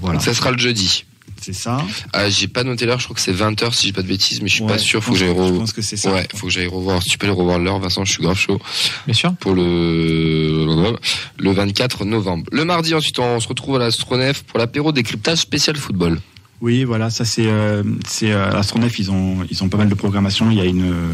voilà. 0.00 0.20
Ça 0.20 0.34
sera 0.34 0.50
le 0.50 0.58
jeudi. 0.58 1.04
C'est 1.40 1.52
ça. 1.52 1.84
Ah, 2.12 2.30
j'ai 2.30 2.46
pas 2.46 2.62
noté 2.62 2.86
l'heure, 2.86 3.00
je 3.00 3.04
crois 3.04 3.16
que 3.16 3.20
c'est 3.20 3.32
20h 3.32 3.74
si 3.74 3.88
j'ai 3.88 3.92
pas 3.92 4.02
de 4.02 4.06
bêtises, 4.06 4.40
mais 4.42 4.48
je 4.48 4.54
suis 4.54 4.62
Ouais, 4.62 4.68
pas 4.68 4.78
sûr, 4.78 5.00
je 5.00 5.04
faut 5.06 5.12
que 5.12 5.18
pense 5.18 5.18
j'aille 5.18 5.28
que- 5.34 5.34
je 5.34 5.42
revoir. 5.42 5.60
pense 5.60 5.72
que 5.72 5.82
c'est 5.82 5.96
ça. 5.96 6.12
Ouais, 6.12 6.28
faut 6.36 6.46
que 6.46 6.52
j'aille 6.52 6.68
revoir. 6.68 7.02
Si 7.02 7.08
tu 7.08 7.18
peux 7.18 7.26
aller 7.26 7.34
revoir 7.34 7.58
l'heure, 7.58 7.80
Vincent, 7.80 8.04
je 8.04 8.12
suis 8.12 8.22
grave 8.22 8.36
chaud. 8.38 8.60
Bien 9.06 9.14
sûr. 9.14 9.34
Pour 9.40 9.54
le, 9.54 10.96
le 11.38 11.50
24 11.52 12.04
novembre. 12.04 12.44
Le 12.52 12.64
mardi, 12.64 12.94
ensuite, 12.94 13.18
on 13.18 13.40
se 13.40 13.48
retrouve 13.48 13.74
à 13.76 13.78
l'Astronef 13.80 14.44
pour 14.44 14.60
l'apéro 14.60 14.92
décryptage 14.92 15.38
spécial 15.38 15.76
football. 15.76 16.20
Oui, 16.60 16.84
voilà, 16.84 17.10
ça 17.10 17.24
c'est 17.24 17.46
euh, 17.48 17.82
c'est 18.06 18.30
euh, 18.30 18.48
à 18.48 18.54
l'Astronef, 18.54 18.96
ils 19.00 19.10
ont 19.10 19.38
ils 19.50 19.64
ont 19.64 19.68
pas 19.68 19.78
mal 19.78 19.88
de 19.88 19.94
programmation. 19.96 20.48
Il 20.52 20.58
y 20.58 20.60
a 20.60 20.64
une 20.64 20.92
euh, 20.92 21.08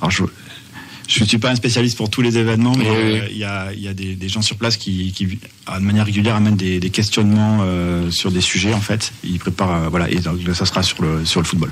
alors 0.00 0.12
je 0.12 0.22
je 1.08 1.24
suis 1.24 1.38
pas 1.38 1.50
un 1.50 1.54
spécialiste 1.56 1.96
pour 1.96 2.08
tous 2.10 2.22
les 2.22 2.38
événements, 2.38 2.74
mais 2.76 2.88
Oui, 2.88 2.96
euh, 2.96 3.20
oui. 3.24 3.28
il 3.32 3.38
y 3.38 3.44
a 3.44 3.72
il 3.72 3.80
y 3.80 3.88
a 3.88 3.94
des, 3.94 4.14
des 4.14 4.28
gens 4.28 4.42
sur 4.42 4.56
place 4.56 4.76
qui 4.76 5.12
qui 5.12 5.26
de 5.26 5.38
manière 5.80 6.06
régulière 6.06 6.36
amènent 6.36 6.56
des, 6.56 6.80
des 6.80 6.90
questionnements 6.90 7.58
euh, 7.62 8.10
sur 8.10 8.30
des 8.30 8.40
sujets 8.40 8.72
en 8.74 8.80
fait. 8.80 9.12
Ils 9.24 9.38
préparent 9.38 9.84
euh, 9.84 9.88
voilà 9.88 10.10
et 10.10 10.16
donc 10.16 10.38
ça 10.54 10.64
sera 10.66 10.82
sur 10.82 11.02
le 11.02 11.24
sur 11.24 11.40
le 11.40 11.46
football. 11.46 11.70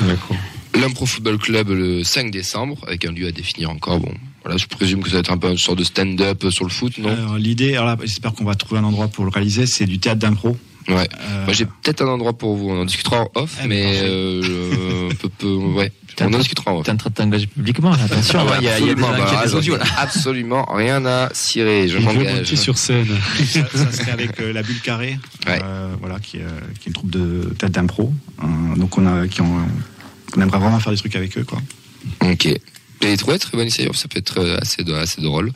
D'accord. 0.00 0.36
L'Impro 0.74 1.04
Football 1.04 1.36
Club 1.38 1.68
le 1.68 2.02
5 2.02 2.30
décembre, 2.30 2.78
avec 2.86 3.04
un 3.04 3.12
lieu 3.12 3.26
à 3.26 3.30
définir 3.32 3.68
encore. 3.68 4.00
Bon, 4.00 4.12
voilà, 4.42 4.56
je 4.56 4.66
présume 4.66 5.02
que 5.02 5.10
ça 5.10 5.16
va 5.16 5.20
être 5.20 5.30
un 5.30 5.36
peu 5.36 5.50
une 5.50 5.58
sorte 5.58 5.78
de 5.78 5.84
stand-up 5.84 6.46
sur 6.48 6.64
le 6.64 6.70
foot, 6.70 6.96
non? 6.96 7.10
Alors, 7.10 7.36
L'idée, 7.36 7.74
alors 7.74 7.84
là, 7.84 7.96
j'espère 8.00 8.32
qu'on 8.32 8.44
va 8.44 8.54
trouver 8.54 8.80
un 8.80 8.84
endroit 8.84 9.08
pour 9.08 9.24
le 9.26 9.30
réaliser, 9.30 9.66
c'est 9.66 9.84
du 9.84 9.98
théâtre 9.98 10.20
d'impro. 10.20 10.56
Ouais. 10.88 11.08
Euh, 11.20 11.44
Moi, 11.44 11.52
j'ai 11.54 11.66
peut-être 11.66 12.02
un 12.02 12.08
endroit 12.08 12.32
pour 12.32 12.56
vous. 12.56 12.70
On 12.70 12.80
en 12.80 12.84
discutera 12.84 13.20
en 13.22 13.30
off, 13.34 13.56
Ah, 13.62 13.66
mais 13.66 14.00
euh, 14.02 14.42
je- 14.42 15.14
peu, 15.16 15.28
peu, 15.28 15.46
ouais. 15.54 15.92
T'es 16.16 16.24
On 16.24 16.34
en 16.34 16.38
discutera 16.38 16.72
en 16.72 16.78
off. 16.78 16.84
T'es 16.84 16.90
en 16.92 16.96
train 16.96 17.10
de 17.10 17.14
t'engager 17.14 17.46
publiquement, 17.46 17.90
là, 17.92 17.98
attention. 18.04 18.40
Ah 18.42 18.44
ouais, 18.44 18.56
il 18.60 18.64
y 18.64 18.68
a, 18.68 18.78
il 18.80 18.86
y 18.86 18.90
a 18.90 18.94
des, 18.94 19.00
bah, 19.00 19.42
des 19.44 19.54
audios, 19.54 19.76
là. 19.76 19.84
Absolument 19.98 20.64
rien 20.72 21.04
à 21.06 21.30
cirer. 21.32 21.88
Je 21.88 21.98
m'engage. 21.98 22.54
sur 22.54 22.76
scène. 22.78 23.06
ça, 23.46 23.60
ça 23.72 23.92
serait 23.92 24.10
avec 24.12 24.38
euh, 24.40 24.52
la 24.52 24.62
Bulle 24.62 24.80
Carrée, 24.80 25.18
Ouais. 25.46 25.60
euh, 25.62 25.94
voilà, 26.00 26.18
qui, 26.20 26.38
est, 26.38 26.42
euh, 26.42 26.48
qui 26.80 26.84
est 26.84 26.86
une 26.88 26.92
troupe 26.92 27.10
de 27.10 27.54
théâtre 27.58 27.74
d'impro. 27.74 28.12
Euh, 28.42 28.76
donc 28.76 28.98
on 28.98 29.06
a, 29.06 29.26
qui 29.28 29.40
ont, 29.40 29.56
on 30.36 30.40
aimerait 30.40 30.58
vraiment 30.58 30.80
faire 30.80 30.92
des 30.92 30.98
trucs 30.98 31.16
avec 31.16 31.38
eux, 31.38 31.44
quoi. 31.44 31.58
Ok. 32.22 32.46
Et 32.46 33.16
ouais, 33.26 33.38
très 33.38 33.52
bonne 33.52 33.62
initiative, 33.62 33.94
ça 33.94 34.06
peut 34.08 34.18
être 34.18 34.58
assez, 34.60 34.84
assez 34.94 35.22
drôle. 35.22 35.50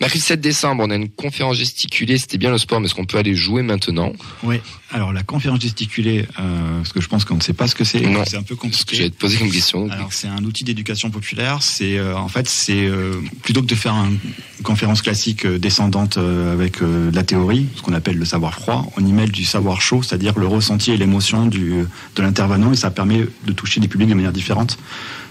Mercredi 0.00 0.22
7 0.24 0.40
décembre, 0.40 0.82
on 0.86 0.90
a 0.90 0.96
une 0.96 1.08
conférence 1.08 1.56
gesticulée, 1.56 2.18
c'était 2.18 2.36
bien 2.38 2.50
le 2.50 2.58
sport, 2.58 2.80
mais 2.80 2.86
est-ce 2.86 2.94
qu'on 2.94 3.04
peut 3.06 3.18
aller 3.18 3.34
jouer 3.34 3.62
maintenant? 3.62 4.12
Oui. 4.42 4.56
Alors 4.90 5.12
la 5.12 5.22
conférence 5.22 5.60
gesticulée, 5.60 6.26
euh, 6.40 6.76
parce 6.78 6.92
que 6.92 7.00
je 7.00 7.08
pense 7.08 7.24
qu'on 7.24 7.36
ne 7.36 7.40
sait 7.40 7.52
pas 7.52 7.66
ce 7.68 7.74
que 7.74 7.84
c'est. 7.84 8.00
Non. 8.00 8.22
C'est 8.26 8.36
un 8.36 8.42
peu 8.42 8.54
Ce 8.54 8.60
que 8.60 8.60
compliqué. 8.62 8.96
j'allais 8.96 9.10
te 9.10 9.16
poser 9.18 9.38
comme 9.38 9.50
question. 9.50 9.88
Alors 9.90 10.12
c'est 10.12 10.28
un 10.28 10.44
outil 10.44 10.62
d'éducation 10.64 11.10
populaire. 11.10 11.62
C'est 11.62 11.96
euh, 11.98 12.16
en 12.16 12.28
fait 12.28 12.48
c'est 12.48 12.86
euh, 12.86 13.14
plutôt 13.42 13.60
que 13.62 13.66
de 13.66 13.74
faire 13.74 13.94
un- 13.94 14.10
une 14.10 14.62
conférence 14.62 15.00
classique 15.02 15.46
euh, 15.46 15.58
descendante 15.58 16.16
avec 16.18 16.80
de 16.82 17.10
la 17.14 17.22
théorie, 17.24 17.66
ce 17.76 17.82
qu'on 17.82 17.92
appelle 17.94 18.16
le 18.18 18.24
savoir 18.24 18.54
froid, 18.54 18.86
on 18.96 19.04
y 19.04 19.12
mêle 19.12 19.30
du 19.32 19.44
savoir 19.44 19.80
chaud, 19.80 20.02
c'est-à-dire 20.02 20.38
le 20.38 20.46
ressenti 20.46 20.90
et 20.92 20.96
l'émotion 20.96 21.46
du 21.46 21.84
de 22.16 22.22
l'intervenant 22.22 22.72
et 22.72 22.76
ça 22.76 22.90
permet 22.90 23.26
de 23.46 23.52
toucher 23.52 23.80
des 23.80 23.88
publics 23.88 24.08
de 24.08 24.14
manière 24.14 24.32
différente. 24.32 24.78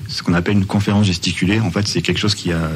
Ce 0.09 0.23
qu'on 0.23 0.33
appelle 0.33 0.55
une 0.55 0.65
conférence 0.65 1.05
gesticulée. 1.05 1.59
En 1.61 1.71
fait 1.71 1.87
c'est 1.87 2.01
quelque 2.01 2.19
chose 2.19 2.35
qui 2.35 2.51
a 2.51 2.69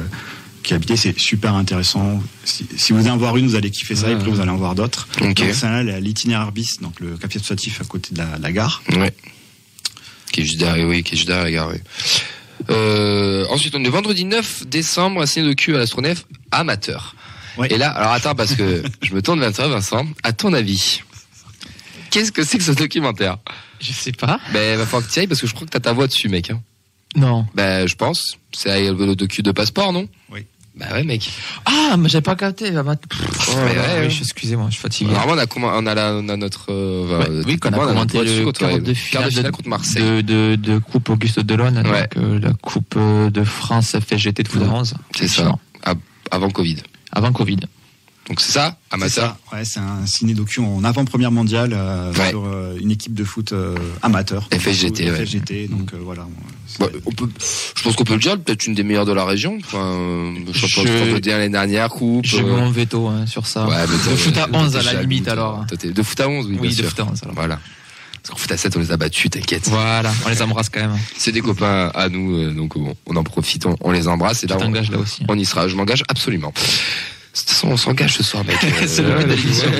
qui 0.76 0.96
c'est 0.96 1.18
super 1.18 1.54
intéressant. 1.54 2.22
Si, 2.44 2.66
si 2.76 2.92
vous 2.92 3.00
allez 3.00 3.10
en 3.10 3.16
voir 3.16 3.36
une, 3.36 3.46
vous 3.46 3.54
allez 3.54 3.70
kiffer 3.70 3.94
ça, 3.94 4.10
et 4.10 4.14
après 4.14 4.30
vous 4.30 4.40
allez 4.40 4.50
en 4.50 4.56
voir 4.56 4.74
d'autres. 4.74 5.08
Ok. 5.20 5.34
Donc 5.34 5.42
c'est 5.52 5.66
là 5.66 6.00
l'itinéraire 6.00 6.52
bis, 6.52 6.80
donc 6.80 7.00
le 7.00 7.16
café 7.16 7.38
associatif 7.38 7.80
à 7.80 7.84
côté 7.84 8.12
de 8.12 8.18
la, 8.18 8.38
la 8.38 8.52
gare. 8.52 8.82
Ouais. 8.92 9.12
Qui 10.32 10.42
est 10.42 10.44
juste 10.44 10.58
derrière, 10.58 10.86
oui, 10.86 11.02
qui 11.02 11.14
est 11.14 11.16
juste 11.16 11.28
derrière 11.28 11.44
la 11.44 11.50
gare, 11.50 11.68
oui. 11.68 11.78
Euh, 12.70 13.46
ensuite, 13.50 13.74
on 13.74 13.84
est 13.84 13.88
vendredi 13.88 14.24
9 14.24 14.66
décembre, 14.66 15.22
à 15.22 15.26
ciné 15.26 15.48
de 15.48 15.52
cul 15.54 15.74
à 15.74 15.78
l'Astronef, 15.78 16.26
amateur. 16.50 17.14
Ouais. 17.56 17.72
Et 17.72 17.78
là, 17.78 17.90
alors 17.90 18.12
attends, 18.12 18.34
parce 18.34 18.54
que 18.54 18.82
je 19.02 19.14
me 19.14 19.22
tourne 19.22 19.40
vers 19.40 19.52
toi, 19.52 19.68
Vincent. 19.68 20.06
À 20.22 20.32
ton 20.32 20.52
avis, 20.52 21.02
qu'est-ce 22.10 22.32
que 22.32 22.44
c'est 22.44 22.58
que 22.58 22.64
ce 22.64 22.72
documentaire? 22.72 23.38
Je 23.80 23.92
sais 23.92 24.12
pas. 24.12 24.40
Ben, 24.52 24.76
va 24.76 24.84
falloir 24.84 25.06
que 25.06 25.12
tu 25.12 25.20
ailles 25.20 25.28
parce 25.28 25.40
que 25.40 25.46
je 25.46 25.54
crois 25.54 25.66
que 25.66 25.72
t'as 25.72 25.80
ta 25.80 25.92
voix 25.92 26.08
dessus, 26.08 26.28
mec. 26.28 26.50
Hein. 26.50 26.60
Non. 27.16 27.46
Ben, 27.54 27.86
je 27.86 27.94
pense. 27.94 28.38
C'est 28.52 28.90
le 28.90 29.14
docu 29.14 29.42
de 29.42 29.52
passeport, 29.52 29.92
non? 29.92 30.08
Oui. 30.30 30.44
Bah 30.78 30.86
ouais, 30.92 31.02
mec. 31.02 31.28
Ah, 31.64 31.96
mais 31.98 32.08
j'avais 32.08 32.22
pas 32.22 32.36
capté. 32.36 32.70
Ah, 32.76 32.82
bah, 32.84 32.94
pff, 32.96 33.20
Ouais, 33.48 33.54
ouais, 33.54 33.70
oui, 33.72 34.06
ouais. 34.06 34.06
excusez-moi, 34.06 34.66
je 34.68 34.74
suis 34.74 34.82
fatigué. 34.82 35.10
Normalement, 35.10 35.34
on 35.34 35.38
a, 35.38 35.46
commen- 35.46 35.72
on 35.74 35.86
a, 35.86 35.94
la- 35.94 36.14
on 36.14 36.28
a 36.28 36.36
notre. 36.36 36.66
euh, 36.70 37.42
oui, 37.46 37.58
qu'on 37.58 37.70
a 37.70 37.78
commenté 37.78 38.18
le 38.22 38.52
quart 38.52 38.78
de 38.78 38.94
finale, 38.94 39.30
finale 39.30 39.44
de, 39.46 39.50
contre 39.50 39.68
Marseille. 39.68 40.02
de, 40.02 40.20
de, 40.22 40.54
de 40.56 40.78
Coupe 40.78 41.08
Auguste 41.10 41.40
Delon, 41.40 41.72
donc 41.72 41.86
euh, 42.16 42.38
la 42.40 42.52
Coupe 42.62 42.94
euh, 42.96 43.28
de 43.30 43.42
France 43.42 43.96
FGT 43.98 44.42
de 44.44 44.48
foot 44.48 44.62
à 44.62 44.66
11. 44.72 44.94
C'est 45.16 45.26
ça. 45.28 45.52
Avant 46.30 46.50
Covid. 46.50 46.76
Avant 47.12 47.32
Covid. 47.32 47.58
Donc 48.28 48.40
c'est 48.42 48.52
ça, 48.52 48.76
amateur. 48.90 49.36
ça, 49.50 49.56
ouais, 49.56 49.64
c'est 49.64 49.80
un 49.80 50.04
ciné-docu 50.04 50.60
en 50.60 50.84
avant-première 50.84 51.32
mondiale 51.32 51.70
euh, 51.74 52.12
Ouais. 52.12 52.28
sur 52.28 52.44
euh, 52.44 52.76
une 52.78 52.90
équipe 52.90 53.14
de 53.14 53.24
foot 53.24 53.52
euh, 53.52 53.74
amateur. 54.02 54.46
FSGT, 54.52 55.10
ouais. 55.10 55.24
FSGT, 55.24 55.68
donc 55.68 55.94
euh, 55.94 55.98
voilà. 56.02 56.26
Bah, 56.78 56.88
on 57.06 57.10
peut, 57.12 57.26
je 57.74 57.82
pense 57.82 57.96
qu'on 57.96 58.04
peut 58.04 58.12
le 58.12 58.18
dire, 58.20 58.38
peut-être 58.38 58.66
une 58.66 58.74
des 58.74 58.82
meilleures 58.82 59.06
de 59.06 59.12
la 59.12 59.24
région. 59.24 59.56
Enfin, 59.64 60.34
champion 60.52 60.82
Je- 60.82 60.88
de 60.88 60.96
France 60.96 61.08
de 61.08 61.18
D1 61.20 61.30
l'année 61.38 61.48
dernière, 61.48 61.88
coupe. 61.88 62.26
J'ai 62.26 62.42
mon 62.42 62.70
veto 62.70 63.06
hein, 63.08 63.24
sur 63.26 63.46
ça. 63.46 63.66
Ouais, 63.66 63.76
mais 63.88 63.94
de 64.12 64.16
foot 64.16 64.36
à 64.36 64.46
t'as 64.46 64.58
11 64.58 64.76
à 64.76 64.82
la 64.82 65.00
limite 65.00 65.26
alors. 65.28 65.64
De 65.82 66.02
foot 66.02 66.20
à 66.20 66.28
11, 66.28 66.46
oui, 66.46 66.58
Oui, 66.60 66.68
bien 66.68 66.70
de 66.70 66.74
sûr. 66.74 66.88
foot 66.90 67.00
à 67.00 67.04
11 67.10 67.22
alors. 67.22 67.34
Voilà. 67.34 67.58
Parce 68.22 68.30
qu'en 68.30 68.36
foot 68.36 68.52
à 68.52 68.56
7, 68.58 68.76
on 68.76 68.80
les 68.80 68.92
a 68.92 68.98
battus, 68.98 69.30
t'inquiète. 69.30 69.68
Voilà, 69.70 70.12
on 70.26 70.28
les 70.28 70.42
embrasse 70.42 70.68
quand 70.68 70.80
même. 70.80 70.98
C'est 71.16 71.32
des 71.32 71.40
copains 71.40 71.90
à 71.94 72.10
nous, 72.10 72.52
donc 72.52 72.76
bon, 72.76 72.94
on 73.06 73.16
en 73.16 73.24
profite, 73.24 73.64
on, 73.64 73.74
on 73.80 73.90
les 73.90 74.06
embrasse. 74.06 74.44
Et 74.44 74.46
Tu 74.46 74.52
là, 74.52 74.58
on, 74.58 74.64
t'engages 74.64 74.90
là 74.90 74.98
aussi. 74.98 75.22
on 75.28 75.38
y 75.38 75.46
sera. 75.46 75.66
Je 75.68 75.76
m'engage 75.76 76.04
absolument. 76.08 76.52
De 77.34 77.38
toute 77.38 77.48
façon, 77.50 77.68
on 77.68 77.76
s'engage 77.76 78.14
ce 78.14 78.22
soir, 78.22 78.44
mec. 78.44 78.56
C'est 78.86 79.02
le 79.02 79.10
Euh, 79.12 79.22
de 79.24 79.32
l'émission. 79.34 79.70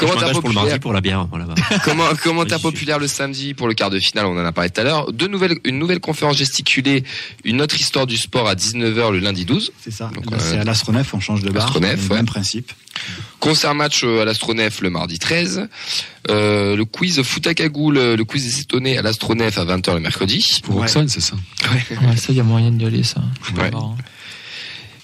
Je 0.00 0.06
Commentaire 0.06 0.28
m'engage 0.28 0.40
pour 0.40 0.48
le 0.50 0.54
populaire. 0.54 0.64
mardi 0.64 0.78
pour 0.78 0.92
la 0.92 1.00
bière. 1.00 1.26
Voilà. 1.28 1.46
Comment, 1.84 2.04
commentaire 2.22 2.60
populaire 2.60 3.00
le 3.00 3.08
samedi 3.08 3.52
pour 3.52 3.66
le 3.66 3.74
quart 3.74 3.90
de 3.90 3.98
finale, 3.98 4.26
on 4.26 4.40
en 4.40 4.44
a 4.44 4.52
parlé 4.52 4.70
tout 4.70 4.80
à 4.80 4.84
l'heure. 4.84 5.12
Deux 5.12 5.26
nouvelles, 5.26 5.58
une 5.64 5.76
nouvelle 5.80 5.98
conférence 5.98 6.36
gesticulée, 6.36 7.02
une 7.44 7.60
autre 7.60 7.74
histoire 7.80 8.06
du 8.06 8.16
sport 8.16 8.48
à 8.48 8.54
19h 8.54 9.10
le 9.10 9.18
lundi 9.18 9.44
12. 9.44 9.72
C'est 9.82 9.90
ça. 9.90 10.08
Euh, 10.16 10.36
c'est 10.38 10.58
à 10.58 10.62
l'Astronef, 10.62 11.12
on 11.14 11.18
change 11.20 11.42
de 11.42 11.50
bar. 11.50 11.66
Astronef, 11.66 12.10
ouais. 12.10 12.16
Même 12.16 12.26
principe. 12.26 12.70
Concert 13.40 13.74
match 13.74 14.02
euh, 14.04 14.22
à 14.22 14.24
l'Astronef 14.24 14.80
le 14.82 14.90
mardi 14.90 15.18
13. 15.18 15.68
Euh, 16.30 16.76
le 16.76 16.84
quiz 16.84 17.20
foot 17.22 17.48
à 17.48 17.54
cagoule, 17.54 17.96
euh, 17.98 18.16
le 18.16 18.24
quiz 18.24 18.44
des 18.44 18.60
étonnés 18.60 18.98
à 18.98 19.02
l'Astronef 19.02 19.58
à 19.58 19.64
20h 19.64 19.94
le 19.94 20.00
mercredi. 20.00 20.60
Pour 20.62 20.76
Ouais. 20.76 20.82
Roxane, 20.82 21.08
c'est 21.08 21.20
ça. 21.20 21.34
Ouais, 21.72 22.16
ça, 22.16 22.26
il 22.28 22.36
y 22.36 22.40
a 22.40 22.44
moyen 22.44 22.70
d'y 22.70 22.84
aller, 22.84 23.02
ça. 23.02 23.20
Ouais. 23.56 23.70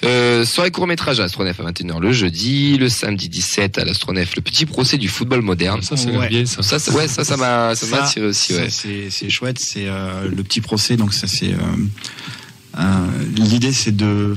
Euh, 0.05 0.45
soirée 0.45 0.71
court 0.71 0.87
métrage 0.87 1.19
à 1.21 1.23
l'Astronef 1.23 1.59
à 1.61 1.65
21h 1.65 2.01
le 2.01 2.13
jeudi. 2.13 2.77
Le 2.79 2.89
samedi 2.89 3.29
17 3.29 3.79
à 3.79 3.85
l'Astronef, 3.85 4.37
le 4.37 4.43
petit 4.43 4.67
procès 4.67 4.99
du 4.99 5.09
football 5.09 5.43
moderne. 5.43 5.83
Ça, 5.83 5.97
c'est 5.97 6.11
Ouais. 6.17 6.29
bien, 6.29 6.47
ça. 6.47 6.63
Ça, 6.63 6.79
c'est- 6.79 6.93
ouais, 6.93 7.09
ça, 7.09 7.25
ça 7.25 7.37
m'a, 7.37 7.75
ça 7.75 8.05
attiré 8.05 8.27
aussi, 8.27 8.55
ouais. 8.55 8.69
c'est 8.71 9.31
chouette, 9.31 9.59
c'est 9.59 9.87
euh, 9.87 10.29
le 10.29 10.43
petit 10.43 10.61
procès. 10.61 10.97
Donc 10.97 11.13
ça 11.15 11.27
c'est. 11.27 11.53
euh, 11.53 11.57
euh, 12.79 13.07
L'idée 13.37 13.73
c'est 13.73 13.95
de 13.95 14.37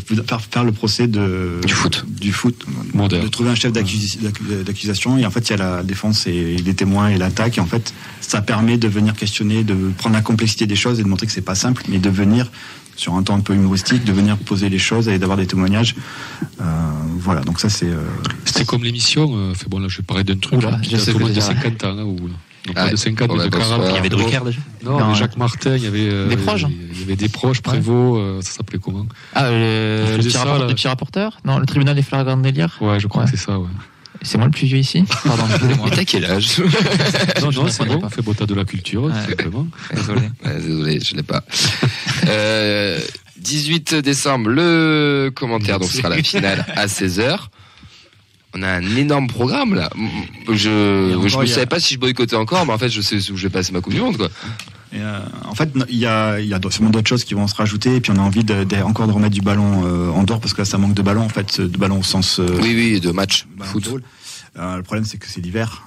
faire, 0.51 0.63
le 0.63 0.71
procès 0.71 1.07
de 1.07 1.59
Du 1.65 1.73
foot. 1.73 2.05
du 2.07 2.31
foot, 2.31 2.65
Moderne. 2.93 3.23
de 3.23 3.27
trouver 3.29 3.49
un 3.49 3.55
chef 3.55 3.71
d'accusation 3.71 5.17
et 5.17 5.25
en 5.25 5.31
fait 5.31 5.49
il 5.49 5.51
y 5.51 5.53
a 5.53 5.57
la 5.77 5.83
défense 5.83 6.27
et 6.27 6.55
les 6.57 6.73
témoins 6.75 7.09
et 7.09 7.17
l'attaque 7.17 7.57
et 7.57 7.61
en 7.61 7.65
fait 7.65 7.93
ça 8.21 8.41
permet 8.41 8.77
de 8.77 8.87
venir 8.87 9.15
questionner, 9.15 9.63
de 9.63 9.75
prendre 9.97 10.15
la 10.15 10.21
complexité 10.21 10.67
des 10.67 10.75
choses 10.75 10.99
et 10.99 11.03
de 11.03 11.07
montrer 11.07 11.25
que 11.27 11.33
c'est 11.33 11.41
pas 11.41 11.55
simple, 11.55 11.83
mais 11.89 11.97
de 11.99 12.09
venir 12.09 12.51
sur 12.97 13.13
un 13.15 13.23
temps 13.23 13.35
un 13.35 13.39
peu 13.41 13.53
humoristique, 13.53 14.03
de 14.03 14.11
venir 14.11 14.37
poser 14.37 14.67
les 14.69 14.79
choses 14.79 15.07
et 15.07 15.17
d'avoir 15.19 15.37
des 15.37 15.47
témoignages. 15.47 15.95
Euh, 16.59 16.63
voilà, 17.19 17.41
donc 17.41 17.59
ça 17.61 17.69
c'est. 17.69 17.87
euh, 17.89 18.01
C'était 18.43 18.65
comme 18.65 18.83
l'émission, 18.83 19.29
euh, 19.35 19.53
fait 19.53 19.69
bon 19.69 19.79
là 19.79 19.87
je 19.87 19.97
vais 19.97 20.03
parler 20.03 20.23
d'un 20.25 20.35
truc 20.37 20.59
Oula, 20.59 20.73
hein, 20.73 20.79
je 20.83 20.89
qui 20.89 20.95
a 20.95 20.99
sais 20.99 21.11
tout 21.13 21.19
le 21.19 21.23
que 21.25 21.27
monde 21.29 21.35
de 21.35 21.39
c'est 21.39 21.53
50 21.53 21.83
ans, 21.85 21.93
là, 21.93 22.03
ou, 22.05 22.15
non 22.27 22.35
Ah, 22.75 22.85
pas 22.85 22.91
de 22.91 22.95
50, 22.97 23.29
on 23.31 23.35
mais 23.37 23.43
de 23.45 23.49
dans 23.49 23.57
ce 23.57 23.67
40. 23.69 23.75
soir. 23.81 23.89
Il 23.91 23.95
y 23.95 23.97
avait 23.99 24.09
Drucker 24.09 24.39
déjà. 24.45 24.59
Non, 24.83 24.99
Non, 24.99 25.13
Jacques 25.13 25.37
Martin, 25.37 25.75
il 25.77 25.83
y 25.83 25.87
avait. 25.87 26.09
euh, 26.09 26.27
Des 26.27 26.37
proches, 26.37 26.63
hein. 26.65 26.71
Il 26.91 26.99
y 26.99 27.03
avait 27.03 27.15
des 27.15 27.29
proches, 27.29 27.61
Prévost, 27.61 28.19
euh, 28.19 28.41
ça 28.41 28.51
s'appelait 28.51 28.79
comment? 28.79 29.05
Ah, 29.35 29.49
le, 29.51 30.05
le, 30.11 30.17
petit 30.17 30.31
ça, 30.31 30.39
rapport- 30.39 30.59
là. 30.59 30.67
le 30.67 30.73
petit 30.73 30.87
rapporteur? 30.87 31.37
Non, 31.45 31.59
le 31.59 31.65
tribunal 31.65 31.95
des 31.95 32.01
flagrants 32.01 32.37
délire 32.37 32.75
Ouais, 32.81 32.99
je 32.99 33.07
crois 33.07 33.23
Ouais. 33.23 33.31
que 33.31 33.37
c'est 33.37 33.43
ça, 33.45 33.57
ouais. 33.59 33.67
C'est 34.21 34.37
moi 34.37 34.45
le 34.47 34.51
plus 34.51 34.67
vieux 34.67 34.79
ici 34.79 35.03
Pardon, 35.23 35.43
excusez-moi. 35.49 35.87
Mais 35.89 35.95
t'as 35.95 36.03
quel 36.05 36.25
âge 36.25 36.59
Non, 37.41 37.51
Je 37.51 37.59
non, 37.59 37.65
ne 37.65 37.69
c'est 37.69 37.85
bon, 37.85 38.09
fait 38.09 38.21
beau, 38.21 38.33
t'as 38.33 38.45
de 38.45 38.53
la 38.55 38.65
culture, 38.65 39.03
Ouais. 39.03 39.11
tout 39.23 39.29
simplement. 39.29 39.67
Désolé. 39.95 40.21
Ouais, 40.45 40.59
désolé, 40.61 40.99
je 40.99 41.15
l'ai 41.15 41.23
pas. 41.23 41.43
Euh, 42.27 42.99
18 43.39 43.95
décembre, 43.95 44.49
le 44.49 45.31
commentaire, 45.33 45.79
donc 45.79 45.89
ce 45.89 45.97
sera 45.97 46.09
la 46.09 46.21
finale 46.23 46.65
à 46.75 46.87
16h. 46.87 47.37
on 48.55 48.63
a 48.63 48.67
un 48.69 48.95
énorme 48.95 49.27
programme 49.27 49.75
là. 49.75 49.89
Je, 50.51 51.15
a- 51.25 51.47
savais 51.47 51.65
pas 51.67 51.79
si 51.79 51.93
je 51.93 51.99
boycottais 51.99 52.35
encore, 52.35 52.65
mais 52.65 52.73
en 52.73 52.77
fait, 52.77 52.89
je 52.89 53.01
sais 53.01 53.17
où 53.31 53.37
je 53.37 53.43
vais 53.43 53.49
passer 53.49 53.71
ma 53.71 53.81
Coupe 53.81 53.93
du 53.93 54.01
Monde, 54.01 54.17
quoi. 54.17 54.29
Et, 54.93 54.99
euh, 54.99 55.19
en 55.45 55.53
fait, 55.55 55.69
il 55.89 55.97
y 55.97 56.05
a, 56.05 56.39
y 56.39 56.53
a 56.53 56.59
sûrement 56.69 56.89
d'autres 56.89 57.09
choses 57.09 57.23
qui 57.25 57.33
vont 57.33 57.47
se 57.47 57.55
rajouter, 57.55 57.95
et 57.95 58.01
puis 58.01 58.11
on 58.11 58.15
a 58.17 58.21
envie 58.21 58.43
de, 58.43 58.63
de- 58.63 58.77
encore 58.77 59.07
de 59.07 59.11
remettre 59.11 59.33
du 59.35 59.41
ballon 59.41 59.83
euh, 59.85 60.09
en 60.11 60.23
dehors 60.23 60.39
parce 60.39 60.53
que 60.53 60.61
là, 60.61 60.65
ça 60.65 60.77
manque 60.77 60.93
de 60.93 61.01
ballon 61.01 61.23
en 61.23 61.29
fait, 61.29 61.59
de 61.59 61.77
ballon 61.77 61.99
au 61.99 62.03
sens. 62.03 62.39
euh, 62.39 62.47
Oui, 62.61 62.73
oui, 62.75 62.99
de 63.01 63.11
match, 63.11 63.45
ballon 63.57 63.71
foot. 63.71 63.83
de 63.83 63.89
ball. 63.89 64.03
Euh, 64.59 64.77
le 64.77 64.81
problème, 64.81 65.05
c'est 65.05 65.17
que 65.17 65.27
c'est 65.27 65.39
l'hiver. 65.41 65.83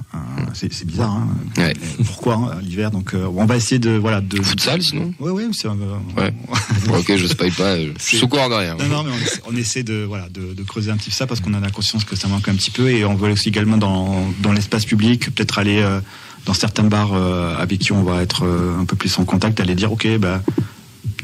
C'est 0.52 0.84
bizarre. 0.86 1.10
Hein. 1.10 1.28
Ouais. 1.58 1.72
Pourquoi 2.06 2.34
hein, 2.54 2.58
l'hiver 2.62 2.92
Donc, 2.92 3.14
on 3.16 3.44
va 3.44 3.56
essayer 3.56 3.80
de 3.80 3.90
voilà 3.90 4.20
de. 4.20 4.40
Futsal, 4.40 4.80
sinon? 4.80 5.12
Ouais, 5.18 5.30
ouais, 5.30 5.48
c'est. 5.52 5.66
Ouais. 5.66 6.32
Ok, 6.96 7.16
je 7.16 7.26
spoil 7.26 7.50
pas. 7.50 7.76
Je 7.80 7.90
suis 7.98 8.18
sous 8.18 8.28
courant 8.28 8.48
de 8.48 8.54
rien. 8.54 8.76
Non, 8.76 8.86
non, 8.86 9.02
mais 9.04 9.10
on 9.10 9.16
essaie, 9.20 9.40
on 9.48 9.56
essaie 9.56 9.82
de, 9.82 10.04
voilà, 10.04 10.28
de, 10.28 10.54
de 10.54 10.62
creuser 10.62 10.92
un 10.92 10.96
petit 10.96 11.10
peu 11.10 11.16
ça 11.16 11.26
parce 11.26 11.40
qu'on 11.40 11.54
a 11.54 11.58
la 11.58 11.70
conscience 11.70 12.04
que 12.04 12.14
ça 12.14 12.28
manque 12.28 12.48
un 12.48 12.54
petit 12.54 12.70
peu 12.70 12.88
et 12.90 13.04
on 13.04 13.14
veut 13.16 13.32
aussi 13.32 13.48
également 13.48 13.76
dans, 13.76 14.24
dans 14.40 14.52
l'espace 14.52 14.84
public, 14.84 15.34
peut-être 15.34 15.58
aller 15.58 15.82
dans 16.46 16.54
certains 16.54 16.84
bars 16.84 17.12
euh, 17.14 17.56
avec 17.56 17.78
qui 17.80 17.92
on 17.92 18.02
va 18.02 18.22
être 18.22 18.44
euh, 18.44 18.78
un 18.78 18.84
peu 18.84 18.96
plus 18.96 19.18
en 19.18 19.24
contact, 19.24 19.60
aller 19.60 19.74
dire 19.74 19.92
ok, 19.92 20.06
bah, 20.18 20.42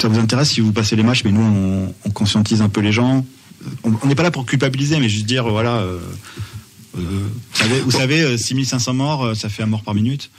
ça 0.00 0.08
vous 0.08 0.18
intéresse 0.18 0.50
si 0.50 0.60
vous 0.60 0.72
passez 0.72 0.94
les 0.96 1.02
matchs, 1.02 1.22
mais 1.24 1.32
nous 1.32 1.40
on, 1.42 1.94
on 2.04 2.10
conscientise 2.10 2.60
un 2.62 2.68
peu 2.68 2.80
les 2.80 2.92
gens. 2.92 3.24
On 3.82 4.06
n'est 4.06 4.14
pas 4.14 4.22
là 4.22 4.30
pour 4.30 4.46
culpabiliser, 4.46 4.98
mais 5.00 5.08
juste 5.08 5.26
dire 5.26 5.48
voilà. 5.48 5.76
euh, 5.76 5.98
euh, 6.98 7.00
vous 7.00 7.58
savez, 7.58 7.80
vous 7.80 7.90
savez, 7.90 8.20
euh, 8.22 8.36
6500 8.36 8.94
morts, 8.94 9.34
ça 9.36 9.48
fait 9.48 9.62
un 9.62 9.66
mort 9.66 9.82
par 9.82 9.94
minute. 9.94 10.30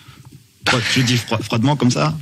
Je 0.95 1.01
dis 1.01 1.17
froid- 1.17 1.39
froidement 1.41 1.75
comme 1.75 1.91
ça. 1.91 2.17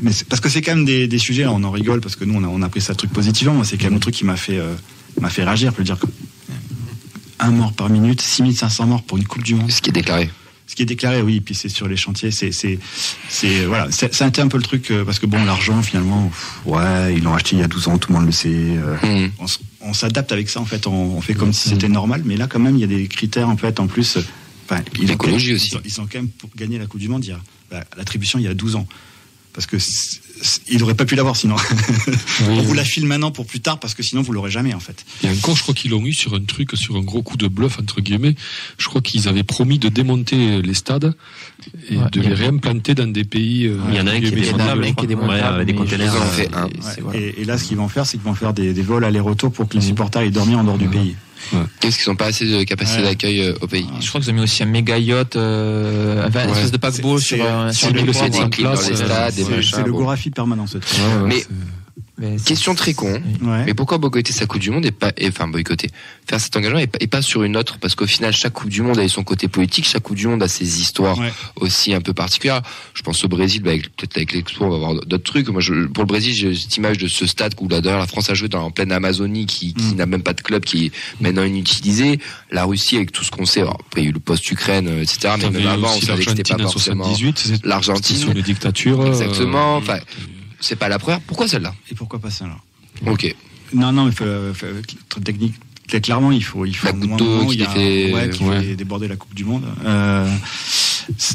Mais 0.00 0.10
parce 0.28 0.40
que 0.40 0.48
c'est 0.48 0.62
quand 0.62 0.74
même 0.74 0.84
des, 0.84 1.06
des 1.08 1.18
sujets, 1.18 1.46
on 1.46 1.62
en 1.62 1.70
rigole 1.70 2.00
parce 2.00 2.16
que 2.16 2.24
nous 2.24 2.34
on 2.34 2.42
a, 2.44 2.48
on 2.48 2.62
a 2.62 2.68
pris 2.68 2.80
ça 2.80 2.94
truc 2.94 3.12
positivement. 3.12 3.54
Moi, 3.54 3.64
c'est 3.64 3.76
quand 3.76 3.84
même 3.84 3.94
le 3.94 4.00
truc 4.00 4.14
qui 4.14 4.24
m'a 4.24 4.36
fait, 4.36 4.58
euh, 4.58 4.74
m'a 5.20 5.30
fait 5.30 5.44
réagir. 5.44 5.72
Je 5.72 5.78
veux 5.78 5.84
dire 5.84 5.98
un 7.38 7.50
mort 7.50 7.72
par 7.72 7.88
minute, 7.90 8.20
6500 8.20 8.86
morts 8.86 9.02
pour 9.02 9.18
une 9.18 9.24
Coupe 9.26 9.42
du 9.42 9.54
Monde. 9.54 9.70
Ce 9.70 9.80
qui 9.82 9.90
est 9.90 9.92
déclaré. 9.92 10.30
Ce 10.68 10.74
qui 10.74 10.82
est 10.82 10.86
déclaré, 10.86 11.22
oui. 11.22 11.40
Puis 11.40 11.54
c'est 11.54 11.68
sur 11.68 11.86
les 11.88 11.96
chantiers, 11.96 12.30
c'est, 12.30 12.50
c'est, 12.52 12.78
c'est 13.28 13.64
voilà, 13.66 13.88
c'est, 13.90 14.12
ça 14.14 14.24
a 14.24 14.28
été 14.28 14.40
un 14.40 14.48
peu 14.48 14.56
le 14.56 14.62
truc 14.64 14.90
euh, 14.90 15.04
parce 15.04 15.18
que 15.18 15.26
bon, 15.26 15.44
l'argent 15.44 15.80
finalement, 15.82 16.26
pff, 16.28 16.60
ouais, 16.66 17.14
ils 17.14 17.22
l'ont 17.22 17.34
acheté 17.34 17.56
il 17.56 17.60
y 17.60 17.62
a 17.62 17.68
12 17.68 17.88
ans, 17.88 17.98
tout 17.98 18.12
le 18.12 18.18
monde 18.18 18.26
le 18.26 18.32
sait. 18.32 18.48
euh, 18.52 18.96
Mmh. 19.02 19.30
on, 19.82 19.92
s'adapte 19.94 20.32
avec 20.32 20.48
ça 20.48 20.60
en 20.60 20.64
fait, 20.64 20.86
on, 20.86 20.92
on 20.92 21.20
fait 21.20 21.34
comme 21.34 21.52
si 21.52 21.68
c'était 21.68 21.88
normal, 21.88 22.22
mais 22.24 22.36
là 22.36 22.46
quand 22.48 22.58
même 22.58 22.74
il 22.76 22.80
y 22.80 22.84
a 22.84 22.88
des 22.88 23.06
critères 23.06 23.48
en 23.48 23.56
fait 23.56 23.78
en 23.80 23.86
plus. 23.86 24.16
euh, 24.16 24.22
Enfin, 24.68 24.82
ils 24.98 25.04
ont- 25.04 25.06
L'écologie 25.06 25.50
ils 25.50 25.54
aussi. 25.54 25.76
ont- 25.76 25.80
Ils 25.84 26.00
ont 26.00 26.08
quand 26.10 26.18
même 26.18 26.28
pour 26.28 26.50
gagner 26.56 26.78
la 26.80 26.86
Coupe 26.86 26.98
du 27.00 27.08
Monde, 27.08 27.24
il 27.24 27.28
y 27.28 27.32
a 27.32 27.38
bah, 27.70 27.84
l'attribution 27.96 28.40
il 28.40 28.44
y 28.46 28.48
a 28.48 28.54
12 28.54 28.74
ans. 28.74 28.88
Parce 29.56 29.66
que 29.66 29.76
il 30.68 30.78
n'aurait 30.80 30.94
pas 30.94 31.06
pu 31.06 31.14
l'avoir 31.16 31.34
sinon. 31.34 31.56
on 32.46 32.60
vous 32.60 32.74
la 32.74 32.84
file 32.84 33.06
maintenant 33.06 33.30
pour 33.30 33.46
plus 33.46 33.60
tard 33.60 33.80
parce 33.80 33.94
que 33.94 34.02
sinon 34.02 34.20
vous 34.20 34.32
l'aurez 34.34 34.50
jamais 34.50 34.74
en 34.74 34.80
fait. 34.80 35.06
Et 35.24 35.30
encore, 35.30 35.56
je 35.56 35.62
crois 35.62 35.74
qu'ils 35.74 35.92
l'ont 35.92 36.04
eu 36.04 36.12
sur 36.12 36.34
un 36.34 36.44
truc, 36.44 36.72
sur 36.76 36.94
un 36.96 37.00
gros 37.00 37.22
coup 37.22 37.38
de 37.38 37.48
bluff, 37.48 37.78
entre 37.80 38.02
guillemets. 38.02 38.34
Je 38.76 38.86
crois 38.88 39.00
qu'ils 39.00 39.28
avaient 39.28 39.44
promis 39.44 39.78
de 39.78 39.88
démonter 39.88 40.60
les 40.60 40.74
stades 40.74 41.14
et 41.88 41.96
Ouais, 41.96 42.04
de 42.12 42.20
les 42.20 42.34
réimplanter 42.34 42.94
dans 42.94 43.10
des 43.10 43.24
pays. 43.24 43.66
euh, 43.66 43.78
Il 43.88 43.94
y 43.96 44.00
en 44.00 44.06
a 44.06 44.12
un 44.12 44.20
qui 44.20 44.26
est 44.26 44.30
démontable, 44.30 44.84
un 44.84 44.92
qui 44.92 45.04
est 45.04 45.08
démontable, 45.08 45.32
Ouais, 45.32 45.40
avec 45.40 45.66
des 45.68 45.74
conteneurs. 45.74 46.14
euh. 46.38 47.12
Et, 47.14 47.40
et 47.40 47.44
là, 47.46 47.56
ce 47.56 47.64
qu'ils 47.64 47.78
vont 47.78 47.88
faire, 47.88 48.04
c'est 48.04 48.18
qu'ils 48.18 48.26
vont 48.26 48.34
faire 48.34 48.52
des, 48.52 48.74
des 48.74 48.82
vols 48.82 49.04
aller-retour 49.04 49.50
pour 49.52 49.66
que 49.68 49.74
les 49.78 49.80
supporters 49.82 50.20
aillent 50.20 50.30
dormir 50.30 50.58
en 50.58 50.64
dehors 50.64 50.76
du 50.78 50.88
pays. 50.88 51.16
Qu'est-ce 51.80 51.98
qu'ils 52.02 52.10
n'ont 52.10 52.16
pas 52.16 52.26
assez 52.26 52.44
de 52.46 52.62
capacité 52.64 52.98
Ouais. 52.98 53.04
d'accueil 53.04 53.40
euh, 53.40 53.54
au 53.60 53.66
pays 53.66 53.86
Je 54.00 54.08
crois 54.08 54.20
qu'ils 54.20 54.30
ont 54.30 54.34
mis 54.34 54.40
aussi 54.42 54.62
un 54.62 54.66
méga 54.66 54.98
yacht, 54.98 55.36
euh, 55.36 56.26
enfin, 56.26 56.42
une 56.44 56.46
Ouais. 56.50 56.56
espèce 56.56 56.72
de 56.72 56.76
paquebot 56.78 57.18
sur, 57.18 57.38
euh, 57.44 57.70
sur 57.72 57.88
c'est 57.88 57.94
le 57.94 58.00
le- 58.00 58.06
port, 58.06 58.14
c'est 59.46 59.56
machins. 59.56 59.76
c'est 59.76 59.84
le 59.84 59.92
bon. 59.92 59.98
Gorafi 59.98 60.30
permanent 60.30 60.66
ce 60.66 60.78
truc. 60.78 60.98
Ouais, 60.98 61.22
ouais, 61.22 61.28
Mais- 61.28 61.40
c'est- 61.40 61.48
Mais 62.18 62.36
Question 62.42 62.74
très 62.74 62.94
con. 62.94 63.12
Ouais. 63.42 63.64
Mais 63.66 63.74
pourquoi 63.74 63.98
boycotter 63.98 64.32
sa 64.32 64.46
Coupe 64.46 64.60
du 64.62 64.70
Monde 64.70 64.86
et 64.86 64.90
pas, 64.90 65.12
et, 65.18 65.28
enfin 65.28 65.48
boycotter, 65.48 65.90
faire 66.26 66.40
cet 66.40 66.56
engagement 66.56 66.78
et 66.78 66.86
pas, 66.86 66.96
et 67.00 67.06
pas 67.08 67.20
sur 67.20 67.42
une 67.42 67.58
autre? 67.58 67.78
Parce 67.78 67.94
qu'au 67.94 68.06
final, 68.06 68.32
chaque 68.34 68.54
Coupe 68.54 68.70
du 68.70 68.80
Monde 68.80 68.98
a 68.98 69.06
son 69.08 69.22
côté 69.22 69.48
politique, 69.48 69.84
chaque 69.86 70.02
Coupe 70.02 70.16
du 70.16 70.26
Monde 70.26 70.42
a 70.42 70.48
ses 70.48 70.80
histoires 70.80 71.18
Ouais. 71.18 71.30
aussi 71.56 71.92
un 71.92 72.00
peu 72.00 72.14
particulières. 72.14 72.62
Je 72.94 73.02
pense 73.02 73.22
au 73.24 73.28
Brésil, 73.28 73.62
bah, 73.62 73.72
avec- 73.72 73.94
peut-être 73.96 74.16
avec 74.16 74.32
l'Expo, 74.32 74.64
on 74.64 74.70
va 74.70 74.78
voir 74.78 74.94
d'autres 74.94 75.24
trucs. 75.24 75.48
Moi, 75.48 75.60
je, 75.60 75.86
pour 75.88 76.04
le 76.04 76.08
Brésil, 76.08 76.32
j'ai 76.34 76.54
cette 76.54 76.74
image 76.78 76.96
de 76.96 77.06
ce 77.06 77.26
stade 77.26 77.54
où 77.60 77.68
là, 77.68 77.82
d'ailleurs, 77.82 77.98
la 78.00 78.06
France 78.06 78.30
a 78.30 78.34
joué 78.34 78.48
dans 78.48 78.62
en 78.62 78.70
pleine 78.70 78.92
Amazonie, 78.92 79.44
qui, 79.44 79.74
qui 79.74 79.84
Mm. 79.92 79.96
n'a 79.96 80.06
même 80.06 80.22
pas 80.22 80.32
de 80.32 80.40
club, 80.40 80.64
qui 80.64 80.86
est 80.86 80.92
maintenant 81.20 81.44
inutilisé. 81.44 82.18
La 82.50 82.64
Russie, 82.64 82.96
avec 82.96 83.12
tout 83.12 83.24
ce 83.24 83.30
qu'on 83.30 83.44
sait, 83.44 83.60
alors, 83.60 83.76
après 83.86 84.00
il 84.00 84.04
y 84.04 84.06
a 84.06 84.10
eu 84.10 84.14
le 84.14 84.20
post-Ukraine, 84.20 84.88
euh, 84.88 85.02
etc. 85.02 85.34
Mais 85.38 85.50
même 85.50 85.66
avant, 85.66 85.94
on 85.94 86.00
savait 86.00 86.24
que 86.24 86.30
c'était 86.30 86.54
pas 86.54 86.62
forcément 86.62 87.04
78, 87.04 87.38
c'est- 87.38 87.66
l'Argentine. 87.66 88.16
sous 88.16 88.30
une 88.32 88.40
dictature. 88.40 89.02
euh, 89.02 89.08
Exactement. 89.08 89.76
Enfin, 89.76 89.98
c'est 90.66 90.76
pas 90.76 90.88
la 90.88 90.98
première. 90.98 91.20
Pourquoi 91.20 91.46
celle-là? 91.48 91.74
Et 91.90 91.94
pourquoi 91.94 92.18
pas 92.18 92.30
ça 92.30 92.46
là 92.46 92.56
Ok. 93.06 93.34
Non, 93.74 93.92
non, 93.92 94.04
mais 94.06 94.12
faut- 94.12 95.20
technique. 95.24 95.54
Très 95.88 96.00
clairement, 96.00 96.32
il 96.32 96.42
faut, 96.42 96.64
il 96.64 96.74
faut 96.74 96.88
La 96.88 96.92
moment 96.94 97.16
qui 97.46 97.54
il 97.54 97.60
y 97.60 97.64
a 97.64 97.68
fait- 97.70 98.12
ouais, 98.12 98.30
qui 98.30 98.42
ouais. 98.42 98.60
fait 98.60 98.74
déborder 98.76 99.06
la 99.06 99.14
Coupe 99.16 99.34
du 99.34 99.44
Monde. 99.44 99.64
Euh, 99.84 100.28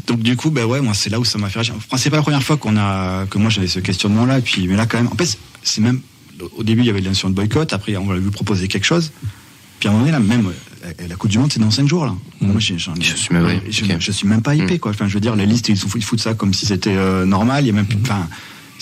donc 0.08 0.20
du 0.22 0.36
coup, 0.36 0.50
bah 0.52 0.66
ouais, 0.66 0.82
moi 0.82 0.94
c'est 0.94 1.10
là 1.10 1.20
où 1.22 1.26
ça 1.26 1.38
m'a 1.38 1.48
fait 1.48 1.60
réagir. 1.60 1.74
Enfin, 1.78 1.96
c'est 1.98 2.10
pas 2.10 2.18
la 2.18 2.22
première 2.22 2.44
fois 2.44 2.58
qu'on 2.58 2.76
a, 2.78 3.26
que 3.28 3.38
moi 3.38 3.50
j'avais 3.50 3.68
ce 3.68 3.80
questionnement-là. 3.80 4.40
Et 4.40 4.42
puis, 4.42 4.68
mais 4.68 4.76
là 4.76 4.86
quand 4.86 4.98
même, 4.98 5.08
en 5.12 5.16
fait, 5.16 5.38
c'est 5.64 5.80
même 5.82 6.02
au 6.58 6.64
début 6.64 6.82
il 6.82 6.88
y 6.88 6.90
avait 6.90 7.00
l'intention 7.00 7.30
de 7.30 7.36
boycott. 7.36 7.72
Après, 7.72 7.96
on 7.96 8.06
va 8.06 8.18
lui 8.18 8.30
proposer 8.30 8.68
quelque 8.68 8.84
chose. 8.86 9.12
Puis 9.80 9.88
à 9.88 9.92
un 9.92 9.94
moment 9.96 10.06
donné, 10.06 10.12
là, 10.12 10.20
même 10.20 10.52
euh, 10.86 11.08
la 11.08 11.16
Coupe 11.16 11.32
du 11.32 11.38
Monde, 11.40 11.52
c'est 11.54 11.60
dans 11.62 11.72
5 11.72 11.88
jours 11.88 12.06
là. 12.06 12.14
Moi, 12.42 12.60
j'ai- 12.60 12.78
j'en 12.78 12.94
ai- 12.96 13.00
Mm. 13.00 13.04
Je 13.04 13.16
suis 13.16 13.34
même- 13.34 13.46
ouais, 13.46 13.62
je, 13.70 13.86
ok. 13.86 13.96
je 14.00 14.12
suis 14.12 14.28
même 14.28 14.42
pas 14.42 14.54
hypé 14.56 14.80
quoi. 14.80 14.92
Enfin, 14.92 15.08
je 15.08 15.14
veux 15.14 15.20
dire, 15.22 15.36
la 15.38 15.46
liste 15.46 15.70
ils, 15.70 15.78
foutent- 15.78 15.92
ils 15.96 16.04
foutent 16.04 16.20
ça 16.22 16.34
comme 16.34 16.54
si 16.54 16.66
c'était 16.66 16.96
euh, 16.98 17.26
normal. 17.26 17.64
Il 17.64 17.68
y 17.68 17.70
a 17.70 17.74
même 17.74 17.86
plus. 17.86 17.98
Enfin, 18.02 18.28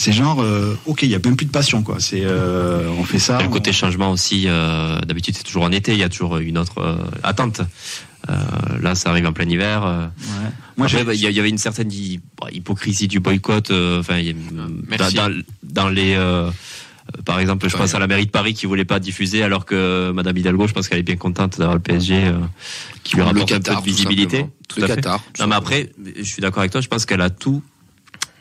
c'est 0.01 0.13
genre, 0.13 0.41
euh, 0.41 0.77
ok, 0.85 1.03
il 1.03 1.09
y 1.09 1.15
a 1.15 1.19
même 1.23 1.35
plus 1.35 1.45
de 1.45 1.51
passion 1.51 1.83
quoi. 1.83 1.97
C'est, 1.99 2.21
euh, 2.23 2.87
on 2.97 3.03
fait 3.03 3.19
ça. 3.19 3.37
Et 3.39 3.43
le 3.43 3.49
on- 3.49 3.51
côté 3.51 3.73
changement 3.73 4.11
aussi, 4.11 4.45
euh, 4.47 4.99
d'habitude 5.01 5.35
c'est 5.35 5.43
toujours 5.43 5.63
en 5.63 5.71
été, 5.71 5.91
il 5.91 5.99
y 5.99 6.03
a 6.03 6.09
toujours 6.09 6.37
une 6.37 6.57
autre 6.57 6.77
euh, 6.79 6.97
attente. 7.23 7.61
Euh, 8.29 8.33
là, 8.81 8.95
ça 8.95 9.09
arrive 9.09 9.25
en 9.27 9.33
plein 9.33 9.47
hiver. 9.49 9.83
Ouais. 9.83 10.49
Moi, 10.77 10.87
bah, 11.05 11.13
il 11.13 11.19
y, 11.19 11.39
avait 11.39 11.49
une 11.49 11.57
certaine 11.57 11.89
bah, 12.39 12.47
hypocrisie 12.51 13.07
du 13.07 13.19
boycott. 13.19 13.71
Enfin, 13.71 14.21
dans, 14.97 15.09
dans- 15.29 15.41
dans 15.63 15.89
les, 15.89 16.17
par 17.25 17.39
exemple, 17.39 17.67
je 17.69 17.75
pense 17.75 17.95
à 17.95 17.99
la 17.99 18.07
mairie 18.07 18.25
de 18.27 18.31
Paris 18.31 18.53
qui 18.53 18.65
voulait 18.67 18.85
pas 18.85 18.99
diffuser, 18.99 19.41
alors 19.43 19.65
que 19.65 20.11
Madame 20.11 20.37
Hidalgo, 20.37 20.67
je 20.67 20.73
pense 20.73 20.87
qu'elle 20.87 20.99
est 20.99 21.03
bien 21.03 21.15
contente 21.15 21.57
d'avoir 21.59 21.75
le 21.75 21.81
PSG 21.81 22.15
euh, 22.25 22.33
qui 23.03 23.15
lui 23.15 23.23
rapporte 23.23 23.51
un 23.51 23.59
peu 23.59 23.69
de 23.71 23.75
tout 23.75 23.81
visibilité. 23.83 24.37
simplement. 24.37 24.53
Tout 24.67 24.79
Le 24.79 24.83
à 24.83 24.87
fait. 24.87 24.95
Qatar, 24.95 25.23
tout 25.33 25.41
Non, 25.41 25.47
mais 25.47 25.55
après, 25.55 25.89
je 26.17 26.23
suis 26.23 26.41
d'accord 26.41 26.59
avec 26.59 26.71
toi. 26.71 26.81
Je 26.81 26.87
pense 26.87 27.05
qu'elle 27.05 27.21
a 27.21 27.29
tout 27.31 27.63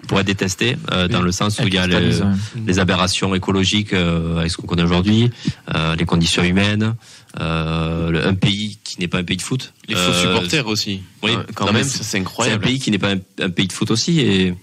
pour 0.06 0.20
être 0.20 0.26
détestée, 0.26 0.76
euh, 0.92 1.08
dans 1.08 1.20
le 1.20 1.32
sens 1.32 1.58
où 1.58 1.66
il 1.66 1.74
y 1.74 1.78
a 1.78 1.86
les 1.86 2.78
aberrations 2.78 3.34
écologiques 3.34 3.92
euh, 3.92 4.38
avec 4.38 4.50
ce 4.50 4.56
qu'on 4.56 4.66
connaît 4.66 4.82
aujourd'hui, 4.84 5.30
euh, 5.74 5.96
les 5.96 6.04
conditions 6.06 6.42
humaines, 6.42 6.94
euh, 7.40 8.10
le- 8.10 8.26
un 8.26 8.34
pays 8.34 8.78
qui 8.84 9.00
n'est 9.00 9.08
pas 9.08 9.18
un 9.18 9.24
pays 9.24 9.36
de 9.36 9.42
foot. 9.42 9.74
Les 9.86 9.94
faux 9.94 10.00
Euh, 10.12 10.22
supporters 10.22 10.66
aussi. 10.66 11.02
Oui, 11.22 11.32
quand 11.54 11.66
non, 11.66 11.72
même, 11.72 11.84
c'est- 11.84 11.98
ça 11.98 12.04
c'est 12.04 12.18
un 12.18 12.22
incroyable. 12.22 12.64
pays 12.64 12.78
qui 12.78 12.90
n'est 12.90 12.98
pas 12.98 13.12
un, 13.12 13.18
un 13.40 13.50
pays 13.50 13.66
de 13.66 13.72
foot 13.72 13.90
aussi 13.90 14.20
et 14.20 14.54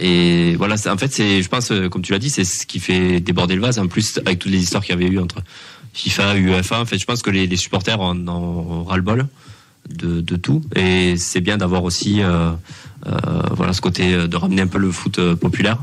et 0.00 0.54
voilà. 0.56 0.76
En 0.88 0.96
fait, 0.98 1.12
c'est, 1.12 1.42
je 1.42 1.48
pense, 1.48 1.72
comme 1.90 2.02
tu 2.02 2.12
l'as 2.12 2.18
dit, 2.18 2.30
c'est 2.30 2.44
ce 2.44 2.66
qui 2.66 2.78
fait 2.78 3.20
déborder 3.20 3.54
le 3.56 3.60
vase. 3.62 3.78
En 3.78 3.86
plus, 3.88 4.18
avec 4.24 4.38
toutes 4.38 4.52
les 4.52 4.62
histoires 4.62 4.84
qu'il 4.84 4.94
y 4.94 4.98
avait 5.04 5.12
eu 5.12 5.18
entre 5.18 5.42
FIFA, 5.94 6.36
UEFA, 6.36 6.80
en 6.80 6.84
fait, 6.86 6.98
je 6.98 7.06
pense 7.06 7.22
que 7.22 7.30
les, 7.30 7.46
les 7.46 7.56
supporters 7.56 8.00
en 8.00 8.16
ont 8.28 8.84
ras 8.84 8.96
le 8.96 9.02
bol 9.02 9.26
de, 9.88 10.20
de 10.20 10.36
tout 10.36 10.62
et 10.74 11.16
c'est 11.16 11.40
bien 11.40 11.56
d'avoir 11.58 11.84
aussi 11.84 12.20
voilà 13.52 13.72
ce 13.72 13.80
côté 13.80 14.14
euh, 14.14 14.26
de 14.26 14.36
ramener 14.36 14.62
un 14.62 14.66
peu 14.66 14.78
le 14.78 14.90
foot 14.90 15.18
euh, 15.18 15.36
populaire. 15.36 15.78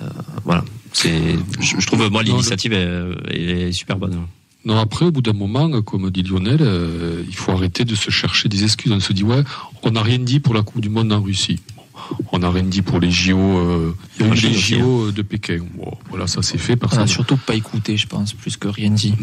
Euh, 0.00 0.06
voilà. 0.44 0.64
C'est, 0.92 1.36
je, 1.60 1.76
je 1.78 1.86
trouve 1.86 2.08
moi 2.10 2.22
l'initiative 2.22 2.72
est, 2.72 3.68
est 3.68 3.72
super 3.72 3.96
bonne. 3.96 4.26
Non, 4.64 4.76
après, 4.78 5.06
au 5.06 5.10
bout 5.10 5.22
d'un 5.22 5.32
moment, 5.32 5.80
comme 5.82 6.10
dit 6.10 6.22
Lionel, 6.22 6.58
euh, 6.60 7.22
il 7.26 7.34
faut 7.34 7.52
arrêter 7.52 7.84
de 7.86 7.94
se 7.94 8.10
chercher 8.10 8.48
des 8.50 8.64
excuses. 8.64 8.92
On 8.92 9.00
se 9.00 9.14
dit, 9.14 9.24
ouais, 9.24 9.42
on 9.82 9.92
n'a 9.92 10.02
rien 10.02 10.18
dit 10.18 10.38
pour 10.38 10.52
la 10.52 10.62
Coupe 10.62 10.82
du 10.82 10.90
Monde 10.90 11.12
en 11.12 11.22
Russie. 11.22 11.60
On 12.32 12.40
n'a 12.40 12.50
rien 12.50 12.64
dit 12.64 12.82
pour 12.82 13.00
les 13.00 13.10
JO. 13.10 13.38
euh, 13.38 13.94
il 14.18 14.20
y 14.20 14.22
a 14.22 14.26
eu 14.26 14.28
Moi, 14.28 14.36
je 14.36 14.46
les 14.48 14.52
JO 14.54 15.12
de 15.12 15.22
Pékin. 15.22 15.60
Bon, 15.76 15.92
voilà, 16.10 16.26
ça 16.26 16.42
c'est 16.42 16.58
fait. 16.58 16.74
On 16.74 16.76
Personne. 16.76 17.00
a 17.00 17.06
surtout 17.06 17.38
pas 17.38 17.54
écouté, 17.54 17.96
je 17.96 18.06
pense, 18.06 18.34
plus 18.34 18.56
que 18.58 18.68
rien 18.68 18.90
dit. 18.90 19.14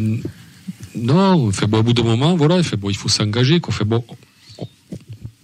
Non, 0.96 1.52
fait, 1.52 1.68
bon, 1.68 1.80
au 1.80 1.84
bout 1.84 1.94
d'un 1.94 2.04
moment, 2.04 2.36
voilà, 2.36 2.64
fait, 2.64 2.78
bon, 2.78 2.90
il 2.90 2.98
faut 2.98 3.10
s'engager. 3.10 3.60
Quoi. 3.60 3.74
Fait, 3.74 3.86
bon, 3.86 4.04
on- 4.10 4.16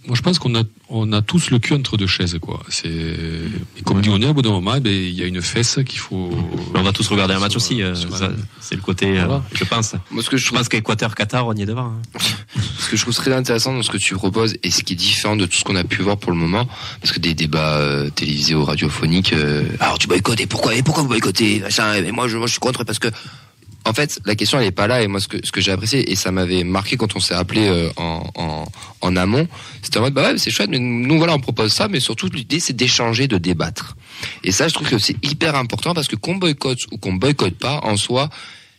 moi, 0.06 0.14
je 0.16 0.22
pense 0.22 0.38
qu'on 0.38 0.54
a, 0.54 0.62
on 0.88 1.12
a 1.12 1.22
tous 1.22 1.50
le 1.50 1.58
cul 1.58 1.72
entre 1.74 1.96
deux 1.96 2.06
chaises. 2.06 2.38
Quoi. 2.40 2.62
C'est, 2.68 2.88
et 2.88 3.82
comme 3.84 4.00
dit 4.00 4.10
on 4.10 4.20
est, 4.20 4.26
au 4.26 4.34
bout 4.34 4.42
d'un 4.42 4.50
moment, 4.50 4.74
eh 4.76 4.80
ben, 4.80 4.92
il 4.92 5.10
y 5.14 5.22
a 5.22 5.26
une 5.26 5.40
fesse 5.42 5.78
qu'il 5.86 5.98
faut. 5.98 6.30
Mais 6.72 6.80
on 6.80 6.82
va 6.82 6.92
tous 6.92 7.08
regarder 7.08 7.34
un 7.34 7.38
match 7.40 7.52
sur- 7.52 7.60
aussi. 7.60 7.82
euh, 7.82 7.94
un- 7.94 8.32
c'est 8.60 8.74
le 8.74 8.80
côté, 8.82 9.18
euh, 9.18 9.38
je 9.54 9.64
pense. 9.64 9.94
Moi, 10.10 10.22
ce 10.22 10.28
que 10.30 10.36
je 10.36 10.42
Je 10.42 10.48
trouve 10.48 10.58
pense 10.58 10.68
qu'Équateur-Qatar, 10.68 11.46
on 11.46 11.54
y 11.54 11.62
est 11.62 11.66
devant. 11.66 11.86
hein. 12.16 12.18
Ce 12.78 12.90
que 12.90 12.96
je 12.96 13.02
trouve 13.02 13.14
très 13.14 13.32
intéressant 13.32 13.72
dans 13.74 13.82
ce 13.82 13.90
que 13.90 13.96
tu 13.96 14.14
proposes 14.14 14.56
et 14.62 14.70
ce 14.70 14.82
qui 14.82 14.92
est 14.92 14.96
différent 14.96 15.36
de 15.36 15.46
tout 15.46 15.56
ce 15.56 15.64
qu'on 15.64 15.76
a 15.76 15.84
pu 15.84 16.02
voir 16.02 16.18
pour 16.18 16.32
le 16.32 16.36
moment, 16.38 16.68
parce 17.00 17.12
que 17.12 17.20
des 17.20 17.34
débats 17.34 17.78
euh, 17.78 18.10
télévisés 18.10 18.54
ou 18.54 18.64
radiophoniques, 18.64 19.32
euh, 19.32 19.64
alors 19.80 19.98
tu 19.98 20.06
boycottes 20.06 20.40
et 20.40 20.46
pourquoi 20.46 20.74
et 20.74 20.82
pourquoi 20.82 21.02
vous 21.02 21.08
boycottez 21.08 21.60
machin, 21.60 21.94
et 21.94 22.12
moi 22.12 22.28
je 22.28 22.36
moi 22.36 22.46
je 22.46 22.52
suis 22.52 22.60
contre 22.60 22.84
parce 22.84 22.98
que 22.98 23.08
en 23.86 23.92
fait 23.92 24.18
la 24.24 24.34
question 24.34 24.58
elle 24.58 24.66
est 24.66 24.70
pas 24.70 24.86
là 24.86 25.02
et 25.02 25.06
moi 25.08 25.20
ce 25.20 25.28
que 25.28 25.38
ce 25.44 25.52
que 25.52 25.60
j'ai 25.60 25.70
apprécié 25.72 26.10
et 26.10 26.16
ça 26.16 26.30
m'avait 26.32 26.64
marqué 26.64 26.96
quand 26.96 27.16
on 27.16 27.20
s'est 27.20 27.34
appelé 27.34 27.66
euh, 27.66 27.90
en, 27.96 28.24
en 28.36 28.64
en 29.02 29.16
amont, 29.16 29.46
c'était 29.82 29.98
en 29.98 30.02
mode 30.02 30.14
bah 30.14 30.30
ouais 30.32 30.38
c'est 30.38 30.50
chouette 30.50 30.70
mais 30.70 30.78
nous 30.78 31.18
voilà 31.18 31.34
on 31.34 31.40
propose 31.40 31.72
ça 31.72 31.88
mais 31.88 32.00
surtout 32.00 32.28
l'idée 32.28 32.60
c'est 32.60 32.72
d'échanger 32.74 33.28
de 33.28 33.36
débattre 33.38 33.96
et 34.42 34.52
ça 34.52 34.68
je 34.68 34.74
trouve 34.74 34.88
que 34.88 34.98
c'est 34.98 35.16
hyper 35.22 35.54
important 35.56 35.92
parce 35.94 36.08
que 36.08 36.16
qu'on 36.16 36.36
boycotte 36.36 36.86
ou 36.92 36.96
qu'on 36.98 37.12
boycotte 37.14 37.56
pas 37.58 37.80
en 37.82 37.96
soi 37.96 38.30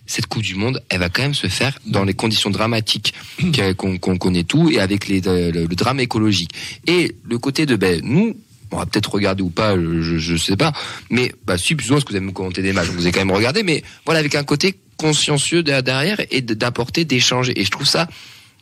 cette 0.08 0.28
Coupe 0.28 0.44
du 0.44 0.54
Monde, 0.54 0.84
elle 0.90 1.00
va 1.00 1.10
quand 1.10 1.24
même 1.24 1.34
se 1.34 1.48
faire 1.48 1.80
dans 1.88 2.04
les 2.04 2.14
conditions 2.14 2.52
dramatiques 2.52 3.16
que- 3.40 3.74
qu'on 3.74 3.98
qu'on 3.98 4.18
connaît 4.18 4.44
tout 4.44 4.70
et 4.70 4.80
avec 4.80 5.08
les, 5.08 5.20
le, 5.20 5.50
le 5.50 5.68
drame 5.76 6.00
écologique. 6.00 6.52
Et 6.86 7.16
le 7.24 7.40
côté 7.40 7.66
de, 7.66 7.76
ben, 7.76 8.02
nous, 8.04 8.38
on 8.70 8.78
va 8.78 8.86
peut-être 8.86 9.12
regarder 9.12 9.42
ou 9.42 9.50
pas, 9.50 9.76
je, 9.76 10.20
je 10.20 10.36
sais 10.38 10.58
pas, 10.58 10.74
mais 11.10 11.30
bah, 11.48 11.56
parce 11.58 11.64
que 11.64 11.74
vous 11.84 11.92
avez 12.16 12.20
me 12.20 12.32
commenté 12.32 12.62
des 12.62 12.72
matchs, 12.72 12.90
vous 12.90 13.02
avez 13.02 13.12
quand 13.12 13.26
même 13.26 13.32
regardé, 13.36 13.64
mais 13.64 13.84
voilà, 14.06 14.20
avec 14.20 14.36
un 14.36 14.44
côté 14.44 14.76
consciencieux 14.98 15.64
de- 15.64 15.82
derrière 15.82 16.20
et 16.32 16.42
d'apporter, 16.42 17.06
d'échanger. 17.06 17.60
Et 17.60 17.66
je 17.66 17.72
trouve 17.72 17.86
ça 17.88 18.08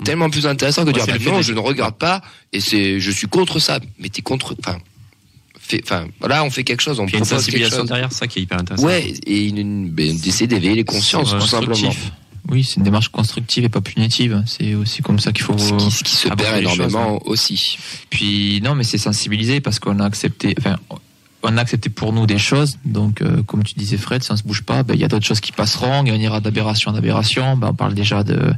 tellement 0.03 0.29
plus 0.29 0.47
intéressant 0.47 0.83
que 0.83 0.91
de 0.91 0.99
Ouais, 0.99 1.05
dire, 1.05 1.15
bah, 1.19 1.31
non, 1.31 1.37
de- 1.37 1.43
je 1.43 1.53
ne 1.53 1.59
regarde 1.59 1.95
pas 1.95 2.21
et 2.51 2.59
c'est, 2.59 2.99
je 2.99 3.11
suis 3.11 3.27
contre 3.27 3.59
ça. 3.59 3.79
Mais 3.99 4.09
t'es 4.09 4.21
contre, 4.21 4.55
enfin, 4.59 4.77
enfin, 5.83 6.07
voilà, 6.19 6.43
on 6.43 6.49
fait 6.49 6.63
quelque 6.63 6.81
chose, 6.81 6.99
on 6.99 7.05
Il 7.07 7.13
y 7.13 7.15
a 7.15 7.19
une 7.19 7.25
propose 7.25 7.29
quelque 7.29 7.39
sensibilisation 7.45 7.79
chose. 7.79 7.87
derrière 7.87 8.11
ça 8.11 8.27
qui 8.27 8.39
est 8.39 8.41
hyper 8.43 8.59
intéressant. 8.59 8.85
Ouais, 8.85 9.13
et 9.25 9.45
une, 9.47 9.57
une, 9.57 9.89
ben, 9.89 10.17
d'essayer 10.17 10.47
d'éveiller 10.47 10.75
les 10.75 10.83
consciences, 10.83 11.31
C'est 11.31 11.37
tout 11.39 11.47
simplement. 11.47 11.93
Oui, 12.49 12.65
c'est 12.65 12.75
une 12.75 12.83
démarche 12.83 13.07
constructive 13.07 13.63
et 13.63 13.69
pas 13.69 13.79
punitive. 13.79 14.43
C'est 14.45 14.75
aussi 14.75 15.01
comme 15.01 15.17
ça 15.17 15.31
qu'il 15.31 15.43
faut. 15.45 15.57
Ce 15.57 15.71
qui, 15.75 15.89
ce 15.91 16.03
qui 16.03 16.15
se 16.17 16.27
aborder 16.27 16.43
perd 16.43 16.63
choses, 16.65 16.73
énormément 16.75 17.15
hein. 17.15 17.19
aussi. 17.23 17.77
Puis 18.09 18.59
non, 18.61 18.75
mais 18.75 18.83
c'est 18.83 18.97
sensibiliser 18.97 19.61
parce 19.61 19.79
qu'on 19.79 19.97
a 19.99 20.05
accepté. 20.05 20.53
Enfin, 20.59 20.77
on 21.43 21.57
a 21.57 21.61
accepté 21.61 21.89
pour 21.89 22.13
nous 22.13 22.25
des 22.25 22.37
choses. 22.37 22.77
Donc, 22.85 23.21
euh, 23.21 23.43
comme 23.43 23.63
tu 23.63 23.73
disais, 23.75 23.97
Fred, 23.97 24.23
si 24.23 24.31
on 24.31 24.37
se 24.37 24.43
bouge 24.43 24.63
pas, 24.63 24.83
ben, 24.83 24.93
il 24.93 24.99
y 25.01 25.03
a 25.03 25.07
d'autres 25.07 25.25
choses 25.25 25.41
qui 25.41 25.51
passeront 25.51 26.05
et 26.05 26.11
on 26.11 26.15
ira 26.15 26.39
d'aberration 26.39 26.91
en 26.91 26.95
aberration. 26.95 27.57
Ben, 27.57 27.69
on 27.69 27.73
parle 27.73 27.93
déjà 27.93 28.23
de 28.23 28.53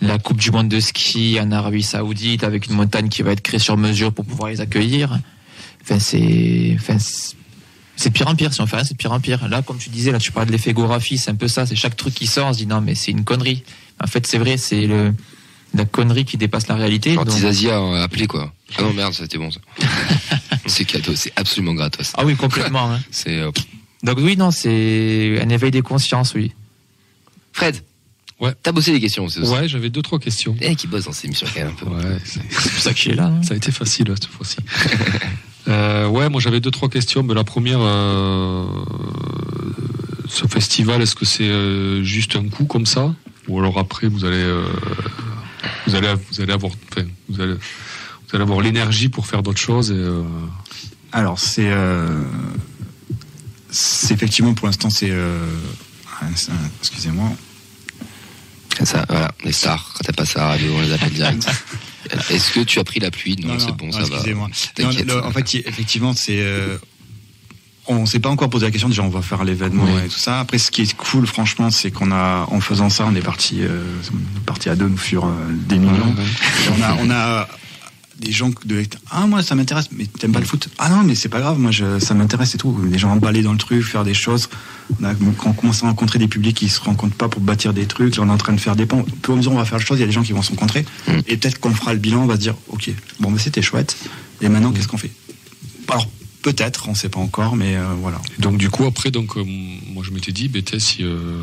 la 0.00 0.18
Coupe 0.18 0.38
du 0.38 0.50
Monde 0.50 0.68
de 0.68 0.80
ski 0.80 1.38
en 1.40 1.50
Arabie 1.52 1.82
Saoudite 1.82 2.44
avec 2.44 2.66
une 2.66 2.74
montagne 2.76 3.08
qui 3.08 3.22
va 3.22 3.32
être 3.32 3.40
créée 3.40 3.58
sur 3.60 3.76
mesure 3.76 4.12
pour 4.12 4.24
pouvoir 4.24 4.50
les 4.50 4.60
accueillir. 4.60 5.18
Enfin, 5.82 5.98
c'est, 5.98 6.76
enfin, 6.78 6.96
c'est- 6.98 8.10
pire 8.10 8.28
en 8.28 8.34
pire. 8.34 8.52
Si 8.54 8.60
on 8.60 8.66
fait 8.66 8.76
rien, 8.76 8.84
c'est 8.84 8.96
pire 8.96 9.12
en 9.12 9.20
pire. 9.20 9.48
Là, 9.48 9.62
comme 9.62 9.78
tu 9.78 9.90
disais, 9.90 10.12
là, 10.12 10.18
tu 10.18 10.30
parlais 10.32 10.46
de 10.46 10.52
l'effet 10.52 10.72
Gorafi, 10.72 11.18
c'est 11.18 11.30
un 11.30 11.34
peu 11.36 11.48
ça. 11.48 11.66
C'est 11.66 11.76
chaque 11.76 11.96
truc 11.96 12.14
qui 12.14 12.26
sort, 12.26 12.48
on 12.48 12.52
se 12.52 12.58
dit 12.58 12.66
non, 12.66 12.80
mais 12.80 12.94
c'est 12.94 13.10
une 13.10 13.24
connerie. 13.24 13.64
En 14.02 14.06
fait, 14.06 14.26
c'est 14.26 14.38
vrai, 14.38 14.56
c'est 14.56 14.86
le, 14.86 15.14
la 15.74 15.84
connerie 15.84 16.24
qui 16.24 16.36
dépasse 16.36 16.68
la 16.68 16.74
réalité. 16.76 17.14
Quand 17.14 17.24
Donc- 17.24 17.36
Isasia 17.36 17.76
a 17.78 18.02
appelé 18.02 18.26
quoi. 18.26 18.52
Ah 18.78 18.82
non 18.82 18.92
merde, 18.92 19.12
c'était 19.14 19.38
bon 19.38 19.50
ça. 19.50 19.60
c'est 20.66 20.84
cadeau, 20.84 21.14
c'est 21.14 21.32
absolument 21.36 21.74
gratos. 21.74 22.12
Ah 22.16 22.24
oui, 22.24 22.36
complètement. 22.36 22.92
hein. 22.92 23.00
C'est 23.10 23.38
euh, 23.38 23.50
pff. 23.52 23.64
Donc 24.02 24.18
oui, 24.20 24.36
non, 24.36 24.50
c'est 24.50 25.40
un 25.42 25.48
éveil 25.48 25.70
des 25.70 25.80
consciences, 25.82 26.34
oui. 26.34 26.52
Fred. 27.52 27.76
Ouais. 28.40 28.52
T'as 28.62 28.72
bossé 28.72 28.92
des 28.92 29.00
questions 29.00 29.24
aussi. 29.24 29.38
Ouais, 29.40 29.66
j'avais 29.68 29.88
deux 29.90 30.02
trois 30.02 30.18
questions. 30.18 30.54
Eh, 30.60 30.74
qui 30.76 30.86
bosse 30.88 31.04
dans 31.04 31.12
ces 31.12 31.26
émissions 31.26 31.46
quand 31.54 31.60
même 31.60 31.68
un 31.70 31.72
peu. 31.72 31.86
Ouais, 31.86 32.18
c'est 32.24 32.40
C'est 32.50 32.70
pour 32.72 32.82
ça 32.82 32.90
que 32.90 32.96
je 32.96 33.00
suis 33.02 33.14
là. 33.14 33.26
hein. 33.26 33.42
Ça 33.42 33.54
a 33.54 33.56
été 33.56 33.70
facile 33.72 34.06
cette 34.08 34.26
fois-ci. 34.26 34.56
Euh, 35.68 36.06
ouais, 36.08 36.28
moi 36.28 36.40
j'avais 36.40 36.60
deux 36.60 36.70
trois 36.70 36.88
questions. 36.90 37.22
Mais 37.22 37.32
la 37.32 37.44
première, 37.44 37.78
euh, 37.80 38.66
ce 40.28 40.46
festival, 40.46 41.00
est-ce 41.00 41.14
que 41.14 41.24
c'est 41.24 41.48
euh, 41.48 42.02
juste 42.02 42.36
un 42.36 42.48
coup 42.48 42.64
comme 42.64 42.86
ça, 42.86 43.14
ou 43.48 43.58
alors 43.58 43.78
après 43.78 44.08
vous 44.08 44.24
allez, 44.24 44.36
euh, 44.36 44.66
vous 45.86 45.94
allez, 45.94 46.12
vous 46.30 46.40
allez 46.40 46.52
avoir, 46.52 46.72
enfin, 46.92 47.06
vous 47.28 47.40
allez, 47.40 47.54
vous 48.36 48.42
allez 48.42 48.50
avoir 48.50 48.60
l'énergie 48.60 49.08
pour 49.08 49.26
faire 49.26 49.42
d'autres 49.42 49.60
choses. 49.60 49.90
Et, 49.90 49.94
euh, 49.94 50.22
Alors, 51.12 51.38
c'est. 51.38 51.68
euh, 51.70 52.22
c'est 53.70 54.14
effectivement, 54.14 54.54
pour 54.54 54.66
l'instant, 54.66 54.90
c'est. 54.90 55.10
euh, 55.10 55.38
Excusez-moi. 56.80 57.30
Ça, 58.82 59.04
voilà, 59.08 59.30
les 59.44 59.52
stars, 59.52 59.92
quand 59.94 60.00
t'as 60.04 60.12
pas 60.12 60.24
ça 60.24 60.40
à 60.40 60.42
la 60.42 60.48
radio, 60.54 60.72
on 60.76 60.80
les 60.82 60.92
appelle 60.92 61.12
direct. 61.12 61.46
Est-ce 62.30 62.52
que 62.52 62.60
tu 62.60 62.78
as 62.80 62.84
pris 62.84 62.98
la 63.00 63.10
pluie 63.10 63.36
Non, 63.42 63.58
c'est 63.58 63.72
bon, 63.72 63.90
ça 63.92 64.00
va. 64.00 64.04
Excusez-moi. 64.06 64.48
Non, 64.48 64.84
T'inquiète. 64.90 65.06
le- 65.06 65.24
en 65.24 65.30
fait, 65.30 65.54
effectivement, 65.66 66.12
c'est. 66.12 66.40
euh, 66.40 66.76
on 67.86 68.04
s'est 68.06 68.18
pas 68.18 68.30
encore 68.30 68.48
posé 68.50 68.64
la 68.66 68.70
question. 68.72 68.88
Déjà, 68.88 69.02
on 69.02 69.08
va 69.10 69.22
faire 69.22 69.44
l'événement 69.44 69.84
Oui. 69.84 70.00
et 70.06 70.08
tout 70.08 70.18
ça. 70.18 70.40
Après, 70.40 70.58
ce 70.58 70.70
qui 70.70 70.82
est 70.82 70.94
cool, 70.96 71.26
franchement, 71.26 71.70
c'est 71.70 71.90
qu'on 71.90 72.10
a, 72.12 72.46
en 72.50 72.60
faisant 72.60 72.88
ça, 72.90 73.04
on 73.06 73.14
est 73.14 73.20
parti, 73.22 73.58
euh, 73.60 73.84
parti 74.46 74.68
à 74.70 74.74
deux, 74.76 74.88
nous 74.88 74.96
furent 74.96 75.26
euh, 75.26 75.50
des 75.50 75.78
millions. 75.78 76.14
Et 76.16 76.70
on 76.78 76.82
a, 76.82 76.94
on 77.00 77.10
a 77.10 77.48
des 78.18 78.32
gens 78.32 78.50
de 78.64 78.84
ah 79.10 79.26
moi 79.26 79.42
ça 79.42 79.54
m'intéresse. 79.54 79.88
Mais 79.92 80.06
t'aimes 80.06 80.32
pas 80.32 80.40
le 80.40 80.46
foot? 80.46 80.68
Ah 80.78 80.88
non 80.88 81.02
mais 81.02 81.14
c'est 81.14 81.28
pas 81.28 81.40
grave. 81.40 81.58
Moi 81.58 81.70
je, 81.70 81.98
ça 81.98 82.14
m'intéresse 82.14 82.54
et 82.54 82.58
tout. 82.58 82.78
Des 82.84 82.98
gens 82.98 83.10
emballés 83.10 83.42
dans 83.42 83.52
le 83.52 83.58
truc 83.58 83.82
faire 83.84 84.04
des 84.04 84.14
choses. 84.14 84.48
On 85.00 85.04
a 85.04 85.14
on 85.44 85.52
commence 85.52 85.82
à 85.82 85.86
rencontrer 85.86 86.18
des 86.18 86.28
publics 86.28 86.56
qui 86.56 86.68
se 86.68 86.80
rencontrent 86.80 87.16
pas 87.16 87.28
pour 87.28 87.40
bâtir 87.40 87.72
des 87.74 87.86
trucs. 87.86 88.16
Là 88.16 88.22
on 88.24 88.28
est 88.28 88.32
en 88.32 88.38
train 88.38 88.52
de 88.52 88.60
faire 88.60 88.76
des 88.76 88.86
ponts 88.86 89.04
peu 89.22 89.32
à 89.32 89.36
mesure 89.36 89.52
on 89.52 89.56
va 89.56 89.64
faire 89.64 89.78
les 89.78 89.84
choses 89.84 89.98
il 89.98 90.02
y 90.02 90.04
a 90.04 90.06
des 90.06 90.12
gens 90.12 90.22
qui 90.22 90.32
vont 90.32 90.42
se 90.42 90.50
rencontrer. 90.50 90.84
Et 91.26 91.36
peut-être 91.36 91.58
qu'on 91.60 91.74
fera 91.74 91.92
le 91.92 91.98
bilan. 91.98 92.22
On 92.22 92.26
va 92.26 92.34
se 92.34 92.40
dire 92.40 92.54
ok 92.68 92.90
bon 93.20 93.30
mais 93.30 93.38
c'était 93.38 93.62
chouette. 93.62 93.96
Et 94.40 94.48
maintenant 94.48 94.72
qu'est-ce 94.72 94.88
qu'on 94.88 94.98
fait? 94.98 95.12
Alors 95.88 96.08
peut-être 96.42 96.88
on 96.88 96.94
sait 96.94 97.08
pas 97.08 97.20
encore 97.20 97.56
mais 97.56 97.76
euh, 97.76 97.94
voilà. 97.98 98.20
Et 98.38 98.42
donc 98.42 98.58
du 98.58 98.70
coup 98.70 98.84
après, 98.84 99.10
donc 99.10 99.36
euh, 99.36 99.44
moi 99.92 100.02
je 100.06 100.10
m'étais 100.10 100.32
dit, 100.32 100.50
t'es, 100.50 100.78
si, 100.78 101.02
euh, 101.02 101.40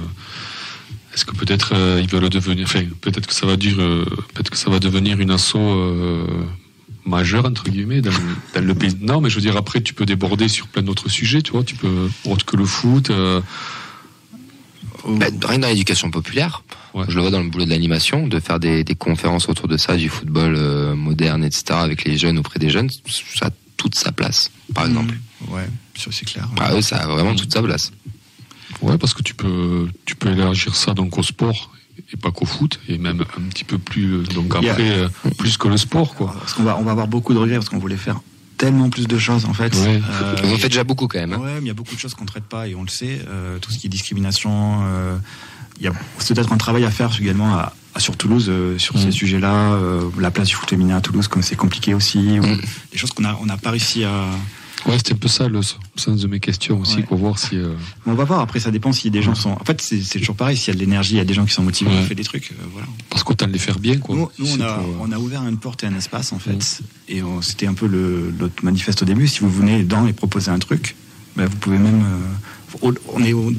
est-ce 1.14 1.26
que 1.26 1.36
peut-être 1.36 1.74
euh, 1.74 2.00
ils 2.02 2.08
veulent 2.10 2.30
devenir, 2.30 2.66
enfin 2.66 2.84
peut-être 3.02 3.26
que 3.28 3.34
ça 3.34 3.48
va 3.48 3.58
dire, 3.58 3.82
euh, 3.82 4.06
peut-être 4.34 4.52
que 4.52 4.58
ça 4.58 4.70
va 4.70 4.80
devenir 4.80 5.20
une 5.20 5.32
asso 5.32 5.56
euh, 5.56 6.26
majeure 7.18 7.46
entre 7.46 7.66
guillemets 7.70 8.02
dans, 8.02 8.12
dans 8.56 8.66
le 8.72 8.76
pays. 8.82 8.96
Non, 9.02 9.22
mais 9.22 9.30
je 9.30 9.36
veux 9.36 9.42
dire 9.50 9.58
après 9.58 9.80
tu 9.82 9.94
peux 9.94 10.06
déborder 10.14 10.48
sur 10.48 10.66
plein 10.68 10.82
d'autres 10.88 11.10
sujets, 11.10 11.42
tu 11.42 11.52
vois, 11.52 11.64
tu 11.64 11.76
peux 11.76 12.10
autre 12.32 12.46
que 12.46 12.58
le 12.58 12.66
foot. 12.66 13.10
euh, 13.12 13.42
Bah, 15.08 15.26
rien 15.48 15.58
que 15.58 15.62
dans 15.62 15.68
l'éducation 15.68 16.12
populaire, 16.12 16.64
je 17.08 17.16
le 17.16 17.22
vois 17.22 17.32
dans 17.32 17.42
le 17.42 17.50
boulot 17.50 17.66
de 17.66 17.70
l'animation, 17.72 18.28
de 18.28 18.40
faire 18.40 18.60
des, 18.60 18.84
des 18.84 18.96
conférences 18.96 19.50
autour 19.50 19.68
de 19.68 19.78
ça, 19.78 19.96
du 19.98 20.10
football 20.10 20.54
euh, 20.56 20.96
moderne, 20.96 21.44
etc., 21.44 21.64
avec 21.90 22.04
les 22.06 22.18
jeunes, 22.18 22.38
auprès 22.38 22.60
des 22.60 22.70
jeunes, 22.70 22.90
ça 23.40 23.48
a 23.48 23.50
toute 23.78 23.96
sa 23.96 24.12
place, 24.12 24.52
par 24.76 24.86
exemple. 24.86 25.16
ouais 25.50 25.68
c'est 25.98 26.26
clair 26.26 26.48
Ah, 26.60 26.74
eux, 26.76 26.82
ça 26.82 26.98
a 26.98 27.08
vraiment 27.08 27.36
toute 27.36 27.52
sa 27.54 27.62
place. 27.64 27.92
Ouais, 28.82 28.98
parce 28.98 29.14
que 29.14 29.22
tu 29.24 29.34
peux, 29.34 29.88
tu 30.06 30.16
peux 30.16 30.30
élargir 30.32 30.76
ça 30.76 30.94
donc 30.94 31.18
au 31.18 31.24
sport 31.24 31.72
et 32.14 32.18
pas 32.18 32.32
qu'au 32.32 32.46
foot, 32.46 32.80
et 32.88 32.98
même 32.98 33.22
un 33.38 33.50
petit 33.50 33.64
peu 33.64 33.78
plus, 33.78 34.14
euh, 34.14 34.24
donc 34.24 34.56
a- 34.56 34.60
après, 34.60 34.90
euh, 34.92 35.08
plus 35.38 35.58
que 35.58 35.68
le 35.68 35.78
sport, 35.78 36.16
quoi. 36.16 36.34
parce 36.40 36.54
qu'on 36.54 36.64
va 36.64 36.78
on 36.78 36.84
va 36.84 36.92
avoir 36.92 37.08
beaucoup 37.08 37.34
de 37.34 37.40
regrets 37.40 37.56
parce 37.58 37.70
qu'on 37.70 37.80
voulait 37.80 37.98
faire 37.98 38.20
tellement 38.58 38.90
plus 38.90 39.08
de 39.08 39.18
choses 39.18 39.46
en 39.46 39.54
fait 39.54 39.74
Ouais. 39.76 40.02
En 40.44 40.58
faites 40.58 40.68
déjà 40.72 40.84
beaucoup 40.84 41.08
quand 41.08 41.20
même. 41.20 41.34
hein. 41.34 41.38
Ouais, 41.40 41.54
mais 41.56 41.62
il 41.62 41.68
y 41.68 41.72
a 41.72 41.74
beaucoup 41.74 41.96
de 41.96 42.00
choses 42.00 42.14
qu'on 42.14 42.26
traite 42.26 42.44
pas 42.44 42.68
et 42.68 42.76
on 42.76 42.84
le 42.84 42.90
sait. 42.90 43.20
euh, 43.28 43.58
tout 43.60 43.72
ce 43.72 43.78
qui 43.80 43.88
est 43.88 43.90
discrimination, 43.90 44.82
euh, 44.84 45.18
il 45.80 45.86
y 45.86 45.88
a 45.88 45.94
c'est 46.20 46.34
peut-être 46.36 46.54
un 46.54 46.58
travail 46.58 46.86
à 46.86 46.92
faire 46.92 47.10
également 47.20 47.56
à, 47.56 47.74
à- 47.96 48.00
sur 48.00 48.16
Toulouse 48.18 48.48
euh, 48.50 48.78
sur 48.78 48.98
ces 49.00 49.12
sujets-là. 49.12 49.74
euh, 49.74 50.04
la 50.20 50.30
place 50.32 50.48
du 50.50 50.56
foot 50.56 50.70
féminin 50.70 50.98
à 50.98 51.02
Toulouse, 51.02 51.28
comme 51.28 51.42
c'est 51.42 51.56
compliqué 51.56 51.94
aussi. 51.96 52.40
ou 52.40 52.44
des 52.44 52.98
choses 52.98 53.12
qu'on 53.12 53.26
a 53.26 53.36
on 53.42 53.46
n'a 53.48 53.58
pas 53.58 53.72
réussi 53.72 54.04
à. 54.04 54.26
Ouais, 54.88 54.98
c'était 54.98 55.14
un 55.14 55.18
peu 55.18 55.28
ça 55.28 55.48
le 55.48 55.60
sens 55.96 56.22
de 56.22 56.28
mes 56.28 56.40
questions 56.40 56.80
aussi, 56.80 56.98
Ouais. 56.98 57.04
quoi, 57.04 57.16
voir 57.18 57.38
si. 57.38 57.56
euh, 57.56 57.74
On 58.06 58.14
va 58.14 58.24
voir. 58.24 58.40
Après, 58.40 58.60
ça 58.60 58.72
dépend 58.72 58.92
si 58.92 59.12
des 59.12 59.22
gens 59.22 59.36
sont. 59.36 59.52
En 59.52 59.64
fait, 59.64 59.80
c'est 59.82 60.00
toujours 60.20 60.36
pareil. 60.36 60.58
S'il 60.58 60.74
y 60.74 60.76
a 60.76 60.80
de 60.80 60.80
l'énergie, 60.84 61.14
il 61.14 61.18
y 61.18 61.22
a 61.22 61.24
des 61.26 61.34
gens 61.36 61.46
qui 61.46 61.54
sont 61.54 61.62
motivés, 61.64 61.92
on 61.94 62.04
fait 62.04 62.16
des 62.16 62.24
trucs. 62.24 62.52
euh, 62.52 62.64
voilà. 62.74 62.88
Parce 63.10 63.24
qu'autant 63.24 63.46
les 63.48 63.60
faire 63.60 63.78
bien, 63.80 63.98
quoi. 63.98 64.16
Nous, 64.16 64.30
nous, 64.40 64.48
on, 64.54 64.60
a, 64.62 64.74
pour, 64.74 64.84
euh, 64.88 64.98
on 65.08 65.12
a 65.12 65.18
ouvert 65.20 65.48
une 65.48 65.58
porte 65.58 65.84
et 65.84 65.88
un 65.88 65.96
espace 65.96 66.34
en 66.34 66.40
fait, 66.40 66.82
et 67.10 67.22
on- 67.22 67.42
c'était 67.42 67.68
un 67.68 67.74
peu 67.76 67.86
le, 67.88 68.34
notre 68.40 68.64
manifeste 68.66 69.02
au 69.04 69.06
début. 69.06 69.28
Si 69.28 69.42
vous 69.42 69.50
venez 69.52 69.84
dedans 69.84 70.08
et 70.08 70.14
proposer 70.14 70.50
un 70.52 70.60
truc, 70.60 70.96
ben, 71.36 71.46
vous 71.46 71.58
pouvez 71.58 71.78
même. 71.78 72.04
on 72.84 73.24
est 73.24 73.34
au- 73.34 73.52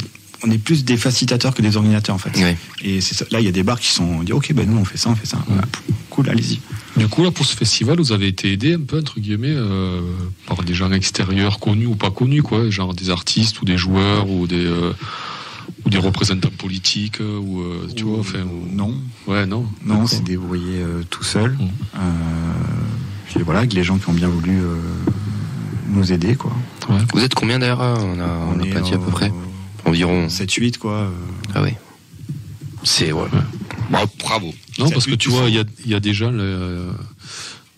on 0.45 0.51
est 0.51 0.59
plus 0.59 0.85
des 0.85 0.97
facilitateurs 0.97 1.55
que 1.55 1.63
des 1.63 1.77
ordinateurs 1.77 2.15
en 2.15 2.19
fait. 2.19 2.37
Ouais. 2.41 2.57
Et 2.83 3.01
c'est 3.01 3.15
ça- 3.15 3.25
là, 3.31 3.41
il 3.41 3.45
y 3.45 3.49
a 3.49 3.53
des 3.53 3.63
bars 3.63 3.79
qui 3.81 3.89
sont 3.89 4.05
on 4.05 4.23
dit 4.23 4.33
ok, 4.33 4.53
ben 4.55 4.69
nous 4.69 4.77
on 4.79 4.85
fait 4.85 4.99
ça, 4.99 5.11
on 5.11 5.15
fait 5.17 5.27
ça. 5.27 5.39
Voilà, 5.47 5.63
cool, 6.11 6.29
allez-y. 6.29 6.61
Du 6.97 7.09
coup, 7.09 7.23
là, 7.25 7.31
pour 7.31 7.47
ce 7.47 7.57
festival, 7.57 7.97
vous 7.99 8.13
avez 8.13 8.29
été 8.29 8.53
aidé 8.53 8.75
un 8.75 8.81
peu, 8.81 8.99
entre 8.99 9.19
guillemets, 9.19 9.55
euh, 9.55 10.01
par 10.47 10.63
des 10.63 10.75
gens 10.75 10.93
extérieurs, 10.93 11.59
connus 11.59 11.87
ou 11.87 11.95
pas 11.95 12.11
connus, 12.11 12.43
quoi, 12.43 12.69
genre 12.69 12.93
des 12.93 13.09
artistes 13.09 13.63
ou 13.63 13.65
des 13.65 13.79
joueurs 13.79 14.29
ou 14.29 14.47
des, 14.47 14.67
euh, 14.67 14.93
ou 15.87 15.91
des 15.91 15.97
représentants 15.99 16.51
politiques, 16.59 17.21
euh, 17.23 17.39
ou, 17.39 17.63
euh, 17.63 17.89
tu 17.97 18.05
vois, 18.05 18.19
enfin. 18.19 18.41
ou- 18.41 18.69
Non, 18.75 18.95
Ouais, 19.27 19.47
non. 19.47 19.65
non, 19.87 20.07
c'est 20.07 20.23
débrouillé 20.23 20.81
euh, 20.83 21.03
tout 21.09 21.25
seul. 21.25 21.53
Mm. 21.53 21.63
Euh, 21.97 21.99
puis 23.27 23.41
voilà, 23.43 23.61
avec 23.61 23.73
les 23.73 23.85
gens 23.85 23.97
qui 23.97 24.11
ont 24.11 24.13
bien 24.13 24.29
voulu 24.29 24.61
euh, 24.61 24.77
nous 25.89 26.13
aider 26.13 26.35
quoi. 26.37 26.53
Vous 27.15 27.23
êtes 27.23 27.35
combien 27.35 27.59
d'ailleurs 27.59 27.81
On 27.81 28.21
a, 28.21 28.27
on 28.55 28.61
a 28.61 28.65
est 28.67 28.71
pas 28.71 28.81
dit 28.81 28.93
à 28.93 28.99
peu 28.99 29.11
près. 29.11 29.33
Environ. 29.85 30.27
7-8 30.29 30.79
quoi. 30.79 30.93
euh. 30.93 31.11
Ah 31.55 31.63
oui. 31.63 31.71
C'est 32.85 33.13
ouais. 33.13 33.29
Bon, 33.91 33.99
bravo. 34.21 34.53
Non, 34.79 34.91
parce 34.91 35.07
que 35.07 35.15
tu 35.15 35.29
vois, 35.29 35.49
il 35.49 35.55
y 35.55 35.59
a, 35.59 35.65
il 35.85 35.91
y 35.91 35.95
a 35.95 36.01
déjà 36.01 36.31
le, 36.31 36.41
euh, 36.43 36.91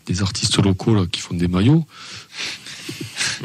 des 0.07 0.23
artistes 0.23 0.59
locaux 0.63 0.95
là, 0.95 1.05
qui 1.11 1.21
font 1.21 1.35
des 1.35 1.49
maillots. 1.49 1.85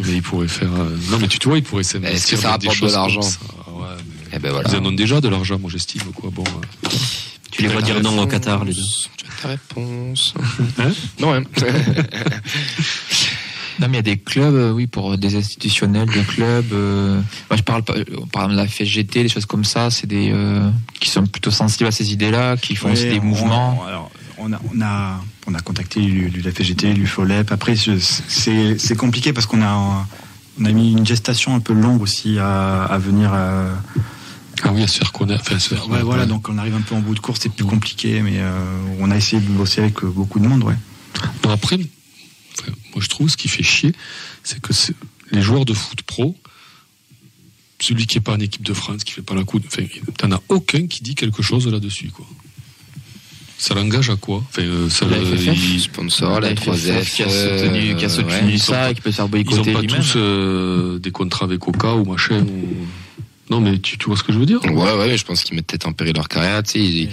Mais 0.04 0.14
ils 0.16 0.22
pourraient 0.22 0.48
faire. 0.48 0.72
euh, 0.74 0.96
Non, 1.10 1.18
mais 1.20 1.28
tu, 1.28 1.40
tu 1.40 1.48
vois, 1.48 1.58
ils 1.58 1.64
pourraient 1.64 1.84
s'investir. 1.84 2.16
Est-ce 2.16 2.32
que 2.32 2.38
ça 2.38 2.52
rapporte 2.52 2.82
de 2.82 2.88
l'argent. 2.92 3.22
Ouais, 3.22 3.88
mais 4.06 4.28
Eh 4.34 4.40
ben 4.40 4.52
voilà. 4.52 4.70
Ils 4.70 4.76
en 4.78 4.86
ont 4.86 4.92
déjà 4.92 5.20
de 5.22 5.28
l'argent, 5.30 5.58
moi 5.60 5.70
j'estime. 5.72 6.04
Quoi. 6.14 6.30
Bon, 6.32 6.44
euh, 6.46 6.90
Tu 7.52 7.62
les 7.64 7.70
vois 7.70 7.82
dire 7.82 8.02
non 8.02 8.22
au 8.22 8.28
Qatar, 8.28 8.64
les 8.66 8.74
deux. 8.74 8.82
Tu 9.18 9.26
as 9.26 9.42
ta 9.42 9.48
réponse. 9.50 10.34
Hein? 10.78 10.92
Non, 11.20 11.34
hein. 11.34 11.44
Non, 13.80 13.88
mais 13.88 13.94
il 13.94 13.96
y 13.96 14.00
a 14.00 14.02
des 14.02 14.18
clubs, 14.18 14.54
euh, 14.56 14.72
oui, 14.72 14.88
pour 14.88 15.18
des 15.18 15.36
institutionnels, 15.36 16.10
des 16.10 16.24
clubs. 16.24 16.74
euh, 16.74 17.22
moi, 17.50 17.58
je 17.58 17.64
parle 17.64 17.84
pas, 17.84 17.94
euh, 17.94 18.04
par 18.32 18.44
exemple, 18.44 18.58
la 18.58 18.68
FSGT, 18.68 19.24
des 19.24 19.30
choses 19.30 19.46
comme 19.46 19.64
ça, 19.64 19.90
c'est 19.90 20.08
des 20.08 20.32
euh, 20.34 20.70
qui 21.00 21.10
sont 21.10 21.26
plutôt 21.26 21.52
sensibles 21.52 21.88
à 21.88 21.92
ces 21.92 22.12
idées-là, 22.12 22.58
qui 22.58 22.76
font 22.76 22.92
aussi 22.92 23.08
des 23.10 23.20
on- 23.20 23.24
mouvements. 23.24 23.80
on- 23.82 23.88
alors, 23.88 24.12
on 24.38 24.52
a, 24.54 24.60
on 24.74 24.82
a, 24.82 25.22
on 25.48 25.54
a 25.54 25.60
contacté 25.60 26.02
la 26.02 26.52
FGT, 26.52 26.94
l'UFOLEP. 26.94 27.52
Après, 27.52 27.76
c'est 27.76 28.78
c'est 28.78 28.96
compliqué 28.98 29.32
parce 29.34 29.46
qu'on 29.46 29.62
a, 29.62 30.06
on 30.60 30.66
a 30.66 30.72
mis 30.72 30.92
une 30.92 31.06
gestation 31.06 31.56
un 31.56 31.60
peu 31.62 31.74
longue 31.74 32.02
aussi 32.02 32.38
à, 32.40 32.84
à 32.84 32.98
venir 32.98 33.32
euh, 33.34 33.74
Ah 34.64 34.72
oui, 34.74 34.84
à 34.84 34.88
se 34.88 34.98
faire 34.98 35.12
connaître. 35.14 35.44
Enfin, 35.48 35.58
se 35.60 35.70
faire 35.76 35.90
Ouais, 35.90 36.02
voilà, 36.04 36.26
donc 36.26 36.50
on 36.50 36.58
arrive 36.58 36.76
un 36.76 36.82
peu 36.82 36.96
en 36.96 37.00
bout 37.00 37.16
de 37.16 37.20
course, 37.22 37.40
c'est 37.44 37.52
plus 37.54 37.66
compliqué, 37.66 38.22
mais 38.22 38.40
euh, 38.40 38.52
on 39.00 39.10
a 39.12 39.16
essayé 39.18 39.42
de 39.42 39.48
bosser 39.48 39.80
avec 39.82 40.04
euh, 40.04 40.08
beaucoup 40.08 40.40
de 40.40 40.48
monde, 40.48 40.64
ouais. 40.66 40.76
Bon, 41.44 41.50
après, 41.50 41.78
enfin, 42.60 42.72
moi 42.94 43.02
je 43.04 43.08
trouve 43.08 43.30
ce 43.30 43.38
qui 43.38 43.48
fait 43.48 43.64
chier, 43.64 43.94
c'est 44.44 44.60
que 44.62 44.74
les 45.32 45.42
joueurs 45.42 45.66
de 45.66 45.74
foot 45.74 46.02
pro, 46.04 46.36
celui 47.82 48.08
qui 48.08 48.18
est 48.18 48.22
pas 48.22 48.34
en 48.34 48.40
équipe 48.40 48.64
de 48.64 48.74
France, 48.74 49.04
qui 49.04 49.14
fait 49.14 49.22
pas 49.22 49.36
la 49.36 49.44
coupe, 49.44 49.64
enfin, 49.68 49.84
t'en 50.18 50.32
as 50.32 50.42
aucun 50.50 50.88
qui 50.88 51.02
dit 51.04 51.16
quelque 51.16 51.42
chose 51.42 51.68
là-dessus, 51.68 52.10
quoi. 52.10 52.26
Ça 53.58 53.74
l'engage 53.74 54.10
à 54.10 54.16
quoi? 54.16 54.38
Enfin, 54.48 54.62
euh, 54.62 54.90
ça, 54.90 55.06
La 55.06 55.18
FFF, 55.18 55.58
il- 55.58 55.82
Sponsor, 55.82 56.40
la 56.40 56.50
La 56.50 56.56
3F. 56.56 56.78
FFF 56.78 57.14
qui 57.14 57.24
a 57.24 57.30
soutenu, 57.30 57.96
qui 57.98 58.06
a 58.06 58.08
euh, 58.08 58.10
soutenu 58.10 58.52
ouais. 58.54 58.58
ça, 58.58 58.90
et 58.90 58.96
qui 58.96 59.02
peut 59.02 59.12
se 59.12 59.18
faire 59.18 59.26
Ils 59.26 59.28
ont 59.28 59.30
boycotter 59.30 59.74
pas 59.74 59.82
tous 59.84 60.14
euh, 60.16 60.98
des 61.00 61.12
contrats 61.12 61.44
avec 61.46 61.60
Coca 61.60 61.94
ou 61.96 62.06
machin. 62.06 62.42
Ou... 62.42 62.88
Non, 63.50 63.60
mais 63.62 63.80
tu, 63.80 63.98
tu 63.98 64.06
vois 64.06 64.16
ce 64.18 64.24
que 64.24 64.32
je 64.34 64.38
veux 64.40 64.46
dire 64.46 64.64
Ouais, 64.66 64.72
ouais, 64.72 65.08
mais 65.08 65.18
je 65.18 65.26
pense 65.26 65.44
qu'ils 65.44 65.56
mettent 65.56 65.68
peut-être 65.68 65.88
en 65.88 65.94
péril 65.94 66.16
leur 66.16 66.28
carrière, 66.28 66.62
tu 66.64 66.72
sais. 66.72 66.80
ils- 66.80 67.10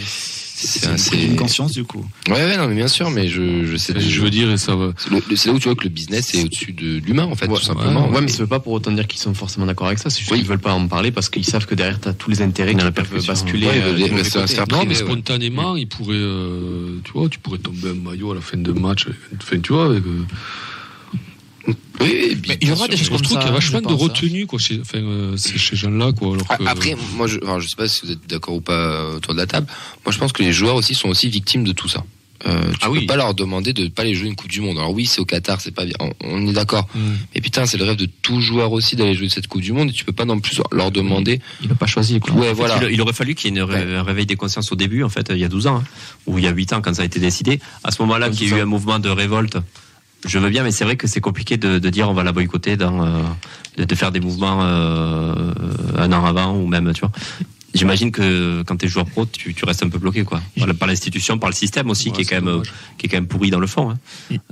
C'est 0.59 0.87
assez. 0.87 1.23
une 1.23 1.37
conscience, 1.37 1.73
du 1.73 1.85
coup. 1.85 2.03
Ouais, 2.29 2.33
ouais, 2.37 2.57
non, 2.57 2.67
mais 2.67 2.75
bien 2.75 2.89
sûr, 2.89 3.11
mais 3.11 3.29
je, 3.29 3.67
je 3.67 3.77
sais. 3.77 3.93
Je 4.01 4.21
veux 4.23 4.31
dire, 4.31 4.51
et 4.51 4.57
ça 4.57 4.75
va. 4.75 4.93
C'est 4.97 5.47
là 5.49 5.53
où 5.53 5.59
tu 5.59 5.69
vois 5.69 5.75
que 5.75 5.85
le 5.85 5.91
business 5.91 6.35
est 6.35 6.43
au-dessus 6.45 6.73
de 6.73 6.97
l'humain, 6.97 7.25
en 7.25 7.35
fait, 7.35 7.47
tout 7.47 7.57
simplement. 7.61 8.09
Ouais, 8.09 8.23
mais 8.23 8.29
ça 8.29 8.39
veut 8.39 8.47
pas 8.47 8.59
pour 8.59 8.73
autant 8.73 8.91
dire 8.91 9.07
qu'ils 9.07 9.21
sont 9.21 9.35
forcément 9.35 9.67
d'accord 9.67 9.87
avec 9.89 9.99
ça. 9.99 10.09
C'est 10.09 10.21
juste 10.21 10.33
qu'ils 10.35 10.47
veulent 10.47 10.59
pas 10.59 10.73
en 10.73 10.89
parler 10.89 11.11
parce 11.13 11.29
qu'ils 11.29 11.45
savent 11.45 11.67
que 11.67 11.75
derrière 11.75 12.01
t'as 12.01 12.15
tous 12.15 12.31
les 12.31 12.41
intérêts 12.41 12.75
qui 12.75 12.91
peuvent 12.91 13.27
basculer. 13.27 13.67
Ouais, 13.67 13.83
euh, 13.83 13.99
ça 14.25 14.41
va 14.41 14.45
côté. 14.45 14.47
se 14.47 14.55
faire 14.55 14.65
Non, 14.71 14.85
mais 14.87 14.95
spontanément, 14.95 15.77
il 15.77 15.89
pourrait, 15.89 16.15
euh, 16.17 17.01
tu 17.05 17.13
vois, 17.13 17.29
tu 17.29 17.39
pourrais 17.39 17.59
tomber 17.59 17.91
un 17.91 17.95
maillot 18.11 18.33
à 18.33 18.37
la 18.37 18.41
fin 18.41 18.57
de 18.57 18.73
match. 18.73 19.07
Enfin, 19.43 19.59
tu 19.61 19.75
vois, 19.75 19.85
avec, 19.87 20.05
euh, 20.07 20.25
Oui, 22.01 22.37
Mais 22.49 22.59
il 22.61 22.69
y 22.69 22.73
aura 22.73 22.89
des 22.89 22.97
choses 22.97 23.07
je 23.07 23.11
comme 23.11 23.21
trouve 23.23 23.33
ça. 23.37 23.39
qu'il 23.41 23.49
y 23.49 23.51
a 23.51 23.55
vachement 23.55 23.79
je 23.83 23.89
de 23.89 23.93
hein. 23.93 23.97
retenue, 23.97 24.47
quoi, 24.47 24.59
chez, 24.59 24.81
enfin, 24.81 24.99
euh, 24.99 25.37
ces 25.37 25.59
gens-là, 25.77 26.13
quoi. 26.13 26.35
Alors 26.35 26.47
que, 26.47 26.55
Ah, 26.67 26.71
Après, 26.71 26.95
moi, 27.17 27.27
je, 27.27 27.39
je 27.61 27.69
sais 27.69 27.77
pas 27.77 27.89
si 27.89 28.05
vous 28.05 28.13
êtes 28.13 28.27
d'accord 28.29 28.55
ou 28.55 28.61
pas 28.61 29.15
autour 29.17 29.35
de 29.35 29.39
la 29.39 29.47
table. 29.47 29.67
Moi, 30.05 30.13
je 30.13 30.19
pense 30.19 30.33
que 30.33 30.43
les 30.43 30.53
joueurs 30.53 30.77
aussi 30.77 30.95
sont 30.95 31.09
aussi 31.09 31.29
victimes 31.29 31.65
de 31.65 31.73
tout 31.73 31.89
ça. 31.89 32.05
Euh, 32.47 32.71
tu 32.81 33.01
peux 33.01 33.07
pas 33.07 33.17
leur 33.17 33.35
demander 33.35 33.73
de 33.73 33.89
pas 33.89 34.05
les 34.05 34.15
jouer 34.15 34.29
une 34.29 34.37
Coupe 34.37 34.51
du 34.51 34.61
Monde. 34.61 34.77
Alors 34.77 34.93
oui, 34.93 35.07
c'est 35.07 35.21
au 35.21 35.25
Qatar, 35.25 35.61
c'est 35.61 35.71
pas 35.75 35.87
bien. 35.87 35.95
On, 35.99 36.13
on 36.21 36.47
est 36.47 36.53
d'accord. 36.53 36.87
Mm. 36.95 37.01
Mais 37.35 37.41
putain, 37.41 37.65
c'est 37.65 37.79
le 37.79 37.85
rêve 37.85 37.97
de 37.97 38.07
tout 38.23 38.41
joueur 38.43 38.73
aussi 38.73 38.95
d'aller 38.95 39.15
jouer 39.15 39.31
cette 39.31 39.47
Coupe 39.49 39.63
du 39.63 39.73
Monde. 39.73 39.89
Et 39.89 39.93
tu 39.93 40.05
peux 40.05 40.13
pas 40.13 40.27
non 40.27 40.39
plus 40.39 40.61
leur 40.71 40.91
demander. 40.93 41.41
Il 41.63 41.69
n'a 41.69 41.75
pas 41.75 41.87
choisi. 41.87 42.21
Quoi. 42.21 42.35
Ouais, 42.35 42.47
En 42.47 42.49
fait, 42.51 42.55
voilà. 42.55 42.79
il, 42.89 42.93
il 42.93 43.01
aurait 43.01 43.15
fallu 43.15 43.35
qu'il 43.35 43.53
y 43.53 43.57
ait 43.57 43.59
une 43.59 43.65
ré- 43.65 43.97
un 43.97 44.03
réveil 44.03 44.27
des 44.27 44.37
consciences 44.37 44.71
au 44.71 44.77
début, 44.77 45.03
en 45.03 45.09
fait, 45.09 45.29
il 45.31 45.39
y 45.39 45.45
a 45.45 45.49
12 45.49 45.67
ans, 45.67 45.77
hein, 45.79 45.85
ou 46.27 46.39
il 46.39 46.45
y 46.45 46.47
a 46.47 46.51
8 46.53 46.75
ans 46.75 46.83
quand 46.83 46.95
ça 46.95 47.03
a 47.03 47.05
été 47.07 47.19
décidé. 47.19 47.59
À 47.83 47.91
ce 47.91 48.03
moment-là, 48.03 48.29
qu'il 48.29 48.49
y 48.49 48.53
a 48.53 48.59
eu 48.59 48.61
un 48.61 48.67
mouvement 48.67 48.99
de 48.99 49.09
révolte. 49.09 49.57
Je 50.27 50.39
veux 50.39 50.49
bien, 50.51 50.63
mais 50.65 50.73
c'est 50.73 50.85
vrai 50.85 50.97
que 50.97 51.07
c'est 51.07 51.21
compliqué 51.21 51.57
de, 51.57 51.79
de 51.79 51.91
dire 51.91 52.09
on 52.09 52.15
va 52.15 52.23
la 52.25 52.33
boycotter, 52.33 52.77
dans, 52.77 53.05
euh, 53.05 53.23
de, 53.77 53.85
de 53.85 53.95
faire 53.95 54.11
des 54.13 54.21
mouvements 54.21 54.61
euh, 54.63 55.53
un 55.97 56.13
an 56.13 56.25
avant 56.25 56.57
ou 56.57 56.67
même, 56.67 56.93
tu 56.93 57.01
vois. 57.01 57.13
J'imagine 57.75 58.11
que 58.11 58.63
quand 58.63 58.77
tu 58.79 58.87
es 58.87 58.89
joueur 58.89 59.05
pro, 59.05 59.27
tu, 59.27 59.53
tu 59.53 59.65
restes 59.67 59.83
un 59.85 59.91
peu 59.91 59.99
bloqué, 59.99 60.25
quoi. 60.25 60.41
Voilà, 60.57 60.73
par 60.73 60.89
l'institution, 60.89 61.39
par 61.39 61.51
le 61.51 61.55
système 61.55 61.91
aussi, 61.91 62.11
qui 62.11 62.23
est 62.23 62.25
quand 62.25 62.41
même, 62.43 62.63
qui 62.97 63.07
est 63.07 63.09
quand 63.11 63.19
même 63.19 63.27
pourri 63.27 63.51
dans 63.51 63.61
le 63.61 63.67
fond, 63.67 63.91
hein. 63.91 63.99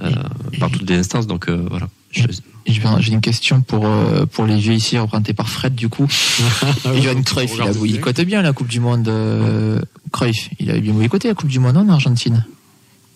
Euh, 0.03 0.13
par 0.61 0.71
toutes 0.71 0.89
les 0.91 0.97
instances. 0.99 1.27
Donc 1.27 1.49
euh, 1.49 1.65
voilà. 1.71 1.89
Je- 2.11 2.27
J'ai 2.67 3.13
une 3.13 3.21
question 3.23 3.63
pour, 3.63 3.87
euh, 3.87 4.27
pour 4.27 4.45
les 4.47 4.59
vieux 4.59 4.75
ici, 4.75 4.99
représentés 4.99 5.33
par 5.33 5.49
Fred, 5.49 5.75
du 5.75 5.89
coup. 5.89 6.07
Johan 7.03 7.23
Cruyff, 7.23 7.53
il, 7.57 7.97
a, 7.97 7.99
cote 8.01 8.21
bien 8.21 8.43
la 8.43 8.53
Coupe 8.53 8.69
du 8.69 8.81
Monde. 8.81 9.09
Euh, 9.09 9.81
Cruyff, 10.13 10.51
il 10.61 10.71
a 10.71 10.79
bien 10.79 10.93
boycotté 10.93 11.29
la 11.29 11.35
Coupe 11.35 11.49
du 11.49 11.59
Monde 11.61 11.79
en 11.79 11.89
Argentine. 11.89 12.45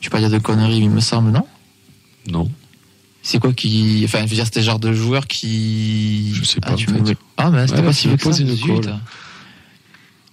Je 0.01 0.07
vais 0.07 0.11
pas 0.11 0.20
dire 0.20 0.30
de 0.30 0.38
conneries, 0.38 0.78
il 0.78 0.90
me 0.90 1.01
semble, 1.01 1.30
non? 1.32 1.44
Non. 2.31 2.51
C'est 3.22 3.39
quoi 3.39 3.53
qui. 3.53 4.03
Enfin, 4.05 4.20
je 4.24 4.31
veux 4.31 4.37
dire, 4.37 4.45
c'était 4.47 4.61
le 4.61 4.66
genre 4.66 4.79
de 4.79 4.93
joueur 4.93 5.26
qui. 5.26 6.33
Je 6.35 6.45
sais 6.45 6.61
pas, 6.61 6.72
tu 6.74 6.89
en 6.89 6.95
fait. 6.95 7.01
me- 7.01 7.16
Ah, 7.37 7.51
mais 7.51 7.66
c'était 7.66 7.81
Ouais, 7.81 7.87
pas 7.87 7.93
tu 7.93 7.97
si 7.99 8.09
que 8.09 8.14
poses 8.22 8.41
une 8.41 8.47
18. 8.47 8.66
colle. 8.66 8.95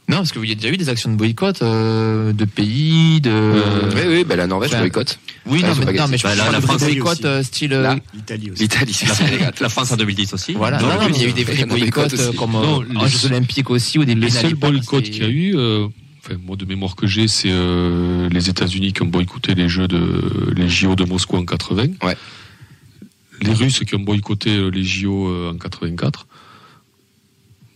Non, 0.07 0.17
parce 0.17 0.31
qu'il 0.31 0.45
y 0.45 0.51
a 0.51 0.55
déjà 0.55 0.69
eu 0.69 0.77
des 0.77 0.87
actions 0.87 1.09
de 1.11 1.15
boycott 1.15 1.63
euh, 1.63 2.31
de 2.31 2.45
pays, 2.45 3.21
de. 3.21 3.53
oui, 3.95 4.01
oui, 4.07 4.23
bah, 4.23 4.35
la 4.35 4.45
Norvège 4.45 4.69
Enfin, 4.69 4.81
boycotte. 4.81 5.17
Oui, 5.47 5.61
Enfin, 5.63 5.69
non, 5.69 5.75
mais, 5.79 5.85
pas 5.85 5.91
non, 5.93 5.97
gagné. 5.97 6.11
mais 6.11 6.17
je 6.19 6.23
Bah, 6.23 6.35
la- 6.35 6.51
la 6.51 6.61
France 6.61 6.83
boycott 6.83 7.25
aussi. 7.25 7.43
style. 7.45 7.99
L'Italie 8.13 8.51
aussi. 8.51 8.61
L'Italie, 8.61 8.95
La, 9.39 9.51
la 9.59 9.69
France 9.69 9.91
en 9.91 9.97
2010 9.97 10.33
aussi. 10.33 10.53
Voilà, 10.53 10.79
Non, 10.79 10.87
non, 10.89 10.93
non, 11.01 11.09
mais 11.09 11.15
il 11.15 11.21
y 11.23 11.25
a 11.25 11.29
eu 11.29 11.33
des, 11.33 11.65
boycotts 11.65 12.35
comme 12.35 12.51
Non, 12.51 12.81
euh, 12.81 12.85
les 12.91 12.97
en 12.97 13.07
Jeux 13.07 13.25
Olympiques 13.25 13.69
aussi, 13.71 13.97
ou 13.97 14.05
des 14.05 14.13
Les 14.13 14.29
seuls 14.29 14.53
boycotts 14.53 15.03
qu'il 15.05 15.23
y 15.23 15.25
a 15.25 15.29
eu, 15.29 15.55
euh, 15.57 15.87
enfin, 16.25 16.39
moi 16.43 16.55
de 16.55 16.65
mémoire 16.65 16.95
que 16.95 17.07
j'ai, 17.07 17.27
c'est 17.27 17.51
euh, 17.51 18.29
les 18.29 18.49
États-Unis 18.49 18.93
qui 18.93 19.03
ont 19.03 19.07
boycotté 19.07 19.55
les 19.55 19.69
Jeux 19.69 19.87
de 19.87 20.53
les 20.55 20.69
JO 20.69 20.95
de 20.95 21.05
Moscou 21.05 21.37
en 21.37 21.45
80. 21.45 21.87
Ouais. 22.03 22.17
Les 23.41 23.53
Russes 23.53 23.83
qui 23.83 23.95
ont 23.95 23.99
boycotté 23.99 24.55
euh, 24.55 24.69
les 24.69 24.83
JO 24.83 25.27
euh, 25.27 25.51
en 25.51 25.57
84. 25.57 26.27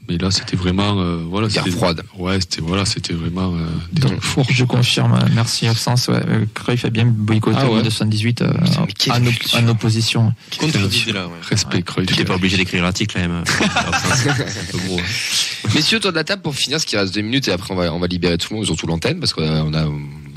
Mais 0.09 0.17
là, 0.17 0.31
c'était 0.31 0.55
vraiment, 0.55 0.99
euh, 0.99 1.23
voilà, 1.29 1.47
Guerre 1.47 1.63
c'était- 1.65 1.75
froide. 1.77 2.01
Ouais, 2.17 2.39
c'était 2.41 2.61
voilà, 2.61 2.83
c'était 2.85 3.13
vraiment 3.13 3.53
euh, 3.53 3.67
des 3.93 4.01
trucs 4.01 4.21
forts. 4.23 4.45
Je 4.49 4.63
confirme, 4.65 5.13
euh, 5.13 5.27
merci 5.35 5.67
Absence. 5.67 6.07
Ouais. 6.07 6.15
euh, 6.27 6.45
Cruyff 6.55 6.83
a 6.85 6.89
bien 6.89 7.05
boycotté 7.05 7.57
Ah 7.59 7.65
en 7.65 7.75
ouais. 7.75 7.81
1978 7.83 8.41
euh, 8.41 8.51
en, 8.79 8.85
culture. 8.87 9.13
en 9.55 9.67
opposition. 9.67 10.33
Contre 10.57 10.79
Vizela, 10.79 11.27
ouais. 11.27 11.33
Respect, 11.47 11.83
Cruyff. 11.83 12.07
Tu 12.07 12.17
n'es 12.17 12.25
pas 12.25 12.35
obligé 12.35 12.57
d'écrire 12.57 12.81
l'article 12.81 13.13
quand 13.15 13.21
même. 13.27 13.43
C'est 14.15 14.29
un 14.31 14.33
peu 14.71 14.77
gros. 14.87 14.99
hein. 14.99 15.69
Messieurs, 15.75 15.97
autour 15.97 16.11
de 16.11 16.15
la 16.17 16.23
table 16.23 16.41
pour 16.41 16.55
finir, 16.55 16.77
parce 16.77 16.85
qu'il 16.85 16.97
reste 16.97 17.13
deux 17.13 17.21
minutes 17.21 17.47
et 17.47 17.51
après 17.51 17.71
on 17.73 17.77
va, 17.77 17.93
on 17.93 17.99
va 17.99 18.07
libérer 18.07 18.37
tout 18.39 18.47
le 18.51 18.57
monde, 18.57 18.65
surtout 18.65 18.87
l'antenne, 18.87 19.19
parce 19.19 19.33
qu'on 19.33 19.43
a, 19.43 19.61
on 19.63 19.73
a, 19.75 19.85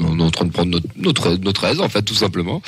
on 0.01 0.19
est 0.19 0.23
en 0.23 0.31
train 0.31 0.45
de 0.45 0.51
prendre 0.51 0.71
notre, 0.71 0.87
notre, 0.97 1.37
notre 1.37 1.65
aise, 1.65 1.81
en 1.81 1.89
fait, 1.89 2.03
tout 2.03 2.15
simplement. 2.15 2.61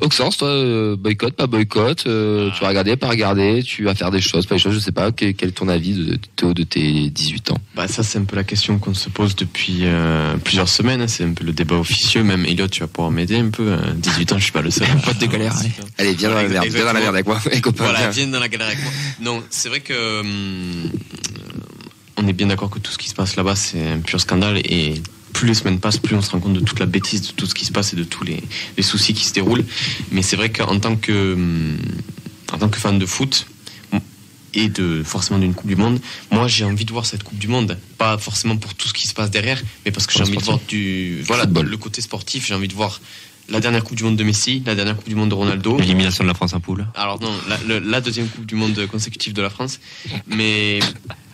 Auxence, 0.00 0.36
toi, 0.36 0.48
euh, 0.48 0.96
boycott, 0.96 1.34
pas 1.34 1.48
boycott, 1.48 2.04
euh, 2.06 2.50
tu 2.54 2.60
vas 2.60 2.68
regarder, 2.68 2.96
pas 2.96 3.08
regarder, 3.08 3.62
tu 3.64 3.84
vas 3.84 3.94
faire 3.94 4.12
des 4.12 4.20
choses, 4.20 4.46
pas 4.46 4.54
des 4.54 4.60
choses, 4.60 4.74
je 4.74 4.78
sais 4.78 4.92
pas, 4.92 5.10
quel, 5.10 5.34
quel 5.34 5.48
est 5.48 5.52
ton 5.52 5.68
avis 5.68 5.92
de, 5.92 6.18
de, 6.36 6.52
de 6.52 6.62
tes 6.62 7.10
18 7.10 7.50
ans? 7.50 7.58
Bah 7.74 7.88
ça 7.88 8.04
c'est 8.04 8.18
un 8.18 8.24
peu 8.24 8.36
la 8.36 8.44
question 8.44 8.78
qu'on 8.78 8.94
se 8.94 9.08
pose 9.08 9.34
depuis 9.34 9.80
euh, 9.82 10.36
plusieurs 10.36 10.68
semaines, 10.68 11.00
hein. 11.00 11.08
c'est 11.08 11.24
un 11.24 11.32
peu 11.32 11.44
le 11.44 11.52
débat 11.52 11.76
officieux, 11.76 12.22
même 12.22 12.44
Elliot 12.44 12.68
tu 12.68 12.80
vas 12.80 12.86
pouvoir 12.86 13.10
m'aider 13.10 13.38
un 13.38 13.50
peu, 13.50 13.72
hein. 13.72 13.94
18 13.96 14.32
ans 14.32 14.38
je 14.38 14.44
suis 14.44 14.52
pas 14.52 14.62
le 14.62 14.70
seul. 14.70 14.86
Pas 15.04 15.14
de 15.14 15.26
galère, 15.26 15.56
allez. 15.58 15.70
Allez, 15.98 16.14
viens 16.14 16.28
dans 16.28 16.36
la 16.36 16.48
merde, 16.48 16.66
viens 16.68 16.84
dans 16.84 16.92
la 16.92 17.00
merde 17.00 17.14
avec 17.14 17.26
moi. 17.26 17.40
Voilà, 17.76 17.98
viens. 17.98 18.10
viens 18.10 18.26
dans 18.28 18.40
la 18.40 18.48
galère 18.48 18.68
avec 18.68 18.82
moi. 18.82 18.92
Non, 19.20 19.42
c'est 19.50 19.68
vrai 19.68 19.80
que 19.80 20.20
hum, 20.20 20.90
on 22.16 22.26
est 22.26 22.32
bien 22.32 22.46
d'accord 22.46 22.70
que 22.70 22.78
tout 22.78 22.92
ce 22.92 22.98
qui 22.98 23.08
se 23.08 23.14
passe 23.14 23.36
là-bas 23.36 23.56
c'est 23.56 23.84
un 23.84 23.98
pur 23.98 24.20
scandale 24.20 24.58
et 24.58 24.94
plus 25.32 25.46
les 25.46 25.54
semaines 25.54 25.78
passent, 25.78 25.98
plus 25.98 26.16
on 26.16 26.22
se 26.22 26.30
rend 26.30 26.40
compte 26.40 26.54
de 26.54 26.60
toute 26.60 26.80
la 26.80 26.86
bêtise 26.86 27.22
de 27.22 27.32
tout 27.32 27.46
ce 27.46 27.54
qui 27.54 27.64
se 27.64 27.72
passe 27.72 27.92
et 27.92 27.96
de 27.96 28.04
tous 28.04 28.24
les, 28.24 28.42
les 28.76 28.82
soucis 28.82 29.14
qui 29.14 29.24
se 29.24 29.32
déroulent. 29.32 29.64
Mais 30.10 30.22
c'est 30.22 30.36
vrai 30.36 30.50
qu'en 30.50 30.78
tant 30.78 30.96
que 30.96 31.34
hum, 31.34 31.78
en 32.52 32.58
tant 32.58 32.68
que 32.68 32.78
fan 32.78 32.98
de 32.98 33.06
foot 33.06 33.46
et 34.54 34.68
de 34.68 35.02
forcément 35.04 35.38
d'une 35.38 35.54
Coupe 35.54 35.68
du 35.68 35.76
Monde, 35.76 36.00
moi 36.30 36.48
j'ai 36.48 36.64
envie 36.64 36.84
de 36.84 36.92
voir 36.92 37.04
cette 37.06 37.22
Coupe 37.22 37.38
du 37.38 37.48
Monde, 37.48 37.78
pas 37.98 38.16
forcément 38.16 38.56
pour 38.56 38.74
tout 38.74 38.88
ce 38.88 38.94
qui 38.94 39.06
se 39.06 39.14
passe 39.14 39.30
derrière, 39.30 39.62
mais 39.84 39.92
parce 39.92 40.06
que 40.06 40.14
j'ai 40.14 40.22
envie 40.22 40.36
de 40.36 40.42
voir 40.42 40.58
du 40.66 41.22
voilà 41.22 41.44
le 41.44 41.76
côté 41.76 42.00
sportif, 42.00 42.46
j'ai 42.46 42.54
envie 42.54 42.68
de 42.68 42.74
voir 42.74 43.00
la 43.50 43.60
dernière 43.60 43.82
Coupe 43.84 43.96
du 43.96 44.04
Monde 44.04 44.16
de 44.16 44.24
Messi, 44.24 44.62
la 44.66 44.74
dernière 44.74 44.96
Coupe 44.96 45.08
du 45.08 45.14
Monde 45.14 45.30
de 45.30 45.34
Ronaldo. 45.34 45.78
L'élimination 45.78 46.22
de 46.24 46.28
la 46.28 46.34
France 46.34 46.52
en 46.52 46.60
poule. 46.60 46.86
Alors 46.94 47.20
non, 47.20 47.32
la, 47.48 47.56
le- 47.66 47.78
la 47.78 48.00
deuxième 48.00 48.28
Coupe 48.28 48.44
du 48.46 48.54
Monde 48.54 48.86
consécutive 48.90 49.32
de 49.32 49.40
la 49.42 49.50
France. 49.50 49.80
Mais 50.26 50.80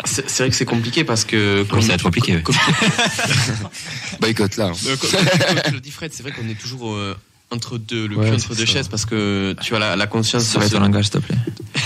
c'est 0.04 0.38
vrai 0.38 0.50
que 0.50 0.56
c'est 0.56 0.64
compliqué 0.64 1.02
parce 1.04 1.24
que... 1.24 1.64
Oui, 1.72 1.82
ça 1.82 1.88
va 1.88 1.94
être 1.94 2.02
compliqué, 2.04 2.36
oui. 2.36 2.42
Comme, 2.42 2.54
Boycott 4.20 4.56
là. 4.56 4.66
hein. 4.66 4.72
euh, 4.86 4.96
comme- 4.96 5.10
comme- 5.10 5.62
comme 5.64 5.74
le 5.74 5.80
dit 5.80 5.90
Fred, 5.90 6.12
c'est 6.14 6.22
vrai 6.22 6.32
qu'on 6.32 6.48
est 6.48 6.58
toujours 6.60 6.92
euh, 6.94 7.16
entre 7.50 7.78
deux, 7.78 8.06
le 8.06 8.16
Ouais, 8.16 8.30
cul 8.30 8.38
c'est 8.38 8.46
entre 8.46 8.54
deux 8.56 8.66
ça. 8.66 8.72
chaises 8.72 8.88
parce 8.88 9.06
que 9.06 9.54
tu 9.62 9.74
as 9.74 9.78
la, 9.78 9.96
la 9.96 10.06
conscience... 10.06 10.48
Sur- 10.48 10.60
un 10.62 10.80
langage, 10.80 11.04
s'il 11.06 11.12
te 11.14 11.18
plaît. 11.18 11.36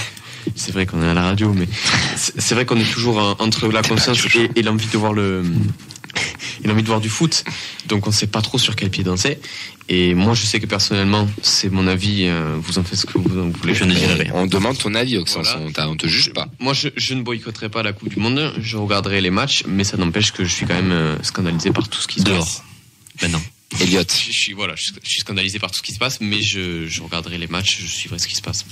c'est 0.57 0.73
vrai 0.73 0.87
qu'on 0.87 1.03
est 1.03 1.09
à 1.09 1.15
la 1.15 1.23
radio, 1.23 1.53
mais 1.53 1.69
c'est 2.17 2.55
vrai 2.55 2.65
qu'on 2.67 2.79
est 2.79 2.93
toujours 2.93 3.21
euh, 3.21 3.35
entre 3.39 3.69
la 3.69 3.83
conscience 3.83 4.19
et, 4.35 4.51
et 4.57 4.63
l'envie 4.63 4.87
de 4.89 4.99
voir 4.99 5.13
le 5.13 5.43
et 6.65 6.69
l'envie 6.69 6.83
de 6.83 6.87
voir 6.89 7.01
du 7.01 7.09
foot. 7.09 7.45
Donc 7.87 8.07
on 8.07 8.11
sait 8.13 8.27
pas 8.27 8.43
trop 8.43 8.59
sur 8.59 8.77
quel 8.77 8.91
pied 8.91 9.05
danser. 9.05 9.39
Et 9.91 10.15
moi, 10.15 10.35
je 10.35 10.45
sais 10.45 10.61
que 10.61 10.67
personnellement, 10.67 11.27
c'est 11.43 11.71
mon 11.71 11.87
avis. 11.87 12.25
euh, 12.27 12.57
vous 12.61 12.79
en 12.79 12.83
faites 12.85 12.99
ce 12.99 13.07
que 13.07 13.17
vous 13.17 13.41
en 13.41 13.49
voulez. 13.49 13.75
Je 13.75 13.85
ne 13.85 13.95
dirai 13.95 14.15
rien. 14.15 14.33
On 14.35 14.47
demande 14.47 14.77
ton 14.77 14.95
avis, 14.95 15.17
Auxence, 15.17 15.49
Voilà. 15.73 15.89
on, 15.89 15.93
on 15.93 15.97
te 15.97 16.07
juge 16.07 16.33
pas. 16.35 16.47
Moi, 16.59 16.75
je, 16.75 16.89
je 16.97 17.15
ne 17.15 17.23
boycotterai 17.23 17.71
pas 17.71 17.83
la 17.83 17.93
Coupe 17.95 18.11
du 18.11 18.19
Monde. 18.21 18.53
Je 18.61 18.77
regarderai 18.77 19.21
les 19.23 19.31
matchs, 19.31 19.65
mais 19.67 19.85
ça 19.85 19.97
n'empêche 19.97 20.33
que 20.33 20.45
je 20.45 20.53
suis 20.53 20.67
quand 20.67 20.75
même 20.75 20.93
euh, 20.93 21.17
scandalisé 21.23 21.71
par 21.71 21.89
tout 21.89 22.01
ce 22.01 22.07
qui 22.07 22.21
se 22.21 22.25
Dehors. 22.25 22.39
passe. 22.41 22.63
Maintenant. 23.23 23.41
Elliot. 23.81 24.03
Je, 24.09 24.33
suis 24.33 24.53
voilà, 24.53 24.75
je, 24.77 24.93
suis 25.03 25.21
scandalisé 25.21 25.59
par 25.59 25.71
tout 25.71 25.79
ce 25.79 25.83
qui 25.83 25.93
se 25.93 25.99
passe, 25.99 26.21
mais 26.21 26.41
je, 26.41 26.87
je 26.87 27.03
regarderai 27.03 27.39
les 27.39 27.47
matchs, 27.47 27.79
je 27.81 27.87
suivrai 27.87 28.19
ce 28.19 28.27
qui 28.27 28.35
se 28.35 28.43
passe. 28.43 28.65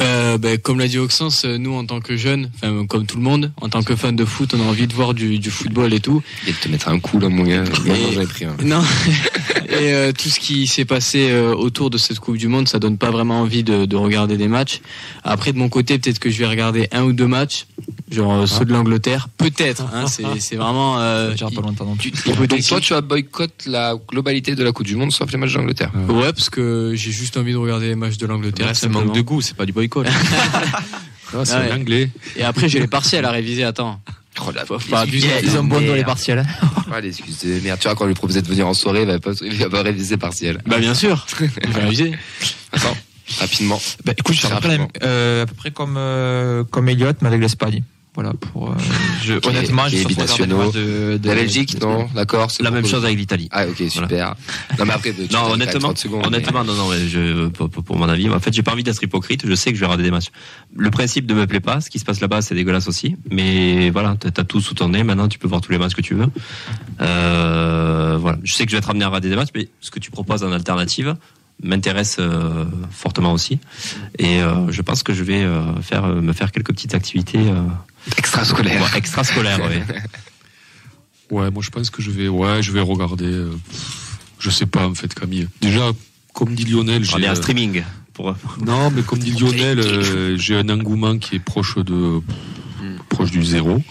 Euh, 0.00 0.38
ben, 0.38 0.58
comme 0.58 0.80
l'a 0.80 0.88
dit 0.88 0.98
Auxence, 0.98 1.44
euh, 1.44 1.56
nous 1.56 1.72
en 1.74 1.86
tant 1.86 2.00
que 2.00 2.16
jeunes, 2.16 2.50
enfin 2.56 2.84
comme 2.86 3.06
tout 3.06 3.16
le 3.16 3.22
monde, 3.22 3.52
en 3.60 3.68
tant 3.68 3.82
que 3.82 3.94
fan 3.94 4.16
de 4.16 4.24
foot, 4.24 4.52
on 4.54 4.60
a 4.60 4.64
envie 4.64 4.88
de 4.88 4.92
voir 4.92 5.14
du, 5.14 5.38
du 5.38 5.50
football 5.50 5.94
et 5.94 6.00
tout. 6.00 6.22
Il 6.46 6.52
de 6.52 6.58
te 6.58 6.68
mettre 6.68 6.88
un 6.88 6.98
coup 6.98 7.20
là, 7.20 7.28
mon 7.28 7.44
gars. 7.44 7.64
Moi, 7.84 7.96
j'en 8.12 8.20
ai 8.20 8.26
pris 8.26 8.44
un. 8.44 8.56
Non. 8.62 8.82
Et 9.80 9.92
euh, 9.92 10.12
tout 10.12 10.28
ce 10.28 10.38
qui 10.40 10.66
s'est 10.66 10.84
passé 10.84 11.30
euh, 11.30 11.54
autour 11.54 11.90
de 11.90 11.98
cette 11.98 12.18
Coupe 12.20 12.36
du 12.36 12.48
Monde, 12.48 12.68
ça 12.68 12.78
donne 12.78 12.98
pas 12.98 13.10
vraiment 13.10 13.40
envie 13.40 13.62
de, 13.62 13.84
de 13.84 13.96
regarder 13.96 14.36
des 14.36 14.48
matchs. 14.48 14.80
Après, 15.24 15.52
de 15.52 15.58
mon 15.58 15.68
côté, 15.68 15.98
peut-être 15.98 16.18
que 16.18 16.30
je 16.30 16.38
vais 16.38 16.46
regarder 16.46 16.88
un 16.92 17.02
ou 17.04 17.12
deux 17.12 17.26
matchs, 17.26 17.66
genre 18.10 18.32
euh, 18.42 18.46
ceux 18.46 18.64
de 18.64 18.72
l'Angleterre. 18.72 19.28
Peut-être. 19.36 19.84
Hein, 19.92 20.06
c'est 20.06 20.24
c'est 20.40 20.56
vraiment. 20.56 20.98
Euh, 21.00 21.34
Ça 21.36 21.48
pas 21.54 21.60
longtemps 21.60 21.84
non 21.86 21.96
plus. 21.96 22.12
Donc 22.48 22.62
toi, 22.66 22.80
tu 22.80 22.94
as 22.94 23.00
boycott 23.00 23.52
la 23.66 23.96
globalité 24.08 24.54
de 24.54 24.62
la 24.64 24.72
Coupe 24.72 24.86
du 24.86 24.96
Monde 24.96 25.12
sauf 25.12 25.30
les 25.32 25.38
matchs 25.38 25.54
d'Angleterre. 25.54 25.90
Ouais, 26.08 26.32
parce 26.32 26.50
que 26.50 26.92
j'ai 26.94 27.12
juste 27.12 27.36
envie 27.36 27.52
de 27.52 27.58
regarder 27.58 27.88
les 27.88 27.94
matchs 27.96 28.16
de 28.16 28.26
l'Angleterre. 28.26 28.70
C'est 28.74 28.88
manque 28.88 29.12
de 29.14 29.20
goût, 29.20 29.40
c'est 29.40 29.56
pas 29.56 29.66
du 29.66 29.72
boycott. 29.72 30.06
Ah, 31.36 31.44
c'est 31.44 31.56
Ouais. 31.56 31.68
l'anglais. 31.68 32.10
Et 32.36 32.44
après, 32.44 32.68
j'ai 32.68 32.78
les 32.78 32.86
partiels 32.86 33.24
à 33.24 33.32
réviser. 33.32 33.64
Attends. 33.64 33.98
Oh, 34.40 34.50
la 34.54 34.64
Faut 34.66 34.78
pas 34.78 35.00
abuser. 35.00 35.28
dans 35.52 35.78
les 35.78 36.04
partiels. 36.04 36.40
hein. 36.40 36.68
Ouais, 36.92 37.00
l'excuse 37.00 37.38
de 37.44 37.60
merde. 37.60 37.78
Tu 37.80 37.88
vois, 37.88 37.94
quand 37.96 38.04
on 38.04 38.08
lui 38.08 38.14
proposait 38.14 38.42
de 38.42 38.48
venir 38.48 38.66
en 38.68 38.74
soirée, 38.74 39.02
il 39.02 39.06
va 39.06 39.18
pas, 39.18 39.32
il 39.42 39.54
va 39.54 39.70
pas 39.70 39.82
réviser 39.82 40.16
partiel. 40.16 40.58
Bah 40.66 40.78
bien 40.78 40.94
sûr. 40.94 41.26
Il 41.64 41.70
va 41.72 41.84
abuser. 41.84 42.12
Attends, 42.72 42.96
rapidement. 43.38 43.80
Bah, 44.04 44.12
écoute, 44.16 44.34
je 44.34 44.40
suis 44.40 44.48
à 44.52 44.60
euh, 45.02 45.42
à 45.42 45.46
peu 45.46 45.54
près 45.54 45.70
comme, 45.70 45.96
euh, 45.96 46.62
comme 46.64 46.88
Elliot, 46.88 47.12
mais 47.22 47.28
avec 47.28 47.40
l'Espagne. 47.40 47.82
Voilà, 48.14 48.32
pour, 48.32 48.70
euh, 48.70 48.74
je, 49.24 49.34
honnêtement, 49.44 49.86
binationaux. 49.86 50.56
match 50.66 50.72
de, 50.74 51.16
de 51.20 51.28
La 51.28 51.34
Belgique, 51.34 51.80
non, 51.80 52.06
d'accord. 52.14 52.50
c'est 52.52 52.62
La 52.62 52.70
même 52.70 52.86
chose 52.86 53.04
avec 53.04 53.18
l'Italie. 53.18 53.48
Ah, 53.50 53.66
ok, 53.66 53.82
super. 53.90 54.36
Non, 54.78 54.84
mais 54.84 54.92
après, 54.92 55.12
Non, 55.32 55.50
honnêtement, 55.50 55.80
30 55.80 55.98
secondes, 55.98 56.20
mais- 56.20 56.26
honnêtement, 56.28 56.62
non, 56.62 56.74
non, 56.74 56.88
mais 56.90 57.08
je, 57.08 57.48
pour, 57.48 57.68
pour- 57.68 57.96
mon 57.96 58.08
avis, 58.08 58.28
en 58.30 58.38
fait, 58.38 58.52
j'ai 58.54 58.62
pas 58.62 58.70
envie 58.72 58.84
d'être 58.84 59.02
hypocrite. 59.02 59.44
Je 59.46 59.54
sais 59.56 59.70
que 59.70 59.76
je 59.76 59.80
vais 59.80 59.86
regarder 59.86 60.04
des 60.04 60.12
matchs. 60.12 60.28
Le 60.76 60.90
principe 60.90 61.28
ne 61.28 61.34
me 61.34 61.46
plaît 61.48 61.58
pas. 61.58 61.80
Ce 61.80 61.90
qui 61.90 61.98
se 61.98 62.04
passe 62.04 62.20
là-bas, 62.20 62.40
c'est 62.40 62.54
dégueulasse 62.54 62.86
aussi. 62.86 63.16
Mais 63.32 63.90
voilà, 63.90 64.14
t'as 64.16 64.44
tout 64.44 64.60
sous 64.60 64.74
ton 64.74 64.90
nez. 64.90 65.02
Maintenant, 65.02 65.26
tu 65.26 65.40
peux 65.40 65.48
voir 65.48 65.60
tous 65.60 65.72
les 65.72 65.78
matchs 65.78 65.94
que 65.94 66.02
tu 66.02 66.14
veux. 66.14 66.28
Euh, 67.00 68.16
voilà. 68.20 68.38
Je 68.44 68.52
sais 68.54 68.64
que 68.64 68.70
je 68.70 68.76
vais 68.76 68.78
être 68.78 68.90
amené 68.90 69.04
à 69.04 69.08
regarder 69.08 69.28
des 69.28 69.36
matchs, 69.36 69.50
mais 69.54 69.68
ce 69.80 69.90
que 69.90 69.98
tu 69.98 70.10
proposes 70.10 70.42
en 70.44 70.52
alternative 70.52 71.16
m'intéresse 71.62 72.16
euh, 72.18 72.64
fortement 72.90 73.32
aussi. 73.32 73.58
Et 74.18 74.40
euh, 74.42 74.70
je 74.70 74.82
pense 74.82 75.02
que 75.02 75.14
je 75.14 75.22
vais 75.24 75.42
euh, 75.42 75.80
faire 75.82 76.06
me 76.06 76.32
faire 76.32 76.52
quelques 76.52 76.72
petites 76.72 76.94
activités 76.94 77.38
euh, 77.38 77.62
Extrascolaires. 78.18 78.82
ouais, 78.82 78.98
extrascolaires. 78.98 79.60
ouais. 79.60 79.82
Ouais, 81.30 81.50
moi 81.50 81.62
je 81.62 81.70
pense 81.70 81.88
que 81.88 82.02
je 82.02 82.10
vais, 82.10 82.28
ouais, 82.28 82.62
je 82.62 82.70
vais 82.70 82.82
regarder. 82.82 83.46
je 84.38 84.50
sais 84.50 84.66
pas 84.66 84.86
en 84.86 84.94
fait, 84.94 85.12
Camille. 85.14 85.48
Déjà, 85.62 85.90
comme 86.34 86.54
dit 86.54 86.64
Lionel, 86.66 87.02
On 87.12 87.16
est 87.16 87.22
j'ai. 87.22 87.26
un 87.26 87.34
streaming. 87.34 87.82
Pour... 88.12 88.36
Non, 88.64 88.90
mais 88.90 89.02
comme 89.02 89.18
dit 89.18 89.32
Lionel, 89.32 90.38
j'ai 90.38 90.54
un 90.56 90.68
engouement 90.68 91.18
qui 91.18 91.36
est 91.36 91.40
proche 91.40 91.76
de 91.76 92.20
proche 93.08 93.30
du 93.30 93.42
zéro 93.42 93.82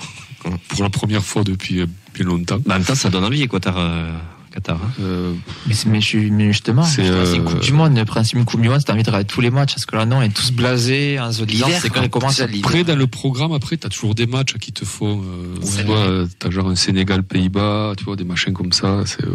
pour 0.68 0.84
la 0.84 0.90
première 0.90 1.24
fois 1.26 1.44
depuis 1.44 1.86
bien 2.14 2.26
longtemps. 2.26 2.60
Bah, 2.66 2.76
en 2.76 2.78
même 2.78 2.86
temps, 2.86 2.96
ça 2.96 3.10
donne 3.10 3.26
envie. 3.26 3.48
Euh, 3.52 4.12
Qatar 4.54 4.80
hein. 4.84 4.92
Euh, 5.02 5.34
Mais, 5.66 6.02
je 6.02 6.20
justement, 6.52 6.84
C'est, 6.84 7.04
c'est 7.04 7.10
euh, 7.10 7.36
une 7.36 7.44
Coupe 7.44 7.62
du 7.62 7.74
Monde. 7.74 7.98
Le 7.98 8.06
principe 8.06 8.38
d'une 8.38 8.46
Coupe 8.46 8.62
du 8.62 8.70
Monde, 8.70 8.82
c'est 8.86 8.92
envie 8.92 9.04
de 9.04 9.08
regarder 9.08 9.28
tous 9.28 9.42
les 9.42 9.50
matchs. 9.50 9.74
Parce 9.74 9.86
que 9.86 9.96
là, 9.96 10.06
non, 10.06 10.18
on 10.18 10.22
est 10.22 10.34
tous 10.34 10.52
blasés 10.52 11.20
en 11.20 11.32
se 11.32 11.44
disant, 11.44 11.68
c'est 11.80 11.90
quand 11.90 12.08
commence. 12.10 12.36
Ça, 12.36 12.46
l'hiver. 12.46 12.66
après, 12.66 12.84
dans 12.84 12.96
le 12.96 13.08
programme, 13.08 13.52
après, 13.54 13.78
t'as 13.78 13.90
toujours 13.90 14.16
des 14.16 14.28
matchs 14.28 14.54
qui 14.56 14.72
te 14.72 14.86
font. 14.86 15.22
Euh, 15.22 15.78
tu 15.78 15.84
vois, 15.84 16.26
t'as 16.38 16.52
genre 16.52 16.70
un 16.70 16.76
Sénégal-Pays-Bas, 16.76 17.94
tu 17.98 18.04
vois, 18.04 18.16
des 18.16 18.24
machins 18.24 18.54
comme 18.54 18.74
ça. 18.74 19.04
C'est, 19.06 19.26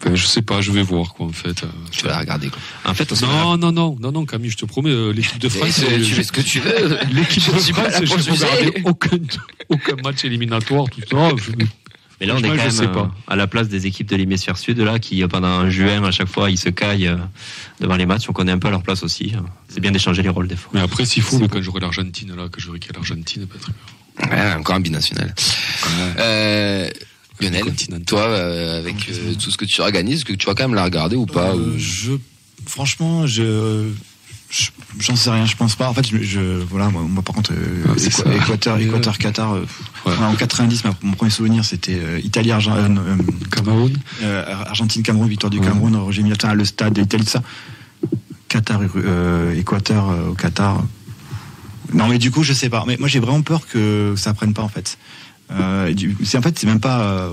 enfin, 0.00 0.14
je 0.14 0.26
sais 0.26 0.42
pas, 0.42 0.60
je 0.60 0.72
vais 0.72 0.82
voir 0.82 1.14
quoi 1.14 1.26
en 1.26 1.32
fait. 1.32 1.64
Tu 1.92 2.04
vas 2.04 2.10
la 2.10 2.18
regarder, 2.18 2.48
quoi. 2.48 2.58
En 2.84 2.94
fait, 2.94 3.10
on 3.12 3.14
se 3.14 3.24
Non, 3.24 3.56
non, 3.56 3.72
non, 3.72 3.96
non, 4.00 4.12
non, 4.12 4.26
Camille, 4.26 4.50
je 4.50 4.56
te 4.56 4.66
promets, 4.66 5.12
l'équipe 5.12 5.38
de 5.38 5.48
France. 5.48 5.80
Tu 5.84 6.04
fais 6.04 6.24
ce 6.24 6.32
que 6.32 6.40
tu 6.40 6.58
veux. 6.60 6.98
L'équipe 7.12 7.42
Je 7.42 7.50
de 7.50 7.72
France, 7.72 8.24
juger. 8.24 8.44
regardé 8.44 8.82
aucun, 8.84 9.18
aucun 9.68 9.96
match 10.02 10.24
éliminatoire, 10.24 10.86
tout 10.90 11.02
ça. 11.08 11.30
Mais 12.20 12.26
là, 12.26 12.34
on 12.34 12.38
est 12.38 12.48
quand 12.48 12.54
même 12.56 12.70
sais 12.70 12.86
pas. 12.88 13.00
euh, 13.00 13.32
à 13.32 13.36
la 13.36 13.46
place 13.46 13.68
des 13.68 13.86
équipes 13.86 14.08
de 14.08 14.16
l'hémisphère 14.16 14.56
sud, 14.56 14.78
là, 14.80 14.98
qui 14.98 15.22
euh, 15.22 15.28
pendant 15.28 15.68
juin, 15.70 16.02
à 16.04 16.10
chaque 16.10 16.28
fois, 16.28 16.50
ils 16.50 16.56
se 16.58 16.70
caillent 16.70 17.08
euh, 17.08 17.16
devant 17.80 17.96
les 17.96 18.06
matchs. 18.06 18.28
On 18.28 18.32
connaît 18.32 18.52
un 18.52 18.58
peu 18.58 18.70
leur 18.70 18.82
place 18.82 19.02
aussi. 19.02 19.32
hein. 19.36 19.44
C'est 19.68 19.80
bien 19.80 19.90
d'échanger 19.90 20.22
les 20.22 20.28
rôles 20.30 20.48
des 20.48 20.56
fois. 20.56 20.70
Mais 20.74 20.80
après, 20.80 21.04
s'il 21.04 21.22
faut, 21.22 21.38
mais 21.38 21.48
quand 21.48 21.60
j'aurai 21.60 21.80
l'Argentine, 21.80 22.34
là, 22.34 22.48
que 22.48 22.60
j'aurai 22.60 22.80
l'Argentine, 22.94 23.46
peut-être. 23.46 23.70
Ouais, 24.32 24.54
encore 24.54 24.76
un 24.76 24.80
binational. 24.80 25.34
Euh, 26.18 26.88
Lionel, 27.40 27.64
toi, 28.06 28.22
euh, 28.28 28.78
avec 28.78 28.94
euh, 29.10 29.34
tout 29.34 29.50
ce 29.50 29.58
que 29.58 29.66
tu 29.66 29.80
organises, 29.82 30.24
que 30.24 30.32
tu 30.32 30.46
vas 30.46 30.54
quand 30.54 30.64
même 30.64 30.74
la 30.74 30.84
regarder 30.84 31.16
ou 31.16 31.26
pas 31.26 31.50
Euh, 31.50 31.56
ou- 31.74 31.78
je, 31.78 32.12
franchement, 32.66 33.26
je, 33.26 33.42
je- 33.42 33.90
j'en 34.98 35.16
sais 35.16 35.30
rien, 35.30 35.44
je 35.46 35.56
pense 35.56 35.74
pas. 35.76 35.88
En 35.88 35.94
fait, 35.94 36.06
je, 36.06 36.18
je- 36.22 36.62
voilà, 36.64 36.88
moi, 36.88 37.02
moi, 37.02 37.22
par 37.22 37.34
contre, 37.34 37.52
euh, 37.52 37.84
Ah, 37.88 37.92
c'est. 37.96 38.20
Équateur, 38.36 38.76
Ouais. 38.76 38.84
Équateur, 38.84 39.18
Qatar. 39.18 39.54
euh, 39.54 39.66
Ouais. 40.06 40.12
en 40.16 40.34
90, 40.34 40.84
ma- 40.84 40.94
mon 41.02 41.12
premier 41.12 41.30
souvenir, 41.30 41.64
c'était 41.64 41.98
euh, 42.00 42.20
Italie, 42.22 42.50
Argen- 42.52 42.98
euh, 42.98 43.16
Cameroun. 43.50 43.92
Argentine, 44.66 45.02
Cameroun, 45.02 45.28
victoire 45.28 45.50
du 45.50 45.58
Ouais. 45.58 45.66
Cameroun, 45.66 45.96
Roger 45.96 46.22
Milla, 46.22 46.36
le 46.54 46.64
stade 46.64 46.94
d'Italie, 46.94 47.24
tout 47.24 47.30
ça. 47.30 47.42
Qatar, 48.48 48.80
Équateur, 49.56 50.14
au 50.30 50.34
Qatar. 50.34 50.82
Non, 51.92 52.08
mais 52.08 52.18
du 52.18 52.30
coup, 52.30 52.42
je 52.42 52.52
sais 52.52 52.68
pas. 52.68 52.84
Mais 52.86 52.96
moi, 52.98 53.08
j'ai 53.08 53.20
vraiment 53.20 53.42
peur 53.42 53.66
que 53.66 54.14
ça 54.16 54.34
prenne 54.34 54.54
pas, 54.54 54.62
en 54.62 54.68
fait. 54.68 54.98
C'est 56.24 56.38
en 56.38 56.42
fait, 56.42 56.58
c'est 56.58 56.66
même 56.66 56.80
pas. 56.80 57.28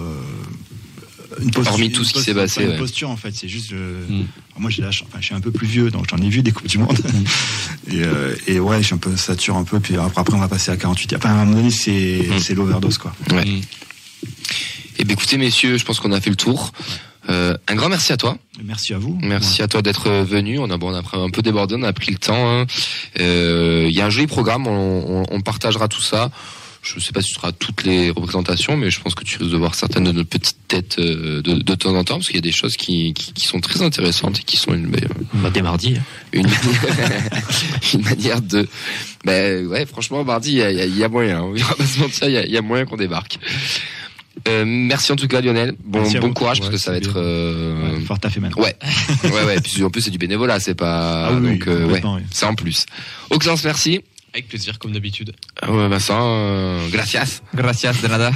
Euh, 1.40 1.44
une 1.44 1.52
posture, 1.52 1.74
Hormis 1.74 1.92
tout 1.92 2.04
ce 2.04 2.10
qui 2.10 2.14
posture- 2.20 2.34
s'est 2.34 2.40
passé, 2.40 2.60
pas 2.62 2.66
Une 2.66 2.72
ouais. 2.72 2.78
posture, 2.78 3.10
en 3.10 3.18
fait, 3.18 3.34
c'est 3.36 3.48
juste. 3.48 3.74
euh, 3.74 4.06
Mm. 4.10 4.24
Moi, 4.58 4.70
j'ai 4.70 4.84
enfin, 4.86 5.00
je 5.20 5.26
suis 5.26 5.34
un 5.36 5.42
peu 5.42 5.52
plus 5.52 5.68
vieux, 5.68 5.90
donc 5.92 6.06
j'en 6.10 6.18
ai 6.18 6.30
vu 6.30 6.42
des 6.44 6.52
coupes 6.52 6.68
du 6.68 6.78
monde. 6.78 6.98
et, 7.92 8.04
euh, 8.04 8.36
et 8.48 8.60
ouais, 8.60 8.78
je 8.82 8.86
suis 8.88 8.96
un 8.96 9.00
peu 9.00 9.16
sature 9.18 9.56
un 9.58 9.64
peu. 9.64 9.80
Puis 9.80 9.96
après, 9.98 10.22
après, 10.22 10.36
on 10.36 10.40
va 10.40 10.48
passer 10.48 10.72
à 10.72 10.78
48. 10.78 11.16
Enfin, 11.18 11.30
à 11.30 11.32
un 11.34 11.46
moment 11.46 11.58
donné, 11.58 11.72
c'est 11.72 12.28
Mm. 12.30 12.40
c'est 12.40 12.54
l'overdose, 12.56 12.98
quoi. 12.98 13.14
Ouais. 13.32 13.46
Mm. 13.46 13.62
Eh 15.00 15.04
bien, 15.06 15.14
écoutez, 15.16 15.38
messieurs, 15.38 15.78
je 15.78 15.86
pense 15.86 16.00
qu'on 16.00 16.12
a 16.12 16.22
fait 16.22 16.30
le 16.30 16.36
tour. 16.36 16.72
Euh, 17.30 17.56
un 17.70 17.76
grand 17.76 17.90
merci 17.90 18.12
à 18.12 18.18
toi. 18.18 18.38
Merci 18.64 18.94
à 18.94 18.98
vous. 18.98 19.18
Merci 19.22 19.62
à 19.62 19.68
toi 19.68 19.82
d'être 19.82 20.10
venu. 20.24 20.60
On 20.60 20.70
a, 20.70 20.78
bon, 20.78 20.94
on 20.94 20.96
a 20.96 21.24
un 21.24 21.30
peu 21.30 21.42
débordé, 21.42 21.76
on 21.78 21.84
a 21.84 21.94
pris 21.94 22.12
le 22.12 22.18
temps. 22.18 22.36
hein. 22.62 22.66
Euh, 23.20 23.86
Il 23.90 23.96
y 23.96 24.02
a 24.02 24.06
un 24.06 24.10
joli 24.10 24.28
programme, 24.28 24.68
on, 24.68 25.22
on- 25.22 25.26
on 25.30 25.42
partagera 25.42 25.88
tout 25.88 26.02
ça. 26.02 26.32
Je 26.84 26.96
ne 26.96 27.00
sais 27.00 27.14
pas 27.14 27.22
si 27.22 27.30
ce 27.30 27.36
sera 27.36 27.52
toutes 27.54 27.86
les 27.86 28.10
représentations, 28.10 28.76
mais 28.76 28.92
je 28.92 29.00
pense 29.02 29.16
que 29.16 29.24
tu 29.24 29.38
risques 29.38 29.52
de 29.52 29.58
voir 29.58 29.74
certaines 29.74 30.04
de 30.04 30.12
nos 30.12 30.26
petites 30.26 30.58
têtes 30.68 30.98
euh, 31.00 31.42
de, 31.42 31.54
de 31.54 31.76
temps 31.76 31.96
en 31.96 32.04
temps, 32.04 32.16
parce 32.16 32.28
qu'il 32.28 32.36
y 32.36 32.40
a 32.40 32.42
des 32.42 32.52
choses 32.52 32.76
qui, 32.76 33.14
qui, 33.14 33.32
qui 33.32 33.46
sont 33.48 33.62
très 33.62 33.82
intéressantes 33.82 34.40
et 34.40 34.44
qui 34.44 34.58
sont 34.58 34.74
une, 34.74 34.94
On 35.34 35.38
va 35.40 35.50
dès 35.50 35.62
mardi. 35.62 35.96
hein. 35.98 36.04
une, 36.34 36.48
une 37.94 38.02
manière 38.02 38.42
de... 38.42 38.68
Ben 39.24 39.66
ouais, 39.68 39.86
franchement, 39.86 40.24
mardi, 40.26 40.52
il 40.52 40.58
y 40.58 40.62
a, 40.62 40.72
y 40.72 40.82
a- 40.82 40.86
y 40.86 41.04
a 41.04 41.08
moyen. 41.10 41.42
On 41.44 41.54
va 41.54 41.74
pas 41.76 41.86
se 41.86 42.00
mentir, 42.00 42.28
il 42.28 42.34
y 42.34 42.38
a, 42.38 42.46
y 42.46 42.58
a 42.58 42.62
moyen 42.62 42.86
qu'on 42.86 42.98
débarque. 42.98 43.40
Euh, 44.48 44.66
merci 44.66 45.12
en 45.12 45.16
tout 45.16 45.28
cas 45.28 45.42
Lionel. 45.42 45.76
Bon, 45.86 46.02
Merci 46.02 46.18
bon 46.18 46.34
courage 46.34 46.58
parce 46.60 46.72
que 46.72 46.78
ça 46.78 46.90
va 46.92 46.98
être... 46.98 47.14
euh, 47.18 47.94
Ouais, 47.98 48.02
fort 48.02 48.18
à 48.24 48.30
fait 48.30 48.40
maintenant. 48.40 48.64
Ouais, 48.64 48.76
ouais, 49.26 49.44
ouais. 49.46 49.62
Puis 49.62 49.84
en 49.84 49.90
plus 49.92 50.02
c'est 50.02 50.10
du 50.12 50.18
bénévolat, 50.18 50.60
c'est 50.60 50.74
pas. 50.74 51.28
Ah 51.28 51.34
oui, 51.34 51.52
donc 51.60 51.68
euh, 51.68 51.86
ouais, 51.86 52.02
oui. 52.04 52.22
c'est 52.32 52.46
en 52.48 52.56
plus. 52.56 52.88
Auxence, 53.30 53.64
merci. 53.64 54.02
Avec 54.34 54.48
plaisir, 54.48 54.80
comme 54.80 54.94
d'habitude. 54.94 55.32
Ah 55.62 55.72
Ouais, 55.72 55.88
Vincent, 55.88 56.18
euh, 56.20 56.90
gracias. 56.90 57.44
Gracias, 57.54 57.94
de 58.02 58.08
nada. 58.08 58.32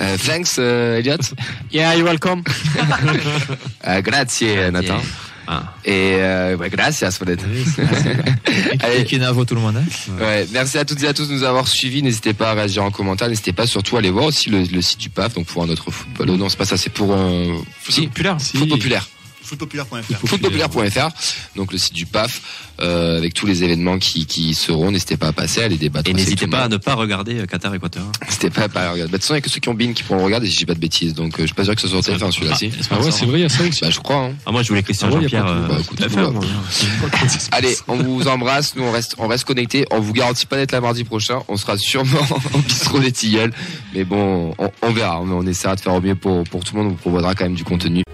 Euh, 0.00 0.16
thanks, 0.18 0.56
euh, 0.58 0.98
Elliot. 0.98 1.16
Yeah, 1.72 1.94
you're 1.96 2.04
welcome. 2.06 2.42
Euh, 3.86 4.02
grazie, 4.02 4.70
Nathan. 4.70 5.00
Ah. 5.46 5.74
Et 5.86 6.16
euh, 6.20 6.56
ouais, 6.58 6.68
gracias. 6.68 7.18
Allez. 8.80 9.04
Qui 9.04 9.18
n'avoue 9.18 9.44
tout 9.46 9.54
le 9.54 9.62
monde. 9.62 9.78
Hein. 9.78 9.84
Ouais, 10.20 10.46
merci 10.52 10.76
à 10.78 10.84
toutes 10.84 11.02
et 11.02 11.08
à 11.08 11.14
tous 11.14 11.28
de 11.28 11.32
nous 11.32 11.44
avoir 11.44 11.66
suivis. 11.66 12.02
N'hésitez 12.02 12.34
pas 12.34 12.50
à 12.50 12.54
réagir 12.54 12.84
en 12.84 12.90
commentaire. 12.90 13.28
N'hésitez 13.28 13.52
pas 13.54 13.66
surtout 13.66 13.96
à 13.96 14.00
aller 14.00 14.10
voir 14.10 14.26
aussi 14.26 14.50
le, 14.50 14.62
le 14.62 14.82
site 14.82 15.00
du 15.00 15.08
PAF, 15.08 15.34
donc 15.34 15.46
pour 15.46 15.62
un 15.62 15.68
autre 15.70 15.90
football. 15.90 16.28
Oh 16.30 16.36
non, 16.36 16.48
c'est 16.50 16.58
pas 16.58 16.66
ça, 16.66 16.76
c'est 16.76 16.90
pour 16.92 17.14
un 17.14 17.62
si, 17.88 18.06
populaire. 18.06 18.36
foot 18.38 18.68
populaire. 18.68 19.08
Footpopulaire.fr. 19.50 20.14
Footpopulaire.fr, 20.28 21.08
donc 21.56 21.72
le 21.72 21.78
site 21.78 21.92
du 21.92 22.06
PAF, 22.06 22.40
euh, 22.80 23.18
avec 23.18 23.34
tous 23.34 23.46
les 23.46 23.64
événements 23.64 23.98
qui, 23.98 24.54
seront. 24.54 24.92
N'hésitez 24.92 25.16
pas 25.16 25.28
à 25.28 25.32
passer, 25.32 25.62
à 25.62 25.68
les 25.68 25.76
débattre. 25.76 26.08
Et 26.08 26.14
n'hésitez 26.14 26.46
pas 26.46 26.62
à 26.62 26.68
ne 26.68 26.76
pas 26.76 26.94
regarder 26.94 27.40
euh, 27.40 27.46
Qatar 27.46 27.74
Équateur. 27.74 28.04
N'hésitez 28.24 28.50
pas 28.50 28.62
à 28.62 28.68
pas 28.68 28.92
regarder. 28.92 29.02
Bah, 29.02 29.06
de 29.08 29.12
toute 29.14 29.22
façon, 29.22 29.34
il 29.34 29.36
n'y 29.36 29.38
a 29.38 29.42
que 29.42 29.50
ceux 29.50 29.58
qui 29.58 29.68
ont 29.68 29.74
BIN 29.74 29.92
qui 29.92 30.04
pourront 30.04 30.18
le 30.20 30.24
regarder 30.24 30.46
si 30.46 30.52
je 30.52 30.58
dis 30.58 30.66
pas 30.66 30.74
de 30.74 30.78
bêtises. 30.78 31.14
Donc, 31.14 31.34
euh, 31.34 31.42
je 31.42 31.46
suis 31.46 31.54
pas 31.54 31.64
sûr 31.64 31.74
que 31.74 31.80
ce 31.80 31.88
soit 31.88 32.00
sur 32.02 32.14
TF1 32.14 32.30
celui-là, 32.30 32.54
si. 32.54 32.70
Ah 32.90 33.00
ouais, 33.00 33.10
c'est 33.10 33.26
vrai, 33.26 33.40
il 33.40 33.42
y 33.42 33.44
a 33.44 33.48
ça 33.48 33.64
aussi. 33.64 33.80
Bah, 33.80 33.90
je 33.90 33.98
crois, 33.98 34.16
hein. 34.26 34.32
Ah, 34.46 34.52
moi, 34.52 34.62
je 34.62 34.68
voulais 34.68 34.82
Christian 34.84 35.08
Ah 35.10 35.20
Jean-Pierre. 35.20 35.46
euh, 35.46 36.30
moi. 36.30 36.40
Allez, 37.52 37.76
on 37.88 37.96
vous 37.96 38.28
embrasse. 38.28 38.76
Nous, 38.76 38.84
on 38.84 38.92
reste, 38.92 39.16
on 39.18 39.26
reste 39.26 39.44
connectés. 39.44 39.84
On 39.90 39.98
vous 39.98 40.12
garantit 40.12 40.46
pas 40.46 40.56
d'être 40.56 40.72
là 40.72 40.80
mardi 40.80 41.02
prochain. 41.02 41.40
On 41.48 41.56
sera 41.56 41.76
sûrement 41.76 42.20
en 42.54 42.58
bistrot 42.60 43.00
des 43.00 43.10
Tilleuls. 43.12 43.52
Mais 43.94 44.04
bon, 44.04 44.54
on, 44.58 44.70
on 44.82 44.92
verra. 44.92 45.20
On, 45.20 45.28
on 45.30 45.46
essaiera 45.46 45.74
de 45.74 45.80
faire 45.80 45.94
au 45.94 46.00
mieux 46.00 46.14
pour, 46.14 46.44
pour 46.44 46.62
tout 46.62 46.76
le 46.76 46.82
monde. 46.82 46.92
On 46.92 46.94
vous 46.94 47.00
proposera 47.00 47.34
quand 47.34 47.44
même 47.44 47.54
du 47.54 47.64
contenu. 47.64 48.04